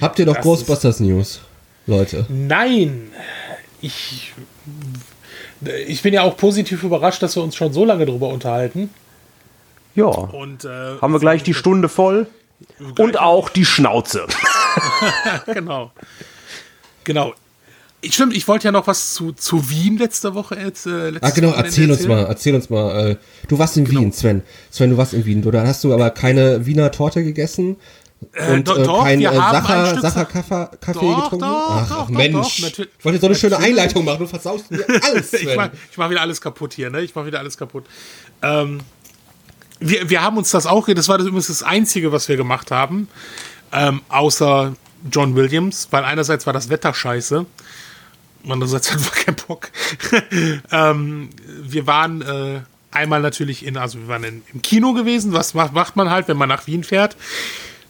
Habt 0.02 0.20
ihr 0.20 0.26
noch 0.26 0.36
Das 0.36 0.44
Ghostbusters 0.44 1.00
News, 1.00 1.42
Leute? 1.88 2.26
Nein! 2.30 3.12
Ich. 3.82 4.34
Ich 5.88 6.02
bin 6.02 6.14
ja 6.14 6.22
auch 6.22 6.38
positiv 6.38 6.84
überrascht, 6.84 7.22
dass 7.24 7.36
wir 7.36 7.44
uns 7.44 7.56
schon 7.56 7.74
so 7.74 7.86
lange 7.86 8.06
drüber 8.06 8.30
unterhalten. 8.30 8.90
ja, 9.96 10.06
Und, 10.06 10.66
äh, 10.66 11.00
haben 11.02 11.14
wir 11.14 11.20
gleich 11.20 11.44
die 11.44 11.54
Stunde 11.54 11.90
voll 11.90 12.28
und 12.98 13.20
auch 13.20 13.50
die 13.50 13.66
Schnauze. 13.66 14.26
genau. 15.54 15.92
Genau. 17.04 17.34
Ich, 18.02 18.14
stimmt, 18.14 18.36
ich 18.36 18.48
wollte 18.48 18.66
ja 18.66 18.72
noch 18.72 18.86
was 18.86 19.16
zu, 19.16 19.32
zu 19.32 19.70
Wien 19.72 19.98
letzte 19.98 20.36
Woche 20.36 20.56
jetzt. 20.56 20.86
Äh, 20.86 21.14
Ah, 21.22 21.32
genau, 21.32 21.52
erzähl 21.54 21.90
uns 21.90 22.06
mal, 22.08 22.26
erzähl 22.26 22.54
uns 22.54 22.70
mal. 22.70 23.12
Äh, 23.12 23.16
du 23.48 23.58
warst 23.58 23.76
in 23.78 23.90
Wien, 23.90 24.12
Sven. 24.12 24.44
Sven, 24.70 24.92
du 24.92 24.98
warst 24.98 25.14
in 25.14 25.26
Wien. 25.26 25.42
Du, 25.42 25.50
da 25.50 25.66
hast 25.66 25.84
du 25.84 25.94
aber 25.94 26.12
keine 26.12 26.66
Wiener 26.68 26.92
Torte 26.92 27.24
gegessen 27.24 27.78
und 28.50 28.68
do- 28.68 28.76
äh, 28.76 28.84
doch, 28.84 29.04
kein 29.04 29.20
wir 29.20 29.32
äh, 29.32 29.36
Sacher, 29.36 30.02
Sacher 30.02 30.10
Sa- 30.12 30.26
Kaffee, 30.26 30.78
Kaffee 30.82 31.00
Doch, 31.00 31.24
getrunken? 31.24 31.40
doch, 31.40 31.70
Ach, 31.70 31.90
doch, 31.90 32.10
Mensch. 32.10 32.62
doch, 32.62 32.80
ich 32.80 33.06
wollte 33.06 33.20
so 33.20 33.26
eine 33.28 33.36
schöne 33.36 33.52
Natürlich. 33.52 33.70
Einleitung 33.80 34.06
machen. 34.06 34.20
Du 34.20 34.28
versaust 34.28 34.72
mir 34.72 34.86
alles, 35.04 35.34
ich 35.34 35.56
mach, 35.56 35.70
ich 35.92 35.98
mach 35.98 36.10
wieder 36.10 36.22
alles 36.22 36.42
kaputt 36.42 36.74
hier, 36.74 36.90
ne? 36.90 37.02
Ich 37.02 37.14
mach 37.16 37.26
wieder 37.26 37.40
alles 37.40 37.58
kaputt. 37.58 37.86
Ähm, 38.42 38.80
wir, 39.80 40.10
wir 40.10 40.22
haben 40.24 40.38
uns 40.38 40.50
das 40.52 40.66
auch, 40.66 40.88
das 40.88 41.08
war 41.08 41.18
das 41.20 41.28
übrigens 41.28 41.48
das 41.48 41.62
Einzige, 41.64 42.12
was 42.12 42.28
wir 42.28 42.38
gemacht 42.38 42.72
haben, 42.72 43.08
ähm, 43.72 44.02
außer 44.10 44.74
John 45.12 45.36
Williams, 45.36 45.88
weil 45.92 46.04
einerseits 46.04 46.46
war 46.48 46.54
das 46.54 46.70
Wetter 46.70 46.94
scheiße, 46.94 47.46
und 48.44 48.52
andererseits 48.52 48.92
hatten 48.92 49.04
wir 49.04 49.12
keinen 49.24 49.36
Bock. 49.48 49.70
ähm, 50.72 51.30
wir 51.46 51.86
waren 51.86 52.22
äh, 52.24 52.62
einmal 52.92 53.22
natürlich 53.22 53.64
in, 53.66 53.78
also 53.78 54.00
wir 54.00 54.08
waren 54.08 54.24
in, 54.24 54.42
im 54.54 54.62
Kino 54.64 54.94
gewesen, 54.94 55.34
was 55.34 55.54
macht, 55.54 55.74
macht 55.74 55.96
man 55.96 56.10
halt, 56.10 56.28
wenn 56.28 56.38
man 56.38 56.50
nach 56.50 56.66
Wien 56.66 56.84
fährt. 56.84 57.16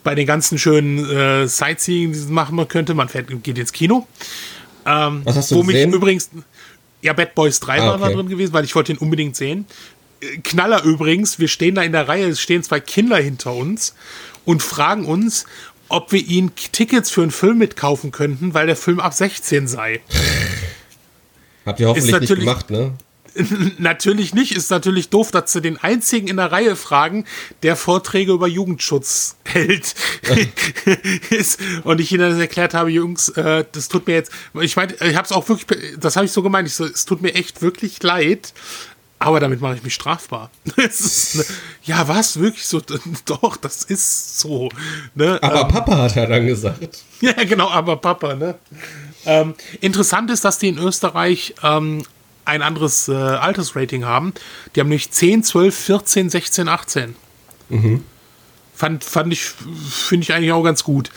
Bei 0.07 0.15
den 0.15 0.25
ganzen 0.25 0.57
schönen 0.57 0.99
äh, 1.09 1.49
Sightseeing, 1.49 2.13
die 2.13 2.19
man 2.31 2.55
machen 2.55 2.69
könnte. 2.69 2.93
Man 2.93 3.09
fährt, 3.09 3.27
geht 3.43 3.57
ins 3.57 3.73
Kino. 3.73 4.07
Ähm, 4.85 5.19
Was 5.25 5.35
hast 5.35 5.51
du 5.51 5.55
wo 5.55 5.63
mich 5.63 5.75
gesehen? 5.75 5.91
übrigens, 5.91 6.29
ja, 7.01 7.11
Bad 7.11 7.35
Boys 7.35 7.59
3 7.59 7.81
Ah, 7.81 7.87
war 7.87 7.97
da 7.97 8.05
okay. 8.05 8.13
drin 8.15 8.29
gewesen, 8.29 8.53
weil 8.53 8.63
ich 8.63 8.73
wollte 8.73 8.93
ihn 8.93 8.99
unbedingt 8.99 9.35
sehen. 9.35 9.65
Äh, 10.21 10.37
Knaller 10.37 10.81
übrigens, 10.83 11.39
wir 11.39 11.49
stehen 11.49 11.75
da 11.75 11.81
in 11.81 11.91
der 11.91 12.07
Reihe, 12.07 12.27
es 12.29 12.39
stehen 12.39 12.63
zwei 12.63 12.79
Kinder 12.79 13.17
hinter 13.17 13.53
uns 13.53 13.95
und 14.45 14.63
fragen 14.63 15.03
uns, 15.03 15.45
ob 15.89 16.13
wir 16.13 16.25
ihnen 16.25 16.55
Tickets 16.55 17.11
für 17.11 17.23
einen 17.23 17.31
Film 17.31 17.57
mitkaufen 17.57 18.11
könnten, 18.11 18.53
weil 18.53 18.65
der 18.65 18.77
Film 18.77 19.01
ab 19.01 19.13
16 19.13 19.67
sei. 19.67 19.99
Habt 21.65 21.81
ihr 21.81 21.89
hoffentlich 21.89 22.17
nicht 22.21 22.35
gemacht, 22.39 22.69
ne? 22.69 22.93
Natürlich 23.77 24.33
nicht, 24.33 24.51
ist 24.55 24.69
natürlich 24.71 25.09
doof, 25.09 25.31
dass 25.31 25.51
sie 25.53 25.61
den 25.61 25.77
einzigen 25.77 26.27
in 26.27 26.37
der 26.37 26.51
Reihe 26.51 26.75
fragen, 26.75 27.25
der 27.63 27.75
Vorträge 27.75 28.31
über 28.31 28.47
Jugendschutz 28.47 29.35
hält. 29.45 29.95
Ist- 31.29 31.59
und 31.83 31.99
ich 32.01 32.11
ihnen 32.11 32.29
das 32.29 32.39
erklärt 32.39 32.73
habe, 32.73 32.89
Jungs, 32.89 33.29
äh, 33.29 33.65
das 33.71 33.87
tut 33.87 34.07
mir 34.07 34.13
jetzt, 34.13 34.31
ich 34.61 34.75
meine, 34.75 34.93
ich 34.93 35.15
habe 35.15 35.25
es 35.25 35.31
auch 35.31 35.47
wirklich, 35.49 35.97
das 35.99 36.15
habe 36.15 36.25
ich 36.25 36.31
so 36.31 36.41
gemeint, 36.41 36.67
ich 36.67 36.75
so, 36.75 36.85
es 36.85 37.05
tut 37.05 37.21
mir 37.21 37.33
echt 37.35 37.61
wirklich 37.61 38.01
leid, 38.03 38.53
aber 39.19 39.39
damit 39.39 39.61
mache 39.61 39.75
ich 39.75 39.83
mich 39.83 39.95
strafbar. 39.95 40.51
Es 40.77 40.99
ist, 40.99 41.35
ne, 41.35 41.45
ja, 41.83 42.07
was, 42.07 42.39
wirklich 42.39 42.67
so, 42.67 42.81
doch, 43.25 43.57
das 43.57 43.83
ist 43.83 44.39
so. 44.39 44.69
Ne? 45.15 45.39
Aber 45.41 45.61
Ähm, 45.61 45.67
Papa 45.69 45.97
hat 45.97 46.15
er 46.17 46.27
dann 46.27 46.45
gesagt. 46.45 47.03
ja, 47.21 47.33
genau, 47.43 47.69
aber 47.69 47.97
Papa, 47.97 48.35
ne? 48.35 48.55
Ähm, 49.25 49.55
interessant 49.81 50.29
ist, 50.29 50.45
dass 50.45 50.59
die 50.59 50.67
in 50.67 50.77
Österreich 50.77 51.55
ähm, 51.63 52.03
ein 52.47 52.61
anderes 52.61 53.07
äh, 53.07 53.13
Altersrating 53.13 54.05
haben. 54.05 54.33
Die 54.75 54.79
haben 54.79 54.87
nämlich 54.87 55.11
10, 55.11 55.43
12, 55.43 55.75
14, 55.75 56.29
16, 56.29 56.67
18. 56.67 57.15
Fand, 58.73 59.03
fand 59.03 59.33
ich, 59.33 59.41
finde 59.41 60.23
ich 60.23 60.33
eigentlich 60.33 60.51
auch 60.51 60.63
ganz 60.63 60.83
gut. 60.83 61.11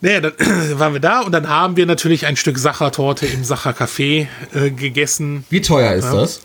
Naja, 0.00 0.20
dann 0.20 0.32
waren 0.78 0.92
wir 0.92 1.00
da 1.00 1.20
und 1.20 1.32
dann 1.32 1.48
haben 1.48 1.76
wir 1.76 1.86
natürlich 1.86 2.26
ein 2.26 2.36
Stück 2.36 2.58
Sachertorte 2.58 3.26
im 3.26 3.42
Sacher 3.44 3.72
Café 3.72 4.28
äh, 4.54 4.70
gegessen. 4.70 5.44
Wie 5.50 5.60
teuer 5.60 5.94
ist 5.94 6.10
das? 6.10 6.40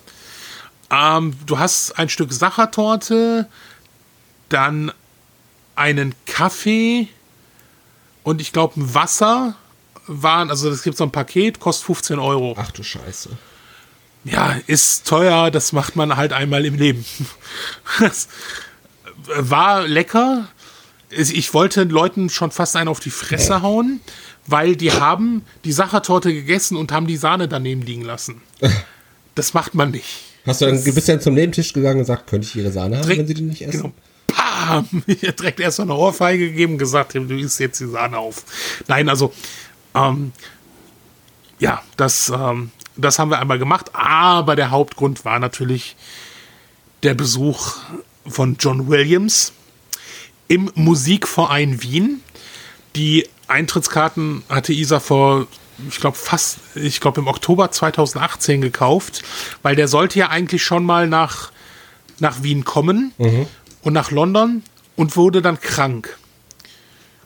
Ähm, 0.90 1.36
du 1.46 1.60
hast 1.60 1.98
ein 2.00 2.10
Stück 2.10 2.34
Sachertorte, 2.34 3.48
dann 4.50 4.92
einen 5.76 6.16
Kaffee 6.26 7.08
und 8.24 8.42
ich 8.42 8.54
glaube 8.54 8.80
ein 8.80 8.94
Wasser 8.94 9.56
waren, 10.08 10.50
also 10.50 10.70
das 10.70 10.84
gibt 10.84 10.98
so 10.98 11.04
ein 11.04 11.12
Paket, 11.12 11.60
kostet 11.60 11.86
15 11.86 12.20
Euro. 12.20 12.56
Ach 12.58 12.72
du 12.72 12.84
Scheiße. 12.84 13.30
Ja, 14.26 14.56
ist 14.68 15.06
teuer, 15.08 15.52
das 15.52 15.74
macht 15.74 15.96
man 15.96 16.16
halt 16.16 16.34
einmal 16.34 16.66
im 16.66 16.76
Leben. 16.76 17.06
Das 18.00 18.28
war 19.26 19.88
lecker. 19.88 20.48
Ich 21.10 21.54
wollte 21.54 21.84
Leuten 21.84 22.30
schon 22.30 22.52
fast 22.52 22.76
einen 22.76 22.88
auf 22.88 23.00
die 23.00 23.12
Fresse 23.12 23.62
hauen, 23.62 24.00
weil 24.48 24.76
die 24.76 24.92
haben 24.92 25.44
die 25.64 25.72
Sachertorte 25.72 26.34
gegessen 26.34 26.78
und 26.78 26.92
haben 26.92 27.08
die 27.08 27.18
Sahne 27.18 27.48
daneben 27.48 27.82
liegen 27.82 28.04
lassen. 28.04 28.42
Das 29.36 29.56
macht 29.56 29.74
man 29.74 29.90
nicht. 29.90 30.06
Hast 30.46 30.62
du 30.62 30.68
dann, 30.68 30.84
bist 30.84 31.08
du 31.08 31.12
dann 31.12 31.20
zum 31.20 31.34
Nebentisch 31.34 31.74
gegangen 31.74 31.96
und 31.96 32.02
gesagt, 32.04 32.28
könnte 32.28 32.48
ich 32.48 32.56
ihre 32.56 32.72
Sahne 32.72 33.00
haben, 33.00 33.08
wenn 33.08 33.26
sie 33.26 33.34
die 33.34 33.42
nicht 33.42 33.64
essen? 33.64 33.82
Genau. 33.82 33.94
Pam! 34.28 35.04
Ich 35.08 35.28
hab 35.28 35.38
direkt 35.38 35.60
erst 35.60 35.80
mal 35.80 35.86
eine 35.86 35.96
Ohrfeige 35.96 36.50
gegeben 36.50 36.74
und 36.74 36.78
gesagt, 36.78 37.16
du 37.16 37.22
isst 37.36 37.60
jetzt 37.60 37.80
die 37.80 37.88
Sahne 37.88 38.20
auf. 38.20 38.44
Nein, 38.88 39.10
also, 39.10 39.34
ähm, 39.96 40.34
ja, 41.58 41.82
das, 41.98 42.30
ähm, 42.30 42.70
das 42.96 43.20
haben 43.20 43.32
wir 43.32 43.40
einmal 43.40 43.60
gemacht, 43.60 43.92
aber 43.94 44.56
der 44.56 44.72
Hauptgrund 44.72 45.26
war 45.26 45.40
natürlich 45.40 45.96
der 47.04 47.14
Besuch 47.14 47.78
von 48.28 48.58
John 48.60 48.88
Williams 48.88 49.54
im 50.48 50.72
Musikverein 50.76 51.82
Wien. 51.84 52.22
Die 52.96 53.28
Eintrittskarten 53.48 54.44
hatte 54.50 54.74
Isa 54.74 55.00
vor, 55.00 55.48
ich 55.90 56.00
glaube, 56.00 56.18
fast, 56.18 56.60
ich 56.76 57.02
glaube, 57.02 57.22
im 57.22 57.28
Oktober 57.28 57.72
2018 57.72 58.62
gekauft, 58.62 59.24
weil 59.64 59.76
der 59.76 59.88
sollte 59.88 60.20
ja 60.20 60.30
eigentlich 60.30 60.64
schon 60.64 60.86
mal 60.86 61.08
nach, 61.08 61.52
nach 62.20 62.44
Wien 62.44 62.64
kommen 62.64 63.12
und 63.82 63.94
nach 63.94 64.12
London 64.12 64.64
und 64.96 65.18
wurde 65.18 65.42
dann 65.42 65.60
krank. 65.60 66.18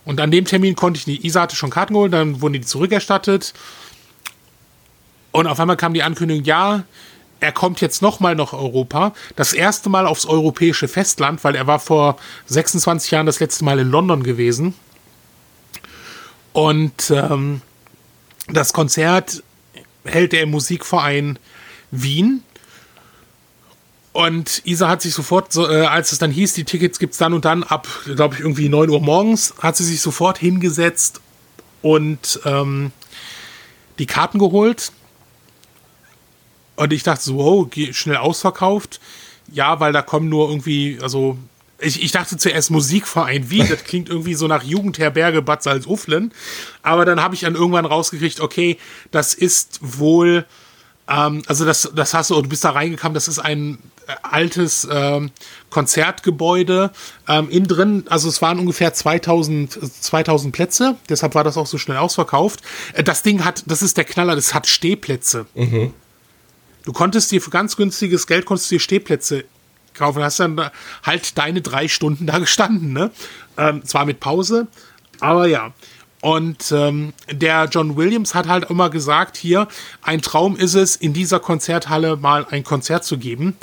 Und 0.05 0.21
an 0.21 0.31
dem 0.31 0.45
Termin 0.45 0.75
konnte 0.75 0.99
ich 0.99 1.07
nicht. 1.07 1.25
Isa 1.25 1.41
hatte 1.41 1.57
schon 1.57 1.69
Karten 1.69 1.93
geholt, 1.93 2.13
dann 2.13 2.41
wurden 2.41 2.53
die 2.53 2.61
zurückerstattet. 2.61 3.53
Und 5.37 5.45
auf 5.45 5.59
einmal 5.59 5.77
kam 5.77 5.93
die 5.93 6.01
Ankündigung, 6.01 6.43
ja, 6.45 6.83
er 7.39 7.51
kommt 7.51 7.79
jetzt 7.79 8.01
nochmal 8.01 8.33
nach 8.33 8.53
Europa. 8.53 9.13
Das 9.35 9.53
erste 9.53 9.87
Mal 9.87 10.07
aufs 10.07 10.25
europäische 10.25 10.87
Festland, 10.87 11.43
weil 11.43 11.53
er 11.53 11.67
war 11.67 11.77
vor 11.77 12.17
26 12.47 13.11
Jahren 13.11 13.27
das 13.27 13.39
letzte 13.39 13.63
Mal 13.63 13.77
in 13.77 13.91
London 13.91 14.23
gewesen. 14.23 14.73
Und 16.53 17.11
ähm, 17.11 17.61
das 18.47 18.73
Konzert 18.73 19.43
hält 20.05 20.33
er 20.33 20.41
im 20.41 20.49
Musikverein 20.49 21.37
Wien. 21.91 22.41
Und 24.13 24.63
Isa 24.65 24.89
hat 24.89 25.03
sich 25.03 25.13
sofort, 25.13 25.53
so, 25.53 25.69
äh, 25.69 25.85
als 25.85 26.13
es 26.13 26.17
dann 26.17 26.31
hieß, 26.31 26.53
die 26.53 26.63
Tickets 26.63 26.97
gibt's 26.97 27.19
dann 27.19 27.35
und 27.35 27.45
dann 27.45 27.61
ab, 27.61 27.87
glaube 28.05 28.33
ich, 28.33 28.39
irgendwie 28.39 28.69
9 28.69 28.89
Uhr 28.89 29.01
morgens, 29.01 29.53
hat 29.59 29.77
sie 29.77 29.83
sich 29.83 30.01
sofort 30.01 30.39
hingesetzt 30.39 31.21
und 31.83 32.39
ähm, 32.43 32.91
die 33.99 34.07
Karten 34.07 34.39
geholt. 34.39 34.93
Und 36.77 36.93
ich 36.93 37.03
dachte 37.03 37.23
so, 37.23 37.37
wow, 37.37 37.67
schnell 37.91 38.17
ausverkauft. 38.17 39.01
Ja, 39.51 39.79
weil 39.79 39.91
da 39.91 40.01
kommen 40.01 40.29
nur 40.29 40.49
irgendwie, 40.49 40.99
also 41.01 41.37
ich, 41.79 42.03
ich 42.03 42.11
dachte 42.11 42.37
zuerst 42.37 42.71
Musikverein 42.71 43.49
Wien, 43.49 43.67
das 43.67 43.83
klingt 43.83 44.09
irgendwie 44.09 44.35
so 44.35 44.47
nach 44.47 44.63
Jugendherberge 44.63 45.41
Bad 45.41 45.63
Salzuflen. 45.63 46.31
Aber 46.83 47.03
dann 47.03 47.21
habe 47.21 47.35
ich 47.35 47.41
dann 47.41 47.55
irgendwann 47.55 47.85
rausgekriegt, 47.85 48.39
okay, 48.39 48.77
das 49.11 49.33
ist 49.33 49.79
wohl, 49.81 50.45
ähm, 51.09 51.41
also 51.47 51.65
das, 51.65 51.91
das 51.95 52.13
hast 52.13 52.29
du, 52.29 52.41
du 52.41 52.49
bist 52.49 52.63
da 52.63 52.71
reingekommen, 52.71 53.15
das 53.15 53.27
ist 53.27 53.39
ein 53.39 53.79
äh, 54.07 54.13
altes 54.21 54.87
ähm, 54.91 55.31
Konzertgebäude. 55.71 56.91
Ähm, 57.27 57.49
innen 57.49 57.67
drin, 57.67 58.03
also 58.07 58.29
es 58.29 58.41
waren 58.41 58.59
ungefähr 58.59 58.93
2000, 58.93 59.77
äh, 59.77 59.79
2000 60.01 60.53
Plätze, 60.53 60.95
deshalb 61.09 61.33
war 61.33 61.43
das 61.43 61.57
auch 61.57 61.67
so 61.67 61.79
schnell 61.79 61.97
ausverkauft. 61.97 62.61
Äh, 62.93 63.03
das 63.03 63.23
Ding 63.23 63.43
hat, 63.43 63.63
das 63.65 63.81
ist 63.81 63.97
der 63.97 64.05
Knaller, 64.05 64.35
das 64.35 64.53
hat 64.53 64.67
Stehplätze. 64.67 65.47
Du 66.87 66.93
konntest 66.93 67.33
dir 67.33 67.41
für 67.41 67.49
ganz 67.49 67.75
günstiges 67.75 68.27
Geld 68.27 68.45
konntest 68.45 68.71
dir 68.71 68.79
Stehplätze 68.79 69.43
kaufen. 69.93 70.23
Hast 70.23 70.39
dann 70.39 70.55
da 70.55 70.71
halt 71.03 71.37
deine 71.37 71.61
drei 71.61 71.89
Stunden 71.89 72.25
da 72.27 72.39
gestanden, 72.39 72.93
ne? 72.93 73.11
Ähm, 73.57 73.83
zwar 73.83 74.05
mit 74.05 74.21
Pause, 74.21 74.67
aber 75.19 75.47
ja. 75.47 75.73
Und 76.21 76.71
ähm, 76.71 77.11
der 77.29 77.65
John 77.65 77.97
Williams 77.97 78.33
hat 78.33 78.47
halt 78.47 78.69
immer 78.69 78.89
gesagt, 78.89 79.35
hier, 79.35 79.67
ein 80.01 80.21
Traum 80.21 80.55
ist 80.55 80.75
es, 80.75 80.95
in 80.95 81.11
dieser 81.11 81.41
Konzerthalle 81.41 82.15
mal 82.15 82.47
ein 82.51 82.63
Konzert 82.63 83.03
zu 83.03 83.17
geben. 83.17 83.57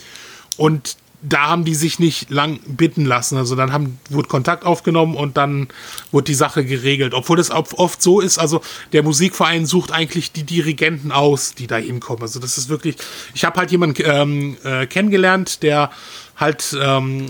Und 0.58 0.98
da 1.26 1.48
haben 1.48 1.64
die 1.64 1.74
sich 1.74 1.98
nicht 1.98 2.30
lang 2.30 2.60
bitten 2.66 3.06
lassen. 3.06 3.38
Also 3.38 3.56
dann 3.56 3.72
haben, 3.72 3.98
wurde 4.10 4.28
Kontakt 4.28 4.64
aufgenommen 4.64 5.16
und 5.16 5.36
dann 5.36 5.68
wurde 6.12 6.26
die 6.26 6.34
Sache 6.34 6.64
geregelt. 6.64 7.14
Obwohl 7.14 7.38
das 7.38 7.50
oft 7.50 8.02
so 8.02 8.20
ist, 8.20 8.38
also 8.38 8.60
der 8.92 9.02
Musikverein 9.02 9.64
sucht 9.64 9.90
eigentlich 9.90 10.32
die 10.32 10.44
Dirigenten 10.44 11.12
aus, 11.12 11.54
die 11.54 11.66
da 11.66 11.76
hinkommen. 11.76 12.22
Also 12.22 12.40
das 12.40 12.58
ist 12.58 12.68
wirklich, 12.68 12.96
ich 13.34 13.44
habe 13.44 13.58
halt 13.58 13.70
jemanden 13.70 14.02
ähm, 14.04 14.56
äh, 14.64 14.86
kennengelernt, 14.86 15.62
der 15.62 15.90
halt 16.36 16.76
ähm, 16.80 17.26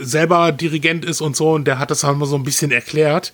selber 0.00 0.50
Dirigent 0.50 1.04
ist 1.04 1.20
und 1.20 1.36
so 1.36 1.52
und 1.52 1.66
der 1.66 1.78
hat 1.78 1.92
das 1.92 2.02
halt 2.02 2.18
mal 2.18 2.26
so 2.26 2.36
ein 2.36 2.44
bisschen 2.44 2.72
erklärt. 2.72 3.32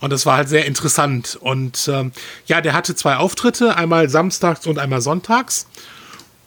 Und 0.00 0.10
das 0.10 0.24
war 0.24 0.38
halt 0.38 0.48
sehr 0.48 0.64
interessant. 0.64 1.36
Und 1.38 1.86
ähm, 1.92 2.12
ja, 2.46 2.62
der 2.62 2.72
hatte 2.72 2.94
zwei 2.94 3.16
Auftritte, 3.16 3.76
einmal 3.76 4.08
samstags 4.08 4.66
und 4.66 4.78
einmal 4.78 5.02
sonntags 5.02 5.66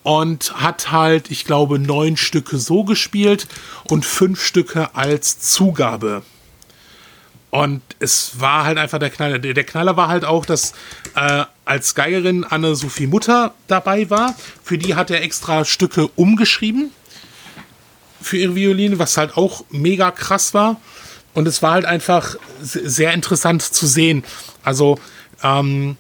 und 0.04 0.54
hat 0.62 0.91
halt, 0.91 1.32
ich 1.32 1.45
glaube, 1.45 1.80
neun 1.80 2.18
Stücke 2.18 2.58
so 2.58 2.84
gespielt 2.84 3.47
und 3.89 4.06
fünf 4.06 4.43
Stücke 4.43 4.95
als 4.95 5.39
Zugabe. 5.39 6.24
Und 7.49 7.82
es 7.99 8.39
war 8.39 8.66
halt 8.66 8.78
einfach 8.78 8.97
der 8.97 9.12
Knaller. 9.12 9.38
Der 9.39 9.64
Knaller 9.64 9.95
war 9.95 10.08
halt 10.08 10.26
auch, 10.26 10.45
dass 10.45 10.74
äh, 11.16 11.45
als 11.66 11.93
Geigerin 11.93 12.43
Anne-Sophie 12.43 13.06
Mutter 13.08 13.54
dabei 13.68 14.10
war. 14.10 14.36
Für 14.64 14.78
die 14.78 14.95
hat 14.95 15.12
er 15.12 15.22
extra 15.22 15.64
Stücke 15.64 16.08
umgeschrieben 16.16 16.91
für 18.20 18.38
ihre 18.38 18.56
Violine, 18.56 18.97
was 18.97 19.18
halt 19.18 19.38
auch 19.38 19.64
mega 19.70 20.10
krass 20.10 20.54
war. 20.56 20.82
Und 21.36 21.47
es 21.47 21.62
war 21.62 21.74
halt 21.74 21.86
einfach 21.86 22.38
se- 22.62 22.89
sehr 22.89 23.14
interessant 23.14 23.62
zu 23.62 23.86
sehen. 23.86 24.24
Also, 24.64 24.99
ähm, 25.43 25.97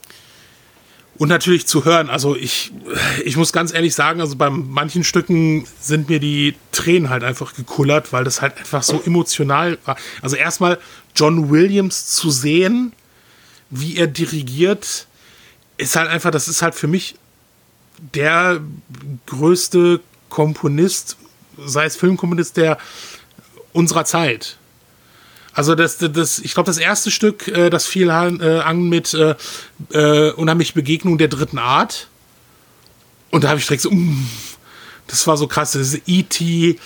und 1.23 1.29
natürlich 1.29 1.65
zu 1.65 1.85
hören. 1.85 2.09
Also 2.09 2.35
ich, 2.35 2.73
ich 3.23 3.37
muss 3.37 3.53
ganz 3.53 3.73
ehrlich 3.73 3.95
sagen, 3.95 4.19
also 4.19 4.35
bei 4.35 4.49
manchen 4.49 5.05
Stücken 5.05 5.65
sind 5.79 6.09
mir 6.09 6.19
die 6.19 6.53
Tränen 6.73 7.09
halt 7.09 7.23
einfach 7.23 7.53
gekullert, 7.53 8.11
weil 8.11 8.25
das 8.25 8.41
halt 8.41 8.57
einfach 8.57 8.83
so 8.83 9.01
emotional 9.05 9.77
war. 9.85 9.95
Also 10.21 10.35
erstmal 10.35 10.79
John 11.15 11.49
Williams 11.49 12.07
zu 12.07 12.29
sehen, 12.29 12.91
wie 13.69 13.95
er 13.95 14.07
dirigiert, 14.07 15.07
ist 15.77 15.95
halt 15.95 16.09
einfach, 16.09 16.29
das 16.29 16.49
ist 16.49 16.61
halt 16.61 16.75
für 16.75 16.87
mich 16.87 17.15
der 18.13 18.59
größte 19.27 20.01
Komponist, 20.27 21.15
sei 21.57 21.85
es 21.85 21.95
Filmkomponist 21.95 22.57
der 22.57 22.77
unserer 23.71 24.03
Zeit. 24.03 24.57
Also 25.53 25.75
das, 25.75 25.97
das, 25.97 26.39
ich 26.39 26.53
glaube, 26.53 26.67
das 26.67 26.77
erste 26.77 27.11
Stück, 27.11 27.47
äh, 27.47 27.69
das 27.69 27.85
fiel 27.85 28.09
äh, 28.09 28.11
an 28.11 28.89
mit 28.89 29.13
äh, 29.13 29.35
äh, 29.91 30.31
unheimlich 30.31 30.73
Begegnung 30.73 31.17
der 31.17 31.27
dritten 31.27 31.59
Art. 31.59 32.07
Und 33.29 33.43
da 33.43 33.49
habe 33.49 33.59
ich 33.59 33.67
direkt 33.67 33.83
so, 33.83 33.91
mm, 33.91 34.27
das 35.07 35.27
war 35.27 35.37
so 35.37 35.47
krass. 35.47 35.73
Das 35.73 35.97
E.T. 36.07 36.79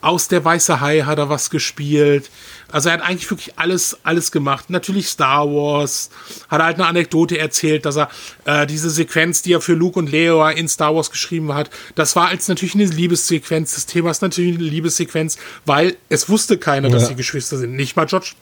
aus 0.00 0.28
der 0.28 0.44
Weiße 0.44 0.80
Hai 0.80 1.00
hat 1.00 1.18
er 1.18 1.28
was 1.28 1.50
gespielt. 1.50 2.30
Also 2.72 2.88
er 2.88 2.94
hat 2.94 3.02
eigentlich 3.02 3.30
wirklich 3.30 3.58
alles, 3.58 3.98
alles 4.02 4.32
gemacht. 4.32 4.70
Natürlich 4.70 5.08
Star 5.08 5.46
Wars. 5.46 6.10
Hat 6.48 6.60
er 6.60 6.66
halt 6.66 6.76
eine 6.76 6.86
Anekdote 6.86 7.38
erzählt, 7.38 7.86
dass 7.86 7.96
er 7.96 8.08
äh, 8.44 8.66
diese 8.66 8.90
Sequenz, 8.90 9.42
die 9.42 9.52
er 9.52 9.60
für 9.60 9.74
Luke 9.74 9.98
und 9.98 10.10
Leo 10.10 10.46
in 10.48 10.68
Star 10.68 10.94
Wars 10.94 11.10
geschrieben 11.10 11.54
hat, 11.54 11.70
das 11.94 12.16
war 12.16 12.28
als 12.28 12.48
natürlich 12.48 12.74
eine 12.74 12.86
Liebessequenz. 12.86 13.74
Das 13.74 13.86
Thema 13.86 14.10
ist 14.10 14.22
natürlich 14.22 14.56
eine 14.56 14.64
Liebessequenz, 14.64 15.38
weil 15.66 15.96
es 16.08 16.28
wusste 16.28 16.58
keiner, 16.58 16.88
ja. 16.88 16.94
dass 16.94 17.08
sie 17.08 17.14
Geschwister 17.14 17.58
sind. 17.58 17.74
Nicht 17.74 17.96
mal 17.96 18.06
George 18.06 18.32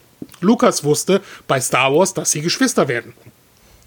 Lucas 0.41 0.85
wusste 0.85 1.20
bei 1.49 1.61
Star 1.61 1.95
Wars, 1.95 2.14
dass 2.14 2.31
sie 2.31 2.41
Geschwister 2.41 2.89
werden. 2.89 3.14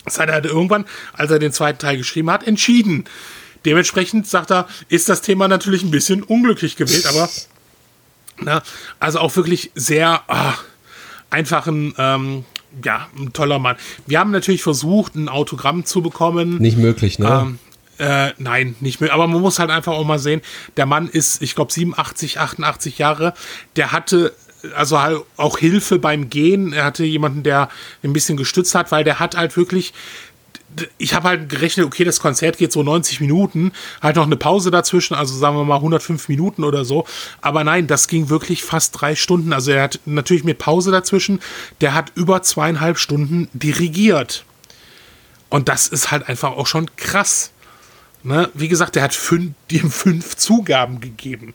Das 0.05 0.19
hat 0.19 0.27
er 0.27 0.35
halt 0.35 0.45
irgendwann, 0.45 0.85
als 1.13 1.31
er 1.31 1.39
den 1.39 1.53
zweiten 1.53 1.79
Teil 1.79 1.97
geschrieben 1.97 2.29
hat, 2.29 2.45
entschieden. 2.45 3.05
Dementsprechend 3.65 4.27
sagt 4.27 4.51
er, 4.51 4.67
ist 4.89 5.07
das 5.07 5.21
Thema 5.21 5.47
natürlich 5.47 5.83
ein 5.83 5.91
bisschen 5.91 6.23
unglücklich 6.23 6.75
gewählt, 6.75 7.05
aber 7.05 7.29
na, 8.41 8.61
also 8.99 9.19
auch 9.19 9.35
wirklich 9.35 9.71
sehr 9.75 10.21
ah, 10.27 10.53
einfach 11.29 11.67
ein, 11.67 11.93
ähm, 11.97 12.45
ja, 12.83 13.07
ein 13.17 13.33
toller 13.33 13.59
Mann. 13.59 13.75
Wir 14.07 14.19
haben 14.19 14.31
natürlich 14.31 14.63
versucht, 14.63 15.15
ein 15.15 15.29
Autogramm 15.29 15.85
zu 15.85 16.01
bekommen. 16.01 16.57
Nicht 16.57 16.77
möglich, 16.77 17.19
ne? 17.19 17.45
Ähm, 17.45 17.59
äh, 17.99 18.31
nein, 18.37 18.75
nicht 18.79 19.01
mehr. 19.01 19.13
Aber 19.13 19.27
man 19.27 19.41
muss 19.41 19.59
halt 19.59 19.69
einfach 19.69 19.93
auch 19.93 20.05
mal 20.05 20.19
sehen, 20.19 20.41
der 20.77 20.85
Mann 20.85 21.07
ist, 21.07 21.41
ich 21.41 21.55
glaube, 21.55 21.71
87, 21.71 22.39
88 22.39 22.97
Jahre. 22.97 23.33
Der 23.75 23.91
hatte 23.91 24.33
also 24.75 25.01
halt 25.01 25.21
auch 25.37 25.57
Hilfe 25.57 25.99
beim 25.99 26.29
Gehen. 26.29 26.73
Er 26.73 26.85
hatte 26.85 27.03
jemanden, 27.03 27.43
der 27.43 27.69
ein 28.03 28.13
bisschen 28.13 28.37
gestützt 28.37 28.75
hat, 28.75 28.91
weil 28.91 29.03
der 29.03 29.19
hat 29.19 29.35
halt 29.35 29.57
wirklich 29.57 29.93
ich 30.97 31.13
habe 31.13 31.27
halt 31.29 31.49
gerechnet, 31.49 31.85
okay, 31.85 32.03
das 32.03 32.19
Konzert 32.19 32.57
geht 32.57 32.71
so 32.71 32.83
90 32.83 33.21
Minuten, 33.21 33.71
halt 34.01 34.15
noch 34.15 34.25
eine 34.25 34.37
Pause 34.37 34.71
dazwischen, 34.71 35.13
also 35.15 35.37
sagen 35.37 35.55
wir 35.55 35.63
mal 35.63 35.75
105 35.75 36.29
Minuten 36.29 36.63
oder 36.63 36.85
so. 36.85 37.05
Aber 37.41 37.63
nein, 37.63 37.87
das 37.87 38.07
ging 38.07 38.29
wirklich 38.29 38.63
fast 38.63 38.99
drei 38.99 39.15
Stunden. 39.15 39.53
Also 39.53 39.71
er 39.71 39.83
hat 39.83 39.99
natürlich 40.05 40.43
mit 40.43 40.57
Pause 40.57 40.91
dazwischen, 40.91 41.39
der 41.81 41.93
hat 41.93 42.11
über 42.15 42.41
zweieinhalb 42.41 42.97
Stunden 42.97 43.49
dirigiert. 43.53 44.45
Und 45.49 45.69
das 45.69 45.87
ist 45.87 46.11
halt 46.11 46.27
einfach 46.29 46.51
auch 46.51 46.67
schon 46.67 46.89
krass. 46.95 47.51
Ne? 48.23 48.49
Wie 48.53 48.69
gesagt, 48.69 48.95
der 48.95 49.03
hat 49.03 49.13
fünf, 49.13 49.53
ihm 49.69 49.91
fünf 49.91 50.35
Zugaben 50.35 50.99
gegeben. 50.99 51.53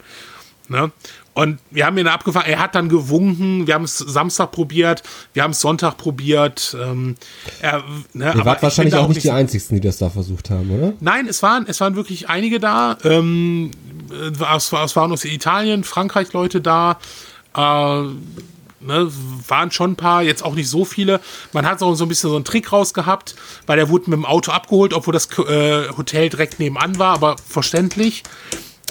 Ne? 0.68 0.92
Und 1.34 1.60
wir 1.70 1.86
haben 1.86 1.96
ihn 1.98 2.08
abgefahren. 2.08 2.50
Er 2.50 2.58
hat 2.58 2.74
dann 2.74 2.88
gewunken. 2.88 3.66
Wir 3.66 3.74
haben 3.74 3.84
es 3.84 3.98
Samstag 3.98 4.50
probiert. 4.50 5.02
Wir 5.34 5.44
haben 5.44 5.52
es 5.52 5.60
Sonntag 5.60 5.96
probiert. 5.96 6.76
Ähm, 6.80 7.14
er, 7.60 7.84
ne, 8.12 8.32
Ihr 8.34 8.44
wart 8.44 8.62
wahrscheinlich 8.62 8.94
auch 8.96 9.08
nicht 9.08 9.22
die 9.22 9.30
Einzigen, 9.30 9.76
die 9.76 9.80
das 9.80 9.98
da 9.98 10.10
versucht 10.10 10.50
haben, 10.50 10.70
oder? 10.70 10.94
Nein, 11.00 11.28
es 11.28 11.42
waren, 11.42 11.66
es 11.68 11.80
waren 11.80 11.94
wirklich 11.94 12.28
einige 12.28 12.58
da. 12.58 12.98
Ähm, 13.04 13.70
es, 14.10 14.72
es 14.72 14.96
waren 14.96 15.12
aus 15.12 15.24
Italien, 15.24 15.84
Frankreich 15.84 16.32
Leute 16.32 16.60
da. 16.60 16.98
Äh, 17.56 18.02
ne, 18.80 19.10
waren 19.46 19.70
schon 19.70 19.92
ein 19.92 19.96
paar, 19.96 20.22
jetzt 20.22 20.44
auch 20.44 20.54
nicht 20.54 20.68
so 20.68 20.84
viele. 20.84 21.20
Man 21.52 21.66
hat 21.66 21.82
auch 21.82 21.94
so 21.94 22.04
ein 22.04 22.08
bisschen 22.08 22.30
so 22.30 22.36
einen 22.36 22.44
Trick 22.44 22.72
rausgehabt, 22.72 23.34
weil 23.66 23.76
der 23.76 23.88
wurde 23.88 24.10
mit 24.10 24.18
dem 24.18 24.24
Auto 24.24 24.52
abgeholt, 24.52 24.92
obwohl 24.92 25.12
das 25.12 25.28
äh, 25.38 25.88
Hotel 25.96 26.28
direkt 26.28 26.58
nebenan 26.58 26.98
war, 26.98 27.14
aber 27.14 27.36
verständlich. 27.46 28.22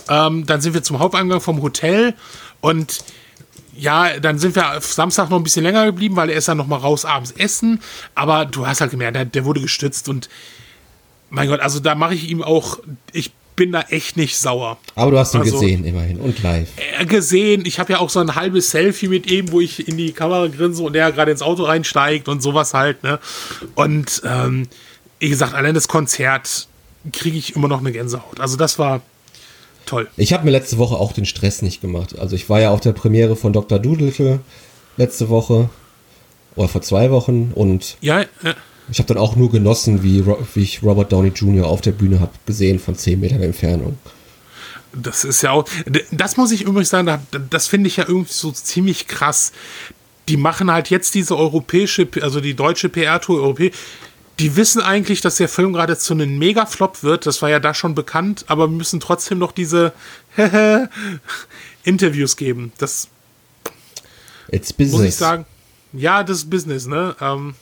Ähm, 0.10 0.46
dann 0.46 0.62
sind 0.62 0.74
wir 0.74 0.84
zum 0.84 1.00
Haupteingang 1.00 1.42
vom 1.42 1.62
Hotel 1.62 2.14
und 2.62 3.00
ja, 3.76 4.20
dann 4.20 4.40
sind 4.40 4.56
wir 4.56 4.80
Samstag 4.82 5.30
noch 5.30 5.38
ein 5.38 5.44
bisschen 5.44 5.64
länger 5.64 5.86
geblieben, 5.86 6.16
weil 6.16 6.30
er 6.30 6.38
ist 6.38 6.48
dann 6.48 6.58
noch 6.58 6.68
mal 6.68 6.78
raus 6.78 7.06
abends 7.06 7.32
essen. 7.32 7.80
Aber 8.16 8.46
du 8.46 8.66
hast 8.66 8.82
halt 8.82 8.92
gemerkt, 8.92 9.16
der, 9.16 9.26
der 9.26 9.46
wurde 9.46 9.62
gestützt 9.62 10.10
und 10.10 10.30
mein 11.30 11.48
Gott, 11.48 11.60
also 11.60 11.80
da 11.80 11.94
mache 11.94 12.16
ich 12.16 12.30
ihm 12.30 12.42
auch, 12.42 12.80
ich 13.12 13.32
bin 13.56 13.72
da 13.72 13.82
echt 13.90 14.18
nicht 14.18 14.38
sauer. 14.38 14.78
Aber 14.96 15.12
du 15.12 15.20
hast 15.20 15.34
ihn 15.34 15.42
also, 15.42 15.60
gesehen 15.60 15.84
immerhin 15.84 16.20
und 16.20 16.42
live. 16.42 16.70
Äh, 17.00 17.06
gesehen, 17.06 17.66
ich 17.66 17.80
habe 17.80 17.94
ja 17.94 18.00
auch 18.00 18.10
so 18.10 18.20
ein 18.20 18.36
halbes 18.36 18.72
Selfie 18.72 19.08
mit 19.08 19.30
ihm, 19.30 19.52
wo 19.52 19.60
ich 19.60 19.88
in 19.88 19.98
die 19.98 20.14
Kamera 20.14 20.48
grinse 20.48 20.84
und 20.84 20.94
der 20.94 21.12
gerade 21.12 21.32
ins 21.32 21.42
Auto 21.42 21.64
reinsteigt 21.64 22.30
und 22.30 22.42
sowas 22.42 22.74
halt, 22.74 23.04
ne? 23.04 23.20
Und 23.76 24.22
ähm, 24.26 24.68
wie 25.20 25.30
gesagt, 25.30 25.54
allein 25.54 25.74
das 25.74 25.88
Konzert 25.88 26.68
kriege 27.12 27.38
ich 27.38 27.56
immer 27.56 27.68
noch 27.68 27.80
eine 27.80 27.92
Gänsehaut. 27.92 28.40
Also 28.40 28.58
das 28.58 28.78
war, 28.80 29.02
Toll. 29.88 30.08
Ich 30.18 30.34
habe 30.34 30.46
mir 30.46 30.52
letzte 30.52 30.78
Woche 30.78 30.96
auch 30.98 31.14
den 31.14 31.26
Stress 31.26 31.62
nicht 31.62 31.82
gemacht. 31.82 32.20
Also 32.20 32.36
ich 32.36 32.50
war 32.50 32.60
ja 32.60 32.70
auf 32.72 32.82
der 32.82 32.92
Premiere 32.92 33.36
von 33.36 33.54
Dr. 33.54 33.80
Doodle 33.80 34.40
letzte 34.98 35.30
Woche 35.30 35.70
oder 36.56 36.68
vor 36.68 36.82
zwei 36.82 37.10
Wochen 37.10 37.54
und 37.56 37.98
ja, 38.02 38.22
ja. 38.44 38.56
ich 38.92 39.00
habe 39.00 39.08
dann 39.08 39.18
auch 39.18 39.36
nur 39.36 39.50
genossen, 39.50 40.04
wie, 40.04 40.26
wie 40.26 40.62
ich 40.62 40.84
Robert 40.84 41.12
Downey 41.12 41.30
Jr. 41.30 41.68
auf 41.68 41.82
der 41.82 41.92
Bühne 41.92 42.20
habe 42.20 42.32
gesehen 42.46 42.80
von 42.80 42.96
10 42.96 43.20
Metern 43.20 43.42
Entfernung. 43.42 43.98
Das 44.94 45.24
ist 45.24 45.42
ja 45.44 45.52
auch, 45.52 45.66
das 46.12 46.38
muss 46.38 46.52
ich 46.52 46.64
übrigens 46.64 46.90
sagen, 46.90 47.20
das 47.50 47.68
finde 47.68 47.88
ich 47.88 47.98
ja 47.98 48.06
irgendwie 48.08 48.34
so 48.34 48.52
ziemlich 48.52 49.08
krass. 49.08 49.54
Die 50.28 50.38
machen 50.38 50.72
halt 50.72 50.90
jetzt 50.90 51.16
diese 51.16 51.38
europäische, 51.38 52.08
also 52.22 52.42
die 52.42 52.56
deutsche 52.56 52.90
PR-Tour 52.90 53.40
die 54.40 54.56
wissen 54.56 54.82
eigentlich, 54.82 55.22
dass 55.22 55.38
der 55.38 55.50
Film 55.50 55.74
gerade 55.74 55.98
zu 55.98 56.14
einem 56.14 56.38
Mega-Flop 56.38 57.04
wird. 57.04 57.26
Das 57.26 57.42
war 57.42 57.50
ja 57.50 57.60
da 57.60 57.74
schon 57.74 57.96
bekannt, 57.96 58.46
aber 58.48 58.68
müssen 58.68 59.00
trotzdem 59.00 59.40
noch 59.40 59.52
diese 59.52 59.94
Interviews 61.84 62.38
geben. 62.38 62.72
Das 62.78 63.08
It's 64.52 64.72
business. 64.74 64.98
muss 64.98 65.08
ich 65.08 65.16
sagen. 65.16 65.46
Ja, 65.94 66.24
das 66.24 66.40
ist 66.40 66.50
Business, 66.50 66.86
ne? 66.86 67.16
Ähm, 67.20 67.56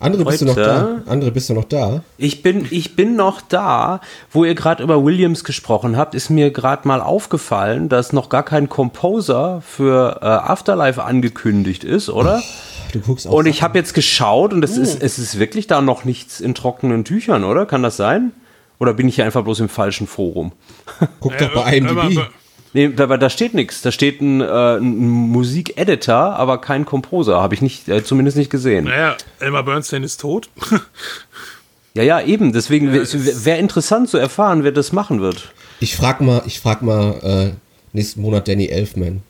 andere 0.00 0.24
bist 0.24 0.40
du 0.40 0.46
noch 0.46 0.56
da? 0.56 1.02
Andere 1.06 1.30
bist 1.30 1.50
du 1.50 1.54
noch 1.54 1.64
da? 1.64 2.02
Ich 2.16 2.42
bin, 2.42 2.66
ich 2.70 2.96
bin 2.96 3.16
noch 3.16 3.42
da. 3.42 4.00
Wo 4.32 4.46
ihr 4.46 4.54
gerade 4.54 4.82
über 4.82 5.04
Williams 5.04 5.44
gesprochen 5.44 5.98
habt, 5.98 6.14
ist 6.14 6.30
mir 6.30 6.50
gerade 6.50 6.88
mal 6.88 7.02
aufgefallen, 7.02 7.90
dass 7.90 8.14
noch 8.14 8.30
gar 8.30 8.42
kein 8.42 8.70
Composer 8.70 9.60
für 9.60 10.20
äh, 10.22 10.24
Afterlife 10.24 11.04
angekündigt 11.04 11.84
ist, 11.84 12.08
oder? 12.08 12.42
Du 12.92 13.00
guckst 13.00 13.26
auch. 13.26 13.32
Und 13.32 13.46
ich 13.46 13.62
habe 13.62 13.78
jetzt 13.78 13.94
geschaut 13.94 14.52
und 14.52 14.64
es, 14.64 14.78
uh. 14.78 14.82
ist, 14.82 15.02
es 15.02 15.18
ist 15.18 15.38
wirklich 15.38 15.66
da 15.66 15.80
noch 15.80 16.04
nichts 16.04 16.40
in 16.40 16.54
trockenen 16.54 17.04
Tüchern, 17.04 17.44
oder? 17.44 17.66
Kann 17.66 17.82
das 17.82 17.96
sein? 17.96 18.32
Oder 18.78 18.94
bin 18.94 19.08
ich 19.08 19.16
hier 19.16 19.24
einfach 19.24 19.44
bloß 19.44 19.60
im 19.60 19.68
falschen 19.68 20.06
Forum? 20.06 20.52
Guck 21.20 21.36
doch 21.38 21.52
bei 21.54 21.76
IMDb. 21.76 22.26
Nee, 22.72 22.88
da, 22.88 23.06
da 23.06 23.30
steht 23.30 23.52
nichts. 23.52 23.82
Da 23.82 23.90
steht 23.90 24.20
ein, 24.20 24.40
äh, 24.40 24.76
ein 24.76 25.08
Musikeditor, 25.08 26.36
aber 26.36 26.60
kein 26.60 26.84
Composer. 26.84 27.40
Habe 27.40 27.54
ich 27.54 27.62
nicht, 27.62 27.88
äh, 27.88 28.04
zumindest 28.04 28.36
nicht 28.36 28.50
gesehen. 28.50 28.84
Naja, 28.84 29.16
Elmer 29.40 29.64
Bernstein 29.64 30.04
ist 30.04 30.20
tot. 30.20 30.48
ja, 31.94 32.02
ja, 32.02 32.20
eben. 32.20 32.52
Deswegen 32.52 32.94
ja, 32.94 33.02
wäre 33.44 33.58
interessant 33.58 34.08
zu 34.08 34.18
erfahren, 34.18 34.62
wer 34.62 34.72
das 34.72 34.92
machen 34.92 35.20
wird. 35.20 35.52
Ich 35.80 35.96
frag 35.96 36.20
mal, 36.20 36.42
ich 36.46 36.60
frag 36.60 36.82
mal 36.82 37.14
äh, 37.22 37.56
nächsten 37.92 38.22
Monat 38.22 38.46
Danny 38.46 38.66
Elfman. 38.66 39.22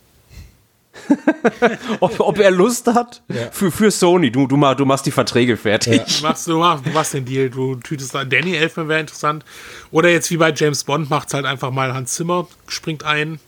ob, 2.01 2.21
ob, 2.21 2.39
er 2.39 2.51
Lust 2.51 2.87
hat 2.87 3.23
ja. 3.29 3.51
für, 3.51 3.71
für 3.71 3.91
Sony. 3.91 4.31
Du, 4.31 4.47
du, 4.47 4.57
mach, 4.57 4.75
du 4.75 4.85
machst 4.85 5.07
die 5.07 5.11
Verträge 5.11 5.57
fertig. 5.57 5.97
Ja. 5.97 6.05
Du, 6.05 6.23
machst, 6.23 6.47
du, 6.47 6.59
machst, 6.59 6.87
du 6.87 6.91
machst 6.91 7.15
den 7.15 7.25
Deal. 7.25 7.51
Du 7.51 7.77
tütest 7.77 8.15
da. 8.15 8.25
Danny 8.25 8.55
Elfman 8.55 8.89
wäre 8.89 9.01
interessant. 9.01 9.45
Oder 9.91 10.11
jetzt 10.11 10.31
wie 10.31 10.37
bei 10.37 10.53
James 10.53 10.85
Bond 10.85 11.11
macht 11.11 11.29
es 11.29 11.35
halt 11.35 11.47
einfach 11.47 11.71
mal 11.71 11.93
Hans 11.95 12.15
Zimmer, 12.15 12.47
springt 12.69 13.05
ein. 13.05 13.41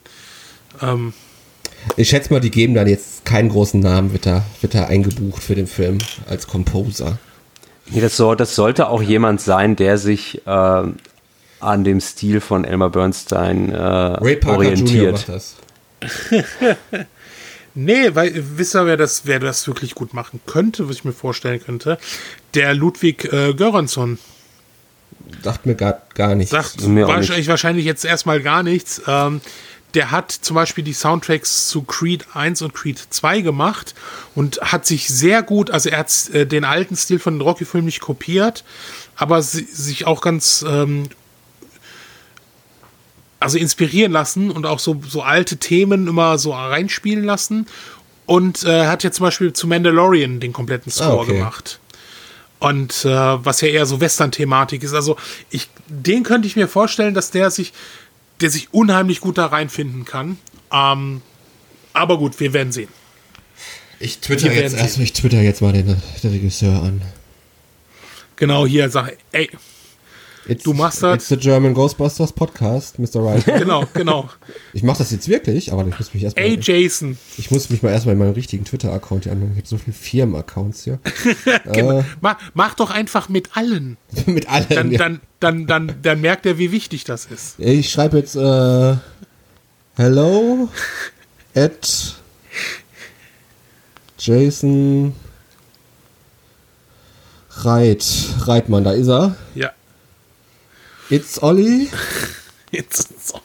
Ähm. 0.81 1.13
Ich 1.97 2.09
schätze 2.09 2.33
mal, 2.33 2.41
die 2.41 2.51
geben 2.51 2.75
dann 2.75 2.87
jetzt 2.87 3.25
keinen 3.25 3.49
großen 3.49 3.81
Namen, 3.81 4.13
wird 4.13 4.27
da, 4.27 4.45
wird 4.61 4.75
da 4.75 4.85
eingebucht 4.85 5.43
für 5.43 5.55
den 5.55 5.67
Film 5.67 5.99
als 6.29 6.47
Composer. 6.47 7.19
Nee, 7.91 8.01
das, 8.01 8.17
soll, 8.17 8.37
das 8.37 8.55
sollte 8.55 8.89
auch 8.89 9.03
jemand 9.03 9.41
sein, 9.41 9.75
der 9.75 9.99
sich 9.99 10.47
äh, 10.47 10.83
an 11.63 11.85
dem 11.85 12.01
Stil 12.01 12.41
von 12.41 12.65
Elmer 12.65 12.91
Bernstein 12.91 13.73
äh, 13.73 13.77
Ray 13.77 14.37
Parker 14.37 14.59
orientiert. 14.59 14.93
Jr. 14.93 15.13
macht 15.13 15.29
das. 15.29 15.57
Nee, 17.75 18.15
weil 18.15 18.33
wisst 18.59 18.75
ihr, 18.75 18.87
wer 18.87 18.97
das, 18.97 19.23
wer 19.25 19.39
das 19.39 19.67
wirklich 19.67 19.95
gut 19.95 20.13
machen 20.13 20.41
könnte, 20.47 20.89
was 20.89 20.97
ich 20.97 21.05
mir 21.05 21.13
vorstellen 21.13 21.63
könnte? 21.65 21.99
Der 22.55 22.75
Ludwig 22.75 23.33
äh, 23.33 23.55
Göransson. 23.55 24.19
Sagt 25.43 25.67
mir 25.67 25.75
gar, 25.75 26.03
gar 26.15 26.35
nichts. 26.35 26.51
Sagt 26.51 26.87
mir 26.87 27.07
wahrscheinlich, 27.09 27.49
wahrscheinlich 27.49 27.85
jetzt 27.85 28.05
erstmal 28.05 28.41
gar 28.41 28.63
nichts. 28.63 29.01
Ähm, 29.07 29.41
der 29.95 30.11
hat 30.11 30.31
zum 30.31 30.55
Beispiel 30.55 30.85
die 30.85 30.93
Soundtracks 30.93 31.69
zu 31.69 31.83
Creed 31.83 32.27
1 32.35 32.63
und 32.63 32.75
Creed 32.75 32.99
2 32.99 33.41
gemacht 33.41 33.95
und 34.35 34.61
hat 34.61 34.87
sich 34.87 35.09
sehr 35.09 35.43
gut, 35.43 35.71
also 35.71 35.91
er 35.91 35.99
hat 35.99 36.31
äh, 36.33 36.47
den 36.47 36.65
alten 36.65 36.97
Stil 36.97 37.19
von 37.19 37.35
den 37.35 37.43
Rocky-Filmen 37.43 37.87
nicht 37.87 38.01
kopiert, 38.01 38.65
aber 39.17 39.43
si 39.43 39.65
sich 39.65 40.07
auch 40.07 40.21
ganz 40.23 40.65
ähm, 40.67 41.09
also 43.43 43.59
inspirieren 43.59 44.13
lassen 44.13 44.51
und 44.51 44.67
auch 44.67 44.79
so, 44.79 45.01
so 45.07 45.23
alte 45.23 45.57
Themen 45.57 46.07
immer 46.07 46.39
so 46.39 46.53
reinspielen 46.53 47.25
lassen. 47.25 47.67
Und 48.25 48.65
äh, 48.65 48.87
hat 48.87 49.03
jetzt 49.05 49.17
zum 49.17 49.25
Beispiel 49.25 49.53
zu 49.53 49.67
Mandalorian 49.67 50.41
den 50.41 50.53
kompletten 50.53 50.91
Score 50.91 51.11
ah, 51.11 51.23
okay. 51.23 51.35
gemacht. 51.35 51.81
Und 52.61 53.05
äh, 53.05 53.09
was 53.09 53.61
ja 53.61 53.69
eher 53.69 53.87
so 53.87 54.01
Western-Thematik 54.01 54.85
ist. 54.85 54.95
Also 54.95 55.17
ich, 55.51 55.69
den 55.89 56.23
könnte 56.23 56.47
ich 56.47 56.55
mir 56.55 56.69
vorstellen, 56.69 57.15
dass 57.15 57.33
der 57.33 57.51
sich, 57.51 57.73
der 58.41 58.51
sich 58.51 58.73
unheimlich 58.73 59.21
gut 59.21 59.39
da 59.39 59.47
reinfinden 59.47 60.05
kann. 60.05 60.39
Ähm, 60.73 61.21
aber 61.93 62.19
gut, 62.19 62.39
wir 62.39 62.53
werden 62.53 62.73
sehen. 62.73 62.89
Ich 63.99 64.19
twitter 64.19 64.53
jetzt 64.53 64.77
erst, 64.77 64.99
ich 64.99 65.13
twitter 65.13 65.41
jetzt 65.41 65.61
mal 65.61 65.73
den, 65.73 65.87
den 66.23 66.31
Regisseur 66.31 66.83
an. 66.83 67.03
Genau, 68.37 68.67
hier 68.67 68.89
sag, 68.91 69.17
ey, 69.31 69.51
It's, 70.49 70.65
Du 70.65 70.73
machst 70.73 71.03
das- 71.03 71.15
It's 71.17 71.29
the 71.29 71.37
German 71.37 71.73
Ghostbusters 71.73 72.33
Podcast, 72.33 72.99
Mr. 72.99 73.25
Wright. 73.25 73.45
genau, 73.59 73.85
genau. 73.95 74.29
Ich 74.73 74.83
mache 74.83 74.99
das 74.99 75.13
jetzt 75.13 75.29
wirklich, 75.29 75.73
aber 75.73 75.87
ich 75.87 75.97
muss 75.97 76.13
mich 76.13 76.25
erstmal. 76.25 76.45
Ey, 76.45 76.59
Jason. 76.61 77.17
Ich 77.39 77.51
muss 77.53 77.71
mich 77.71 77.83
mal 77.83 77.91
erstmal 77.91 78.15
in 78.15 78.19
meinen 78.19 78.35
richtigen 78.35 78.65
Twitter-Account 78.65 79.25
hier 79.25 79.33
anmelden. 79.33 79.55
Ich 79.57 79.63
habe 79.63 79.69
so 79.69 79.79
viele 79.79 79.95
Firmen-Accounts 79.95 80.85
hier. 80.85 80.99
Genau. 81.73 82.05
Mach, 82.21 82.37
mach 82.55 82.75
doch 82.75 82.91
einfach 82.91 83.29
mit 83.29 83.57
allen. 83.57 83.97
Mit 84.27 84.49
allen. 84.49 84.67
Dann, 84.69 84.91
ja. 84.91 84.99
dann, 84.99 85.21
dann, 85.41 85.67
dann, 85.67 85.95
dann 86.03 86.21
merkt 86.21 86.45
er, 86.47 86.59
wie 86.59 86.73
wichtig 86.73 87.05
das 87.05 87.27
ist. 87.27 87.59
Ich 87.59 87.91
schreibe 87.91 88.19
jetzt 88.19 88.35
äh, 88.37 88.97
Hello 89.97 90.69
at 91.55 92.17
Jason 94.19 95.15
Reit. 97.51 98.05
Reitmann, 98.41 98.85
da 98.85 98.93
ist 98.93 99.09
er. 99.09 99.37
Ja. 99.55 99.71
It's 101.13 101.43
Olli. 101.43 101.91
Jetzt 102.71 103.29
soll, 103.29 103.43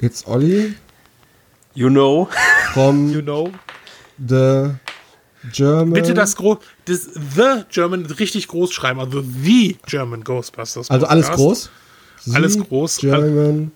It's 0.00 0.26
Olli 0.26 0.74
You 1.74 1.88
know. 1.88 2.28
from 2.72 3.08
you 3.12 3.22
know. 3.22 3.52
the 4.18 4.74
German. 5.52 5.92
Bitte 5.92 6.12
das 6.12 6.34
groß, 6.34 6.58
das 6.86 7.04
The 7.04 7.62
German 7.70 8.04
richtig 8.04 8.48
groß 8.48 8.72
schreiben, 8.72 8.98
also 8.98 9.22
The 9.22 9.78
German 9.86 10.24
Ghostbusters. 10.24 10.90
Also 10.90 11.06
alles 11.06 11.28
Podcast. 11.28 11.70
groß? 12.24 12.34
Alles 12.34 12.54
The 12.54 12.64
groß. 12.64 12.96
German 12.96 13.70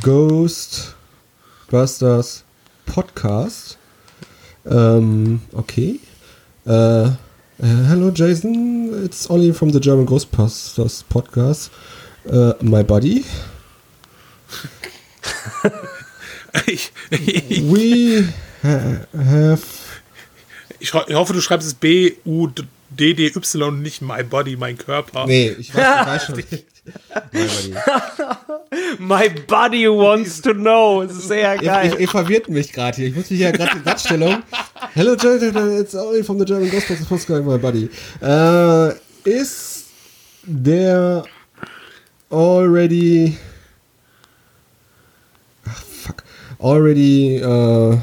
Ghostbusters 0.00 2.44
Podcast. 2.86 3.78
Ähm, 4.64 5.40
okay. 5.50 5.98
Äh, 6.66 7.08
äh, 7.60 7.66
hello 7.66 8.10
Jason, 8.14 9.04
it's 9.04 9.28
Ollie 9.30 9.52
from 9.52 9.72
the 9.72 9.80
German 9.80 10.06
Ghostbusters 10.06 11.04
Podcast. 11.08 11.70
Äh, 12.26 12.52
my 12.62 12.82
buddy. 12.82 13.24
We 17.02 18.24
ha 18.62 19.06
have 19.16 19.62
ich, 20.80 20.88
schrei- 20.88 21.04
ich 21.08 21.14
hoffe, 21.14 21.32
du 21.32 21.40
schreibst 21.40 21.66
es 21.66 21.74
B, 21.74 22.12
U, 22.24 22.46
D, 22.46 22.62
D, 22.90 23.14
D, 23.14 23.26
Y 23.26 23.62
und 23.68 23.82
nicht 23.82 24.00
mein 24.00 24.28
Body, 24.28 24.56
mein 24.56 24.78
Körper. 24.78 25.26
Nee, 25.26 25.50
ich 25.58 25.74
weiß, 25.74 26.00
ich 26.00 26.06
weiß 26.06 26.26
schon. 26.26 26.42
My 28.98 29.28
buddy. 29.28 29.88
Wants 29.88 30.40
to 30.42 30.52
know. 30.52 31.06
Sehr 31.06 31.56
geil. 31.58 31.92
ihr, 31.92 32.00
ihr 32.00 32.08
verwirrt 32.08 32.48
mich 32.48 32.72
gerade 32.72 32.96
hier. 32.96 33.08
Ich 33.08 33.16
muss 33.16 33.30
mich 33.30 33.40
hier 33.40 33.52
gerade 33.52 33.76
in 33.76 33.82
Glattstellung. 33.82 34.42
Hello, 34.94 35.14
Jason, 35.14 35.80
it's 35.80 35.94
Ollie 35.94 36.22
from 36.22 36.38
the 36.38 36.44
German 36.44 36.70
Ghostbusters 36.70 37.06
Podcast, 37.06 37.44
my 37.44 37.58
buddy. 37.58 37.88
Uh, 38.22 38.92
is 39.24 39.90
there 40.46 41.22
already. 42.30 43.38
Ah, 45.66 45.70
fuck. 45.70 46.24
Already. 46.60 47.42
Uh, 47.42 47.98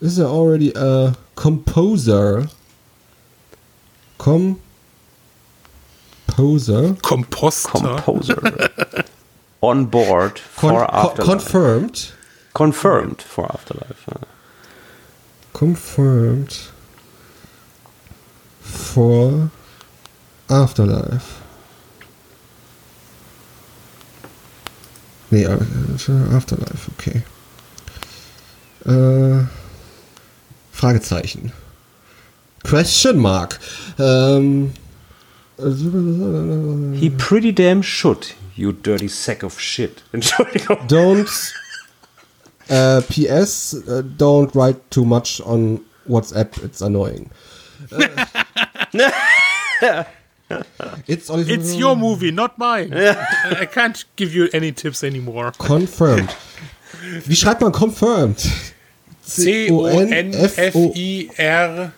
is 0.00 0.16
there 0.16 0.26
already 0.26 0.72
a 0.76 1.14
composer? 1.34 2.46
Composer? 6.38 6.94
Komposter. 7.02 7.70
Composer. 7.72 8.40
On 9.60 9.86
board 9.86 10.40
Con 10.56 10.70
for 10.70 10.86
co 10.86 10.92
Afterlife. 10.92 11.24
confirmed. 11.32 12.12
Confirmed 12.54 13.22
for 13.22 13.50
Afterlife. 13.52 14.04
ja. 14.08 14.20
Confirmed 15.52 16.56
for 18.60 19.50
Afterlife. 20.48 21.26
Nee, 25.30 25.42
äh, 25.44 25.58
für 25.98 26.12
Afterlife, 26.36 26.90
okay. 26.96 27.22
Äh, 28.86 29.44
Fragezeichen. 30.72 31.52
Question 32.62 33.18
mark. 33.18 33.58
Ähm, 33.98 34.72
He 35.58 37.10
pretty 37.10 37.50
damn 37.52 37.82
should, 37.82 38.32
you 38.54 38.72
dirty 38.72 39.08
sack 39.08 39.42
of 39.42 39.58
shit. 39.58 40.02
Entschuldigung. 40.12 40.86
don't 40.86 41.28
uh, 42.70 43.00
PS 43.08 43.74
uh, 43.88 44.02
don't 44.16 44.54
write 44.54 44.90
too 44.90 45.04
much 45.04 45.40
on 45.40 45.84
WhatsApp 46.08 46.62
it's 46.64 46.80
annoying 46.80 47.30
Uh, 49.80 50.04
it's, 51.06 51.30
It's 51.30 51.74
your 51.74 51.94
movie, 51.96 52.32
not 52.32 52.58
mine. 52.58 52.92
I 52.94 53.66
can't 53.66 54.04
give 54.16 54.34
you 54.34 54.48
any 54.52 54.72
tips 54.72 55.02
anymore. 55.04 55.52
confirmed 55.58 56.30
wie 57.26 57.36
schreibt 57.36 57.60
man 57.60 57.72
confirmed 57.72 58.40
C-O-N-F-I-R. 60.48 61.92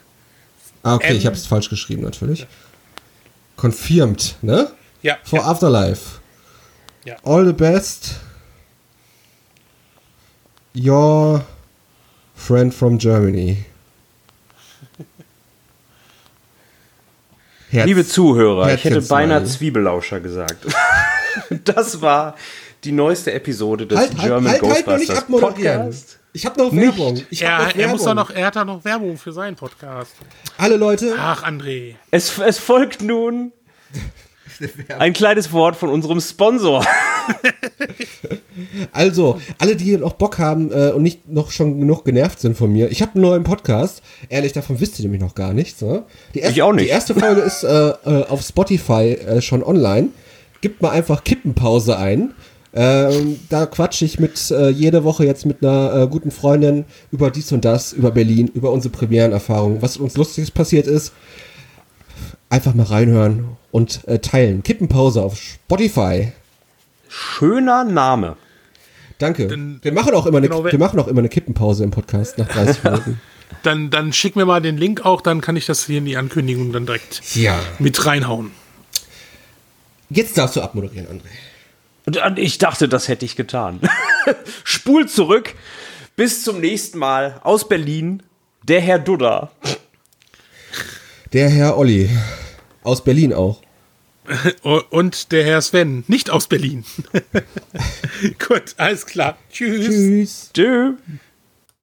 ah, 0.82 0.94
okay 0.94 1.14
ich 1.16 1.26
habe 1.26 1.36
es 1.36 1.46
falsch 1.46 1.68
geschrieben 1.70 2.02
natürlich 2.02 2.46
confirmed 3.60 4.34
ne 4.42 4.68
Ja. 5.02 5.16
for 5.24 5.38
ja. 5.40 5.44
afterlife 5.44 6.18
Ja. 7.04 7.16
all 7.24 7.44
the 7.46 7.52
best 7.52 8.16
your 10.74 11.44
friend 12.34 12.72
from 12.74 12.98
Germany 12.98 13.64
Herz. 17.70 17.86
Liebe 17.86 18.06
Zuhörer, 18.06 18.74
ich 18.74 18.84
hätte 18.84 18.96
Herzchen 18.96 19.08
beinahe. 19.08 19.44
Zwiebellauscher 19.44 20.20
gesagt. 20.20 20.66
das 21.64 22.00
war 22.02 22.36
die 22.84 22.92
neueste 22.92 23.32
Episode 23.32 23.86
des 23.86 23.98
halt, 23.98 24.10
halt, 24.12 24.22
German 24.22 24.50
halt, 24.50 24.62
halt 24.62 24.72
Ghostbusters 24.72 25.00
nicht 25.00 25.16
abmoderieren. 25.18 25.80
Podcast. 25.82 26.18
Ich 26.32 26.46
habe 26.46 26.60
noch 26.60 26.74
Werbung. 26.74 27.20
Ich 27.30 27.42
hab 27.44 27.50
Ja, 27.50 27.58
noch 27.58 27.70
er 27.72 27.76
Werbung. 27.78 27.92
muss 27.96 28.04
doch 28.04 28.14
noch, 28.14 28.30
er 28.30 28.46
hat 28.46 28.56
doch 28.56 28.64
noch 28.64 28.84
Werbung 28.84 29.16
für 29.18 29.32
seinen 29.32 29.56
Podcast. 29.56 30.12
Alle 30.58 30.76
Leute, 30.76 31.14
Ach, 31.18 31.42
André. 31.44 31.94
Es, 32.10 32.38
es 32.38 32.58
folgt 32.58 33.02
nun 33.02 33.52
ein 34.98 35.12
kleines 35.12 35.52
Wort 35.52 35.74
von 35.76 35.88
unserem 35.88 36.20
Sponsor. 36.20 36.84
also, 38.92 39.40
alle, 39.58 39.74
die 39.76 39.96
noch 39.96 40.12
Bock 40.14 40.38
haben 40.38 40.70
äh, 40.70 40.90
und 40.90 41.02
nicht 41.02 41.28
noch 41.28 41.50
schon 41.50 41.80
genug 41.80 42.04
genervt 42.04 42.40
sind 42.40 42.56
von 42.56 42.72
mir. 42.72 42.90
Ich 42.90 43.00
habe 43.02 43.12
einen 43.14 43.22
neuen 43.22 43.44
Podcast. 43.44 44.02
Ehrlich, 44.28 44.52
davon 44.52 44.78
wisst 44.80 44.98
ihr 44.98 45.04
nämlich 45.04 45.20
noch 45.20 45.34
gar 45.34 45.52
nichts. 45.52 45.80
Ne? 45.80 46.04
Die 46.34 46.40
erste, 46.40 46.52
Ich 46.52 46.62
auch 46.62 46.72
nicht. 46.72 46.84
Die 46.86 46.90
erste 46.90 47.14
Folge 47.14 47.40
ist 47.40 47.62
äh, 47.64 47.88
äh, 47.88 48.24
auf 48.26 48.42
Spotify 48.42 49.12
äh, 49.14 49.40
schon 49.40 49.62
online. 49.62 50.08
Gibt 50.60 50.82
mal 50.82 50.90
einfach 50.90 51.24
Kippenpause 51.24 51.96
ein. 51.96 52.34
Ähm, 52.72 53.40
da 53.48 53.66
quatsche 53.66 54.04
ich 54.04 54.20
mit 54.20 54.50
äh, 54.50 54.68
jede 54.68 55.02
Woche 55.02 55.24
jetzt 55.24 55.44
mit 55.44 55.62
einer 55.62 56.02
äh, 56.02 56.06
guten 56.06 56.30
Freundin 56.30 56.84
über 57.10 57.30
dies 57.30 57.50
und 57.50 57.64
das, 57.64 57.92
über 57.92 58.12
Berlin, 58.12 58.48
über 58.54 58.70
unsere 58.70 58.92
Premierenerfahrung, 58.92 59.82
was 59.82 59.96
uns 59.96 60.16
Lustiges 60.16 60.50
passiert 60.52 60.86
ist. 60.86 61.12
Einfach 62.48 62.74
mal 62.74 62.86
reinhören 62.86 63.56
und 63.72 64.06
äh, 64.06 64.20
teilen. 64.20 64.62
Kippenpause 64.62 65.20
auf 65.22 65.36
Spotify. 65.36 66.32
Schöner 67.08 67.84
Name. 67.84 68.36
Danke. 69.18 69.48
Dann- 69.48 69.80
wir 69.82 69.92
machen 69.92 70.14
auch 70.14 70.26
immer 70.26 70.38
eine, 70.38 70.48
genau, 70.48 70.64
wir 70.64 70.78
machen 70.78 70.98
auch 71.00 71.08
immer 71.08 71.20
eine 71.20 71.28
Kippenpause 71.28 71.82
im 71.82 71.90
Podcast 71.90 72.38
nach 72.38 72.48
30 72.48 72.84
Minuten. 72.84 73.20
Dann, 73.64 73.90
dann 73.90 74.12
schick 74.12 74.36
mir 74.36 74.46
mal 74.46 74.62
den 74.62 74.78
Link 74.78 75.04
auch, 75.04 75.20
dann 75.20 75.40
kann 75.40 75.56
ich 75.56 75.66
das 75.66 75.86
hier 75.86 75.98
in 75.98 76.04
die 76.04 76.16
Ankündigung 76.16 76.72
dann 76.72 76.86
direkt 76.86 77.20
ja. 77.34 77.58
mit 77.80 78.06
reinhauen. 78.06 78.52
Jetzt 80.08 80.38
darfst 80.38 80.56
du 80.56 80.60
abmoderieren, 80.60 81.06
André. 81.06 81.28
Und 82.18 82.38
Ich 82.38 82.58
dachte, 82.58 82.88
das 82.88 83.08
hätte 83.08 83.24
ich 83.24 83.36
getan. 83.36 83.80
Spul 84.64 85.08
zurück. 85.08 85.54
Bis 86.16 86.42
zum 86.42 86.60
nächsten 86.60 86.98
Mal 86.98 87.40
aus 87.42 87.68
Berlin. 87.68 88.22
Der 88.64 88.80
Herr 88.80 88.98
Dudda. 88.98 89.50
Der 91.32 91.48
Herr 91.48 91.78
Olli. 91.78 92.10
Aus 92.82 93.04
Berlin 93.04 93.32
auch. 93.32 93.62
Und 94.90 95.32
der 95.32 95.44
Herr 95.44 95.60
Sven, 95.60 96.04
nicht 96.06 96.30
aus 96.30 96.46
Berlin. 96.46 96.84
Gut, 98.48 98.74
alles 98.76 99.06
klar. 99.06 99.36
Tschüss. 99.50 99.86
Tschüss. 99.86 100.50
Tschüss. 100.54 100.94